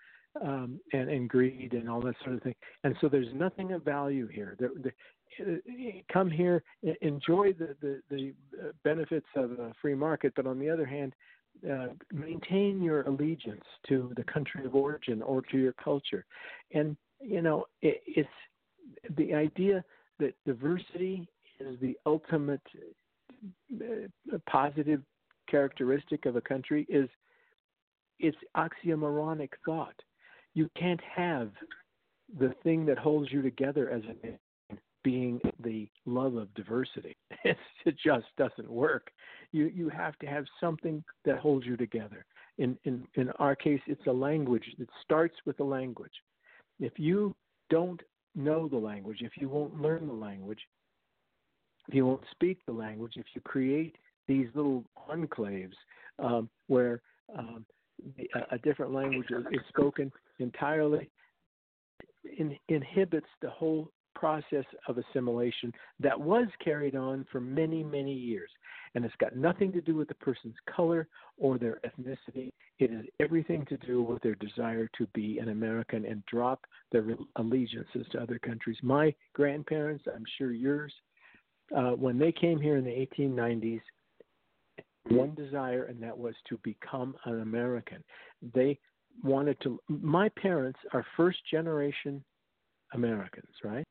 um, 0.42 0.80
and, 0.92 1.10
and 1.10 1.28
greed 1.28 1.72
and 1.72 1.88
all 1.88 2.00
that 2.00 2.14
sort 2.24 2.36
of 2.36 2.42
thing. 2.42 2.54
And 2.84 2.96
so 3.00 3.08
there's 3.08 3.32
nothing 3.34 3.72
of 3.72 3.84
value 3.84 4.26
here. 4.26 4.56
The, 4.58 4.70
the, 4.82 4.92
come 6.12 6.30
here, 6.30 6.62
enjoy 7.00 7.52
the, 7.52 7.74
the, 7.80 8.00
the 8.10 8.34
benefits 8.84 9.26
of 9.36 9.52
a 9.52 9.72
free 9.80 9.94
market, 9.94 10.32
but 10.36 10.46
on 10.46 10.58
the 10.58 10.68
other 10.68 10.84
hand, 10.84 11.14
uh, 11.70 11.88
maintain 12.12 12.82
your 12.82 13.02
allegiance 13.02 13.64
to 13.88 14.12
the 14.16 14.24
country 14.24 14.64
of 14.64 14.74
origin 14.74 15.22
or 15.22 15.42
to 15.42 15.58
your 15.58 15.72
culture. 15.74 16.24
And 16.72 16.96
you 17.20 17.40
know, 17.40 17.66
it, 17.82 18.02
it's 18.06 18.28
the 19.16 19.34
idea 19.34 19.84
that 20.18 20.34
diversity 20.44 21.28
is 21.66 21.78
the 21.80 21.96
ultimate 22.06 22.62
uh, 23.74 24.38
positive 24.48 25.02
characteristic 25.48 26.26
of 26.26 26.36
a 26.36 26.40
country 26.40 26.86
is 26.88 27.08
it's 28.18 28.36
oxymoronic 28.56 29.50
thought. 29.64 29.94
You 30.54 30.70
can't 30.78 31.00
have 31.14 31.50
the 32.38 32.54
thing 32.62 32.86
that 32.86 32.98
holds 32.98 33.32
you 33.32 33.42
together 33.42 33.90
as 33.90 34.02
a 34.04 34.26
nation 34.26 34.38
being 35.02 35.40
the 35.62 35.88
love 36.06 36.36
of 36.36 36.52
diversity. 36.54 37.16
It 37.84 37.96
just 37.98 38.26
doesn't 38.38 38.70
work. 38.70 39.10
You 39.50 39.64
you 39.66 39.88
have 39.88 40.16
to 40.20 40.26
have 40.26 40.44
something 40.60 41.02
that 41.24 41.38
holds 41.38 41.66
you 41.66 41.76
together. 41.76 42.24
In 42.58 42.78
in 42.84 43.04
in 43.14 43.30
our 43.40 43.56
case, 43.56 43.80
it's 43.88 44.06
a 44.06 44.12
language. 44.12 44.62
It 44.78 44.88
starts 45.02 45.34
with 45.44 45.58
a 45.58 45.64
language. 45.64 46.12
If 46.78 46.92
you 46.96 47.34
don't 47.70 48.00
know 48.36 48.68
the 48.68 48.76
language, 48.76 49.18
if 49.20 49.32
you 49.36 49.48
won't 49.48 49.82
learn 49.82 50.06
the 50.06 50.12
language, 50.12 50.60
if 51.88 51.94
you 51.94 52.06
won't 52.06 52.22
speak 52.30 52.58
the 52.66 52.72
language, 52.72 53.14
if 53.16 53.26
you 53.34 53.40
create 53.42 53.96
these 54.28 54.46
little 54.54 54.84
enclaves 55.10 55.74
um, 56.18 56.48
where 56.68 57.00
um, 57.36 57.64
a, 58.34 58.54
a, 58.54 58.58
different 58.58 58.92
language 58.92 59.26
is 59.30 59.60
spoken 59.68 60.10
entirely, 60.38 61.10
in, 62.38 62.56
inhibits 62.68 63.26
the 63.40 63.50
whole 63.50 63.90
process 64.14 64.64
of 64.86 64.98
assimilation 64.98 65.72
that 65.98 66.18
was 66.18 66.46
carried 66.62 66.94
on 66.94 67.26
for 67.32 67.40
many, 67.40 67.82
many 67.82 68.12
years. 68.12 68.50
And 68.94 69.04
it's 69.04 69.14
got 69.18 69.34
nothing 69.34 69.72
to 69.72 69.80
do 69.80 69.94
with 69.96 70.08
the 70.08 70.14
person's 70.14 70.54
color 70.72 71.08
or 71.38 71.58
their 71.58 71.80
ethnicity. 71.84 72.52
It 72.78 72.90
has 72.90 73.06
everything 73.20 73.64
to 73.66 73.76
do 73.78 74.02
with 74.02 74.22
their 74.22 74.34
desire 74.34 74.88
to 74.98 75.06
be 75.14 75.38
an 75.38 75.48
American 75.48 76.04
and 76.04 76.24
drop 76.26 76.60
their 76.92 77.04
allegiances 77.36 78.06
to 78.12 78.20
other 78.20 78.38
countries. 78.38 78.76
My 78.82 79.14
grandparents, 79.32 80.04
I'm 80.14 80.24
sure 80.36 80.52
yours, 80.52 80.92
uh, 81.76 81.90
when 81.90 82.18
they 82.18 82.32
came 82.32 82.60
here 82.60 82.76
in 82.76 82.84
the 82.84 83.08
1890s, 83.18 83.80
one 85.08 85.34
desire, 85.34 85.84
and 85.84 86.02
that 86.02 86.16
was 86.16 86.34
to 86.48 86.58
become 86.62 87.14
an 87.24 87.40
American. 87.40 88.02
They 88.54 88.78
wanted 89.22 89.60
to. 89.62 89.80
My 89.88 90.28
parents 90.30 90.78
are 90.92 91.04
first 91.16 91.38
generation 91.50 92.22
Americans, 92.92 93.52
right? 93.64 93.86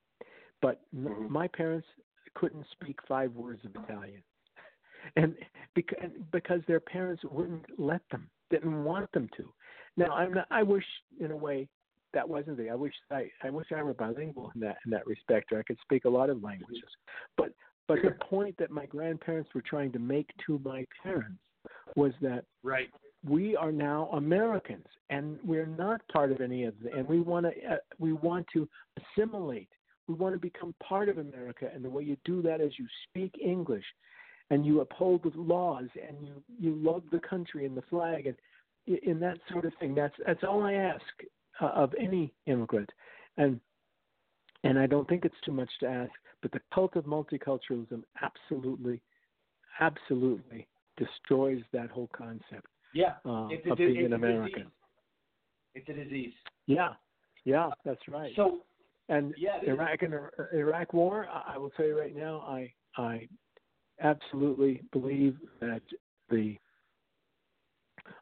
But 0.61 0.81
mm-hmm. 0.95 1.31
my 1.31 1.47
parents 1.47 1.87
couldn't 2.35 2.65
speak 2.71 2.97
five 3.07 3.33
words 3.33 3.61
of 3.65 3.71
Italian, 3.83 4.23
and 5.15 5.35
because 5.75 5.97
because 6.31 6.61
their 6.67 6.79
parents 6.79 7.23
wouldn't 7.29 7.65
let 7.77 8.01
them, 8.11 8.29
didn't 8.49 8.83
want 8.83 9.11
them 9.11 9.29
to. 9.37 9.51
Now 9.97 10.13
I'm 10.13 10.33
not. 10.33 10.47
I 10.49 10.63
wish 10.63 10.85
in 11.19 11.31
a 11.31 11.37
way 11.37 11.67
that 12.13 12.27
wasn't 12.27 12.57
the. 12.57 12.69
I 12.69 12.75
wish 12.75 12.93
I 13.11 13.29
I 13.43 13.49
wish 13.49 13.67
I 13.75 13.81
were 13.83 13.93
bilingual 13.93 14.51
in 14.55 14.61
that 14.61 14.77
in 14.85 14.91
that 14.91 15.05
respect, 15.07 15.51
or 15.51 15.59
I 15.59 15.63
could 15.63 15.77
speak 15.81 16.05
a 16.05 16.09
lot 16.09 16.29
of 16.29 16.43
languages. 16.43 16.89
But 17.37 17.51
but 17.87 17.99
the 18.03 18.15
point 18.29 18.55
that 18.57 18.71
my 18.71 18.85
grandparents 18.85 19.49
were 19.53 19.61
trying 19.61 19.91
to 19.91 19.99
make 19.99 20.29
to 20.45 20.59
my 20.63 20.85
parents 21.03 21.39
was 21.95 22.13
that 22.21 22.45
right. 22.63 22.89
we 23.27 23.55
are 23.55 23.71
now 23.71 24.09
Americans 24.13 24.85
and 25.09 25.37
we're 25.43 25.65
not 25.65 26.01
part 26.11 26.31
of 26.31 26.41
any 26.41 26.63
of 26.63 26.73
the 26.83 26.91
and 26.93 27.07
we 27.07 27.19
want 27.19 27.45
to 27.45 27.73
uh, 27.73 27.77
we 27.99 28.13
want 28.13 28.45
to 28.53 28.67
assimilate. 28.97 29.69
We 30.07 30.15
want 30.15 30.33
to 30.33 30.39
become 30.39 30.73
part 30.83 31.09
of 31.09 31.19
America, 31.19 31.69
and 31.73 31.85
the 31.85 31.89
way 31.89 32.03
you 32.03 32.17
do 32.25 32.41
that 32.41 32.59
is 32.59 32.73
you 32.77 32.87
speak 33.07 33.33
English, 33.43 33.85
and 34.49 34.65
you 34.65 34.81
uphold 34.81 35.23
the 35.23 35.31
laws, 35.39 35.87
and 36.07 36.17
you 36.25 36.43
you 36.59 36.75
love 36.75 37.03
the 37.11 37.19
country 37.19 37.65
and 37.65 37.77
the 37.77 37.83
flag, 37.83 38.27
and 38.27 38.35
in 39.03 39.19
that 39.19 39.37
sort 39.51 39.65
of 39.65 39.73
thing. 39.79 39.93
That's 39.93 40.15
that's 40.25 40.43
all 40.43 40.63
I 40.63 40.73
ask 40.73 41.03
uh, 41.61 41.67
of 41.67 41.93
any 41.99 42.33
immigrant, 42.47 42.89
and 43.37 43.59
and 44.63 44.77
I 44.77 44.85
don't 44.87 45.07
think 45.07 45.25
it's 45.25 45.35
too 45.45 45.51
much 45.51 45.69
to 45.79 45.87
ask. 45.87 46.11
But 46.41 46.51
the 46.51 46.61
cult 46.73 46.95
of 46.95 47.05
multiculturalism 47.05 48.03
absolutely, 48.21 49.01
absolutely 49.79 50.67
destroys 50.97 51.61
that 51.73 51.89
whole 51.89 52.09
concept. 52.15 52.67
Yeah, 52.93 53.13
uh, 53.25 53.47
it's 53.49 53.65
of 53.65 53.73
a, 53.73 53.75
being 53.75 53.97
it's 53.97 54.05
an 54.07 54.13
American. 54.13 54.67
It's 55.75 55.87
a 55.87 55.93
disease. 55.93 56.33
Yeah, 56.67 56.89
yeah, 57.45 57.69
that's 57.85 58.07
right. 58.09 58.31
So 58.35 58.59
and 59.09 59.33
yeah, 59.37 59.59
Iraq 59.65 60.01
and 60.01 60.13
Iraq 60.53 60.93
War, 60.93 61.27
I 61.47 61.57
will 61.57 61.69
tell 61.71 61.85
you 61.85 61.99
right 61.99 62.15
now, 62.15 62.39
I 62.47 62.71
I 62.97 63.27
absolutely 64.01 64.81
believe 64.91 65.37
that 65.59 65.81
the 66.29 66.57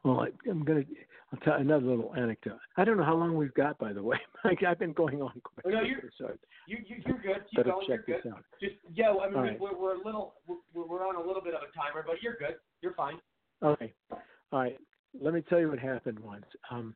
well, 0.04 0.22
I, 0.22 0.50
I'm 0.50 0.64
going 0.64 0.86
to 0.86 0.92
I'll 1.32 1.40
tell 1.42 1.54
another 1.54 1.86
little 1.86 2.14
anecdote. 2.16 2.58
I 2.78 2.84
don't 2.84 2.98
know 2.98 3.04
how 3.04 3.16
long 3.16 3.36
we've 3.36 3.54
got, 3.54 3.78
by 3.78 3.94
the 3.94 4.02
way. 4.02 4.18
Mike, 4.44 4.64
I've 4.68 4.80
been 4.80 4.94
going 4.94 5.22
on 5.22 5.42
quite. 5.44 5.66
Oh, 5.66 5.70
no, 5.70 5.82
you're, 5.82 6.00
so 6.18 6.32
you, 6.68 6.78
you, 6.88 6.96
you're 7.06 7.20
good. 7.20 7.44
Keep 7.56 7.66
going. 7.66 7.86
Check 7.88 8.00
you're 8.08 8.22
good. 8.22 8.32
Out. 8.32 8.44
Just 8.60 8.76
yeah, 8.94 9.14
I 9.14 9.30
mean, 9.30 9.38
right. 9.38 9.60
we're, 9.60 9.78
we're 9.78 9.96
a 9.96 10.04
little 10.04 10.36
we're, 10.48 10.88
we're 10.88 11.08
on 11.08 11.16
a 11.16 11.26
little 11.26 11.42
bit 11.42 11.54
of 11.54 11.62
a 11.62 11.78
timer, 11.78 12.04
but 12.06 12.16
you're 12.22 12.36
good. 12.36 12.56
You're 12.82 12.96
fine. 12.96 13.20
Okay. 13.62 13.94
All 14.12 14.60
right. 14.60 14.78
Let 15.20 15.34
me 15.34 15.44
tell 15.48 15.60
you 15.60 15.70
what 15.70 15.80
happened 15.80 16.20
once. 16.20 16.46
Um, 16.72 16.96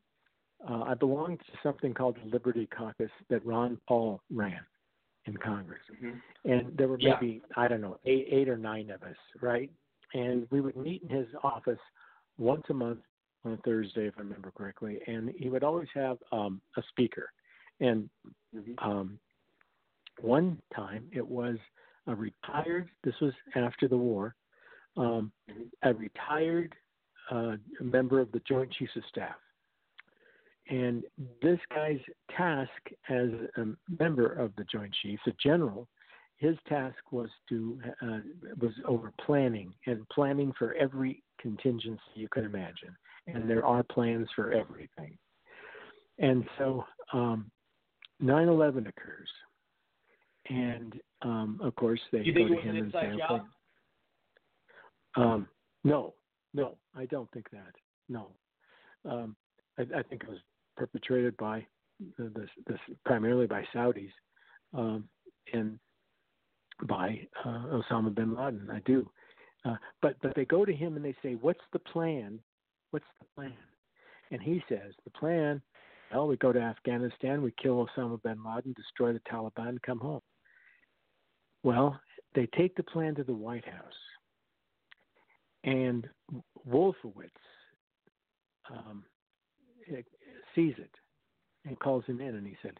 uh, 0.68 0.82
I 0.82 0.94
belonged 0.94 1.40
to 1.40 1.52
something 1.62 1.94
called 1.94 2.16
the 2.22 2.30
Liberty 2.30 2.68
Caucus 2.76 3.10
that 3.28 3.44
Ron 3.44 3.78
Paul 3.86 4.20
ran 4.32 4.60
in 5.26 5.36
Congress, 5.36 5.80
mm-hmm. 5.92 6.50
and 6.50 6.76
there 6.76 6.88
were 6.88 6.98
Yeah. 6.98 7.16
maybe 7.20 7.42
I 7.56 7.68
don't 7.68 7.80
know 7.80 7.98
eight, 8.04 8.26
eight 8.30 8.48
or 8.48 8.56
nine 8.56 8.90
of 8.90 9.02
us, 9.02 9.16
right? 9.40 9.70
And 10.12 10.46
we 10.50 10.60
would 10.60 10.76
meet 10.76 11.02
in 11.02 11.08
his 11.08 11.26
office 11.42 11.78
once 12.38 12.64
a 12.70 12.74
month 12.74 13.00
on 13.44 13.52
a 13.52 13.56
Thursday, 13.58 14.06
if 14.06 14.14
I 14.16 14.22
remember 14.22 14.50
correctly, 14.56 15.00
and 15.06 15.32
he 15.38 15.48
would 15.48 15.64
always 15.64 15.88
have 15.94 16.18
um, 16.32 16.60
a 16.76 16.82
speaker. 16.88 17.30
And 17.80 18.08
um, 18.78 19.18
one 20.20 20.60
time 20.74 21.04
it 21.12 21.26
was 21.26 21.56
a 22.06 22.14
retired. 22.14 22.88
This 23.02 23.14
was 23.20 23.32
after 23.54 23.88
the 23.88 23.96
war. 23.96 24.34
Um, 24.96 25.32
a 25.82 25.92
retired 25.92 26.74
uh, 27.30 27.56
member 27.80 28.20
of 28.20 28.30
the 28.32 28.40
Joint 28.48 28.70
Chiefs 28.72 28.92
of 28.96 29.02
Staff 29.08 29.34
And 30.70 31.04
this 31.42 31.58
guy's 31.74 31.98
task 32.36 32.70
as 33.08 33.28
a 33.56 33.64
member 33.98 34.26
of 34.26 34.52
the 34.56 34.64
Joint 34.64 34.94
Chiefs, 35.02 35.22
a 35.26 35.32
general, 35.42 35.88
his 36.44 36.56
task 36.68 36.98
was 37.10 37.30
to 37.48 37.80
uh, 38.02 38.18
was 38.60 38.72
over 38.86 39.12
planning 39.24 39.72
and 39.86 40.06
planning 40.10 40.52
for 40.58 40.74
every 40.74 41.22
contingency 41.40 42.02
you 42.14 42.28
can 42.28 42.44
imagine. 42.44 42.94
And 43.26 43.48
there 43.48 43.64
are 43.64 43.82
plans 43.82 44.28
for 44.36 44.52
everything. 44.52 45.16
And 46.18 46.44
so 46.58 46.84
um, 47.14 47.50
9/11 48.22 48.86
occurs, 48.86 49.28
and 50.50 51.00
um, 51.22 51.58
of 51.62 51.74
course 51.76 52.00
they 52.12 52.20
you 52.20 52.34
go 52.34 52.46
to 52.46 52.60
him 52.60 52.76
an 52.76 52.82
and 52.82 52.92
say, 52.92 53.06
inside 53.06 53.18
job? 53.18 53.40
"Okay." 55.16 55.26
Um, 55.26 55.48
no, 55.84 56.14
no, 56.52 56.76
I 56.94 57.06
don't 57.06 57.30
think 57.32 57.48
that. 57.50 57.72
No, 58.10 58.28
um, 59.08 59.34
I, 59.78 59.82
I 59.82 60.02
think 60.02 60.24
it 60.24 60.28
was 60.28 60.38
perpetrated 60.76 61.34
by 61.38 61.66
this, 62.18 62.50
this 62.66 62.78
primarily 63.06 63.46
by 63.46 63.64
Saudis 63.74 64.12
um, 64.74 65.08
and 65.54 65.78
by 66.82 67.26
uh, 67.44 67.80
Osama 67.90 68.14
bin 68.14 68.34
Laden. 68.34 68.68
I 68.70 68.80
do, 68.84 69.08
uh, 69.64 69.76
but 70.02 70.16
but 70.22 70.34
they 70.34 70.44
go 70.44 70.64
to 70.64 70.72
him 70.72 70.96
and 70.96 71.04
they 71.04 71.14
say, 71.22 71.34
"What's 71.34 71.60
the 71.72 71.78
plan? 71.78 72.40
What's 72.90 73.06
the 73.20 73.26
plan?" 73.34 73.54
And 74.30 74.42
he 74.42 74.62
says, 74.68 74.92
"The 75.04 75.10
plan." 75.10 75.62
Well, 76.12 76.28
we 76.28 76.36
go 76.36 76.52
to 76.52 76.60
Afghanistan, 76.60 77.42
we 77.42 77.52
kill 77.60 77.88
Osama 77.96 78.22
bin 78.22 78.38
Laden, 78.44 78.72
destroy 78.76 79.12
the 79.12 79.20
Taliban, 79.20 79.82
come 79.82 79.98
home. 79.98 80.20
Well, 81.64 81.98
they 82.34 82.46
take 82.56 82.76
the 82.76 82.84
plan 82.84 83.14
to 83.16 83.24
the 83.24 83.34
White 83.34 83.64
House, 83.64 83.92
and 85.64 86.06
Wolfowitz 86.68 87.30
um, 88.70 89.04
sees 90.54 90.74
it 90.78 90.90
and 91.64 91.78
calls 91.80 92.04
him 92.04 92.20
in, 92.20 92.36
and 92.36 92.46
he 92.46 92.56
said, 92.62 92.78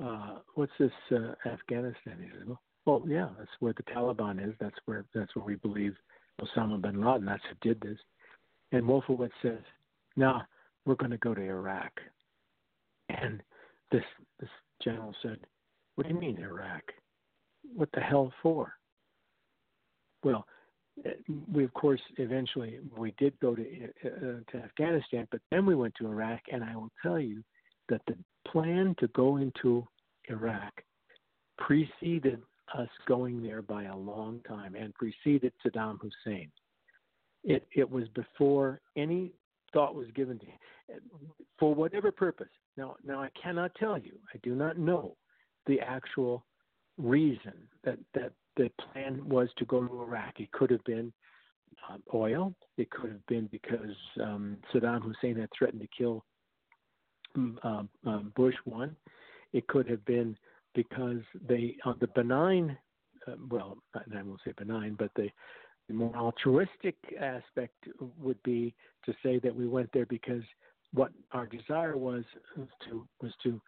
uh, 0.00 0.38
"What's 0.54 0.72
this 0.78 0.92
uh, 1.10 1.34
Afghanistan?" 1.48 2.18
He 2.20 2.28
said, 2.38 2.46
"Well, 2.46 2.60
well, 2.86 3.02
yeah, 3.06 3.28
that's 3.38 3.50
where 3.60 3.74
the 3.74 3.82
Taliban 3.84 4.46
is. 4.46 4.54
That's 4.60 4.78
where 4.86 5.04
that's 5.14 5.34
where 5.36 5.44
we 5.44 5.56
believe 5.56 5.94
Osama 6.40 6.80
bin 6.80 7.04
Laden. 7.04 7.26
That's 7.26 7.42
who 7.48 7.68
did 7.68 7.80
this." 7.80 7.98
And 8.72 8.84
Wolfowitz 8.84 9.30
says, 9.42 9.60
"No, 10.16 10.40
we're 10.84 10.94
going 10.94 11.10
to 11.10 11.18
go 11.18 11.34
to 11.34 11.40
Iraq." 11.40 11.92
And 13.10 13.42
this 13.92 14.04
this 14.38 14.50
general 14.82 15.14
said, 15.22 15.38
"What 15.94 16.06
do 16.06 16.14
you 16.14 16.20
mean 16.20 16.38
Iraq? 16.38 16.82
What 17.74 17.90
the 17.92 18.00
hell 18.00 18.32
for?" 18.42 18.72
Well, 20.22 20.46
we 21.52 21.64
of 21.64 21.72
course 21.74 22.00
eventually 22.18 22.78
we 22.96 23.14
did 23.18 23.38
go 23.40 23.54
to 23.54 23.62
uh, 24.04 24.52
to 24.52 24.64
Afghanistan, 24.64 25.26
but 25.30 25.40
then 25.50 25.66
we 25.66 25.74
went 25.74 25.94
to 25.96 26.06
Iraq, 26.06 26.40
and 26.52 26.64
I 26.64 26.76
will 26.76 26.90
tell 27.02 27.18
you 27.18 27.42
that 27.88 28.02
the 28.06 28.16
plan 28.46 28.94
to 28.98 29.08
go 29.08 29.36
into 29.36 29.86
Iraq 30.28 30.72
preceded 31.58 32.40
us 32.76 32.88
going 33.06 33.42
there 33.42 33.62
by 33.62 33.84
a 33.84 33.96
long 33.96 34.40
time 34.46 34.74
and 34.74 34.94
preceded 34.94 35.52
Saddam 35.64 35.98
Hussein. 36.00 36.50
It 37.42 37.66
it 37.74 37.90
was 37.90 38.08
before 38.08 38.80
any 38.96 39.32
thought 39.72 39.94
was 39.94 40.08
given 40.14 40.38
to 40.38 40.46
him 40.46 40.58
for 41.58 41.74
whatever 41.74 42.12
purpose. 42.12 42.48
Now 42.76 42.96
now 43.04 43.20
I 43.20 43.30
cannot 43.40 43.74
tell 43.76 43.98
you. 43.98 44.12
I 44.34 44.38
do 44.42 44.54
not 44.54 44.78
know 44.78 45.16
the 45.66 45.80
actual 45.80 46.44
reason 46.98 47.54
that 47.84 47.98
that 48.14 48.32
the 48.56 48.70
plan 48.92 49.26
was 49.28 49.48
to 49.58 49.64
go 49.64 49.86
to 49.86 50.02
Iraq. 50.02 50.40
It 50.40 50.52
could 50.52 50.70
have 50.70 50.84
been 50.84 51.12
um, 51.88 52.02
oil. 52.12 52.54
It 52.76 52.90
could 52.90 53.10
have 53.10 53.26
been 53.26 53.46
because 53.50 53.96
um, 54.22 54.58
Saddam 54.72 55.02
Hussein 55.02 55.36
had 55.36 55.48
threatened 55.56 55.82
to 55.82 55.88
kill 55.96 56.24
um, 57.34 57.88
um, 58.04 58.32
Bush 58.34 58.56
one. 58.64 58.96
It 59.52 59.66
could 59.68 59.88
have 59.88 60.04
been 60.04 60.36
because 60.74 61.20
they 61.48 61.76
uh, 61.84 61.94
the 62.00 62.08
benign, 62.08 62.76
uh, 63.26 63.32
well, 63.50 63.78
I 63.94 64.22
won't 64.22 64.40
say 64.44 64.52
benign, 64.56 64.96
but 64.98 65.10
the, 65.16 65.28
the 65.88 65.94
more 65.94 66.14
altruistic 66.16 66.96
aspect 67.18 67.74
would 68.18 68.42
be 68.42 68.74
to 69.04 69.14
say 69.22 69.38
that 69.40 69.54
we 69.54 69.66
went 69.66 69.90
there 69.92 70.06
because 70.06 70.42
what 70.92 71.12
our 71.32 71.46
desire 71.46 71.96
was, 71.96 72.24
was 72.56 72.68
to 72.88 73.06
was 73.22 73.32
to 73.42 73.60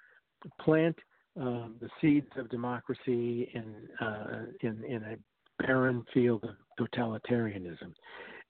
plant 0.60 0.96
um, 1.40 1.76
the 1.80 1.88
seeds 2.00 2.28
of 2.36 2.50
democracy 2.50 3.48
in 3.54 4.06
uh, 4.06 4.42
in 4.60 4.84
in 4.84 5.02
a 5.04 5.16
barren 5.64 6.04
field 6.12 6.44
of 6.44 6.56
totalitarianism, 6.86 7.92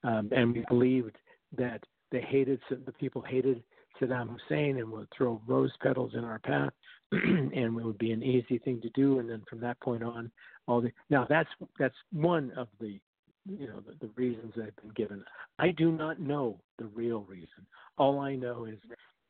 um, 0.04 0.28
and 0.34 0.54
we 0.54 0.64
believed 0.68 1.16
that 1.56 1.82
they 2.10 2.20
hated 2.20 2.60
the 2.70 2.92
people 2.92 3.22
hated 3.22 3.62
Saddam 4.02 4.28
Hussein 4.28 4.78
and 4.78 4.90
would 4.90 5.08
throw 5.16 5.40
rose 5.46 5.72
petals 5.82 6.12
in 6.14 6.24
our 6.24 6.38
path, 6.40 6.72
and 7.12 7.52
it 7.52 7.70
would 7.70 7.98
be 7.98 8.12
an 8.12 8.22
easy 8.22 8.58
thing 8.58 8.80
to 8.80 8.90
do. 8.90 9.18
And 9.18 9.28
then 9.28 9.42
from 9.48 9.60
that 9.60 9.80
point 9.80 10.02
on, 10.02 10.30
all 10.66 10.80
the 10.80 10.90
now 11.10 11.26
that's 11.28 11.48
that's 11.78 11.94
one 12.12 12.50
of 12.56 12.68
the 12.80 12.98
you 13.46 13.66
know 13.66 13.80
the, 13.80 14.06
the 14.06 14.12
reasons 14.16 14.52
that 14.56 14.66
have 14.66 14.76
been 14.76 14.92
given. 14.94 15.24
I 15.58 15.70
do 15.70 15.92
not 15.92 16.20
know 16.20 16.58
the 16.78 16.86
real 16.86 17.22
reason. 17.28 17.66
All 17.98 18.20
I 18.20 18.34
know 18.34 18.64
is 18.64 18.78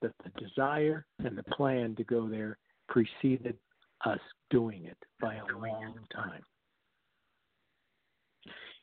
that 0.00 0.12
the 0.24 0.40
desire 0.40 1.06
and 1.24 1.36
the 1.36 1.44
plan 1.44 1.94
to 1.96 2.04
go 2.04 2.28
there 2.28 2.58
preceded 2.88 3.56
us 4.04 4.18
doing 4.50 4.84
it 4.84 4.96
by 5.20 5.36
a 5.36 5.58
long 5.58 5.94
time. 6.14 6.42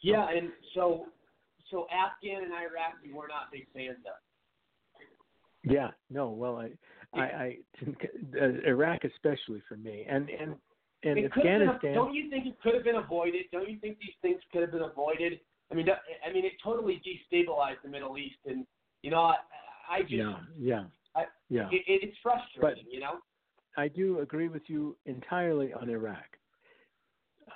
Yeah, 0.02 0.28
and 0.30 0.49
so 0.74 1.07
so 1.70 1.88
Afghan 1.91 2.44
and 2.44 2.53
Iraqi 2.53 3.14
were 3.14 3.28
not 3.28 3.52
big 3.52 3.68
fans 3.74 3.99
of. 4.06 4.14
Yeah, 5.69 5.91
no, 6.09 6.29
well, 6.29 6.57
I, 6.57 6.71
I, 7.13 7.21
I 7.21 7.57
uh, 8.41 8.45
Iraq 8.65 9.03
especially 9.03 9.61
for 9.67 9.77
me, 9.77 10.05
and 10.09 10.29
and 10.29 10.55
and 11.03 11.17
It 11.19 11.31
could 11.31 11.43
been- 11.43 11.61
Afghanistan. 11.61 11.93
don't 11.93 12.13
you 12.13 12.29
think 12.29 12.45
it 12.47 12.59
could 12.61 12.73
have 12.73 12.83
been 12.83 12.95
avoided? 12.97 13.45
Don't 13.51 13.69
you 13.69 13.77
think 13.79 13.99
these 13.99 14.15
things 14.21 14.41
could 14.51 14.61
have 14.61 14.71
been 14.71 14.81
avoided? 14.81 15.39
I 15.71 15.75
mean, 15.75 15.87
I 16.27 16.33
mean, 16.33 16.45
it 16.45 16.53
totally 16.63 17.01
destabilized 17.05 17.81
the 17.83 17.89
Middle 17.89 18.17
East, 18.17 18.39
and 18.45 18.65
you 19.03 19.11
know, 19.11 19.21
I, 19.21 19.35
I 19.89 20.01
just, 20.01 20.13
yeah, 20.13 20.35
yeah, 20.57 20.83
I, 21.15 21.25
yeah. 21.49 21.69
it, 21.71 21.83
it's 21.87 22.17
frustrating, 22.23 22.85
you 22.89 22.99
know. 22.99 23.19
I 23.77 23.87
do 23.87 24.19
agree 24.19 24.47
with 24.49 24.63
you 24.67 24.97
entirely 25.05 25.71
on 25.73 25.89
Iraq. 25.89 26.25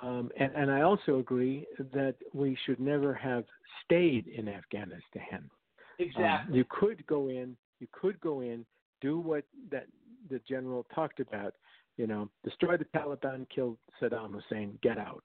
Um, 0.02 0.30
and, 0.38 0.52
and 0.54 0.70
I 0.70 0.82
also 0.82 1.18
agree 1.18 1.66
that 1.92 2.14
we 2.32 2.56
should 2.64 2.80
never 2.80 3.12
have 3.14 3.44
stayed 3.84 4.26
in 4.28 4.48
Afghanistan. 4.48 5.02
Um, 5.32 5.50
Exactly. 5.98 6.56
you 6.58 6.64
could 6.68 7.06
go 7.06 7.28
in, 7.28 7.56
you 7.80 7.86
could 7.92 8.20
go 8.20 8.40
in, 8.40 8.64
do 9.00 9.18
what 9.18 9.44
that 9.70 9.86
the 10.30 10.40
general 10.48 10.86
talked 10.94 11.20
about, 11.20 11.54
you 11.96 12.06
know, 12.06 12.28
destroy 12.44 12.76
the 12.76 12.86
Taliban, 12.96 13.46
kill 13.54 13.76
Saddam 14.00 14.32
Hussein, 14.32 14.78
get 14.82 14.98
out. 14.98 15.22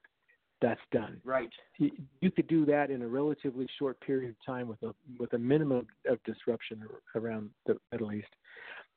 That's 0.60 0.80
done. 0.92 1.18
Right. 1.24 1.48
You, 1.78 1.90
you 2.20 2.30
could 2.30 2.46
do 2.46 2.66
that 2.66 2.90
in 2.90 3.00
a 3.00 3.08
relatively 3.08 3.66
short 3.78 3.98
period 4.00 4.30
of 4.30 4.36
time 4.44 4.68
with 4.68 4.82
a 4.82 4.94
with 5.18 5.32
a 5.32 5.38
minimum 5.38 5.86
of 6.06 6.22
disruption 6.24 6.82
around 7.14 7.50
the 7.66 7.76
Middle 7.92 8.12
East. 8.12 8.28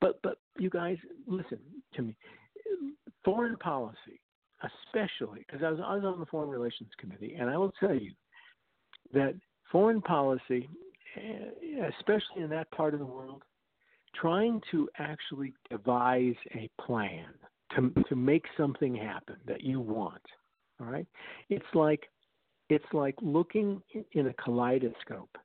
But 0.00 0.20
but 0.22 0.38
you 0.58 0.68
guys 0.68 0.98
listen 1.26 1.58
to 1.94 2.02
me. 2.02 2.16
Foreign 3.24 3.56
policy, 3.56 4.20
especially 4.62 5.46
because 5.46 5.62
I 5.64 5.70
was 5.70 5.80
I 5.82 5.94
was 5.94 6.04
on 6.04 6.20
the 6.20 6.26
Foreign 6.26 6.50
Relations 6.50 6.90
Committee, 6.98 7.36
and 7.38 7.48
I 7.48 7.56
will 7.56 7.72
tell 7.80 7.94
you 7.94 8.12
that 9.14 9.34
foreign 9.72 10.02
policy, 10.02 10.68
especially 11.16 12.42
in 12.42 12.50
that 12.50 12.70
part 12.70 12.94
of 12.94 13.00
the 13.00 13.06
world, 13.06 13.42
trying 14.14 14.60
to 14.70 14.88
actually 14.98 15.52
devise 15.70 16.34
a 16.54 16.68
plan 16.80 17.26
to 17.74 17.92
to 18.08 18.16
make 18.16 18.44
something 18.56 18.94
happen 18.94 19.36
that 19.46 19.62
you 19.62 19.80
want. 19.80 20.22
All 20.80 20.86
right, 20.86 21.06
it's 21.48 21.64
like 21.74 22.08
it's 22.68 22.84
like 22.92 23.14
looking 23.20 23.82
in 24.12 24.28
a 24.28 24.32
kaleidoscope, 24.34 25.36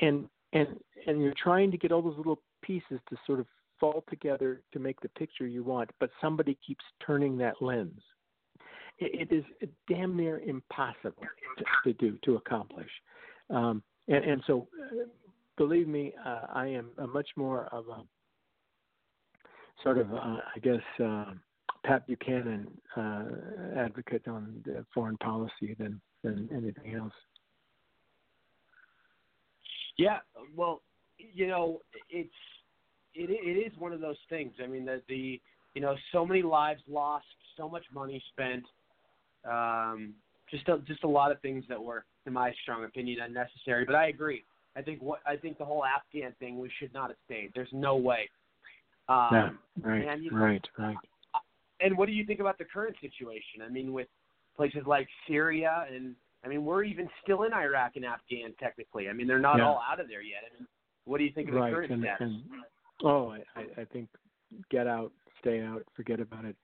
and 0.00 0.28
and 0.52 0.68
and 1.06 1.22
you're 1.22 1.34
trying 1.42 1.70
to 1.70 1.76
get 1.76 1.92
all 1.92 2.02
those 2.02 2.16
little 2.16 2.40
pieces 2.62 3.00
to 3.10 3.16
sort 3.26 3.40
of 3.40 3.46
fall 3.80 4.04
together 4.08 4.62
to 4.72 4.78
make 4.78 5.00
the 5.00 5.08
picture 5.10 5.46
you 5.46 5.62
want, 5.62 5.90
but 6.00 6.10
somebody 6.20 6.56
keeps 6.66 6.84
turning 7.04 7.36
that 7.38 7.60
lens. 7.60 8.00
It, 8.98 9.32
is 9.32 9.44
damn 9.90 10.16
near 10.16 10.38
impossible 10.38 11.24
to, 11.58 11.64
to 11.84 11.92
do 11.94 12.16
to 12.24 12.36
accomplish, 12.36 12.88
um, 13.50 13.82
and 14.08 14.24
and 14.24 14.42
so 14.46 14.68
uh, 14.80 15.04
believe 15.56 15.88
me, 15.88 16.12
uh, 16.24 16.46
I 16.52 16.66
am 16.68 16.90
a 16.98 17.06
much 17.06 17.28
more 17.36 17.66
of 17.66 17.88
a 17.88 18.02
sort 19.82 19.98
of, 19.98 20.12
uh, 20.12 20.16
I 20.16 20.58
guess, 20.62 20.80
uh, 21.02 21.32
Pat 21.84 22.06
Buchanan 22.06 22.68
uh, 22.96 23.24
advocate 23.76 24.26
on 24.26 24.62
the 24.64 24.84
foreign 24.94 25.16
policy 25.18 25.74
than 25.78 26.00
than 26.22 26.48
anything 26.52 26.94
else. 26.94 27.12
Yeah, 29.96 30.18
well, 30.56 30.82
you 31.18 31.46
know, 31.46 31.80
it's 32.10 32.30
it 33.14 33.30
it 33.30 33.72
is 33.72 33.78
one 33.78 33.92
of 33.92 34.00
those 34.00 34.16
things. 34.28 34.54
I 34.62 34.66
mean, 34.66 34.84
that 34.86 35.02
the 35.08 35.40
you 35.74 35.80
know, 35.80 35.96
so 36.12 36.24
many 36.24 36.42
lives 36.42 36.80
lost, 36.88 37.26
so 37.56 37.68
much 37.68 37.84
money 37.92 38.22
spent, 38.30 38.64
um, 39.48 40.14
just 40.50 40.68
a, 40.68 40.78
just 40.86 41.02
a 41.04 41.08
lot 41.08 41.32
of 41.32 41.40
things 41.40 41.64
that 41.68 41.82
were, 41.82 42.04
in 42.26 42.32
my 42.32 42.52
strong 42.62 42.84
opinion, 42.84 43.20
unnecessary. 43.20 43.84
But 43.84 43.94
I 43.94 44.08
agree. 44.08 44.44
I 44.76 44.82
think 44.82 45.02
what 45.02 45.20
I 45.26 45.36
think 45.36 45.58
the 45.58 45.64
whole 45.64 45.84
Afghan 45.84 46.32
thing 46.40 46.58
we 46.58 46.70
should 46.78 46.92
not 46.92 47.08
have 47.10 47.16
stayed. 47.24 47.52
There's 47.54 47.68
no 47.72 47.96
way. 47.96 48.28
Um, 49.08 49.28
yeah, 49.32 49.50
right, 49.82 50.08
and, 50.08 50.24
you 50.24 50.30
know, 50.30 50.38
right, 50.38 50.64
right. 50.78 50.96
And 51.80 51.96
what 51.98 52.06
do 52.06 52.12
you 52.12 52.24
think 52.24 52.40
about 52.40 52.56
the 52.56 52.64
current 52.64 52.96
situation? 53.00 53.60
I 53.64 53.68
mean, 53.68 53.92
with 53.92 54.08
places 54.56 54.82
like 54.86 55.06
Syria 55.28 55.86
and 55.92 56.14
I 56.44 56.48
mean, 56.48 56.64
we're 56.64 56.84
even 56.84 57.08
still 57.22 57.44
in 57.44 57.52
Iraq 57.52 57.92
and 57.96 58.04
Afghan 58.04 58.54
technically. 58.60 59.08
I 59.08 59.12
mean, 59.12 59.26
they're 59.26 59.38
not 59.38 59.58
Yeah. 59.58 59.66
all 59.66 59.82
out 59.86 60.00
of 60.00 60.08
there 60.08 60.22
yet. 60.22 60.42
I 60.46 60.58
mean, 60.58 60.68
what 61.04 61.18
do 61.18 61.24
you 61.24 61.32
think 61.32 61.48
of 61.48 61.54
the 61.54 61.60
current 61.60 61.92
and, 61.92 62.02
status? 62.02 62.20
and 62.20 62.42
oh, 63.02 63.30
I, 63.30 63.42
I 63.56 63.82
I 63.82 63.84
think 63.86 64.08
get 64.70 64.86
out, 64.86 65.12
stay 65.40 65.60
out, 65.60 65.82
forget 65.94 66.20
about 66.20 66.44
it. 66.44 66.56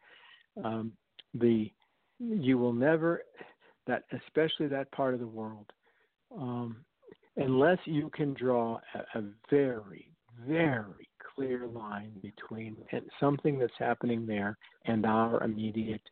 Um, 0.63 0.93
the 1.35 1.71
you 2.19 2.59
will 2.59 2.73
never 2.73 3.23
that 3.87 4.05
especially 4.25 4.67
that 4.67 4.91
part 4.93 5.15
of 5.15 5.21
the 5.21 5.27
world 5.27 5.67
um, 6.37 6.77
unless 7.37 7.79
you 7.85 8.11
can 8.15 8.35
draw 8.35 8.79
a, 8.95 9.19
a 9.19 9.23
very 9.51 10.11
very 10.47 11.09
clear 11.35 11.67
line 11.67 12.13
between 12.23 12.77
something 13.19 13.59
that's 13.59 13.73
happening 13.79 14.27
there 14.27 14.57
and 14.87 15.05
our 15.05 15.43
immediate 15.43 16.03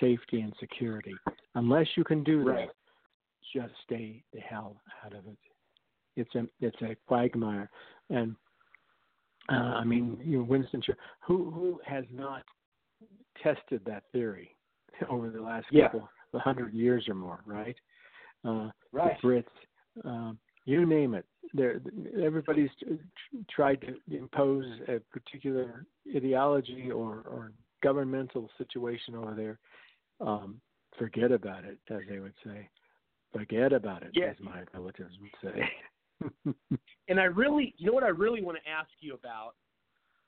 safety 0.00 0.40
and 0.40 0.52
security 0.58 1.14
unless 1.54 1.86
you 1.96 2.04
can 2.04 2.22
do 2.24 2.42
Right. 2.42 2.68
that 2.68 2.74
just 3.54 3.74
stay 3.84 4.22
the 4.32 4.40
hell 4.40 4.76
out 5.04 5.12
of 5.14 5.26
it 5.26 5.38
it's 6.16 6.34
a 6.34 6.46
it's 6.60 6.80
a 6.82 6.96
quagmire 7.06 7.70
and 8.10 8.34
uh, 9.48 9.54
I 9.54 9.84
mean, 9.84 10.18
you 10.24 10.38
know, 10.38 10.44
Winston 10.44 10.82
Churchill, 10.82 11.00
who 11.24 11.50
who 11.50 11.80
has 11.86 12.04
not 12.10 12.42
tested 13.42 13.80
that 13.86 14.04
theory 14.12 14.56
over 15.08 15.30
the 15.30 15.40
last 15.40 15.66
Yeah. 15.70 15.84
couple 15.84 16.08
of 16.36 16.42
hundred 16.42 16.74
years 16.74 17.06
or 17.08 17.14
more, 17.14 17.40
right? 17.46 17.76
Uh, 18.44 18.70
Right. 18.92 19.16
The 19.20 19.28
Brits, 19.28 20.06
um, 20.08 20.38
you 20.64 20.86
name 20.86 21.14
it. 21.14 21.26
There, 21.52 21.80
everybody's 22.22 22.70
tried 23.50 23.82
to 23.82 24.16
impose 24.16 24.64
a 24.88 25.00
particular 25.12 25.84
ideology 26.14 26.90
or, 26.90 27.22
or 27.28 27.52
governmental 27.82 28.48
situation 28.56 29.14
over 29.14 29.34
there. 29.34 29.58
Um, 30.26 30.60
forget 30.98 31.30
about 31.30 31.64
it, 31.64 31.78
as 31.90 32.00
they 32.08 32.20
would 32.20 32.34
say. 32.44 32.68
Forget 33.32 33.72
about 33.72 34.02
it, 34.02 34.12
as 34.30 34.36
my 34.40 34.62
relatives 34.72 35.14
would 35.20 35.52
say. 35.52 36.52
And 37.08 37.20
I 37.20 37.24
really, 37.24 37.74
you 37.76 37.86
know 37.86 37.92
what 37.92 38.02
I 38.02 38.08
really 38.08 38.42
want 38.42 38.58
to 38.64 38.70
ask 38.70 38.88
you 39.00 39.14
about? 39.14 39.54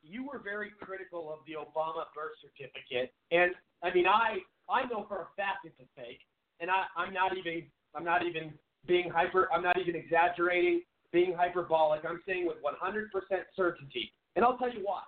You 0.08 0.26
were 0.26 0.38
very 0.38 0.72
critical 0.80 1.30
of 1.32 1.40
the 1.46 1.52
Obama 1.52 2.04
birth 2.14 2.32
certificate, 2.40 3.12
and 3.30 3.52
I 3.82 3.92
mean, 3.92 4.06
I 4.06 4.38
I 4.68 4.84
know 4.86 5.04
for 5.08 5.20
a 5.20 5.28
fact 5.36 5.64
it's 5.64 5.78
a 5.80 5.88
fake, 6.00 6.20
and 6.60 6.70
I 6.70 6.86
I'm 6.96 7.12
not 7.12 7.36
even 7.36 7.64
I'm 7.94 8.04
not 8.04 8.24
even 8.24 8.52
being 8.86 9.10
hyper 9.10 9.48
I'm 9.52 9.62
not 9.62 9.78
even 9.78 9.94
exaggerating, 9.94 10.82
being 11.12 11.34
hyperbolic. 11.34 12.04
I'm 12.08 12.22
saying 12.26 12.46
with 12.46 12.56
100% 12.64 13.10
certainty, 13.54 14.12
and 14.34 14.44
I'll 14.44 14.56
tell 14.56 14.72
you 14.72 14.80
why. 14.82 15.02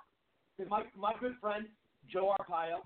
Because 0.56 0.70
my 0.70 0.84
my 0.96 1.14
good 1.18 1.34
friend 1.40 1.64
Joe 2.12 2.34
Arpaio, 2.38 2.80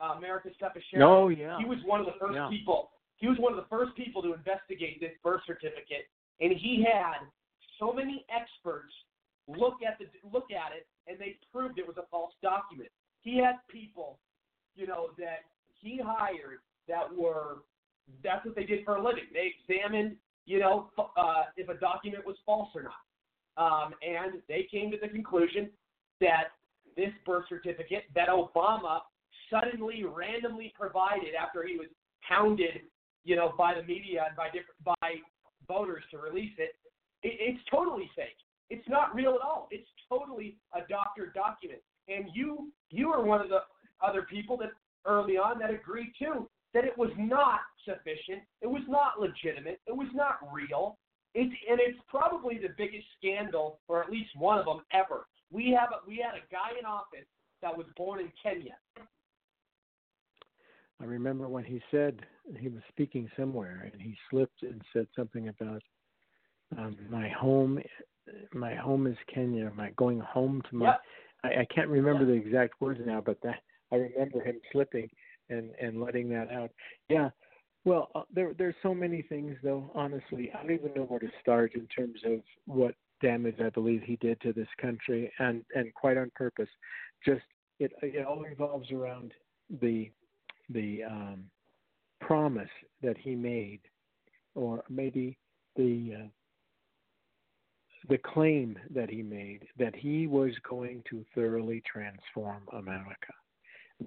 uh, 0.00 0.14
America 0.18 0.48
Stepashero, 0.60 1.02
Oh, 1.04 1.28
yeah. 1.28 1.58
he 1.58 1.64
was 1.64 1.78
one 1.84 2.00
of 2.00 2.06
the 2.06 2.18
first 2.18 2.34
Yeah. 2.34 2.48
people. 2.50 2.90
He 3.16 3.28
was 3.28 3.38
one 3.38 3.52
of 3.52 3.56
the 3.56 3.68
first 3.70 3.94
people 3.94 4.20
to 4.22 4.34
investigate 4.34 4.98
this 4.98 5.16
birth 5.22 5.42
certificate, 5.46 6.08
and 6.40 6.52
he 6.52 6.82
had 6.82 7.18
so 7.78 7.92
many 7.92 8.24
experts 8.28 8.92
look 9.46 9.82
at 9.82 9.98
the 9.98 10.06
look 10.32 10.50
at 10.50 10.72
it, 10.72 10.86
and 11.06 11.18
they 11.18 11.36
proved 11.52 11.78
it 11.78 11.86
was 11.86 11.96
a 11.96 12.06
false 12.10 12.32
document. 12.42 12.90
He 13.22 13.38
had 13.38 13.56
people, 13.68 14.18
you 14.74 14.86
know, 14.86 15.08
that 15.18 15.40
he 15.80 16.00
hired 16.02 16.58
that 16.88 17.14
were 17.14 17.58
that's 18.22 18.44
what 18.44 18.54
they 18.54 18.64
did 18.64 18.84
for 18.84 18.96
a 18.96 19.02
living. 19.02 19.24
They 19.32 19.52
examined, 19.60 20.16
you 20.44 20.58
know, 20.58 20.90
uh, 20.98 21.44
if 21.56 21.68
a 21.68 21.74
document 21.74 22.26
was 22.26 22.36
false 22.44 22.68
or 22.74 22.82
not, 22.82 23.02
um, 23.56 23.94
and 24.02 24.42
they 24.48 24.66
came 24.70 24.90
to 24.90 24.96
the 25.00 25.08
conclusion 25.08 25.70
that 26.20 26.52
this 26.96 27.10
birth 27.24 27.44
certificate 27.48 28.04
that 28.14 28.28
Obama 28.28 29.00
suddenly 29.50 30.04
randomly 30.04 30.72
provided 30.78 31.34
after 31.40 31.66
he 31.66 31.76
was 31.76 31.88
hounded, 32.20 32.82
you 33.24 33.36
know, 33.36 33.54
by 33.56 33.74
the 33.74 33.82
media 33.82 34.24
and 34.26 34.36
by 34.36 34.46
different 34.46 34.82
by 34.84 35.14
voters 35.68 36.02
to 36.10 36.18
release 36.18 36.52
it, 36.58 36.74
it 37.22 37.36
it's 37.38 37.60
totally 37.70 38.10
fake. 38.16 38.36
It's 38.72 38.88
not 38.88 39.14
real 39.14 39.34
at 39.34 39.42
all. 39.42 39.68
It's 39.70 39.88
totally 40.08 40.56
a 40.74 40.80
doctor 40.88 41.30
document. 41.34 41.80
And 42.08 42.24
you 42.32 42.72
you 42.90 43.10
are 43.10 43.22
one 43.22 43.42
of 43.42 43.50
the 43.50 43.60
other 44.02 44.22
people 44.22 44.56
that 44.58 44.70
early 45.04 45.36
on 45.36 45.58
that 45.58 45.70
agreed 45.70 46.12
too 46.18 46.48
that 46.72 46.84
it 46.84 46.96
was 46.96 47.10
not 47.18 47.60
sufficient. 47.84 48.42
It 48.62 48.66
was 48.66 48.82
not 48.88 49.20
legitimate. 49.20 49.78
It 49.86 49.94
was 49.94 50.08
not 50.14 50.38
real. 50.50 50.96
It's 51.34 51.54
and 51.70 51.80
it's 51.80 51.98
probably 52.08 52.56
the 52.56 52.70
biggest 52.78 53.04
scandal, 53.18 53.78
or 53.88 54.02
at 54.02 54.10
least 54.10 54.30
one 54.38 54.58
of 54.58 54.64
them 54.64 54.80
ever. 54.92 55.26
We 55.50 55.76
have 55.78 55.90
a, 55.92 56.08
we 56.08 56.16
had 56.16 56.34
a 56.34 56.44
guy 56.50 56.78
in 56.78 56.86
office 56.86 57.28
that 57.60 57.76
was 57.76 57.86
born 57.94 58.20
in 58.20 58.32
Kenya. 58.42 58.76
I 60.98 61.04
remember 61.04 61.46
when 61.46 61.64
he 61.64 61.82
said 61.90 62.20
he 62.58 62.68
was 62.68 62.82
speaking 62.88 63.28
somewhere 63.36 63.90
and 63.92 64.00
he 64.00 64.16
slipped 64.30 64.62
and 64.62 64.80
said 64.94 65.08
something 65.14 65.48
about 65.48 65.82
um, 66.78 66.96
my 67.10 67.28
home. 67.28 67.78
My 68.54 68.74
home 68.74 69.06
is 69.06 69.16
Kenya. 69.32 69.72
My 69.76 69.90
going 69.96 70.20
home 70.20 70.62
to 70.70 70.76
my. 70.76 70.86
Yep. 70.86 71.00
I, 71.44 71.48
I 71.60 71.66
can't 71.74 71.88
remember 71.88 72.24
the 72.24 72.32
exact 72.32 72.80
words 72.80 73.00
now, 73.04 73.22
but 73.24 73.38
that 73.42 73.60
I 73.90 73.96
remember 73.96 74.42
him 74.42 74.60
slipping 74.72 75.08
and 75.50 75.70
and 75.80 76.00
letting 76.00 76.28
that 76.30 76.50
out. 76.50 76.70
Yeah. 77.08 77.30
Well, 77.84 78.10
uh, 78.14 78.22
there 78.32 78.54
there's 78.56 78.76
so 78.82 78.94
many 78.94 79.22
things 79.22 79.56
though. 79.62 79.90
Honestly, 79.94 80.50
I 80.54 80.62
don't 80.62 80.72
even 80.72 80.94
know 80.94 81.02
where 81.02 81.20
to 81.20 81.30
start 81.40 81.74
in 81.74 81.86
terms 81.86 82.20
of 82.24 82.40
what 82.66 82.94
damage 83.20 83.56
I 83.60 83.70
believe 83.70 84.02
he 84.02 84.16
did 84.16 84.40
to 84.42 84.52
this 84.52 84.68
country, 84.80 85.32
and 85.38 85.64
and 85.74 85.92
quite 85.94 86.16
on 86.16 86.30
purpose. 86.34 86.68
Just 87.24 87.42
it 87.80 87.92
it 88.02 88.24
all 88.26 88.40
revolves 88.40 88.90
around 88.92 89.32
the 89.80 90.10
the 90.70 91.02
um, 91.04 91.44
promise 92.20 92.70
that 93.02 93.16
he 93.18 93.34
made, 93.34 93.80
or 94.54 94.84
maybe 94.88 95.36
the 95.76 96.14
uh, 96.20 96.26
the 98.08 98.18
claim 98.18 98.78
that 98.94 99.08
he 99.10 99.22
made 99.22 99.66
that 99.78 99.94
he 99.94 100.26
was 100.26 100.52
going 100.68 101.02
to 101.10 101.24
thoroughly 101.34 101.82
transform 101.90 102.62
America. 102.72 103.32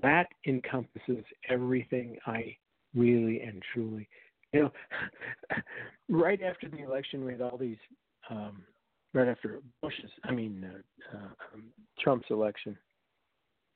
That 0.02 0.28
encompasses 0.46 1.24
everything 1.50 2.18
I 2.26 2.58
really 2.94 3.42
and 3.42 3.62
truly, 3.74 4.08
you 4.54 4.64
know, 4.64 4.72
right 6.10 6.42
after 6.42 6.68
the 6.70 6.84
election, 6.84 7.24
we 7.24 7.32
had 7.34 7.42
all 7.42 7.58
these, 7.58 7.78
um, 8.30 8.64
right 9.14 9.28
after 9.28 9.62
Bush's, 9.82 10.12
I 10.24 10.32
mean, 10.32 10.66
uh, 10.70 11.18
uh, 11.18 11.30
um, 11.54 11.64
Trump's 12.00 12.28
election, 12.30 12.78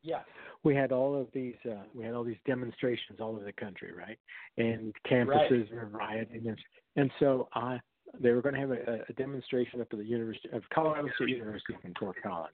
Yeah. 0.03 0.21
we 0.63 0.75
had 0.75 0.91
all 0.91 1.19
of 1.19 1.27
these 1.33 1.55
uh, 1.65 1.83
we 1.93 2.03
had 2.05 2.13
all 2.13 2.23
these 2.23 2.37
demonstrations 2.45 3.19
all 3.19 3.31
over 3.35 3.43
the 3.43 3.53
country, 3.53 3.91
right? 3.93 4.17
And 4.57 4.93
campuses 5.09 5.71
were 5.71 5.85
rioting, 5.87 6.47
and 6.47 6.57
and 6.95 7.11
so 7.19 7.47
I 7.53 7.79
they 8.19 8.31
were 8.31 8.41
going 8.41 8.55
to 8.55 8.61
have 8.61 8.71
a, 8.71 8.99
a 9.07 9.13
demonstration 9.13 9.81
up 9.81 9.87
at 9.91 9.99
the 9.99 10.05
University 10.05 10.49
of 10.53 10.63
Colorado 10.73 11.09
State 11.15 11.29
University 11.29 11.75
in 11.83 11.93
Fort 11.99 12.17
Collins, 12.21 12.53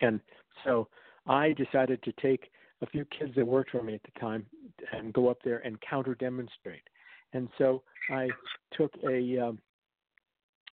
and 0.00 0.20
so 0.64 0.88
I 1.26 1.52
decided 1.52 2.02
to 2.02 2.12
take 2.20 2.50
a 2.82 2.86
few 2.86 3.04
kids 3.16 3.32
that 3.36 3.46
worked 3.46 3.70
for 3.70 3.82
me 3.82 3.94
at 3.94 4.02
the 4.02 4.20
time 4.20 4.44
and 4.92 5.12
go 5.12 5.28
up 5.28 5.38
there 5.44 5.58
and 5.58 5.80
counter 5.80 6.14
demonstrate, 6.14 6.82
and 7.32 7.48
so 7.58 7.82
I 8.10 8.28
took 8.76 8.92
a 9.08 9.38
um, 9.38 9.58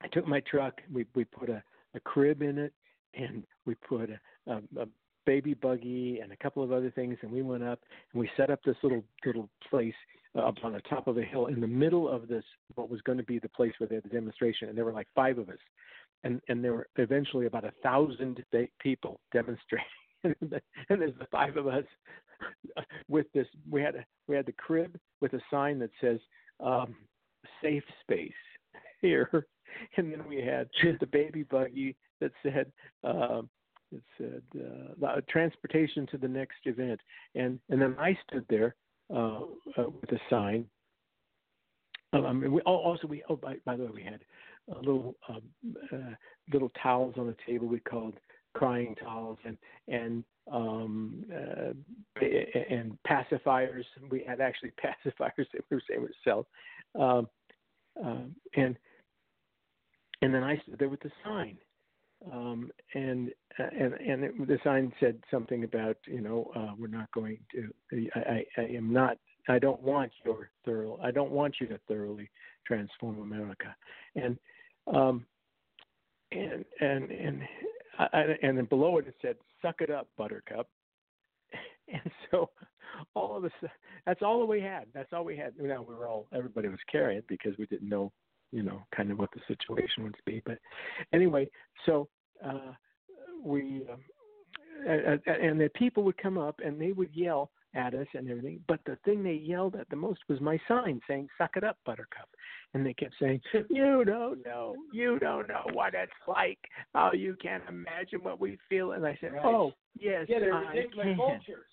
I 0.01 0.07
took 0.07 0.27
my 0.27 0.41
truck. 0.41 0.75
We 0.91 1.05
we 1.15 1.25
put 1.25 1.49
a, 1.49 1.61
a 1.95 1.99
crib 1.99 2.41
in 2.41 2.57
it, 2.57 2.73
and 3.13 3.43
we 3.65 3.75
put 3.75 4.09
a, 4.09 4.19
a, 4.51 4.57
a 4.81 4.87
baby 5.29 5.53
buggy 5.53 6.21
and 6.23 6.31
a 6.31 6.37
couple 6.37 6.63
of 6.63 6.71
other 6.71 6.89
things, 6.89 7.15
and 7.21 7.31
we 7.31 7.43
went 7.43 7.61
up 7.61 7.79
and 8.11 8.19
we 8.19 8.27
set 8.35 8.49
up 8.49 8.59
this 8.65 8.75
little 8.81 9.03
little 9.23 9.47
place 9.69 9.93
uh, 10.35 10.39
up 10.39 10.55
on 10.63 10.73
the 10.73 10.81
top 10.89 11.05
of 11.05 11.19
a 11.19 11.21
hill 11.21 11.45
in 11.45 11.61
the 11.61 11.67
middle 11.67 12.09
of 12.09 12.27
this 12.27 12.43
what 12.73 12.89
was 12.89 12.99
going 13.01 13.19
to 13.19 13.23
be 13.23 13.37
the 13.37 13.49
place 13.49 13.71
where 13.77 13.87
they 13.87 13.93
had 13.93 14.03
the 14.03 14.09
demonstration, 14.09 14.69
and 14.69 14.75
there 14.75 14.85
were 14.85 14.91
like 14.91 15.07
five 15.13 15.37
of 15.37 15.47
us, 15.49 15.59
and 16.23 16.41
and 16.49 16.63
there 16.63 16.73
were 16.73 16.87
eventually 16.95 17.45
about 17.45 17.63
a 17.63 17.71
thousand 17.83 18.43
people 18.79 19.19
demonstrating, 19.31 19.85
and 20.23 20.61
there's 20.89 21.19
the 21.19 21.27
five 21.31 21.57
of 21.57 21.67
us 21.67 21.85
with 23.07 23.27
this. 23.35 23.45
We 23.69 23.83
had 23.83 23.97
a, 23.97 24.05
we 24.27 24.35
had 24.35 24.47
the 24.47 24.53
crib 24.53 24.97
with 25.21 25.33
a 25.33 25.41
sign 25.51 25.77
that 25.77 25.91
says 26.01 26.17
um, 26.59 26.95
"safe 27.61 27.83
space" 28.01 28.31
here, 29.01 29.45
and 29.95 30.11
then 30.11 30.23
we 30.27 30.37
had 30.37 30.69
the 30.99 31.05
baby 31.05 31.43
buggy 31.43 31.95
that 32.19 32.31
said. 32.41 32.71
Um, 33.03 33.47
it 33.91 34.03
said 34.17 34.43
uh, 34.55 35.05
uh, 35.05 35.21
transportation 35.29 36.07
to 36.07 36.17
the 36.17 36.27
next 36.27 36.57
event, 36.65 36.99
and 37.35 37.59
and 37.69 37.81
then 37.81 37.95
I 37.99 38.17
stood 38.27 38.45
there 38.49 38.75
uh, 39.13 39.41
uh, 39.77 39.89
with 40.01 40.11
a 40.11 40.19
sign. 40.29 40.65
Um, 42.11 42.41
we, 42.51 42.61
also 42.61 43.07
we 43.07 43.23
oh 43.29 43.35
by, 43.35 43.55
by 43.65 43.75
the 43.75 43.83
way 43.83 43.91
we 43.93 44.03
had 44.03 44.21
a 44.75 44.79
little 44.79 45.15
um, 45.27 45.41
uh, 45.93 46.15
little 46.51 46.71
towels 46.81 47.15
on 47.17 47.27
the 47.27 47.35
table 47.45 47.67
we 47.67 47.79
called 47.79 48.15
crying 48.53 48.95
towels 48.95 49.37
and 49.45 49.57
and 49.87 50.23
um, 50.51 51.23
uh, 51.31 51.73
and 52.69 52.97
pacifiers. 53.07 53.85
We 54.09 54.23
had 54.27 54.41
actually 54.41 54.71
pacifiers 54.83 55.47
that 55.53 55.63
we 55.69 55.77
were 55.77 55.83
saying 55.87 56.01
would 56.01 56.11
sell, 56.23 56.47
um, 56.99 57.27
um, 58.03 58.35
and 58.55 58.77
and 60.21 60.33
then 60.33 60.43
I 60.43 60.57
stood 60.57 60.79
there 60.79 60.89
with 60.89 61.01
the 61.01 61.11
sign, 61.23 61.57
um, 62.31 62.71
and 62.93 63.31
and 63.57 63.93
and 63.93 64.23
it, 64.23 64.47
the 64.47 64.59
sign 64.63 64.91
said 64.99 65.17
something 65.31 65.63
about 65.63 65.97
you 66.05 66.21
know 66.21 66.51
uh, 66.55 66.73
we're 66.77 66.87
not 66.87 67.11
going 67.11 67.37
to. 67.53 68.09
I, 68.15 68.19
I, 68.19 68.45
I 68.57 68.65
am 68.75 68.91
not. 68.91 69.17
I 69.47 69.59
don't 69.59 69.81
want 69.81 70.11
your 70.23 70.49
thorough. 70.65 70.99
I 71.01 71.11
don't 71.11 71.31
want 71.31 71.55
you 71.59 71.67
to 71.67 71.79
thoroughly 71.87 72.29
transform 72.65 73.21
America, 73.21 73.75
and 74.15 74.37
um, 74.93 75.25
and 76.31 76.65
and 76.81 77.11
and 77.11 77.41
I, 77.97 78.23
and 78.41 78.57
then 78.57 78.65
below 78.65 78.97
it 78.97 79.07
it 79.07 79.15
said 79.21 79.35
"Suck 79.61 79.81
it 79.81 79.89
up, 79.89 80.07
Buttercup." 80.17 80.67
And 81.91 82.11
so, 82.29 82.51
all 83.15 83.35
of 83.35 83.45
us, 83.45 83.51
that's 84.05 84.21
all 84.21 84.45
we 84.45 84.61
had. 84.61 84.85
That's 84.93 85.11
all 85.11 85.25
we 85.25 85.35
had. 85.35 85.53
Now 85.57 85.81
we 85.81 85.95
were 85.95 86.07
all 86.07 86.27
everybody 86.31 86.67
was 86.67 86.77
carrying 86.91 87.17
it 87.17 87.25
because 87.27 87.57
we 87.57 87.65
didn't 87.65 87.89
know, 87.89 88.11
you 88.51 88.63
know, 88.63 88.81
kind 88.95 89.11
of 89.11 89.19
what 89.19 89.29
the 89.33 89.41
situation 89.47 90.03
would 90.03 90.15
be. 90.25 90.41
But 90.45 90.57
anyway, 91.13 91.49
so 91.85 92.07
uh, 92.45 92.73
we 93.43 93.83
um, 93.91 93.99
and, 94.87 95.19
and 95.27 95.59
the 95.59 95.69
people 95.75 96.03
would 96.03 96.17
come 96.17 96.37
up 96.37 96.59
and 96.63 96.79
they 96.79 96.91
would 96.93 97.13
yell 97.13 97.51
at 97.75 97.93
us 97.93 98.07
and 98.15 98.27
everything. 98.29 98.59
But 98.67 98.79
the 98.85 98.97
thing 99.05 99.21
they 99.23 99.33
yelled 99.33 99.75
at 99.75 99.87
the 99.89 99.95
most 99.95 100.21
was 100.27 100.41
my 100.41 100.59
sign 100.67 100.99
saying 101.07 101.27
"Suck 101.37 101.51
it 101.57 101.63
up, 101.63 101.77
Buttercup," 101.85 102.27
and 102.73 102.85
they 102.85 102.93
kept 102.93 103.13
saying, 103.21 103.41
"You 103.69 104.03
don't 104.05 104.43
know, 104.45 104.75
you 104.91 105.19
don't 105.19 105.47
know 105.47 105.65
what 105.73 105.93
it's 105.93 106.11
like. 106.27 106.57
Oh, 106.95 107.11
you 107.13 107.35
can't 107.41 107.63
imagine 107.69 108.23
what 108.23 108.39
we 108.39 108.57
feel." 108.69 108.93
And 108.93 109.05
I 109.05 109.17
said, 109.21 109.33
Right. 109.33 109.45
"Oh, 109.45 109.73
yes, 109.99 110.25
yeah, 110.27 110.39
they're 110.39 110.53
I 110.53 110.73
ridiculous 110.73 111.05
can." 111.05 111.17
vultures. 111.17 111.65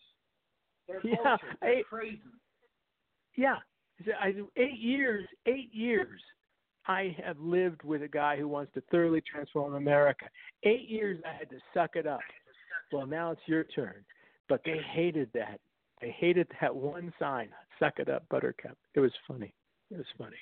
They're 0.87 1.01
Yeah, 1.03 1.17
vultures. 1.23 1.49
They're 1.63 1.79
I- 1.79 1.83
crazy. 1.89 2.21
Yeah, 3.37 3.57
I 4.21 4.35
eight 4.57 4.79
years, 4.79 5.27
eight 5.47 5.73
years. 5.73 6.21
I 6.89 7.17
have 7.25 7.39
lived 7.41 7.83
with 7.83 8.03
a 8.03 8.09
guy 8.09 8.37
who 8.37 8.49
wants 8.49 8.73
to 8.75 8.81
thoroughly 8.91 9.21
transform 9.21 9.75
America. 9.75 10.27
Eight 10.63 10.89
years 10.89 11.19
I 11.27 11.37
had 11.37 11.51
to 11.51 11.57
suck 11.75 11.97
it 11.97 12.07
up. 12.07 12.21
Well, 12.93 13.07
now 13.07 13.33
it's 13.33 13.41
your 13.47 13.65
turn. 13.65 14.05
But 14.49 14.61
they 14.65 14.79
hated 14.93 15.29
that. 15.35 15.61
They 16.01 16.11
hated 16.11 16.47
that 16.61 16.75
one 16.75 17.13
sign, 17.19 17.49
"Suck 17.81 17.99
it 17.99 18.09
up, 18.09 18.29
Buttercup." 18.29 18.77
It 18.95 19.01
was 19.01 19.13
funny. 19.27 19.53
It 19.91 19.97
was 19.97 20.07
funny. 20.17 20.37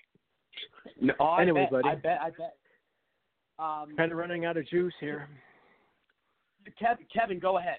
No, 1.00 1.14
I 1.20 1.42
Anyway, 1.42 1.62
bet, 1.62 1.70
buddy. 1.70 1.88
I 1.88 1.94
bet. 1.94 2.20
I 2.20 2.30
bet. 2.30 2.56
Um, 3.58 3.96
Kind 3.96 4.12
of 4.12 4.18
running 4.18 4.44
out 4.44 4.56
of 4.56 4.66
juice 4.66 4.94
here. 5.00 5.28
Kevin, 6.78 7.06
Kevin, 7.12 7.38
go 7.38 7.58
ahead. 7.58 7.78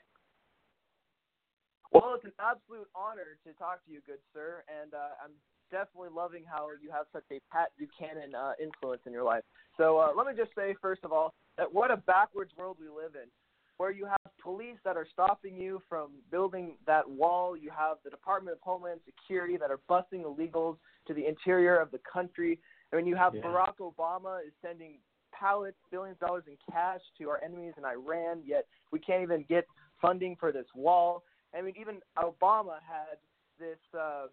Well, 1.92 2.14
it's 2.16 2.26
an 2.26 2.34
absolute 2.40 2.88
honor 2.96 3.38
to 3.46 3.54
talk 3.54 3.86
to 3.86 3.92
you, 3.92 4.02
good 4.06 4.20
sir, 4.34 4.64
and 4.68 4.94
uh, 4.94 5.16
I'm 5.24 5.32
definitely 5.76 6.15
loving 6.15 6.43
how 6.47 6.69
you 6.81 6.89
have 6.89 7.06
such 7.11 7.26
a 7.31 7.39
Pat 7.52 7.68
Buchanan 7.77 8.34
uh, 8.34 8.53
influence 8.64 9.02
in 9.06 9.11
your 9.11 9.23
life. 9.23 9.43
So 9.76 9.97
uh, 9.97 10.11
let 10.15 10.26
me 10.26 10.31
just 10.41 10.56
say, 10.56 10.73
first 10.81 11.03
of 11.03 11.11
all, 11.11 11.34
that 11.57 11.68
what 11.72 11.91
a 11.91 11.97
backwards 11.97 12.52
world 12.57 12.77
we 12.80 12.88
live 12.88 13.15
in, 13.15 13.27
where 13.76 13.91
you 13.91 14.06
have 14.06 14.31
police 14.41 14.77
that 14.85 14.95
are 14.95 15.07
stopping 15.11 15.57
you 15.57 15.81
from 15.89 16.11
building 16.31 16.76
that 16.88 17.10
wall. 17.10 17.57
You 17.57 17.72
have 17.77 17.97
the 18.06 18.10
Department 18.10 18.56
of 18.56 18.61
Homeland 18.61 19.02
Security 19.06 19.57
that 19.57 19.69
are 19.69 19.81
busting 19.89 20.23
illegals 20.23 20.77
to 21.07 21.14
the 21.14 21.27
interior 21.27 21.77
of 21.77 21.91
the 21.91 21.99
country. 22.11 22.57
I 22.93 22.95
mean, 22.95 23.06
you 23.06 23.18
have 23.18 23.35
Yeah. 23.35 23.41
Barack 23.41 23.76
Obama 23.81 24.39
is 24.47 24.53
sending 24.61 24.99
pallets, 25.34 25.77
billions 25.91 26.18
of 26.22 26.27
dollars 26.30 26.43
in 26.47 26.56
cash 26.72 27.02
to 27.18 27.30
our 27.30 27.43
enemies 27.43 27.73
in 27.77 27.84
Iran, 27.84 28.41
yet 28.45 28.65
we 28.91 28.99
can't 28.99 29.23
even 29.23 29.43
get 29.49 29.65
funding 30.02 30.38
for 30.38 30.53
this 30.53 30.68
wall. 30.73 31.23
I 31.53 31.61
mean, 31.61 31.76
even 31.77 32.02
Obama 32.18 32.80
had 32.81 33.18
this, 33.60 33.80
uh, 33.93 34.27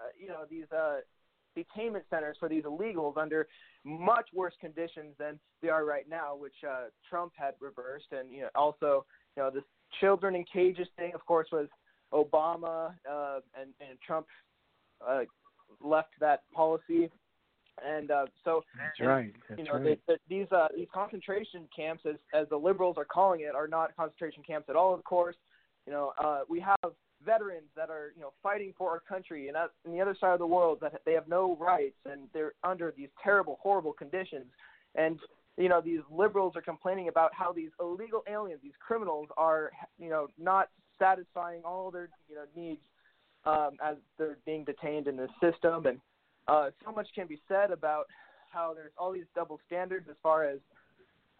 uh, 0.00 0.10
you 0.20 0.28
know, 0.28 0.44
these 0.48 0.70
uh, 0.72 1.00
detainment 1.56 2.02
centers 2.10 2.36
for 2.38 2.48
these 2.48 2.64
illegals 2.64 3.16
under 3.16 3.48
much 3.84 4.28
worse 4.34 4.54
conditions 4.60 5.14
than 5.18 5.38
they 5.62 5.68
are 5.68 5.84
right 5.84 6.08
now, 6.08 6.36
which 6.36 6.54
uh, 6.68 6.84
Trump 7.08 7.32
had 7.36 7.54
reversed. 7.60 8.06
And 8.12 8.30
you 8.32 8.42
know, 8.42 8.48
also, 8.54 9.04
you 9.36 9.42
know, 9.42 9.50
this 9.50 9.64
children 10.00 10.34
in 10.34 10.44
cages 10.52 10.88
thing, 10.96 11.12
of 11.14 11.24
course, 11.24 11.48
was 11.52 11.68
Obama 12.12 12.94
uh, 13.10 13.40
and 13.58 13.70
and 13.80 13.98
Trump 14.06 14.26
uh, 15.06 15.20
left 15.82 16.10
that 16.20 16.42
policy. 16.52 17.10
And 17.84 18.10
uh, 18.10 18.24
so, 18.42 18.62
That's 18.78 18.98
and, 19.00 19.08
right. 19.08 19.32
That's 19.48 19.58
you 19.58 19.64
know, 19.66 19.74
right. 19.74 20.00
they, 20.06 20.14
the, 20.14 20.18
these 20.30 20.50
uh, 20.50 20.68
these 20.74 20.88
concentration 20.94 21.68
camps, 21.74 22.04
as 22.08 22.16
as 22.34 22.48
the 22.48 22.56
liberals 22.56 22.96
are 22.96 23.04
calling 23.04 23.40
it, 23.40 23.54
are 23.54 23.68
not 23.68 23.94
concentration 23.96 24.42
camps 24.42 24.68
at 24.70 24.76
all. 24.76 24.94
Of 24.94 25.04
course, 25.04 25.36
you 25.86 25.92
know, 25.92 26.12
uh, 26.22 26.40
we 26.48 26.58
have 26.60 26.92
veterans 27.26 27.66
that 27.76 27.90
are 27.90 28.12
you 28.14 28.22
know 28.22 28.32
fighting 28.42 28.72
for 28.78 28.90
our 28.90 29.00
country, 29.00 29.48
and 29.48 29.56
on 29.56 29.68
the 29.84 30.00
other 30.00 30.16
side 30.18 30.32
of 30.32 30.38
the 30.38 30.46
world 30.46 30.78
that 30.80 31.00
they 31.04 31.12
have 31.12 31.28
no 31.28 31.56
rights 31.56 31.98
and 32.10 32.28
they're 32.32 32.54
under 32.64 32.94
these 32.96 33.08
terrible, 33.22 33.58
horrible 33.60 33.92
conditions. 33.92 34.46
And 34.94 35.18
you 35.58 35.68
know, 35.68 35.80
these 35.80 36.00
liberals 36.10 36.54
are 36.54 36.62
complaining 36.62 37.08
about 37.08 37.34
how 37.34 37.52
these 37.52 37.70
illegal 37.80 38.22
aliens, 38.30 38.60
these 38.62 38.78
criminals, 38.78 39.28
are 39.36 39.72
you 39.98 40.08
know 40.08 40.28
not 40.38 40.68
satisfying 40.98 41.62
all 41.64 41.90
their 41.90 42.08
you 42.28 42.36
know 42.36 42.44
needs 42.54 42.80
um, 43.44 43.76
as 43.82 43.96
they're 44.18 44.38
being 44.46 44.64
detained 44.64 45.06
in 45.08 45.16
this 45.16 45.30
system, 45.42 45.86
and 45.86 45.98
uh, 46.48 46.70
so 46.84 46.92
much 46.92 47.08
can 47.14 47.26
be 47.26 47.40
said 47.48 47.70
about 47.70 48.06
how 48.50 48.72
there's 48.74 48.92
all 48.96 49.12
these 49.12 49.24
double 49.34 49.60
standards 49.66 50.06
as 50.08 50.16
far 50.22 50.44
as 50.44 50.58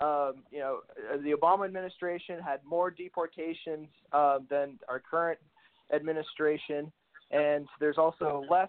um, 0.01 0.43
you 0.51 0.59
know 0.59 0.81
the 1.23 1.33
Obama 1.33 1.65
administration 1.65 2.41
had 2.41 2.61
more 2.65 2.91
deportations 2.91 3.89
uh, 4.13 4.39
than 4.51 4.79
our 4.89 5.01
current 5.01 5.39
administration, 5.95 6.93
and 7.31 7.67
there's 7.81 7.99
also 7.99 8.45
less 8.51 8.69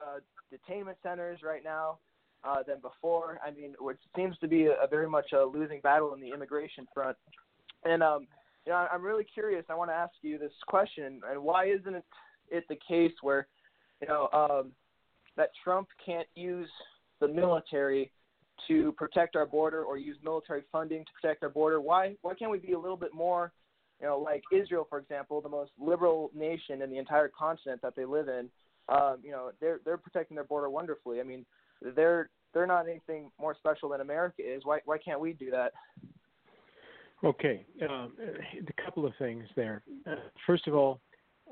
uh, 0.00 0.20
detainment 0.52 0.96
centers 1.02 1.40
right 1.42 1.62
now 1.64 1.98
uh, 2.44 2.62
than 2.66 2.76
before. 2.80 3.38
I 3.46 3.50
mean, 3.50 3.74
which 3.80 3.98
seems 4.16 4.36
to 4.38 4.48
be 4.48 4.66
a, 4.66 4.72
a 4.82 4.86
very 4.88 5.08
much 5.08 5.32
a 5.32 5.44
losing 5.44 5.80
battle 5.80 6.14
in 6.14 6.20
the 6.20 6.28
immigration 6.28 6.86
front. 6.92 7.16
And 7.84 8.02
um, 8.02 8.26
you 8.66 8.72
know, 8.72 8.86
I'm 8.90 9.02
really 9.02 9.24
curious. 9.24 9.64
I 9.68 9.74
want 9.74 9.90
to 9.90 9.94
ask 9.94 10.12
you 10.22 10.38
this 10.38 10.52
question: 10.66 11.20
and 11.30 11.42
why 11.42 11.66
isn't 11.66 11.94
it, 11.94 12.04
it 12.50 12.64
the 12.68 12.78
case 12.86 13.12
where 13.22 13.46
you 14.00 14.08
know 14.08 14.28
um, 14.32 14.72
that 15.36 15.50
Trump 15.62 15.88
can't 16.04 16.28
use 16.34 16.68
the 17.20 17.28
military 17.28 18.10
to 18.68 18.92
protect 18.92 19.36
our 19.36 19.46
border 19.46 19.82
or 19.82 19.98
use 19.98 20.16
military 20.22 20.62
funding 20.72 21.04
to 21.04 21.10
protect 21.20 21.42
our 21.42 21.48
border? 21.50 21.80
Why 21.80 22.14
why 22.22 22.34
can't 22.34 22.50
we 22.50 22.58
be 22.58 22.72
a 22.72 22.78
little 22.78 22.96
bit 22.96 23.12
more, 23.14 23.52
you 24.00 24.06
know, 24.06 24.18
like 24.18 24.42
Israel, 24.52 24.86
for 24.88 24.98
example, 24.98 25.40
the 25.40 25.48
most 25.48 25.70
liberal 25.78 26.30
nation 26.34 26.82
in 26.82 26.90
the 26.90 26.98
entire 26.98 27.28
continent 27.28 27.80
that 27.82 27.94
they 27.96 28.04
live 28.04 28.28
in? 28.28 28.48
Um, 28.88 29.16
you 29.22 29.30
know, 29.30 29.50
they're 29.60 29.80
they're 29.84 29.96
protecting 29.96 30.34
their 30.34 30.44
border 30.44 30.68
wonderfully. 30.68 31.20
I 31.20 31.22
mean, 31.22 31.46
they're 31.96 32.28
they're 32.52 32.66
not 32.66 32.88
anything 32.88 33.30
more 33.40 33.54
special 33.54 33.88
than 33.90 34.00
America 34.00 34.42
is. 34.42 34.62
Why 34.64 34.80
why 34.84 34.98
can't 34.98 35.20
we 35.20 35.32
do 35.32 35.50
that? 35.50 35.72
Okay, 37.22 37.64
um, 37.88 38.12
a 38.20 38.82
couple 38.82 39.06
of 39.06 39.12
things 39.18 39.44
there. 39.56 39.82
Uh, 40.06 40.16
first 40.46 40.66
of 40.68 40.74
all, 40.74 41.00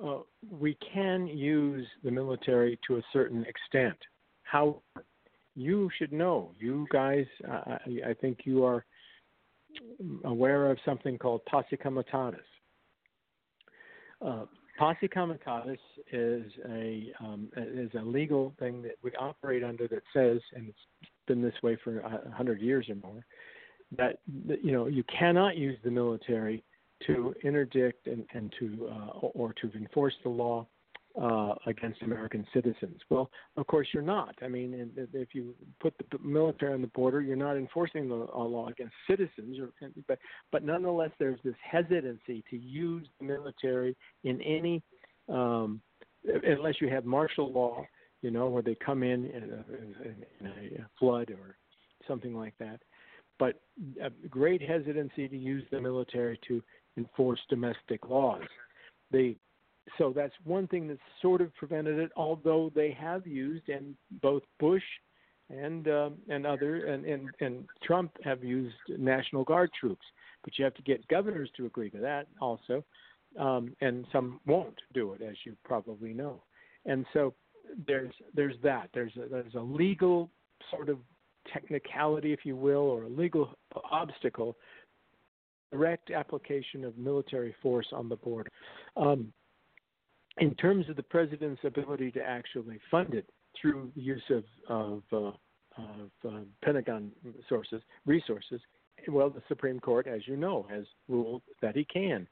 uh, 0.05 0.19
we 0.51 0.77
can 0.93 1.27
use 1.27 1.87
the 2.05 2.11
military 2.11 2.79
to 2.87 2.97
a 2.97 3.03
certain 3.13 3.47
extent. 3.47 3.97
How 4.43 4.83
you 5.55 5.91
should 5.99 6.13
know, 6.13 6.53
you 6.59 6.87
guys, 6.93 7.27
uh, 7.49 7.63
I, 7.87 8.11
I 8.11 8.15
think 8.21 8.41
you 8.45 8.65
are 8.65 8.85
aware 10.25 10.71
of 10.71 10.79
something 10.85 11.19
called 11.19 11.45
posse 11.47 11.77
comitatus. 11.77 12.41
Uh, 14.25 14.45
posse 14.79 15.09
comitatus 15.09 15.79
is 16.13 16.45
a 16.69 17.13
um, 17.21 17.49
is 17.57 17.91
a 17.99 18.03
legal 18.03 18.55
thing 18.59 18.83
that 18.83 18.97
we 19.03 19.11
operate 19.19 19.65
under 19.65 19.89
that 19.89 20.03
says, 20.13 20.41
and 20.55 20.69
it's 20.69 21.11
been 21.27 21.43
this 21.43 21.55
way 21.63 21.77
for 21.83 22.01
a 22.01 22.31
hundred 22.33 22.61
years 22.61 22.89
or 22.89 22.97
more, 22.97 23.25
that, 23.97 24.19
you 24.63 24.73
know 24.73 24.87
you 24.87 25.05
cannot 25.05 25.57
use 25.57 25.79
the 25.85 25.91
military 25.91 26.63
to 27.07 27.35
interdict 27.43 28.07
and, 28.07 28.25
and 28.33 28.53
to 28.59 28.89
uh, 28.91 29.19
or 29.19 29.53
to 29.55 29.71
enforce 29.75 30.15
the 30.23 30.29
law 30.29 30.67
uh, 31.21 31.55
against 31.67 32.03
American 32.03 32.47
citizens. 32.55 33.01
Well, 33.11 33.31
of 33.57 33.67
course 33.67 33.89
you're 33.93 34.03
not. 34.03 34.35
I 34.43 34.49
mean, 34.49 34.91
if 35.13 35.35
you 35.35 35.55
put 35.81 35.95
the 35.99 36.19
military 36.19 36.73
on 36.73 36.81
the 36.81 36.89
border, 36.89 37.21
you're 37.21 37.37
not 37.37 37.57
enforcing 37.57 38.09
the 38.09 38.27
uh, 38.35 38.39
law 38.45 38.69
against 38.69 38.95
citizens. 39.09 39.59
But 40.09 40.19
but 40.51 40.65
nonetheless, 40.65 41.11
there's 41.19 41.41
this 41.45 41.55
hesitancy 41.63 42.43
to 42.51 42.57
use 42.57 43.07
the 43.19 43.27
military 43.27 43.97
in 44.25 44.41
any 44.43 44.83
um, 45.29 45.81
unless 46.25 46.81
you 46.81 46.89
have 46.89 47.05
martial 47.05 47.53
law, 47.53 47.85
you 48.23 48.31
know, 48.31 48.49
where 48.49 48.63
they 48.63 48.77
come 48.77 49.03
in 49.03 49.27
in 49.27 49.43
a, 49.43 50.45
in 50.45 50.81
a 50.81 50.89
flood 50.99 51.31
or 51.31 51.57
something 52.07 52.35
like 52.35 52.55
that 52.59 52.81
but 53.39 53.61
a 54.01 54.11
great 54.29 54.63
hesitancy 54.63 55.27
to 55.27 55.37
use 55.37 55.65
the 55.73 55.81
military 55.81 56.39
to 56.47 56.63
enforce 56.97 57.41
domestic 57.49 58.09
laws. 58.09 58.43
They 59.11 59.37
so 59.99 60.13
that's 60.15 60.35
one 60.45 60.67
thing 60.69 60.89
that 60.89 60.99
sort 61.21 61.41
of 61.41 61.55
prevented 61.55 61.99
it, 61.99 62.11
although 62.17 62.71
they 62.75 62.97
have 62.99 63.27
used 63.27 63.69
and 63.69 63.95
both 64.23 64.43
Bush 64.59 64.83
and 65.51 65.89
um, 65.89 66.15
and 66.29 66.47
other 66.47 66.87
and, 66.87 67.05
and 67.05 67.29
and 67.41 67.65
Trump 67.83 68.13
have 68.25 68.43
used 68.43 68.75
National 68.89 69.45
Guard 69.45 69.71
troops, 69.79 70.07
but 70.45 70.59
you 70.59 70.65
have 70.65 70.75
to 70.75 70.83
get 70.83 71.07
governors 71.09 71.51
to 71.57 71.67
agree 71.67 71.91
to 71.91 71.99
that 71.99 72.27
also, 72.41 72.85
um, 73.39 73.75
and 73.81 74.07
some 74.13 74.41
won't 74.47 74.79
do 74.95 75.13
it, 75.13 75.23
as 75.23 75.37
you 75.45 75.57
probably 75.65 76.15
know, 76.15 76.43
and 76.87 77.05
so 77.13 77.35
there's 77.87 78.15
there's 78.35 78.57
that. 78.63 78.89
There's 78.95 79.13
a, 79.17 79.29
there's 79.29 79.55
a 79.55 79.61
legal 79.61 80.31
sort 80.71 80.89
of 80.89 80.99
technicality, 81.53 82.33
if 82.33 82.41
you 82.45 82.57
will, 82.57 82.79
or 82.79 83.05
a 83.05 83.09
legal 83.09 83.55
obstacle, 83.91 84.57
direct 85.71 86.11
application 86.11 86.85
of 86.85 86.97
military 86.97 87.55
force 87.63 87.89
on 87.93 88.09
the 88.09 88.17
border. 88.17 88.51
Um, 88.97 89.33
in 90.39 90.55
terms 90.55 90.89
of 90.89 90.97
the 90.97 91.03
president's 91.03 91.63
ability 91.65 92.11
to 92.13 92.23
actually 92.23 92.79
fund 92.91 93.15
it 93.15 93.29
through 93.61 93.93
the 93.95 94.03
use 94.03 94.23
of, 94.31 94.45
of, 94.69 95.03
uh, 95.13 95.83
of 95.83 96.11
uh, 96.27 96.39
Pentagon 96.65 97.11
sources, 97.49 97.83
resources, 98.07 98.61
well, 99.09 99.31
the 99.31 99.43
Supreme 99.49 99.81
Court, 99.81 100.07
as 100.07 100.27
you 100.27 100.37
know, 100.37 100.67
has 100.71 100.85
ruled 101.09 101.43
that 101.61 101.77
he 101.77 101.85
can. 101.85 102.27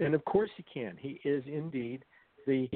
And 0.00 0.14
of 0.14 0.24
course 0.24 0.50
he 0.56 0.64
can. 0.72 0.96
He 0.98 1.20
is 1.24 1.44
indeed 1.46 2.04
the 2.46 2.68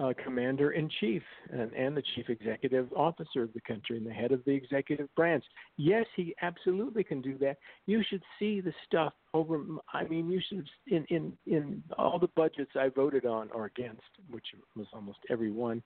uh, 0.00 0.12
commander 0.22 0.72
in 0.72 0.88
chief 1.00 1.22
and, 1.50 1.72
and 1.72 1.96
the 1.96 2.02
chief 2.14 2.28
executive 2.28 2.92
officer 2.94 3.42
of 3.42 3.52
the 3.52 3.60
country 3.62 3.96
and 3.96 4.06
the 4.06 4.12
head 4.12 4.32
of 4.32 4.44
the 4.44 4.52
executive 4.52 5.12
branch. 5.16 5.44
Yes, 5.76 6.06
he 6.14 6.34
absolutely 6.42 7.02
can 7.02 7.20
do 7.20 7.36
that. 7.38 7.56
You 7.86 8.02
should 8.08 8.22
see 8.38 8.60
the 8.60 8.72
stuff 8.86 9.12
over. 9.34 9.60
I 9.92 10.04
mean, 10.04 10.30
you 10.30 10.40
should 10.48 10.68
in 10.86 11.04
in 11.06 11.32
in 11.46 11.82
all 11.98 12.18
the 12.18 12.28
budgets 12.36 12.72
I 12.76 12.88
voted 12.88 13.26
on 13.26 13.50
or 13.52 13.66
against, 13.66 14.02
which 14.30 14.46
was 14.76 14.86
almost 14.92 15.18
every 15.30 15.50
one. 15.50 15.82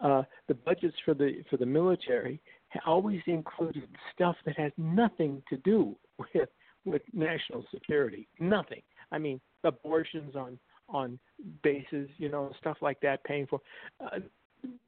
Uh, 0.00 0.22
the 0.46 0.54
budgets 0.54 0.96
for 1.04 1.14
the 1.14 1.42
for 1.50 1.56
the 1.56 1.66
military 1.66 2.40
always 2.86 3.20
included 3.26 3.88
stuff 4.14 4.36
that 4.44 4.58
has 4.58 4.72
nothing 4.76 5.42
to 5.48 5.56
do 5.58 5.96
with 6.18 6.48
with 6.84 7.02
national 7.12 7.64
security. 7.72 8.28
Nothing. 8.38 8.82
I 9.10 9.18
mean, 9.18 9.40
abortions 9.64 10.36
on 10.36 10.58
on 10.88 11.18
bases, 11.62 12.08
you 12.18 12.28
know, 12.28 12.52
stuff 12.58 12.78
like 12.80 13.00
that, 13.00 13.22
paying 13.24 13.46
for 13.46 13.60
uh, 14.00 14.18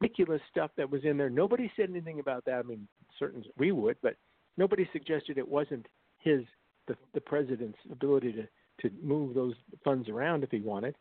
ridiculous 0.01 0.41
stuff 0.51 0.71
that 0.77 0.91
was 0.91 1.05
in 1.05 1.17
there. 1.17 1.31
Nobody 1.31 1.71
said 1.77 1.91
anything 1.91 2.21
about 2.21 2.45
that. 2.47 2.59
I 2.59 2.63
mean, 2.63 2.87
certain 3.19 3.45
we 3.59 3.73
would, 3.73 3.97
but 4.03 4.17
nobody 4.57 4.89
suggested 4.93 5.39
it 5.39 5.49
wasn't 5.49 5.87
his 6.19 6.43
the 6.89 6.97
the 7.15 7.21
president's 7.21 7.79
ability 7.91 8.33
to 8.33 8.49
to 8.81 8.95
move 9.03 9.35
those 9.35 9.55
funds 9.85 10.09
around 10.09 10.43
if 10.43 10.51
he 10.51 10.61
wanted, 10.61 10.95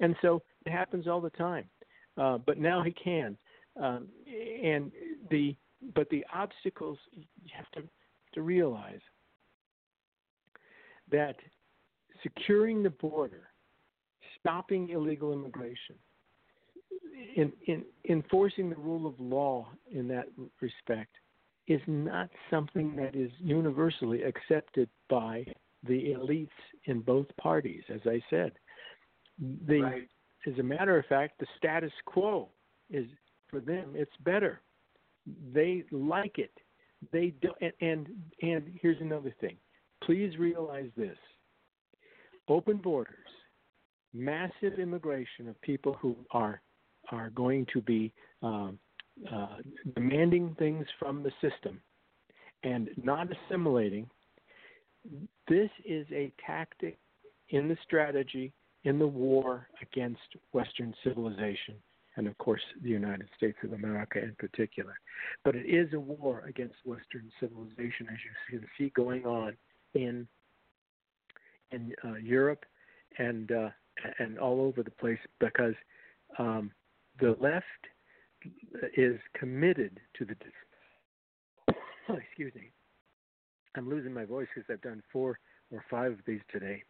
and 0.00 0.16
so 0.22 0.42
it 0.64 0.70
happens 0.70 1.06
all 1.06 1.20
the 1.20 1.30
time. 1.30 1.64
Uh, 2.16 2.38
but 2.38 2.58
now 2.58 2.82
he 2.82 2.92
can, 2.92 3.36
um, 3.80 4.08
and 4.62 4.90
the 5.30 5.54
but 5.94 6.08
the 6.08 6.24
obstacles 6.34 6.98
you 7.14 7.50
have 7.54 7.70
to 7.72 7.82
to 8.34 8.42
realize 8.42 9.00
that 11.10 11.36
securing 12.22 12.82
the 12.82 12.90
border 12.90 13.48
stopping 14.46 14.90
illegal 14.90 15.32
immigration, 15.32 15.96
in, 17.34 17.52
in 17.66 17.84
enforcing 18.08 18.70
the 18.70 18.76
rule 18.76 19.06
of 19.06 19.18
law 19.18 19.68
in 19.90 20.06
that 20.08 20.26
respect 20.60 21.10
is 21.66 21.80
not 21.86 22.30
something 22.48 22.94
that 22.94 23.16
is 23.16 23.30
universally 23.40 24.22
accepted 24.22 24.88
by 25.10 25.44
the 25.86 26.14
elites 26.14 26.48
in 26.84 27.00
both 27.00 27.26
parties, 27.40 27.82
as 27.92 28.00
I 28.06 28.22
said. 28.30 28.52
The, 29.66 29.80
Right. 29.80 30.08
As 30.46 30.56
a 30.60 30.62
matter 30.62 30.96
of 30.96 31.04
fact, 31.06 31.40
the 31.40 31.46
status 31.58 31.90
quo 32.04 32.48
is 32.88 33.06
for 33.48 33.58
them. 33.58 33.94
It's 33.94 34.16
better. 34.24 34.60
They 35.52 35.82
like 35.90 36.38
it. 36.38 36.52
They 37.10 37.34
do, 37.42 37.50
and 37.60 37.72
and, 37.80 38.06
and 38.42 38.78
here's 38.80 39.00
another 39.00 39.34
thing. 39.40 39.56
Please 40.04 40.38
realize 40.38 40.88
this: 40.96 41.18
open 42.48 42.76
borders 42.76 43.26
massive 44.16 44.78
immigration 44.78 45.48
of 45.48 45.60
people 45.60 45.94
who 46.00 46.16
are 46.30 46.60
are 47.12 47.30
going 47.30 47.66
to 47.72 47.80
be 47.80 48.12
um, 48.42 48.78
uh, 49.32 49.58
demanding 49.94 50.56
things 50.58 50.84
from 50.98 51.22
the 51.22 51.30
system 51.40 51.80
and 52.64 52.90
not 53.02 53.28
assimilating. 53.30 54.08
This 55.48 55.70
is 55.84 56.06
a 56.12 56.32
tactic 56.44 56.98
in 57.50 57.68
the 57.68 57.76
strategy 57.84 58.52
in 58.84 58.98
the 58.98 59.06
war 59.06 59.68
against 59.80 60.20
Western 60.52 60.94
civilization, 61.04 61.74
and 62.16 62.26
of 62.26 62.36
course 62.38 62.62
the 62.82 62.88
United 62.88 63.28
States 63.36 63.58
of 63.62 63.72
America 63.72 64.18
in 64.18 64.34
particular. 64.38 64.94
But 65.44 65.54
it 65.54 65.66
is 65.66 65.92
a 65.92 66.00
war 66.00 66.44
against 66.48 66.76
Western 66.84 67.30
civilization, 67.38 68.08
as 68.12 68.18
you 68.50 68.58
can 68.58 68.68
see 68.76 68.90
going 68.96 69.24
on 69.26 69.56
in 69.94 70.26
in 71.72 71.92
uh, 72.04 72.14
Europe 72.14 72.64
and 73.18 73.50
uh, 73.50 73.68
and 74.18 74.38
all 74.38 74.60
over 74.60 74.82
the 74.82 74.90
place 74.90 75.18
because 75.40 75.74
um, 76.38 76.70
the 77.20 77.36
left 77.40 77.64
is 78.96 79.18
committed 79.38 80.00
to 80.18 80.24
the. 80.24 80.36
excuse 82.08 82.54
me. 82.54 82.70
I'm 83.76 83.88
losing 83.88 84.12
my 84.12 84.24
voice 84.24 84.46
because 84.54 84.68
I've 84.72 84.80
done 84.82 85.02
four 85.12 85.38
or 85.70 85.84
five 85.90 86.12
of 86.12 86.18
these 86.26 86.40
today, 86.50 86.82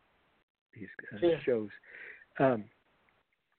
these 0.75 0.89
uh, 1.15 1.27
Yeah. 1.27 1.39
shows. 1.45 1.71
Um, 2.39 2.65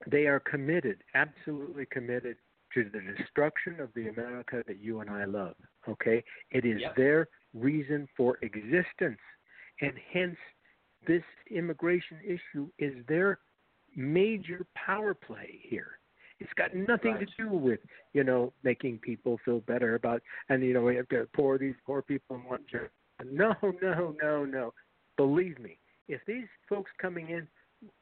they 0.06 0.26
are 0.26 0.40
committed, 0.40 1.02
absolutely 1.14 1.86
committed 1.86 2.36
to 2.74 2.84
the 2.84 3.00
destruction 3.16 3.80
of 3.80 3.92
the 3.94 4.08
America 4.08 4.62
that 4.66 4.78
you 4.78 5.00
and 5.00 5.10
I 5.10 5.24
love. 5.24 5.56
Okay, 5.88 6.22
it 6.50 6.64
is 6.64 6.80
Yep. 6.80 6.96
their 6.96 7.28
reason 7.54 8.08
for 8.16 8.38
existence, 8.42 9.20
and 9.80 9.98
hence 10.12 10.38
this 11.06 11.22
immigration 11.50 12.18
issue 12.24 12.68
is 12.78 12.94
their 13.08 13.38
major 13.96 14.66
power 14.74 15.14
play 15.14 15.58
here. 15.62 15.98
It's 16.40 16.52
got 16.54 16.74
nothing 16.74 17.14
Right. 17.14 17.28
to 17.36 17.42
do 17.42 17.48
with 17.50 17.80
you 18.12 18.22
know 18.22 18.52
making 18.62 18.98
people 18.98 19.38
feel 19.44 19.60
better 19.60 19.96
about 19.96 20.22
and 20.48 20.62
you 20.62 20.72
know 20.72 20.82
we 20.82 20.94
have 20.96 21.08
to 21.08 21.26
poor 21.34 21.58
these 21.58 21.74
poor 21.84 22.00
people 22.00 22.36
and 22.36 22.44
want 22.44 22.62
to 22.68 22.88
no 23.24 23.54
no 23.82 24.14
no 24.22 24.44
no 24.44 24.72
believe 25.16 25.58
me 25.58 25.78
if 26.06 26.20
these 26.26 26.46
folks 26.68 26.92
coming 27.02 27.30
in 27.30 27.48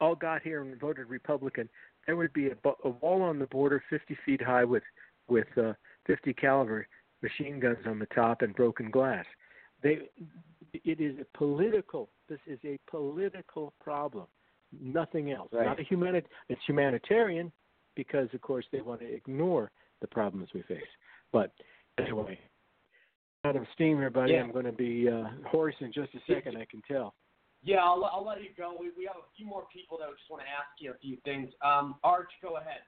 all 0.01 0.15
got 0.15 0.43
here 0.43 0.61
and 0.61 0.79
voted 0.79 1.09
Republican 1.09 1.67
there 2.07 2.17
would 2.17 2.33
be 2.35 2.49
a, 2.49 2.57
a 2.85 2.91
wall 2.91 3.23
on 3.23 3.39
the 3.39 3.47
border 3.47 3.83
50 3.89 4.17
feet 4.27 4.43
high 4.43 4.65
with 4.65 4.83
with 5.29 5.49
uh, 5.57 5.73
50 6.07 6.35
caliber 6.35 6.87
machine 7.23 7.59
guns 7.59 7.79
on 7.87 7.99
the 7.99 8.07
top 8.07 8.43
and 8.43 8.55
broken 8.55 8.91
glass 8.91 9.25
they 9.83 10.01
it 10.85 11.01
is 11.01 11.17
a 11.21 11.39
political 11.39 12.11
this 12.29 12.41
is 12.47 12.59
a 12.65 12.79
political 12.91 13.73
problem 13.81 14.27
nothing 14.81 15.33
else 15.33 15.49
Right. 15.53 15.67
not 15.67 15.81
a 15.81 15.85
humanit 15.85 16.27
it's 16.49 16.61
humanitarian 16.67 17.53
because 17.95 18.29
of 18.35 18.41
course 18.41 18.67
they 18.73 18.81
want 18.81 19.01
to 19.01 19.07
ignore 19.13 19.71
the 20.01 20.07
problems 20.07 20.49
we 20.55 20.63
face 20.63 20.83
but 21.33 21.53
anyway 21.99 22.39
out 23.45 23.57
of 23.57 23.65
steam 23.75 23.99
here 23.99 24.11
buddy 24.11 24.33
Yeah. 24.35 24.43
i'm 24.43 24.53
going 24.53 24.65
to 24.65 24.73
be 24.73 25.09
uh, 25.09 25.29
hoarse 25.49 25.75
in 25.81 25.93
just 25.93 26.11
a 26.15 26.33
second 26.33 26.57
i 26.57 26.65
can 26.65 26.83
tell 26.87 27.15
Yeah, 27.63 27.79
I'll, 27.83 28.05
I'll 28.05 28.25
let 28.25 28.41
you 28.43 28.51
go. 28.57 28.77
We, 28.79 28.91
we 28.97 29.05
have 29.07 29.17
a 29.17 29.27
few 29.37 29.47
more 29.47 29.65
people 29.73 29.99
that 29.99 30.07
just 30.17 30.31
want 30.31 30.43
to 30.43 30.49
ask 30.49 30.71
you 30.79 30.93
a 30.93 30.99
few 30.99 31.17
things. 31.25 31.49
Um, 31.65 31.97
Arch, 32.05 32.31
go 32.41 32.59
ahead. 32.59 32.83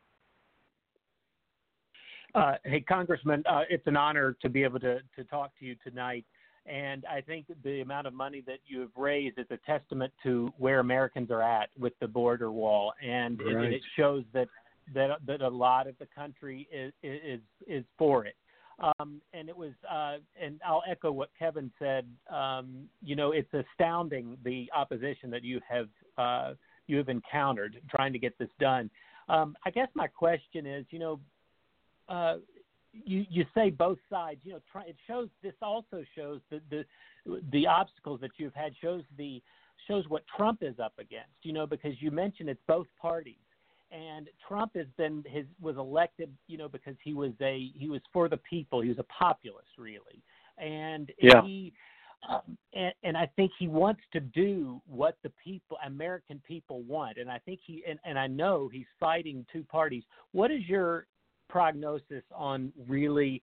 Uh, 2.34 2.54
hey, 2.64 2.80
Congressman, 2.80 3.42
uh, 3.50 3.62
it's 3.68 3.86
an 3.86 3.96
honor 3.96 4.36
to 4.42 4.48
be 4.48 4.62
able 4.62 4.78
to, 4.80 4.98
to 5.16 5.24
talk 5.24 5.50
to 5.58 5.64
you 5.64 5.74
tonight. 5.82 6.24
And 6.68 7.04
I 7.06 7.20
think 7.22 7.46
the 7.64 7.80
amount 7.80 8.06
of 8.06 8.12
money 8.12 8.42
that 8.46 8.58
you 8.66 8.80
have 8.80 8.90
raised 8.96 9.38
is 9.38 9.46
a 9.50 9.56
testament 9.58 10.12
to 10.24 10.52
where 10.58 10.80
Americans 10.80 11.30
are 11.30 11.42
at 11.42 11.70
with 11.78 11.94
the 12.00 12.08
border 12.08 12.50
wall, 12.52 12.92
and, 13.02 13.40
it, 13.40 13.74
it 13.74 13.82
shows 13.96 14.24
that, 14.34 14.48
that 14.94 15.18
that 15.26 15.40
a 15.40 15.48
lot 15.48 15.86
of 15.86 15.94
the 15.98 16.06
country 16.14 16.68
is 16.72 16.92
is 17.02 17.40
is 17.66 17.84
for 17.96 18.26
it. 18.26 18.36
Um, 18.80 19.20
and 19.32 19.48
it 19.48 19.56
was, 19.56 19.72
uh, 19.90 20.18
and 20.40 20.60
I'll 20.64 20.84
echo 20.88 21.10
what 21.10 21.30
Kevin 21.38 21.70
said. 21.78 22.06
Um, 22.32 22.88
you 23.02 23.16
know, 23.16 23.32
it's 23.32 23.52
astounding 23.52 24.36
the 24.44 24.70
opposition 24.74 25.30
that 25.30 25.42
you 25.42 25.60
have 25.68 25.88
uh, 26.16 26.54
you 26.86 26.96
have 26.98 27.08
encountered 27.08 27.80
trying 27.90 28.12
to 28.12 28.18
get 28.18 28.38
this 28.38 28.50
done. 28.60 28.90
Um, 29.28 29.56
I 29.64 29.70
guess 29.70 29.88
my 29.94 30.06
question 30.06 30.66
is, 30.66 30.86
you 30.90 30.98
know, 30.98 31.20
uh, 32.08 32.36
you 33.04 33.26
you 33.28 33.44
say 33.54 33.70
both 33.70 33.98
sides. 34.10 34.40
You 34.44 34.52
know, 34.54 34.60
try, 34.70 34.82
it 34.84 34.96
shows. 35.06 35.28
This 35.42 35.54
also 35.62 36.04
shows 36.14 36.40
the 36.50 36.60
the 36.70 36.84
the 37.52 37.66
obstacles 37.66 38.20
that 38.20 38.30
you've 38.36 38.54
had. 38.54 38.72
Shows 38.80 39.02
the 39.16 39.42
shows 39.86 40.04
what 40.08 40.24
Trump 40.36 40.62
is 40.62 40.78
up 40.78 40.94
against. 40.98 41.30
You 41.42 41.52
know, 41.52 41.66
because 41.66 42.00
you 42.00 42.10
mentioned 42.10 42.48
it's 42.48 42.62
both 42.66 42.86
parties, 43.00 43.34
and 43.90 44.28
Trump 44.46 44.76
has 44.76 44.86
been 44.96 45.24
his 45.28 45.44
was 45.60 45.76
elected. 45.76 46.30
You 46.46 46.58
know, 46.58 46.68
because 46.68 46.96
he 47.02 47.14
was 47.14 47.32
a 47.40 47.70
he 47.74 47.88
was 47.88 48.00
for 48.12 48.28
the 48.28 48.38
people. 48.38 48.80
He 48.80 48.88
was 48.88 48.98
a 48.98 49.04
populist, 49.04 49.68
really, 49.78 50.22
and 50.58 51.10
Yeah. 51.20 51.42
he. 51.42 51.72
Um, 52.28 52.58
and, 52.74 52.92
and 53.04 53.16
I 53.16 53.26
think 53.36 53.52
he 53.60 53.68
wants 53.68 54.00
to 54.12 54.18
do 54.18 54.82
what 54.88 55.16
the 55.22 55.30
people, 55.42 55.78
American 55.86 56.42
people, 56.44 56.82
want. 56.82 57.16
And 57.16 57.30
I 57.30 57.38
think 57.38 57.60
he, 57.64 57.84
and, 57.88 57.96
and 58.04 58.18
I 58.18 58.26
know 58.26 58.68
he's 58.72 58.88
fighting 58.98 59.46
two 59.52 59.62
parties. 59.62 60.02
What 60.32 60.50
is 60.50 60.68
your 60.68 61.06
prognosis 61.48 62.22
on 62.34 62.72
really 62.86 63.42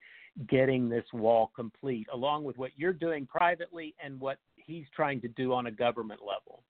getting 0.49 0.90
this 0.90 1.06
wall 1.14 1.52
complete, 1.56 2.07
along 2.14 2.44
with 2.44 2.57
what 2.57 2.72
you're 2.76 2.94
doing 2.94 3.26
privately 3.26 3.94
and 4.03 4.19
what 4.19 4.38
he's 4.56 4.86
trying 4.95 5.22
to 5.22 5.27
do 5.30 5.53
on 5.53 5.68
a 5.68 5.72
government 5.72 6.22
level? 6.22 6.61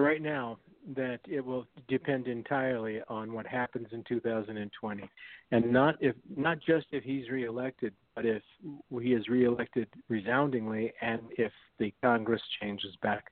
right 0.00 0.22
now 0.22 0.56
that 0.94 1.18
it 1.28 1.44
will 1.44 1.66
depend 1.88 2.28
entirely 2.28 3.00
on 3.08 3.32
what 3.32 3.44
happens 3.44 3.88
in 3.90 4.04
2020 4.08 5.10
and 5.50 5.72
not 5.72 5.96
if 6.00 6.14
not 6.36 6.56
just 6.64 6.86
if 6.92 7.02
he's 7.02 7.28
reelected 7.28 7.92
but 8.18 8.26
if 8.26 8.42
he 9.00 9.12
is 9.12 9.28
reelected 9.28 9.86
resoundingly, 10.08 10.92
and 11.00 11.20
if 11.36 11.52
the 11.78 11.94
Congress 12.02 12.42
changes 12.60 12.96
back, 13.00 13.30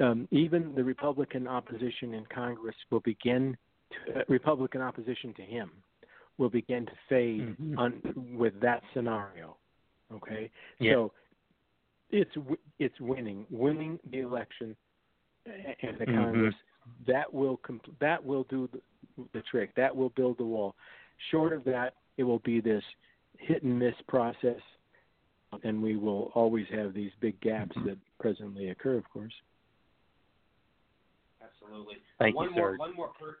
um, 0.00 0.26
even 0.30 0.74
the 0.74 0.82
Republican 0.82 1.46
opposition 1.46 2.14
in 2.14 2.24
Congress 2.34 2.74
will 2.90 3.00
begin. 3.00 3.58
To, 3.90 4.20
uh, 4.20 4.22
Republican 4.28 4.80
opposition 4.80 5.34
to 5.34 5.42
him 5.42 5.70
will 6.38 6.50
begin 6.50 6.86
to 6.86 6.92
fade 7.08 7.40
Mm-hmm. 7.40 7.78
on, 7.78 8.02
with 8.36 8.58
that 8.60 8.82
scenario. 8.94 9.56
Okay, 10.12 10.50
Yeah. 10.78 10.92
so 10.94 11.12
it's 12.10 12.30
it's 12.78 12.98
winning, 13.00 13.46
winning 13.50 13.98
the 14.10 14.20
election 14.20 14.74
and 15.46 15.98
the 15.98 16.06
Mhm. 16.06 16.14
Congress. 16.14 16.54
That 17.06 17.32
will 17.32 17.58
compl- 17.58 17.96
that 18.00 18.24
will 18.24 18.44
do 18.44 18.68
the, 18.72 18.80
the 19.32 19.42
trick. 19.42 19.74
That 19.76 19.94
will 19.94 20.08
build 20.10 20.38
the 20.38 20.44
wall. 20.44 20.74
Short 21.30 21.52
of 21.52 21.62
that, 21.64 21.94
it 22.16 22.24
will 22.24 22.40
be 22.40 22.60
this 22.60 22.82
hit 23.38 23.62
and 23.62 23.78
miss 23.78 23.94
process, 24.08 24.60
and 25.62 25.80
we 25.82 25.96
will 25.96 26.32
always 26.34 26.66
have 26.68 26.92
these 26.94 27.12
big 27.20 27.38
gaps 27.40 27.76
that 27.84 27.98
presently 28.18 28.70
occur. 28.70 28.96
Of 28.96 29.08
course. 29.10 29.32
Absolutely. 31.42 31.96
Thank 32.18 32.34
one 32.36 32.48
you, 32.50 32.56
more, 32.56 32.72
sir. 32.72 32.76
one 32.78 32.94
more, 32.96 33.08
per, 33.08 33.38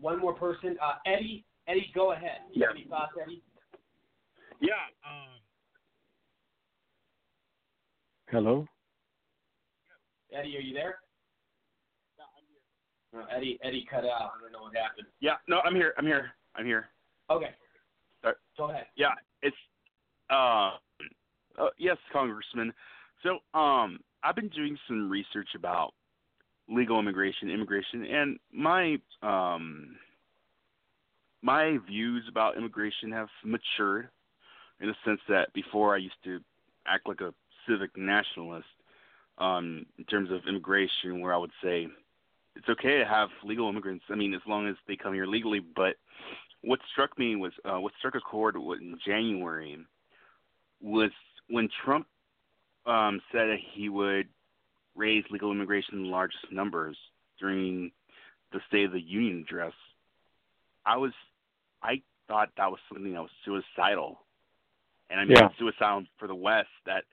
one 0.00 0.18
more 0.18 0.34
person. 0.34 0.76
Uh, 0.82 0.94
Eddie, 1.06 1.44
Eddie, 1.66 1.90
go 1.94 2.12
ahead. 2.12 2.38
You 2.52 2.60
Yeah. 2.62 2.66
have 2.68 2.76
any 2.76 2.84
thoughts, 2.86 3.12
Eddie? 3.20 3.42
Yeah. 4.60 4.72
Um, 5.04 5.28
Hello. 8.28 8.66
Eddie, 10.32 10.56
are 10.56 10.60
you 10.60 10.74
there? 10.74 10.98
No, 13.12 13.24
Eddie, 13.30 13.58
Eddie 13.62 13.86
cut 13.88 14.04
out. 14.04 14.32
I 14.36 14.40
don't 14.42 14.52
know 14.52 14.62
what 14.62 14.76
happened. 14.76 15.06
yeah. 15.20 15.36
No, 15.48 15.60
I'm 15.64 15.74
here. 15.74 15.94
I'm 15.96 16.04
here. 16.04 16.32
I'm 16.56 16.66
here. 16.66 16.88
Okay. 17.30 17.50
Uh, 18.24 18.32
Go 18.58 18.70
ahead. 18.70 18.86
Yeah. 18.96 19.12
It's. 19.42 19.56
Uh, 20.28 20.72
uh. 21.58 21.68
Yes, 21.78 21.96
Congressman. 22.12 22.72
So, 23.22 23.38
um, 23.58 24.00
I've 24.22 24.34
been 24.34 24.48
doing 24.48 24.76
some 24.88 25.08
research 25.08 25.48
about 25.54 25.94
legal 26.68 26.98
immigration, 26.98 27.50
immigration, 27.50 28.04
and 28.04 28.38
my 28.52 28.98
um. 29.22 29.96
My 31.42 31.78
views 31.86 32.24
about 32.28 32.56
immigration 32.56 33.12
have 33.12 33.28
matured, 33.44 34.08
in 34.80 34.88
the 34.88 34.94
sense 35.04 35.20
that 35.28 35.52
before 35.52 35.94
I 35.94 35.98
used 35.98 36.16
to 36.24 36.40
act 36.88 37.06
like 37.06 37.20
a 37.20 37.32
civic 37.68 37.96
nationalist, 37.96 38.66
um, 39.38 39.86
in 39.96 40.04
terms 40.06 40.30
of 40.32 40.40
immigration, 40.48 41.20
where 41.20 41.32
I 41.32 41.36
would 41.36 41.52
say 41.62 41.86
it's 42.56 42.68
okay 42.68 42.98
to 42.98 43.04
have 43.04 43.28
legal 43.44 43.68
immigrants. 43.68 44.04
I 44.08 44.14
mean, 44.16 44.34
as 44.34 44.40
long 44.48 44.66
as 44.66 44.76
they 44.88 44.96
come 44.96 45.14
here 45.14 45.26
legally. 45.26 45.60
But 45.60 45.96
what 46.62 46.80
struck 46.90 47.16
me 47.18 47.36
was 47.36 47.52
uh, 47.64 47.78
what 47.78 47.92
struck 47.98 48.14
a 48.14 48.20
chord 48.20 48.56
in 48.56 48.98
January 49.06 49.78
was 50.80 51.10
when 51.48 51.68
Trump 51.84 52.06
um, 52.86 53.20
said 53.30 53.48
that 53.50 53.58
he 53.74 53.88
would 53.88 54.26
raise 54.96 55.24
legal 55.30 55.52
immigration 55.52 55.94
in 55.94 56.02
the 56.04 56.08
largest 56.08 56.50
numbers 56.50 56.96
during 57.38 57.92
the 58.52 58.60
State 58.68 58.84
of 58.86 58.92
the 58.92 59.00
Union 59.00 59.44
address. 59.46 59.72
I 60.84 60.96
was, 60.96 61.12
I 61.82 62.02
thought 62.28 62.50
that 62.56 62.70
was 62.70 62.80
something 62.88 63.12
that 63.12 63.20
was 63.20 63.30
suicidal, 63.44 64.20
and 65.10 65.20
I 65.20 65.24
mean 65.24 65.36
Yeah. 65.36 65.48
suicidal 65.58 66.04
for 66.18 66.26
the 66.26 66.34
West. 66.34 66.68
That 66.86 67.04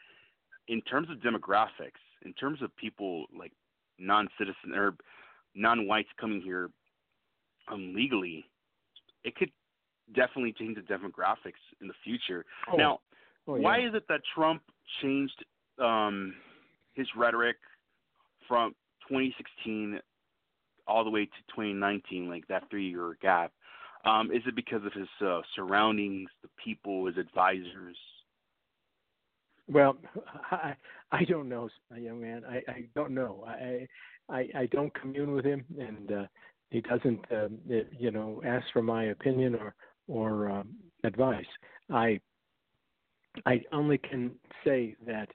in 0.68 0.82
terms 0.82 1.10
of 1.10 1.18
demographics, 1.18 2.00
in 2.24 2.34
terms 2.34 2.62
of 2.62 2.76
people 2.76 3.26
like 3.38 3.52
non-citizen 4.00 4.74
or 4.74 4.96
non-whites 5.56 6.10
coming 6.20 6.42
here 6.42 6.70
um, 7.68 7.94
legally, 7.94 8.46
it 9.24 9.36
could 9.36 9.52
definitely 10.14 10.54
change 10.54 10.76
the 10.76 10.82
demographics 10.82 11.62
in 11.82 11.88
the 11.88 11.94
future. 12.04 12.46
Oh. 12.72 12.76
Now, 12.78 13.00
Oh, 13.46 13.56
why 13.60 13.80
is 13.80 13.94
it 13.94 14.08
that 14.08 14.22
Trump 14.34 14.62
changed 15.02 15.44
um, 15.78 16.34
his 16.94 17.08
rhetoric 17.16 17.58
from 18.48 18.72
2016 19.08 20.00
all 20.88 21.04
the 21.04 21.10
way 21.10 21.26
to 21.26 21.32
2019, 21.56 22.30
like 22.30 22.48
that 22.48 22.70
three-year 22.70 23.18
gap? 23.22 23.52
Um, 24.06 24.32
is 24.32 24.42
it 24.46 24.56
because 24.56 24.86
of 24.86 24.94
his 24.94 25.08
uh, 25.26 25.42
surroundings, 25.56 26.30
the 26.42 26.50
people, 26.64 27.06
his 27.06 27.18
advisors? 27.18 27.98
Well, 29.72 29.98
I 30.52 30.76
I 31.12 31.24
don't 31.24 31.48
know, 31.48 31.70
young 31.96 32.22
man. 32.22 32.44
I 32.50 32.58
I 32.70 32.86
don't 32.96 33.12
know. 33.12 33.46
I 33.48 33.88
I 34.30 34.50
I 34.56 34.66
don't 34.72 34.94
commune 34.94 35.32
with 35.32 35.46
him, 35.46 35.64
and 35.80 36.12
uh, 36.12 36.26
he 36.70 36.82
doesn't, 36.82 37.20
um, 37.32 37.60
you 37.98 38.12
know, 38.12 38.42
ask 38.46 38.66
for 38.74 38.82
my 38.82 39.06
opinion 39.06 39.56
or 39.56 39.76
or 40.08 40.50
um, 40.50 40.76
advice. 41.04 41.46
I 41.90 42.20
I 43.46 43.62
only 43.72 43.98
can 43.98 44.32
say 44.64 44.96
that, 45.06 45.30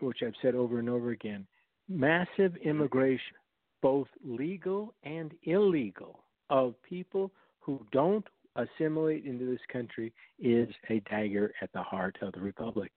which 0.00 0.18
I've 0.24 0.34
said 0.42 0.54
over 0.54 0.78
and 0.78 0.88
over 0.88 1.10
again, 1.10 1.46
massive 1.88 2.52
mm-hmm. 2.52 2.68
immigration, 2.68 3.36
both 3.82 4.08
legal 4.24 4.94
and 5.04 5.32
illegal, 5.44 6.24
of 6.50 6.74
people 6.82 7.32
who 7.60 7.84
don't 7.92 8.24
assimilate 8.56 9.24
into 9.24 9.44
this 9.44 9.60
country 9.72 10.12
is 10.38 10.68
a 10.90 11.00
dagger 11.10 11.52
at 11.60 11.72
the 11.72 11.82
heart 11.82 12.16
of 12.22 12.32
the 12.32 12.40
republic. 12.40 12.92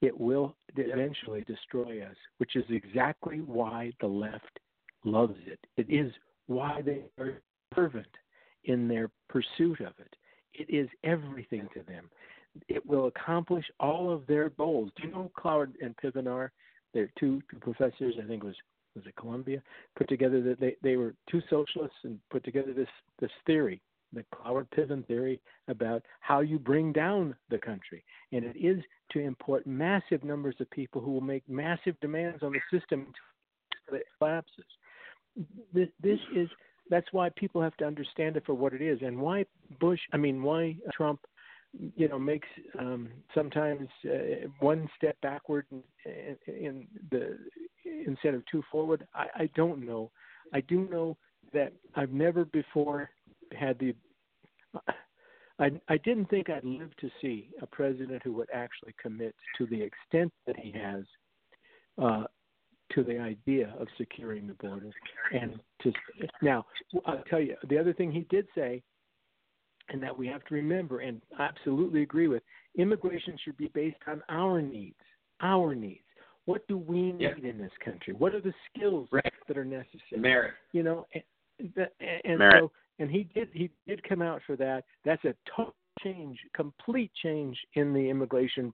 It 0.00 0.18
will 0.18 0.54
eventually 0.76 1.42
destroy 1.42 2.02
us, 2.02 2.16
which 2.38 2.56
is 2.56 2.64
exactly 2.68 3.38
why 3.38 3.92
the 4.00 4.06
left 4.06 4.58
loves 5.04 5.38
it. 5.46 5.58
It 5.76 5.92
is 5.92 6.12
why 6.46 6.82
they 6.84 7.02
are 7.18 7.40
fervent 7.74 8.06
in 8.64 8.86
their 8.86 9.10
pursuit 9.28 9.80
of 9.80 9.92
it. 9.98 10.14
It 10.54 10.72
is 10.72 10.88
everything 11.04 11.68
to 11.74 11.82
them. 11.82 12.10
It 12.68 12.84
will 12.86 13.06
accomplish 13.06 13.64
all 13.80 14.12
of 14.12 14.26
their 14.26 14.50
goals. 14.50 14.90
Do 14.96 15.06
you 15.06 15.12
know 15.12 15.30
Cloward 15.36 15.72
and 15.80 15.96
Pivenar? 15.96 16.50
They're 16.94 17.10
two, 17.18 17.42
two 17.50 17.58
professors, 17.60 18.14
I 18.22 18.26
think 18.26 18.42
it 18.42 18.46
was 18.46 18.56
was 18.94 19.06
it 19.06 19.16
Columbia, 19.16 19.62
put 19.96 20.08
together 20.08 20.40
that 20.42 20.58
they, 20.58 20.76
they 20.82 20.96
were 20.96 21.14
two 21.30 21.40
socialists 21.48 21.98
and 22.04 22.18
put 22.30 22.42
together 22.44 22.72
this 22.72 22.88
this 23.20 23.30
theory, 23.46 23.80
the 24.12 24.24
Cloward 24.34 24.66
Piven 24.76 25.06
theory 25.06 25.40
about 25.68 26.02
how 26.20 26.40
you 26.40 26.58
bring 26.58 26.92
down 26.92 27.36
the 27.50 27.58
country. 27.58 28.04
And 28.32 28.44
it 28.44 28.56
is 28.56 28.82
to 29.12 29.20
import 29.20 29.66
massive 29.66 30.24
numbers 30.24 30.56
of 30.60 30.70
people 30.70 31.00
who 31.00 31.12
will 31.12 31.20
make 31.20 31.48
massive 31.48 31.94
demands 32.00 32.42
on 32.42 32.52
the 32.52 32.60
system 32.76 33.06
until 33.86 34.00
it 34.00 34.06
collapses. 34.18 34.64
This, 35.72 35.88
this 36.02 36.18
is 36.34 36.48
that's 36.90 37.12
why 37.12 37.28
people 37.36 37.60
have 37.62 37.76
to 37.76 37.84
understand 37.84 38.36
it 38.36 38.44
for 38.46 38.54
what 38.54 38.72
it 38.72 38.82
is, 38.82 38.98
and 39.02 39.18
why 39.18 39.44
Bush. 39.78 40.00
I 40.12 40.16
mean, 40.16 40.42
why 40.42 40.76
Trump. 40.92 41.20
You 41.96 42.08
know, 42.08 42.18
makes 42.18 42.48
um, 42.78 43.08
sometimes 43.34 43.88
uh, 44.04 44.48
one 44.60 44.88
step 44.96 45.16
backward 45.22 45.66
in, 45.70 46.36
in, 46.46 46.86
the 47.10 47.38
instead 48.06 48.34
of 48.34 48.42
two 48.50 48.62
forward. 48.70 49.06
I, 49.14 49.26
I 49.34 49.50
don't 49.54 49.86
know. 49.86 50.10
I 50.52 50.60
do 50.62 50.88
know 50.90 51.16
that 51.52 51.72
I've 51.94 52.12
never 52.12 52.44
before 52.46 53.10
had 53.52 53.78
the 53.78 53.94
I, 55.58 55.70
I 55.88 55.96
didn't 55.98 56.30
think 56.30 56.50
I'd 56.50 56.64
live 56.64 56.94
to 57.00 57.10
see 57.20 57.50
a 57.60 57.66
president 57.66 58.22
who 58.22 58.32
would 58.34 58.48
actually 58.52 58.94
commit 59.00 59.34
to 59.56 59.66
the 59.66 59.80
extent 59.80 60.32
that 60.46 60.56
he 60.58 60.72
has 60.72 61.04
uh, 62.00 62.24
to 62.92 63.02
the 63.02 63.18
idea 63.18 63.74
of 63.78 63.88
securing 63.96 64.46
the 64.46 64.54
border. 64.54 64.90
And 65.32 65.58
to 65.82 65.92
now, 66.42 66.64
I'll 67.06 67.24
tell 67.28 67.40
you 67.40 67.56
the 67.68 67.78
other 67.78 67.92
thing 67.92 68.12
he 68.12 68.26
did 68.30 68.46
say, 68.54 68.82
and 69.90 70.02
that 70.02 70.16
we 70.16 70.26
have 70.26 70.44
to 70.44 70.54
remember 70.54 71.00
and 71.00 71.20
absolutely 71.38 72.02
agree 72.02 72.28
with: 72.28 72.42
immigration 72.76 73.36
should 73.44 73.56
be 73.56 73.68
based 73.68 73.98
on 74.06 74.22
our 74.28 74.60
needs. 74.60 74.96
Our 75.40 75.74
needs. 75.74 76.00
What 76.44 76.66
do 76.66 76.78
we 76.78 77.12
need 77.12 77.20
Yeah. 77.42 77.50
in 77.50 77.58
this 77.58 77.72
country? 77.84 78.14
What 78.14 78.34
are 78.34 78.40
the 78.40 78.54
skills 78.68 79.08
that 79.12 79.58
are 79.58 79.64
necessary? 79.64 80.20
Merit. 80.20 80.54
You 80.72 80.82
know, 80.82 81.06
and, 81.12 81.88
and 82.24 82.38
Merit. 82.38 82.54
so 82.60 82.72
and 82.98 83.10
he 83.10 83.24
did 83.24 83.48
he 83.52 83.70
did 83.86 84.02
come 84.08 84.22
out 84.22 84.40
for 84.46 84.56
that. 84.56 84.84
That's 85.04 85.24
a 85.24 85.34
total 85.54 85.74
change, 86.02 86.38
complete 86.54 87.10
change 87.22 87.56
in 87.74 87.92
the 87.92 88.08
immigration 88.08 88.72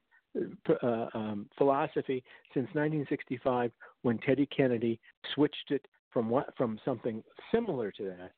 uh, 0.83 1.07
um, 1.15 1.49
philosophy 1.57 2.25
since 2.53 2.67
1965, 2.75 3.71
when 4.03 4.19
Teddy 4.19 4.47
Kennedy 4.47 4.99
switched 5.35 5.71
it 5.71 5.87
from 6.11 6.29
what 6.29 6.57
from 6.57 6.79
something 6.85 7.23
similar 7.53 7.91
to 7.93 8.05
that 8.05 8.33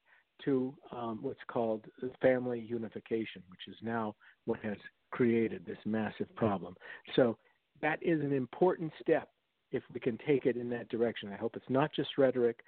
to 0.45 0.75
um, 0.93 1.19
what's 1.23 1.41
called 1.49 1.85
family 2.21 2.61
unification, 2.61 3.43
which 3.49 3.69
is 3.69 3.77
now 3.83 4.15
what 4.45 4.61
has 4.61 4.77
created 5.11 5.65
this 5.67 5.79
massive 5.85 6.35
problem. 6.37 6.77
So 7.15 7.37
that 7.83 7.99
is 8.03 8.21
an 8.21 8.33
important 8.33 8.93
step 9.01 9.29
if 9.73 9.83
we 9.93 10.01
can 10.01 10.19
take 10.27 10.47
it 10.47 10.57
in 10.57 10.69
that 10.71 10.89
direction. 10.89 11.33
I 11.33 11.37
hope 11.37 11.57
it's 11.57 11.65
not 11.69 11.93
just 11.95 12.11
rhetoric, 12.19 12.61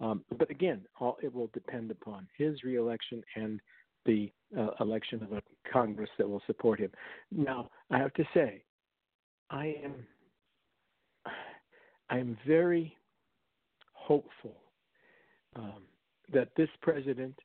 um, 0.00 0.24
but 0.38 0.50
again, 0.50 0.82
all, 1.00 1.16
it 1.22 1.32
will 1.34 1.50
depend 1.52 1.90
upon 1.90 2.28
his 2.36 2.62
reelection 2.64 3.22
and 3.34 3.60
the 4.04 4.30
uh, 4.56 4.68
election 4.80 5.22
of 5.22 5.32
a 5.32 5.42
Congress 5.70 6.10
that 6.18 6.28
will 6.28 6.42
support 6.46 6.78
him. 6.78 6.90
Now, 7.32 7.70
I 7.90 7.98
have 7.98 8.14
to 8.14 8.24
say, 8.32 8.62
I 9.50 9.76
am 9.84 9.94
I 12.08 12.18
am 12.18 12.38
very 12.46 12.96
hopeful 13.92 14.54
um, 15.56 15.82
that 16.32 16.48
this 16.56 16.68
president 16.82 17.38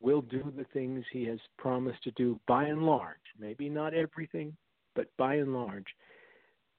will 0.00 0.22
do 0.22 0.52
the 0.56 0.66
things 0.72 1.04
he 1.12 1.24
has 1.24 1.38
promised 1.58 2.02
to 2.04 2.10
do 2.12 2.38
by 2.46 2.64
and 2.64 2.82
large. 2.82 3.16
Maybe 3.38 3.68
not 3.68 3.94
everything, 3.94 4.56
but 4.94 5.08
by 5.16 5.36
and 5.36 5.52
large. 5.52 5.86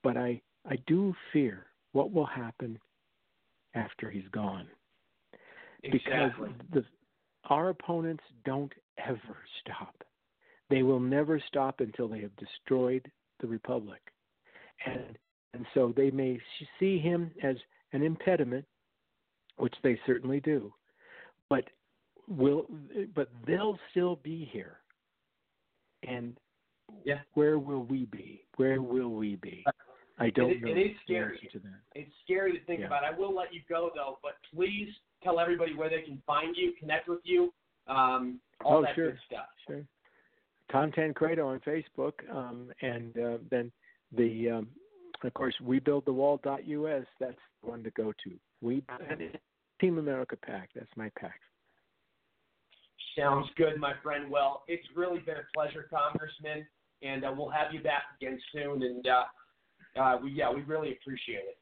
But 0.02 0.16
I, 0.16 0.40
I 0.68 0.76
do 0.86 1.14
fear 1.32 1.66
what 1.92 2.12
will 2.12 2.26
happen 2.26 2.78
after 3.74 4.10
he's 4.10 4.28
gone. 4.32 4.66
Exactly. 5.82 6.48
Because 6.48 6.62
the, 6.72 6.84
our 7.48 7.70
opponents 7.70 8.24
don't 8.44 8.72
ever 8.98 9.36
stop. 9.60 9.94
They 10.68 10.82
will 10.82 11.00
never 11.00 11.42
stop 11.48 11.80
until 11.80 12.08
they 12.08 12.20
have 12.20 12.36
destroyed 12.36 13.10
the 13.40 13.46
republic. 13.46 14.00
And 14.86 15.18
and 15.52 15.66
so 15.74 15.92
they 15.96 16.10
may 16.10 16.38
see 16.78 16.98
him 16.98 17.32
as 17.42 17.56
an 17.92 18.02
impediment, 18.02 18.64
which 19.56 19.74
they 19.82 19.98
certainly 20.06 20.40
do. 20.40 20.72
But 21.50 21.64
will 22.28 22.66
but 23.14 23.28
they'll 23.46 23.78
still 23.90 24.16
be 24.22 24.48
here. 24.50 24.78
And 26.06 26.38
yeah. 27.04 27.18
where 27.34 27.58
will 27.58 27.82
we 27.82 28.06
be? 28.06 28.44
Where 28.56 28.80
will 28.80 29.10
we 29.10 29.36
be? 29.36 29.64
I 30.18 30.30
don't 30.30 30.50
it, 30.50 30.62
know 30.62 30.70
it 30.70 30.78
is 30.78 30.96
scary. 31.04 31.48
to 31.52 31.58
that. 31.60 31.80
It's 31.94 32.12
scary 32.24 32.52
to 32.52 32.64
think 32.64 32.80
Yeah. 32.80 32.86
about. 32.86 33.04
I 33.04 33.10
will 33.10 33.34
let 33.34 33.52
you 33.52 33.60
go 33.68 33.90
though, 33.94 34.18
but 34.22 34.36
please 34.54 34.88
tell 35.22 35.40
everybody 35.40 35.74
where 35.74 35.88
they 35.90 36.02
can 36.02 36.22
find 36.26 36.56
you, 36.56 36.72
connect 36.78 37.08
with 37.08 37.20
you, 37.24 37.52
um, 37.86 38.40
all 38.64 38.78
oh, 38.78 38.82
that 38.82 38.94
sure, 38.94 39.12
good 39.12 39.20
stuff. 39.26 39.46
Sure. 39.66 39.84
Tom 40.70 40.92
Tancredo 40.92 41.46
on 41.46 41.60
Facebook, 41.60 42.12
um, 42.30 42.70
and 42.80 43.18
uh, 43.18 43.38
then 43.50 43.72
the, 44.16 44.50
um, 44.50 44.68
of 45.24 45.34
course, 45.34 45.54
WeBuildTheWall.us. 45.62 47.06
That's 47.18 47.34
the 47.62 47.70
one 47.70 47.82
to 47.82 47.90
go 47.90 48.12
to. 48.24 48.30
We 48.60 48.82
Team 49.80 49.98
America 49.98 50.36
PAC. 50.36 50.70
That's 50.74 50.90
my 50.96 51.10
PAC. 51.18 51.40
Sounds 53.18 53.48
good, 53.56 53.78
my 53.78 53.94
friend. 54.02 54.30
Well, 54.30 54.62
it's 54.68 54.86
really 54.94 55.20
been 55.20 55.36
a 55.36 55.46
pleasure, 55.54 55.88
Congressman, 55.90 56.66
and 57.02 57.24
uh, 57.24 57.32
we'll 57.36 57.50
have 57.50 57.72
you 57.72 57.82
back 57.82 58.02
again 58.20 58.38
soon. 58.52 58.82
And 58.82 59.06
uh, 59.06 60.00
uh, 60.00 60.18
we, 60.22 60.30
yeah, 60.32 60.52
we 60.52 60.62
really 60.62 60.92
appreciate 60.92 61.44
it. 61.48 61.58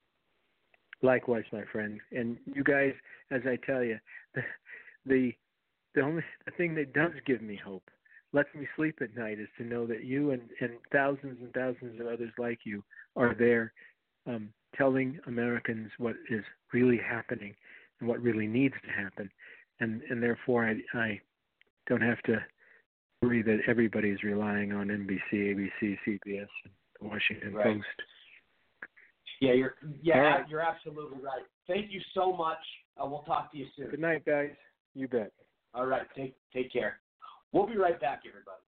Likewise, 1.03 1.45
my 1.53 1.63
friend. 1.73 2.01
And 2.13 2.37
you 2.53 2.65
guys, 2.65 2.93
as 3.31 3.43
I 3.47 3.57
tell 3.65 3.83
you, 3.83 3.99
the 4.35 4.43
the, 5.07 5.33
the 5.95 6.01
only 6.03 6.23
the 6.45 6.53
thing 6.53 6.75
that 6.75 6.93
does 6.93 7.13
give 7.25 7.41
me 7.41 7.59
hope, 7.65 7.89
lets 8.33 8.53
me 8.55 8.67
sleep 8.77 8.99
at 9.01 9.17
night, 9.17 9.39
is 9.39 9.49
to 9.59 9.65
know 9.65 9.87
that 9.87 10.05
you 10.05 10.33
and, 10.33 10.43
and 10.61 10.73
thousands 10.93 11.39
and 11.41 11.53
thousands 11.55 12.01
of 12.01 12.07
others 12.09 12.33
like 12.37 12.59
you 12.65 12.85
are 13.17 13.35
there, 13.39 13.73
um, 14.27 14.51
telling 14.77 15.19
Americans 15.27 15.91
what 15.99 16.17
is 16.31 16.45
really 16.73 16.99
happening 16.99 17.55
and 18.01 18.09
what 18.09 18.21
really 18.23 18.47
needs 18.47 18.75
to 18.85 18.91
happen, 18.91 19.31
and 19.81 20.03
and 20.11 20.23
therefore 20.23 20.67
I 20.67 20.99
I 20.99 21.21
don't 21.89 22.01
have 22.03 22.21
to 22.23 22.39
worry 23.23 23.43
that 23.43 23.61
everybody 23.67 24.11
is 24.11 24.23
relying 24.23 24.73
on 24.73 24.89
NBC, 24.89 25.33
ABC, 25.33 25.99
CBS, 26.07 26.47
and 26.65 26.73
the 27.01 27.09
Washington 27.09 27.55
Right. 27.55 27.77
Post. 27.77 27.87
Yeah, 29.41 29.53
you're 29.53 29.75
yeah, 30.03 30.19
right. 30.19 30.49
you're 30.49 30.61
absolutely 30.61 31.19
right. 31.23 31.45
Thank 31.67 31.93
you 31.93 32.01
so 32.15 32.33
much. 32.33 32.59
Uh, 33.01 33.07
we'll 33.07 33.23
talk 33.23 33.53
to 33.53 33.59
you 33.59 33.67
soon. 33.77 33.91
Good 33.91 34.01
night, 34.01 34.25
guys. 34.25 34.51
You 34.95 35.07
bet. 35.07 35.33
All 35.75 35.87
right, 35.87 36.07
take 36.17 36.35
take 36.53 36.73
care. 36.73 36.99
We'll 37.53 37.67
be 37.67 37.77
right 37.77 38.01
back, 38.01 38.23
everybody. 38.29 38.63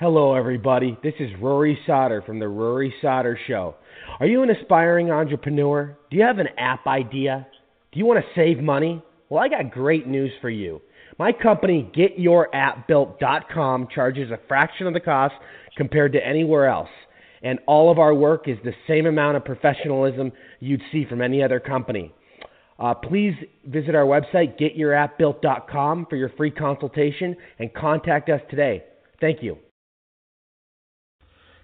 Hello, 0.00 0.34
everybody. 0.34 0.96
This 1.02 1.12
is 1.20 1.28
Rory 1.42 1.78
Sauter 1.86 2.22
from 2.22 2.38
The 2.38 2.48
Rory 2.48 2.94
Sauter 3.02 3.38
Show. 3.46 3.74
Are 4.18 4.24
you 4.24 4.42
an 4.42 4.48
aspiring 4.48 5.10
entrepreneur? 5.10 5.94
Do 6.10 6.16
you 6.16 6.22
have 6.22 6.38
an 6.38 6.48
app 6.56 6.86
idea? 6.86 7.46
Do 7.92 7.98
you 7.98 8.06
want 8.06 8.18
to 8.18 8.24
save 8.34 8.62
money? 8.62 9.02
Well, 9.28 9.44
I 9.44 9.48
got 9.48 9.70
great 9.70 10.06
news 10.06 10.32
for 10.40 10.48
you. 10.48 10.80
My 11.18 11.32
company, 11.32 11.92
GetYourAppBuilt.com, 11.94 13.88
charges 13.94 14.30
a 14.30 14.40
fraction 14.48 14.86
of 14.86 14.94
the 14.94 15.00
cost 15.00 15.34
compared 15.76 16.14
to 16.14 16.26
anywhere 16.26 16.66
else. 16.66 16.88
And 17.42 17.58
all 17.66 17.92
of 17.92 17.98
our 17.98 18.14
work 18.14 18.48
is 18.48 18.56
the 18.64 18.72
same 18.88 19.04
amount 19.04 19.36
of 19.36 19.44
professionalism 19.44 20.32
you'd 20.60 20.80
see 20.90 21.04
from 21.04 21.20
any 21.20 21.42
other 21.42 21.60
company. 21.60 22.10
Uh, 22.78 22.94
please 22.94 23.34
visit 23.66 23.94
our 23.94 24.06
website, 24.06 24.58
GetYourAppBuilt.com, 24.58 26.06
for 26.08 26.16
your 26.16 26.30
free 26.38 26.50
consultation 26.50 27.36
and 27.58 27.74
contact 27.74 28.30
us 28.30 28.40
today. 28.48 28.82
Thank 29.20 29.42
you. 29.42 29.58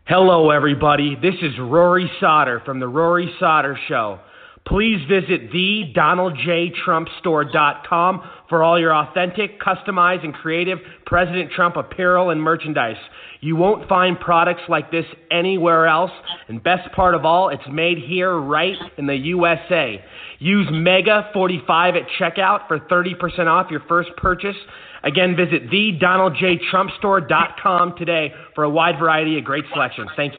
Hello, 0.08 0.50
everybody. 0.50 1.16
This 1.20 1.34
is 1.42 1.58
Rory 1.58 2.08
Sauter 2.20 2.62
from 2.64 2.78
The 2.78 2.86
Rory 2.86 3.28
Sauter 3.40 3.76
Show. 3.88 4.20
Please 4.64 5.00
visit 5.08 5.50
thedonaldjtrumpstore.com 5.50 8.22
for 8.48 8.62
all 8.62 8.78
your 8.78 8.94
authentic, 8.94 9.60
customized, 9.60 10.22
and 10.22 10.32
creative 10.32 10.78
President 11.06 11.50
Trump 11.50 11.76
apparel 11.76 12.30
and 12.30 12.40
merchandise. 12.40 12.94
You 13.40 13.56
won't 13.56 13.88
find 13.88 14.16
products 14.20 14.62
like 14.68 14.92
this 14.92 15.06
anywhere 15.32 15.88
else, 15.88 16.12
and 16.46 16.62
best 16.62 16.92
part 16.94 17.16
of 17.16 17.24
all, 17.24 17.48
it's 17.48 17.66
made 17.68 17.98
here 17.98 18.32
right 18.32 18.76
in 18.98 19.08
the 19.08 19.16
USA. 19.16 20.00
Use 20.38 20.66
MEGA45 20.68 21.96
at 21.96 22.02
checkout 22.20 22.68
for 22.68 22.78
30% 22.78 23.46
off 23.46 23.70
your 23.70 23.80
first 23.88 24.10
purchase. 24.16 24.56
Again, 25.02 25.34
visit 25.36 25.70
thedonaldjtrumpstore.com 25.70 27.94
today 27.96 28.34
for 28.54 28.64
a 28.64 28.70
wide 28.70 28.98
variety 28.98 29.38
of 29.38 29.44
great 29.44 29.64
selections. 29.72 30.10
Thank 30.16 30.32
you. 30.32 30.38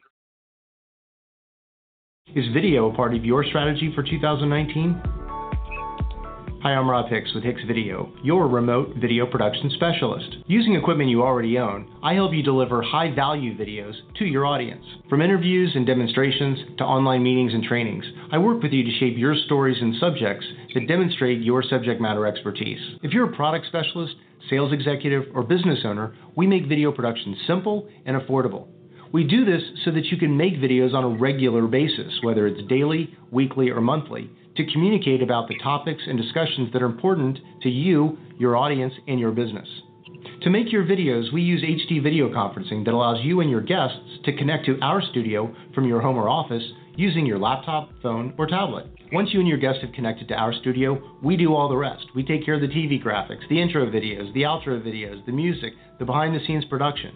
Is 2.35 2.45
video 2.53 2.91
a 2.91 2.95
part 2.95 3.15
of 3.15 3.23
your 3.23 3.45
strategy 3.45 3.93
for 3.95 4.03
2019? 4.03 5.26
Hi, 6.63 6.73
I'm 6.73 6.89
Rob 6.89 7.07
Hicks 7.07 7.31
with 7.35 7.43
Hicks 7.43 7.61
Video, 7.67 8.11
your 8.23 8.47
remote 8.47 8.95
video 8.99 9.27
production 9.27 9.69
specialist. 9.75 10.37
Using 10.47 10.73
equipment 10.73 11.11
you 11.11 11.21
already 11.21 11.59
own, 11.59 11.87
I 12.01 12.15
help 12.15 12.33
you 12.33 12.41
deliver 12.41 12.81
high 12.81 13.13
value 13.13 13.55
videos 13.55 13.93
to 14.17 14.25
your 14.25 14.43
audience. 14.43 14.83
From 15.07 15.21
interviews 15.21 15.73
and 15.75 15.85
demonstrations 15.85 16.57
to 16.79 16.83
online 16.83 17.21
meetings 17.21 17.53
and 17.53 17.63
trainings, 17.63 18.05
I 18.31 18.39
work 18.39 18.63
with 18.63 18.71
you 18.71 18.83
to 18.83 18.97
shape 18.97 19.19
your 19.19 19.35
stories 19.45 19.77
and 19.79 19.97
subjects 19.99 20.47
that 20.73 20.87
demonstrate 20.87 21.43
your 21.43 21.61
subject 21.61 22.01
matter 22.01 22.25
expertise. 22.25 22.79
If 23.03 23.11
you're 23.11 23.31
a 23.31 23.35
product 23.35 23.67
specialist, 23.67 24.15
sales 24.49 24.73
executive, 24.73 25.25
or 25.35 25.43
business 25.43 25.81
owner, 25.85 26.15
we 26.35 26.47
make 26.47 26.65
video 26.67 26.91
production 26.91 27.37
simple 27.45 27.87
and 28.07 28.19
affordable. 28.19 28.65
We 29.13 29.23
do 29.23 29.45
this 29.45 29.61
so 29.85 29.91
that 29.91 30.05
you 30.05 30.17
can 30.17 30.35
make 30.35 30.55
videos 30.55 30.93
on 30.93 31.03
a 31.03 31.17
regular 31.17 31.65
basis, 31.67 32.11
whether 32.23 32.45
it's 32.47 32.67
daily, 32.67 33.15
weekly, 33.31 33.69
or 33.69 33.79
monthly, 33.79 34.29
to 34.57 34.71
communicate 34.71 35.21
about 35.21 35.47
the 35.47 35.57
topics 35.59 36.03
and 36.05 36.17
discussions 36.17 36.71
that 36.73 36.81
are 36.81 36.87
important 36.87 37.39
to 37.61 37.69
you, 37.69 38.17
your 38.37 38.57
audience, 38.57 38.93
and 39.07 39.19
your 39.19 39.31
business. 39.31 39.67
To 40.41 40.49
make 40.49 40.71
your 40.71 40.83
videos, 40.83 41.31
we 41.33 41.41
use 41.41 41.63
HD 41.63 42.01
video 42.01 42.29
conferencing 42.29 42.85
that 42.85 42.93
allows 42.93 43.23
you 43.23 43.41
and 43.41 43.49
your 43.49 43.61
guests 43.61 44.19
to 44.25 44.35
connect 44.35 44.65
to 44.65 44.79
our 44.81 45.01
studio 45.01 45.53
from 45.73 45.87
your 45.87 46.01
home 46.01 46.17
or 46.17 46.29
office 46.29 46.63
using 46.95 47.25
your 47.25 47.39
laptop, 47.39 47.89
phone, 48.01 48.33
or 48.37 48.47
tablet. 48.47 48.87
Once 49.11 49.29
you 49.31 49.39
and 49.39 49.47
your 49.47 49.57
guests 49.57 49.81
have 49.81 49.93
connected 49.93 50.27
to 50.27 50.33
our 50.33 50.53
studio, 50.53 50.99
we 51.23 51.37
do 51.37 51.53
all 51.53 51.69
the 51.69 51.77
rest. 51.77 52.05
We 52.15 52.23
take 52.23 52.43
care 52.43 52.55
of 52.55 52.61
the 52.61 52.67
TV 52.67 53.01
graphics, 53.01 53.47
the 53.49 53.61
intro 53.61 53.85
videos, 53.85 54.33
the 54.33 54.41
outro 54.41 54.81
videos, 54.81 55.25
the 55.25 55.31
music, 55.31 55.73
the 55.99 56.05
behind 56.05 56.35
the 56.35 56.45
scenes 56.45 56.65
production. 56.65 57.15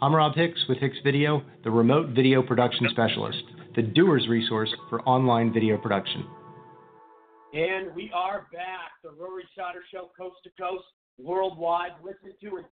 I'm 0.00 0.14
Rob 0.14 0.36
Hicks 0.36 0.64
with 0.68 0.78
Hicks 0.78 0.98
Video, 1.02 1.42
the 1.64 1.72
remote 1.72 2.10
video 2.10 2.40
production 2.40 2.86
specialist, 2.90 3.42
the 3.74 3.82
doer's 3.82 4.28
resource 4.28 4.72
for 4.88 5.02
online 5.02 5.52
video 5.52 5.76
production. 5.76 6.24
And 7.52 7.92
we 7.96 8.08
are 8.14 8.46
back. 8.52 8.92
The 9.02 9.10
Rory 9.10 9.42
Sauter 9.56 9.82
Show, 9.90 10.10
coast 10.16 10.36
to 10.44 10.50
coast, 10.50 10.84
worldwide. 11.18 11.94
Listen 12.04 12.30
to 12.42 12.58
it. 12.58 12.66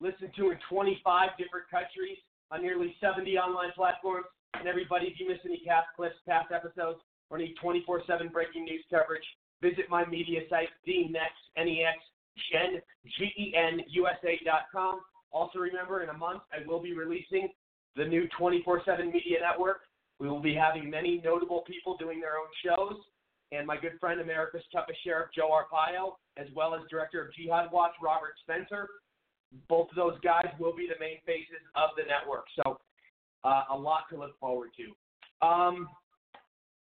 Listen 0.00 0.28
to 0.34 0.50
in 0.50 0.58
25 0.68 1.30
different 1.38 1.70
countries 1.70 2.18
on 2.50 2.62
nearly 2.62 2.96
70 3.00 3.38
online 3.38 3.70
platforms. 3.76 4.26
And 4.54 4.66
everybody, 4.66 5.06
if 5.06 5.20
you 5.20 5.28
miss 5.28 5.38
any 5.44 5.62
cast 5.64 5.86
clips, 5.94 6.16
past 6.26 6.50
episodes, 6.50 6.98
or 7.30 7.38
need 7.38 7.54
24/7 7.62 8.32
breaking 8.32 8.64
news 8.64 8.84
coverage, 8.90 9.22
visit 9.62 9.88
my 9.88 10.04
media 10.04 10.40
site, 10.48 10.70
dnext, 10.84 11.46
N-E-X, 11.56 11.98
Gen, 12.50 12.82
G-E-N. 13.06 13.84
Also 15.32 15.58
remember, 15.58 16.02
in 16.02 16.08
a 16.08 16.16
month, 16.16 16.42
I 16.52 16.66
will 16.66 16.80
be 16.80 16.94
releasing 16.94 17.48
the 17.96 18.04
new 18.04 18.28
24/7 18.38 19.12
Media 19.12 19.38
Network. 19.40 19.82
We 20.18 20.28
will 20.28 20.40
be 20.40 20.54
having 20.54 20.90
many 20.90 21.20
notable 21.24 21.62
people 21.62 21.96
doing 21.96 22.20
their 22.20 22.36
own 22.36 22.48
shows 22.62 23.00
and 23.52 23.66
my 23.66 23.76
good 23.76 23.98
friend, 23.98 24.20
America's 24.20 24.62
toughest 24.72 25.02
sheriff, 25.02 25.30
Joe 25.34 25.50
Arpaio, 25.50 26.12
as 26.36 26.46
well 26.54 26.74
as 26.74 26.82
director 26.88 27.24
of 27.24 27.34
Jihad 27.34 27.72
Watch, 27.72 27.92
Robert 28.00 28.34
Spencer. 28.42 28.88
Both 29.68 29.90
of 29.90 29.96
those 29.96 30.18
guys 30.20 30.46
will 30.60 30.74
be 30.74 30.86
the 30.86 30.98
main 31.00 31.18
faces 31.26 31.62
of 31.74 31.90
the 31.96 32.04
network. 32.06 32.44
So 32.62 32.78
uh, 33.42 33.64
a 33.70 33.76
lot 33.76 34.04
to 34.10 34.18
look 34.18 34.38
forward 34.38 34.70
to. 34.76 35.46
Um, 35.46 35.88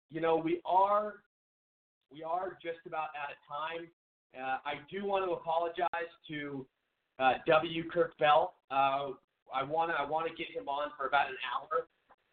you 0.10 0.22
know, 0.22 0.38
we 0.38 0.62
are 0.66 1.16
we 2.12 2.24
are 2.24 2.58
just 2.64 2.80
about 2.88 3.10
out 3.14 3.30
of 3.30 3.38
time. 3.48 3.88
Uh, 4.36 4.58
I 4.66 4.74
do 4.90 5.06
want 5.06 5.26
to 5.26 5.32
apologize 5.34 6.12
to 6.30 6.66
uh, 7.20 7.34
W. 7.48 7.90
Kirk 7.90 8.18
Bell. 8.18 8.56
Uh, 8.72 9.12
I 9.54 9.64
want 9.64 9.92
to 9.92 9.96
I 9.96 10.06
want 10.06 10.28
to 10.28 10.34
get 10.36 10.52
him 10.52 10.68
on 10.68 10.90
for 10.98 11.08
about 11.08 11.30
an 11.30 11.38
hour 11.54 11.88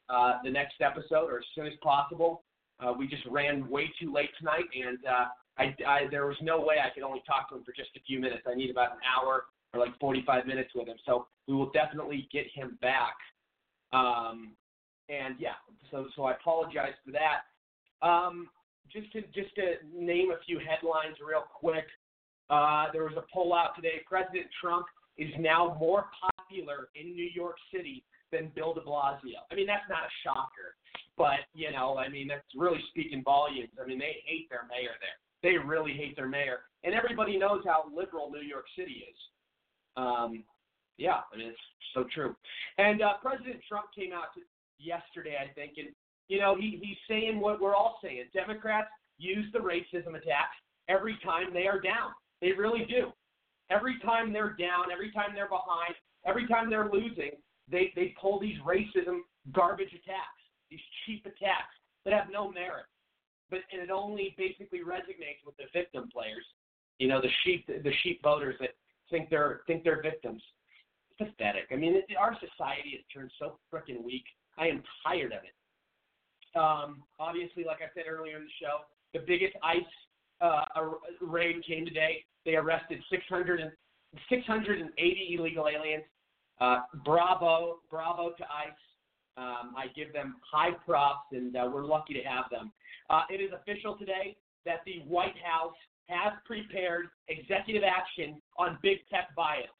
uh, 0.09 0.39
the 0.45 0.51
next 0.51 0.75
episode 0.81 1.31
or 1.31 1.39
as 1.39 1.45
soon 1.55 1.67
as 1.67 1.75
possible. 1.83 2.43
Uh, 2.81 2.93
we 2.93 3.07
just 3.07 3.25
ran 3.31 3.69
way 3.69 3.91
too 4.01 4.13
late 4.13 4.31
tonight, 4.39 4.65
and 4.75 4.99
uh, 5.07 5.27
I, 5.59 5.75
I 5.87 6.07
there 6.11 6.27
was 6.27 6.37
no 6.43 6.61
way 6.61 6.77
I 6.85 6.93
could 6.93 7.03
only 7.03 7.23
talk 7.27 7.49
to 7.51 7.57
him 7.57 7.65
for 7.65 7.73
just 7.73 7.91
a 7.97 8.01
few 8.01 8.19
minutes. 8.19 8.43
I 8.47 8.55
need 8.55 8.71
about 8.71 8.93
an 8.93 8.99
hour 9.07 9.45
or 9.73 9.81
like 9.81 9.99
45 10.01 10.47
minutes 10.47 10.71
with 10.75 10.89
him. 10.89 10.97
So 11.07 11.27
we 11.47 11.55
will 11.55 11.71
definitely 11.71 12.29
get 12.33 12.47
him 12.53 12.79
back. 12.81 13.17
Um, 13.93 14.53
and 15.09 15.37
yeah, 15.39 15.55
so 15.91 16.07
so 16.17 16.25
I 16.25 16.33
apologize 16.33 16.95
for 17.05 17.13
that. 17.13 18.07
Um, 18.07 18.49
just 18.91 19.13
to 19.13 19.23
just 19.23 19.55
to 19.57 19.75
name 19.95 20.31
a 20.31 20.43
few 20.45 20.59
headlines 20.59 21.17
real 21.27 21.45
quick. 21.59 21.87
Uh, 22.51 22.87
there 22.93 23.05
was 23.05 23.15
a 23.17 23.25
poll 23.33 23.55
out 23.55 23.75
today. 23.77 24.03
President 24.07 24.47
Trump 24.61 24.87
is 25.19 25.31
now 25.39 25.77
more 25.79 26.07
popular 26.21 26.89
in 26.95 27.15
New 27.15 27.29
York 27.35 27.57
City 27.75 28.05
than 28.31 28.51
Bill 28.55 28.75
De 28.75 28.81
Blasio. 28.81 29.45
I 29.51 29.55
mean, 29.55 29.67
that's 29.67 29.89
not 29.89 30.01
a 30.05 30.13
shocker, 30.25 30.77
but 31.17 31.45
you 31.55 31.71
know, 31.71 31.99
I 31.99 32.09
mean, 32.09 32.29
that's 32.29 32.43
really 32.57 32.81
speaking 32.91 33.23
volumes. 33.23 33.71
I 33.83 33.87
mean, 33.87 33.99
they 33.99 34.17
hate 34.25 34.49
their 34.49 34.67
mayor 34.69 34.97
there. 35.01 35.19
They 35.43 35.59
really 35.59 35.93
hate 35.93 36.17
their 36.17 36.29
mayor, 36.29 36.61
and 36.85 36.95
everybody 36.95 37.37
knows 37.39 37.63
how 37.67 37.85
liberal 37.95 38.31
New 38.31 38.47
York 38.47 38.65
City 38.77 39.05
is. 39.11 39.19
Um, 39.97 40.45
yeah, 40.99 41.21
I 41.33 41.37
mean, 41.37 41.49
it's 41.49 41.59
so 41.95 42.05
true. 42.15 42.35
And 42.79 43.03
uh, 43.03 43.15
President 43.21 43.61
Trump 43.69 43.87
came 43.95 44.13
out 44.13 44.29
yesterday, 44.79 45.37
I 45.41 45.53
think, 45.53 45.75
and 45.77 45.89
you 46.29 46.39
know, 46.39 46.57
he 46.57 46.79
he's 46.83 46.97
saying 47.09 47.41
what 47.41 47.61
we're 47.61 47.75
all 47.75 47.99
saying. 48.03 48.25
Democrats 48.33 48.89
use 49.19 49.47
the 49.53 49.59
racism 49.59 50.17
attacks 50.17 50.57
every 50.89 51.19
time 51.25 51.53
they 51.53 51.67
are 51.67 51.81
down. 51.81 52.13
They 52.43 52.51
really 52.53 52.85
do. 52.85 53.13
Every 53.71 53.99
time 54.01 54.33
they're 54.33 54.55
down, 54.59 54.93
every 54.93 55.13
time 55.13 55.31
they're 55.35 55.49
behind, 55.49 55.95
every 56.27 56.47
time 56.47 56.69
they're 56.69 56.91
losing, 56.93 57.31
they 57.71 57.93
they 57.95 58.15
pull 58.21 58.39
these 58.39 58.59
racism 58.67 59.21
garbage 59.53 59.95
attacks, 59.95 60.43
these 60.69 60.81
cheap 61.07 61.25
attacks 61.25 61.73
that 62.05 62.13
have 62.13 62.27
no 62.31 62.51
merit. 62.51 62.85
But 63.49 63.61
and 63.73 63.81
it 63.81 63.91
only 63.91 64.35
basically 64.37 64.81
resonates 64.81 65.47
with 65.47 65.57
the 65.57 65.65
victim 65.73 66.11
players. 66.13 66.45
You 66.99 67.09
know, 67.09 67.23
the 67.23 67.31
sheep 67.45 67.67
the 67.67 67.93
sheep 68.03 68.21
voters 68.23 68.57
that 68.61 68.71
think 69.09 69.31
they're 69.31 69.61
think 69.69 69.85
they're 69.85 70.03
victims. 70.03 70.43
It's 71.11 71.31
pathetic. 71.31 71.69
I 71.71 71.77
mean, 71.77 71.95
it, 71.95 72.05
our 72.19 72.35
society 72.35 72.99
has 72.99 73.05
turned 73.15 73.31
so 73.39 73.59
freaking 73.73 74.03
weak. 74.05 74.25
I 74.59 74.67
am 74.67 74.83
tired 75.07 75.33
of 75.33 75.41
it. 75.45 75.55
Um, 76.59 77.05
obviously, 77.19 77.65
like 77.65 77.79
I 77.79 77.89
said 77.95 78.05
earlier 78.11 78.37
in 78.37 78.45
the 78.45 78.51
show, 78.61 78.85
the 79.15 79.25
biggest 79.27 79.55
ICE 79.63 79.81
uh, 80.43 80.65
raid 81.21 81.65
came 81.65 81.87
today. 81.87 82.25
They 82.45 82.57
arrested 82.57 83.01
600 83.11 83.61
and, 83.61 83.71
680 84.29 85.37
illegal 85.39 85.67
aliens. 85.69 86.05
Uh, 86.61 86.81
bravo, 87.05 87.79
bravo 87.91 88.31
to 88.37 88.45
ICE. 88.45 88.73
Um, 89.37 89.75
I 89.77 89.87
give 89.97 90.13
them 90.13 90.37
high 90.51 90.73
props, 90.85 91.27
and 91.33 91.57
uh, 91.57 91.69
we're 91.73 91.85
lucky 91.85 92.13
to 92.15 92.23
have 92.23 92.45
them. 92.51 92.71
Uh, 93.09 93.23
it 93.31 93.41
is 93.41 93.51
official 93.53 93.97
today 93.97 94.37
that 94.67 94.81
the 94.85 95.01
White 95.09 95.35
House 95.43 95.75
has 96.09 96.33
prepared 96.45 97.07
executive 97.29 97.83
action 97.83 98.41
on 98.59 98.79
big 98.83 98.99
tech 99.11 99.35
bias. 99.35 99.73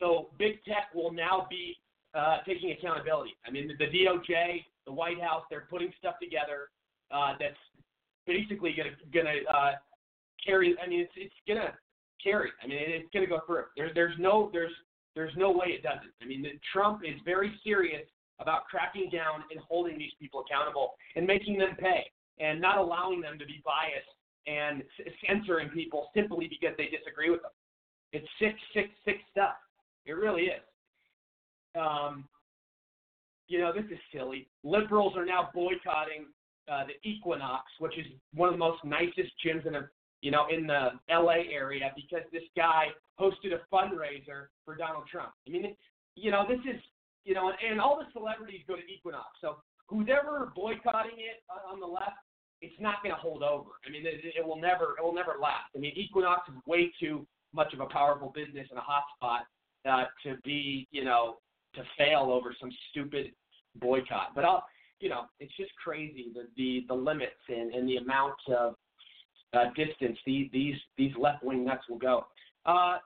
So 0.00 0.30
big 0.38 0.62
tech 0.64 0.92
will 0.94 1.12
now 1.12 1.46
be 1.48 1.76
uh, 2.14 2.38
taking 2.46 2.72
accountability. 2.72 3.34
I 3.46 3.50
mean, 3.50 3.68
the, 3.68 3.74
the 3.74 3.90
DOJ, 3.90 4.64
the 4.86 4.92
White 4.92 5.20
House, 5.20 5.42
they're 5.48 5.66
putting 5.70 5.92
stuff 5.98 6.16
together 6.20 6.68
uh, 7.10 7.34
that's 7.38 7.56
basically 8.26 8.74
gonna 8.76 8.96
gonna 9.14 9.36
uh, 9.48 9.72
carry. 10.44 10.74
I 10.84 10.88
mean, 10.88 11.00
it's 11.00 11.12
it's 11.16 11.34
gonna 11.46 11.72
carry. 12.22 12.50
I 12.62 12.66
mean, 12.66 12.78
it's 12.80 13.08
gonna 13.12 13.26
go 13.26 13.40
through. 13.46 13.64
There's 13.76 13.94
there's 13.94 14.14
no 14.18 14.50
there's 14.52 14.72
there's 15.14 15.32
no 15.36 15.50
way 15.50 15.68
it 15.68 15.82
doesn't. 15.82 16.12
I 16.22 16.26
mean, 16.26 16.46
Trump 16.72 17.02
is 17.04 17.14
very 17.24 17.52
serious 17.64 18.06
about 18.38 18.66
cracking 18.66 19.08
down 19.10 19.44
and 19.50 19.60
holding 19.66 19.96
these 19.98 20.12
people 20.20 20.44
accountable 20.46 20.94
and 21.16 21.26
making 21.26 21.58
them 21.58 21.74
pay 21.78 22.04
and 22.38 22.60
not 22.60 22.78
allowing 22.78 23.20
them 23.20 23.38
to 23.38 23.46
be 23.46 23.62
biased 23.64 24.12
and 24.46 24.82
censoring 25.26 25.70
people 25.70 26.08
simply 26.14 26.48
because 26.48 26.76
they 26.76 26.86
disagree 26.86 27.30
with 27.30 27.42
them. 27.42 27.50
It's 28.12 28.26
sick, 28.38 28.54
sick, 28.74 28.90
sick 29.04 29.16
stuff. 29.30 29.56
It 30.04 30.12
really 30.12 30.42
is. 30.42 30.62
Um, 31.74 32.28
you 33.48 33.58
know, 33.58 33.72
this 33.72 33.84
is 33.90 33.98
silly. 34.12 34.48
Liberals 34.64 35.14
are 35.16 35.24
now 35.24 35.50
boycotting 35.54 36.26
uh, 36.70 36.84
the 36.86 37.08
Equinox, 37.08 37.64
which 37.78 37.98
is 37.98 38.06
one 38.34 38.48
of 38.48 38.54
the 38.54 38.58
most 38.58 38.84
nicest 38.84 39.32
gyms 39.44 39.66
in 39.66 39.74
you 40.22 40.30
know 40.30 40.46
in 40.50 40.66
the 40.66 40.90
L.A. 41.10 41.52
area 41.52 41.92
because 41.94 42.24
this 42.32 42.42
guy 42.56 42.86
hosted 43.20 43.52
a 43.52 43.74
fundraiser 43.74 44.48
for 44.64 44.76
Donald 44.76 45.04
Trump. 45.10 45.32
I 45.46 45.50
mean, 45.50 45.76
you 46.14 46.30
know, 46.30 46.44
this 46.48 46.60
is 46.60 46.80
you 47.24 47.34
know, 47.34 47.52
and 47.68 47.80
all 47.80 47.98
the 47.98 48.06
celebrities 48.12 48.60
go 48.68 48.76
to 48.76 48.82
Equinox. 48.82 49.26
So 49.40 49.56
who's 49.88 50.08
ever 50.10 50.52
boycotting 50.54 51.18
it 51.18 51.42
on 51.70 51.80
the 51.80 51.86
left, 51.86 52.22
it's 52.62 52.80
not 52.80 53.02
going 53.02 53.14
to 53.14 53.20
hold 53.20 53.42
over. 53.42 53.70
I 53.86 53.90
mean, 53.90 54.06
it, 54.06 54.20
it 54.24 54.46
will 54.46 54.60
never 54.60 54.94
it 54.98 55.04
will 55.04 55.14
never 55.14 55.34
last. 55.40 55.70
I 55.74 55.78
mean, 55.78 55.92
Equinox 55.96 56.48
is 56.48 56.54
way 56.66 56.92
too 56.98 57.26
much 57.52 57.72
of 57.74 57.80
a 57.80 57.86
powerful 57.86 58.32
business 58.34 58.68
and 58.70 58.78
a 58.78 58.82
hotspot 58.82 59.40
uh, 59.88 60.06
to 60.22 60.36
be 60.44 60.86
you 60.90 61.04
know 61.04 61.36
to 61.74 61.82
fail 61.98 62.30
over 62.32 62.54
some 62.58 62.70
stupid 62.90 63.32
boycott. 63.76 64.34
But 64.34 64.44
I'll, 64.44 64.64
you 65.00 65.08
know, 65.08 65.22
it's 65.40 65.54
just 65.56 65.72
crazy 65.82 66.26
the 66.32 66.46
the, 66.56 66.84
the 66.88 66.94
limits 66.94 67.42
and, 67.48 67.74
and 67.74 67.88
the 67.88 67.96
amount 67.96 68.34
of 68.56 68.76
uh, 69.54 69.64
distance 69.76 70.18
these 70.26 70.50
these 70.52 70.76
these 70.96 71.12
left 71.18 71.42
wing 71.42 71.64
nuts 71.64 71.84
will 71.88 71.98
go. 71.98 72.26
Uh, 72.64 72.98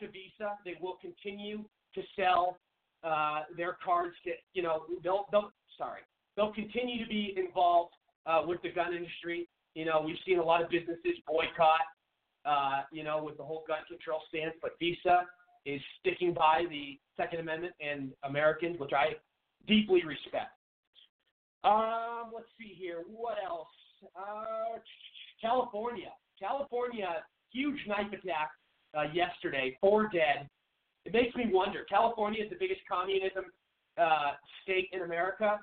to 0.00 0.06
Visa, 0.08 0.56
they 0.64 0.74
will 0.80 0.96
continue 1.00 1.62
to 1.94 2.02
sell 2.16 2.58
uh, 3.04 3.42
their 3.56 3.76
cards. 3.84 4.14
To, 4.24 4.30
you 4.54 4.62
know, 4.62 4.84
they'll 5.04 5.26
they'll 5.30 5.52
sorry, 5.76 6.00
they'll 6.36 6.52
continue 6.52 7.02
to 7.04 7.08
be 7.08 7.34
involved 7.36 7.92
uh, 8.26 8.42
with 8.46 8.62
the 8.62 8.70
gun 8.70 8.94
industry. 8.94 9.48
You 9.74 9.84
know, 9.84 10.02
we've 10.04 10.16
seen 10.26 10.38
a 10.38 10.44
lot 10.44 10.62
of 10.62 10.70
businesses 10.70 11.18
boycott. 11.26 11.80
Uh, 12.46 12.82
you 12.90 13.04
know, 13.04 13.22
with 13.22 13.36
the 13.36 13.42
whole 13.42 13.64
gun 13.68 13.80
control 13.86 14.22
stance, 14.30 14.54
but 14.62 14.70
Visa 14.78 15.26
is 15.66 15.80
sticking 16.00 16.32
by 16.32 16.64
the 16.70 16.98
Second 17.14 17.40
Amendment 17.40 17.74
and 17.86 18.12
Americans, 18.22 18.80
which 18.80 18.92
I 18.94 19.16
deeply 19.68 20.02
respect. 20.04 20.56
Um, 21.64 22.32
let's 22.34 22.48
see 22.58 22.74
here. 22.78 23.02
What 23.06 23.36
else? 23.44 23.68
Uh, 24.16 24.78
California. 25.40 26.10
California, 26.38 27.22
huge 27.52 27.78
knife 27.86 28.12
attack 28.12 28.50
uh, 28.96 29.04
yesterday. 29.12 29.76
Four 29.80 30.08
dead. 30.12 30.48
It 31.04 31.12
makes 31.12 31.34
me 31.34 31.44
wonder. 31.50 31.84
California 31.88 32.42
is 32.44 32.50
the 32.50 32.56
biggest 32.58 32.80
communism 32.90 33.44
uh, 34.00 34.32
state 34.62 34.88
in 34.92 35.02
America. 35.02 35.58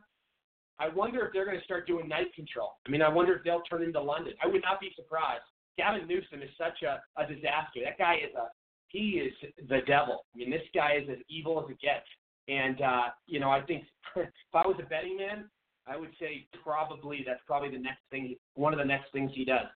I 0.79 0.89
wonder 0.89 1.25
if 1.25 1.33
they're 1.33 1.45
going 1.45 1.57
to 1.57 1.63
start 1.63 1.87
doing 1.87 2.07
knife 2.07 2.27
control. 2.35 2.73
I 2.85 2.91
mean, 2.91 3.01
I 3.01 3.09
wonder 3.09 3.35
if 3.35 3.43
they'll 3.43 3.61
turn 3.61 3.83
into 3.83 4.01
London. 4.01 4.33
I 4.43 4.47
would 4.47 4.61
not 4.61 4.79
be 4.79 4.91
surprised. 4.95 5.43
Gavin 5.77 6.07
Newsom 6.07 6.41
is 6.41 6.49
such 6.57 6.83
a, 6.83 7.01
a 7.21 7.27
disaster. 7.27 7.81
That 7.83 7.97
guy 7.97 8.15
is 8.15 8.33
a 8.35 8.49
he 8.89 9.21
is 9.21 9.33
the 9.67 9.79
devil. 9.85 10.25
I 10.33 10.37
mean, 10.37 10.49
this 10.49 10.61
guy 10.73 10.93
is 11.01 11.09
as 11.09 11.17
evil 11.29 11.61
as 11.61 11.69
it 11.69 11.79
gets. 11.81 12.05
And 12.47 12.81
uh, 12.81 13.09
you 13.25 13.39
know, 13.39 13.49
I 13.49 13.61
think 13.61 13.83
if 14.15 14.29
I 14.53 14.65
was 14.65 14.77
a 14.79 14.87
betting 14.87 15.17
man, 15.17 15.49
I 15.89 15.97
would 15.97 16.11
say 16.19 16.47
probably 16.63 17.23
that's 17.25 17.41
probably 17.45 17.69
the 17.69 17.79
next 17.79 18.01
thing, 18.11 18.35
one 18.55 18.73
of 18.73 18.79
the 18.79 18.85
next 18.85 19.11
things 19.11 19.31
he 19.33 19.45
does. 19.45 19.67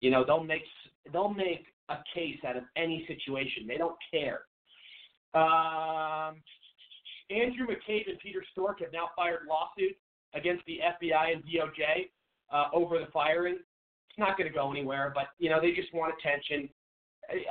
You 0.00 0.10
know, 0.10 0.24
they'll 0.24 0.44
make 0.44 0.62
they'll 1.12 1.32
make 1.32 1.66
a 1.88 1.96
case 2.14 2.38
out 2.46 2.56
of 2.56 2.64
any 2.76 3.04
situation. 3.06 3.66
They 3.66 3.76
don't 3.76 3.96
care. 4.10 4.42
Um, 5.34 6.36
Andrew 7.30 7.66
McCabe 7.66 8.08
and 8.08 8.18
Peter 8.22 8.42
Strzok 8.56 8.80
have 8.80 8.92
now 8.92 9.10
fired 9.16 9.40
lawsuits 9.48 9.98
against 10.34 10.64
the 10.66 10.78
FBI 11.02 11.32
and 11.32 11.42
DOJ 11.44 12.10
uh, 12.52 12.68
over 12.72 12.98
the 12.98 13.06
firing. 13.12 13.54
It's 13.54 14.18
not 14.18 14.38
going 14.38 14.50
to 14.50 14.54
go 14.54 14.70
anywhere, 14.70 15.12
but 15.14 15.28
you 15.38 15.50
know 15.50 15.60
they 15.60 15.72
just 15.72 15.92
want 15.92 16.14
attention 16.18 16.68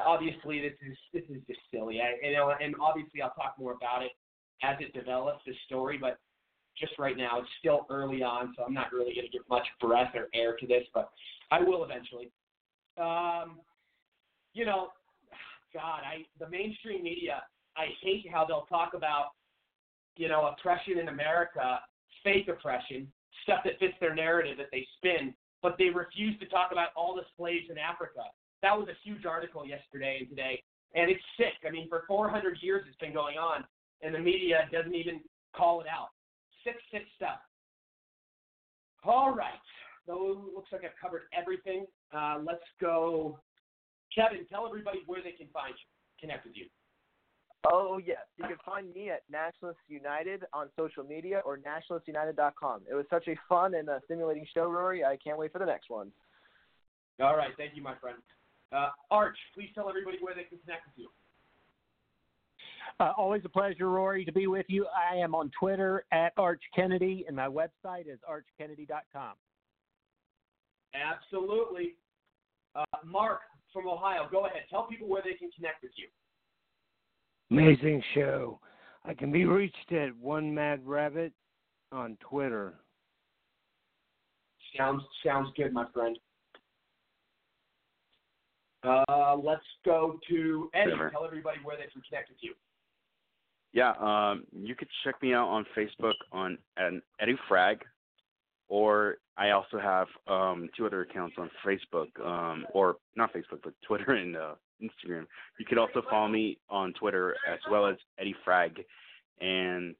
obviously 0.06 0.62
this 0.62 0.74
is 0.88 0.98
this 1.14 1.24
is 1.30 1.42
just 1.48 1.60
silly. 1.72 2.00
I, 2.02 2.26
you 2.26 2.34
know, 2.34 2.54
and 2.60 2.76
obviously 2.82 3.22
I'll 3.22 3.34
talk 3.34 3.56
more 3.60 3.74
about 3.74 4.04
it 4.04 4.12
as 4.64 4.78
it 4.80 4.94
develops 4.94 5.44
this 5.46 5.56
story, 5.66 5.98
but 6.00 6.18
just 6.80 6.93
right 6.99 7.18
now 7.18 7.39
it's 7.39 7.49
still 7.60 7.85
early 7.89 8.23
on, 8.23 8.53
so 8.56 8.64
I'm 8.64 8.73
not 8.73 8.91
really 8.91 9.14
going 9.14 9.26
to 9.26 9.31
give 9.31 9.47
much 9.49 9.68
breath 9.80 10.14
or 10.15 10.27
air 10.34 10.56
to 10.60 10.68
this, 10.68 10.84
but 10.93 11.10
I 11.52 11.61
will 11.61 11.84
eventually. 11.84 12.31
Um, 12.97 13.60
you 14.53 14.65
know, 14.65 14.89
God, 15.73 16.02
I 16.06 16.26
the 16.39 16.49
mainstream 16.49 17.03
media, 17.03 17.43
I 17.77 17.88
hate 18.02 18.26
how 18.31 18.45
they'll 18.45 18.68
talk 18.69 18.93
about, 18.93 19.31
you 20.15 20.30
know, 20.30 20.45
oppression 20.47 20.97
in 20.97 21.10
America, 21.10 21.80
fake 22.23 22.47
oppression, 22.47 23.11
stuff 23.43 23.60
that 23.65 23.80
fits 23.80 23.95
their 23.99 24.15
narrative 24.15 24.57
that 24.57 24.68
they 24.72 24.88
spin, 24.97 25.34
but 25.61 25.76
they 25.77 25.89
refuse 25.89 26.39
to 26.39 26.45
talk 26.47 26.72
about 26.72 26.89
all 26.95 27.15
the 27.15 27.23
slaves 27.38 27.65
in 27.69 27.77
Africa. 27.77 28.23
That 28.61 28.77
was 28.77 28.88
a 28.88 28.97
huge 29.03 29.26
article 29.26 29.65
yesterday 29.65 30.18
and 30.22 30.30
today, 30.30 30.64
and 30.95 31.11
it's 31.11 31.22
sick. 31.38 31.60
I 31.68 31.72
mean, 31.72 31.89
for 31.89 32.03
400 32.07 32.57
years 32.61 32.84
it's 32.88 32.97
been 32.97 33.14
going 33.14 33.38
on, 33.38 33.65
and 34.02 34.15
the 34.15 34.19
media 34.19 34.69
doesn't 34.72 34.95
even 34.95 35.19
call 35.56 35.81
it 35.81 35.88
out. 35.88 36.10
Sick, 36.66 36.76
sick 36.92 37.04
stuff. 37.16 37.40
All 39.06 39.34
right. 39.34 39.54
So 40.08 40.44
it 40.50 40.56
looks 40.56 40.72
like 40.72 40.82
I've 40.84 41.00
covered 41.00 41.24
everything. 41.32 41.86
Uh, 42.12 42.40
let's 42.44 42.66
go. 42.82 43.40
Kevin, 44.14 44.46
tell 44.50 44.68
everybody 44.68 45.00
where 45.06 45.22
they 45.22 45.32
can 45.32 45.48
find 45.54 45.74
you, 45.78 45.88
connect 46.20 46.46
with 46.46 46.56
you. 46.58 46.66
Oh 47.72 48.00
yes, 48.04 48.22
you 48.38 48.46
can 48.46 48.58
find 48.64 48.94
me 48.94 49.10
at 49.10 49.24
Nationalists 49.30 49.82
United 49.88 50.44
on 50.54 50.68
social 50.78 51.04
media 51.04 51.42
or 51.46 51.58
nationalistunited.com. 51.58 52.82
It 52.90 52.94
was 52.94 53.06
such 53.10 53.28
a 53.28 53.36
fun 53.50 53.74
and 53.74 53.90
uh, 53.90 54.00
stimulating 54.06 54.46
show, 54.54 54.70
Rory. 54.70 55.04
I 55.04 55.18
can't 55.18 55.38
wait 55.38 55.52
for 55.52 55.58
the 55.58 55.66
next 55.66 55.90
one. 55.90 56.12
All 57.20 57.36
right, 57.36 57.52
thank 57.58 57.76
you, 57.76 57.82
my 57.82 57.96
friend. 57.96 58.18
Uh, 58.72 58.90
Arch, 59.10 59.38
please 59.56 59.70
tell 59.74 59.90
everybody 59.90 60.18
where 60.22 60.36
they 60.36 60.44
can 60.44 60.60
connect 60.60 60.86
with 60.86 60.94
you. 60.98 61.10
Uh, 63.00 63.12
always 63.18 63.42
a 63.44 63.50
pleasure, 63.50 63.90
Rory, 63.90 64.24
to 64.24 64.32
be 64.32 64.48
with 64.48 64.66
you. 64.70 64.86
I 64.88 65.18
am 65.18 65.36
on 65.36 65.52
Twitter 65.60 66.06
at 66.14 66.32
Arch 66.38 66.62
Kennedy, 66.74 67.26
and 67.28 67.36
my 67.36 67.48
website 67.48 68.08
is 68.08 68.20
archkennedy.com. 68.30 69.34
Absolutely. 70.94 71.96
Uh, 72.74 72.86
Mark 73.06 73.42
from 73.74 73.90
Ohio, 73.90 74.28
go 74.32 74.46
ahead. 74.46 74.62
Tell 74.70 74.88
people 74.88 75.10
where 75.10 75.22
they 75.22 75.34
can 75.34 75.50
connect 75.52 75.84
with 75.84 75.92
you. 75.98 76.08
Amazing 77.52 78.02
show. 78.14 78.60
I 79.04 79.14
can 79.14 79.32
be 79.32 79.46
reached 79.46 79.92
at 79.92 80.16
One 80.16 80.54
Mad 80.54 80.80
Rabbit 80.86 81.34
on 81.92 82.18
Twitter. 82.22 82.76
Sounds 84.78 85.04
sounds 85.24 85.50
good, 85.56 85.74
my 85.74 85.86
friend. 85.94 86.18
Uh, 88.84 89.36
let's 89.42 89.64
go 89.84 90.20
to 90.30 90.70
Eddie. 90.74 90.92
Trevor. 90.92 91.10
Tell 91.12 91.26
everybody 91.26 91.58
where 91.64 91.78
they 91.78 91.88
can 91.92 92.02
connect 92.08 92.30
with 92.30 92.38
you. 92.42 92.54
Yeah, 93.76 93.91
um, 93.99 94.45
you 94.53 94.73
could 94.73 94.88
check 95.03 95.22
me 95.22 95.34
out 95.34 95.49
on 95.49 95.65
Facebook 95.77 96.14
on 96.31 96.57
an 96.77 97.02
Eddie 97.19 97.35
Frag, 97.49 97.84
or 98.69 99.18
I 99.38 99.49
also 99.49 99.77
have 99.77 100.07
um, 100.30 100.69
two 100.77 100.85
other 100.85 101.02
accounts 101.02 101.35
on 101.38 101.52
Facebook, 101.64 102.07
um, 102.26 102.65
or 102.73 102.95
not 103.18 103.34
Facebook, 103.34 103.60
but 103.65 103.73
Twitter 103.85 104.14
and 104.14 104.38
uh, 104.38 104.53
Instagram. 104.81 105.26
You 105.60 105.65
could 105.68 105.77
also 105.77 106.02
follow 106.10 106.30
me 106.30 106.57
on 106.69 106.93
Twitter 106.93 107.35
as 107.52 107.60
well 107.69 107.85
as 107.85 107.97
Eddie 108.18 108.35
Frag, 108.45 108.81
and 109.41 109.93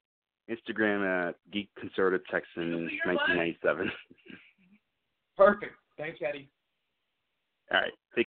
Instagram 0.50 1.28
at 1.28 1.34
Geek 1.52 1.68
Conservative 1.78 2.26
Texan 2.30 2.88
1997. 3.04 3.92
Perfect. 5.36 5.74
Thanks, 5.98 6.18
Eddie. 6.26 6.48
All 7.70 7.80
right. 7.80 7.92
Thank 8.14 8.26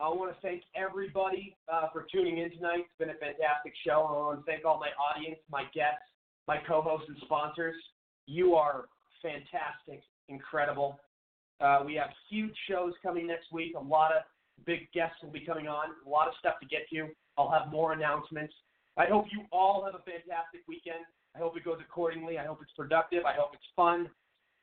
I 0.00 0.08
want 0.08 0.34
to 0.34 0.40
thank 0.40 0.62
everybody 0.74 1.56
uh, 1.70 1.88
for 1.92 2.06
tuning 2.10 2.38
in 2.38 2.50
tonight. 2.52 2.88
It's 2.88 2.98
been 2.98 3.10
a 3.10 3.20
fantastic 3.20 3.74
show. 3.84 4.06
I 4.08 4.12
want 4.12 4.40
to 4.40 4.50
thank 4.50 4.64
all 4.64 4.80
my 4.80 4.88
audience, 4.96 5.38
my 5.50 5.64
guests, 5.74 6.08
my 6.48 6.56
co-hosts, 6.66 7.06
and 7.08 7.18
sponsors. 7.20 7.76
You 8.26 8.54
are 8.54 8.86
fantastic, 9.20 10.02
incredible. 10.30 10.98
Uh, 11.60 11.82
we 11.84 11.94
have 11.96 12.08
huge 12.30 12.54
shows 12.66 12.94
coming 13.02 13.26
next 13.26 13.52
week. 13.52 13.74
A 13.76 13.80
lot 13.80 14.12
of 14.12 14.22
big 14.64 14.90
guests 14.94 15.16
will 15.22 15.30
be 15.30 15.44
coming 15.44 15.68
on. 15.68 15.90
A 16.06 16.08
lot 16.08 16.28
of 16.28 16.34
stuff 16.38 16.54
to 16.62 16.66
get 16.66 16.88
to. 16.94 17.08
I'll 17.36 17.50
have 17.50 17.70
more 17.70 17.92
announcements. 17.92 18.54
I 18.96 19.04
hope 19.04 19.26
you 19.30 19.44
all 19.52 19.84
have 19.84 19.94
a 19.94 20.02
fantastic 20.02 20.62
weekend. 20.66 21.04
I 21.36 21.38
hope 21.38 21.58
it 21.58 21.64
goes 21.64 21.78
accordingly. 21.78 22.38
I 22.38 22.46
hope 22.46 22.60
it's 22.62 22.72
productive. 22.72 23.26
I 23.26 23.34
hope 23.34 23.50
it's 23.52 23.68
fun. 23.76 24.08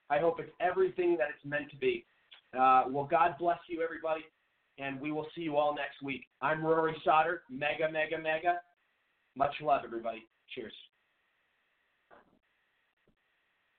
I 0.09 0.17
hope 0.17 0.39
it's 0.39 0.51
everything 0.59 1.15
that 1.19 1.27
it's 1.29 1.45
meant 1.45 1.69
to 1.69 1.77
be. 1.77 2.05
Uh, 2.57 2.85
well, 2.89 3.05
God 3.05 3.35
bless 3.37 3.59
you, 3.69 3.83
everybody, 3.83 4.21
and 4.79 4.99
we 4.99 5.11
will 5.11 5.27
see 5.35 5.41
you 5.41 5.57
all 5.57 5.75
next 5.75 6.01
week. 6.03 6.25
I'm 6.41 6.63
Rory 6.63 6.95
Sauter. 7.03 7.43
Mega, 7.49 7.91
mega, 7.91 8.17
mega. 8.17 8.59
Much 9.35 9.53
love, 9.61 9.81
everybody. 9.83 10.23
Cheers. 10.53 10.73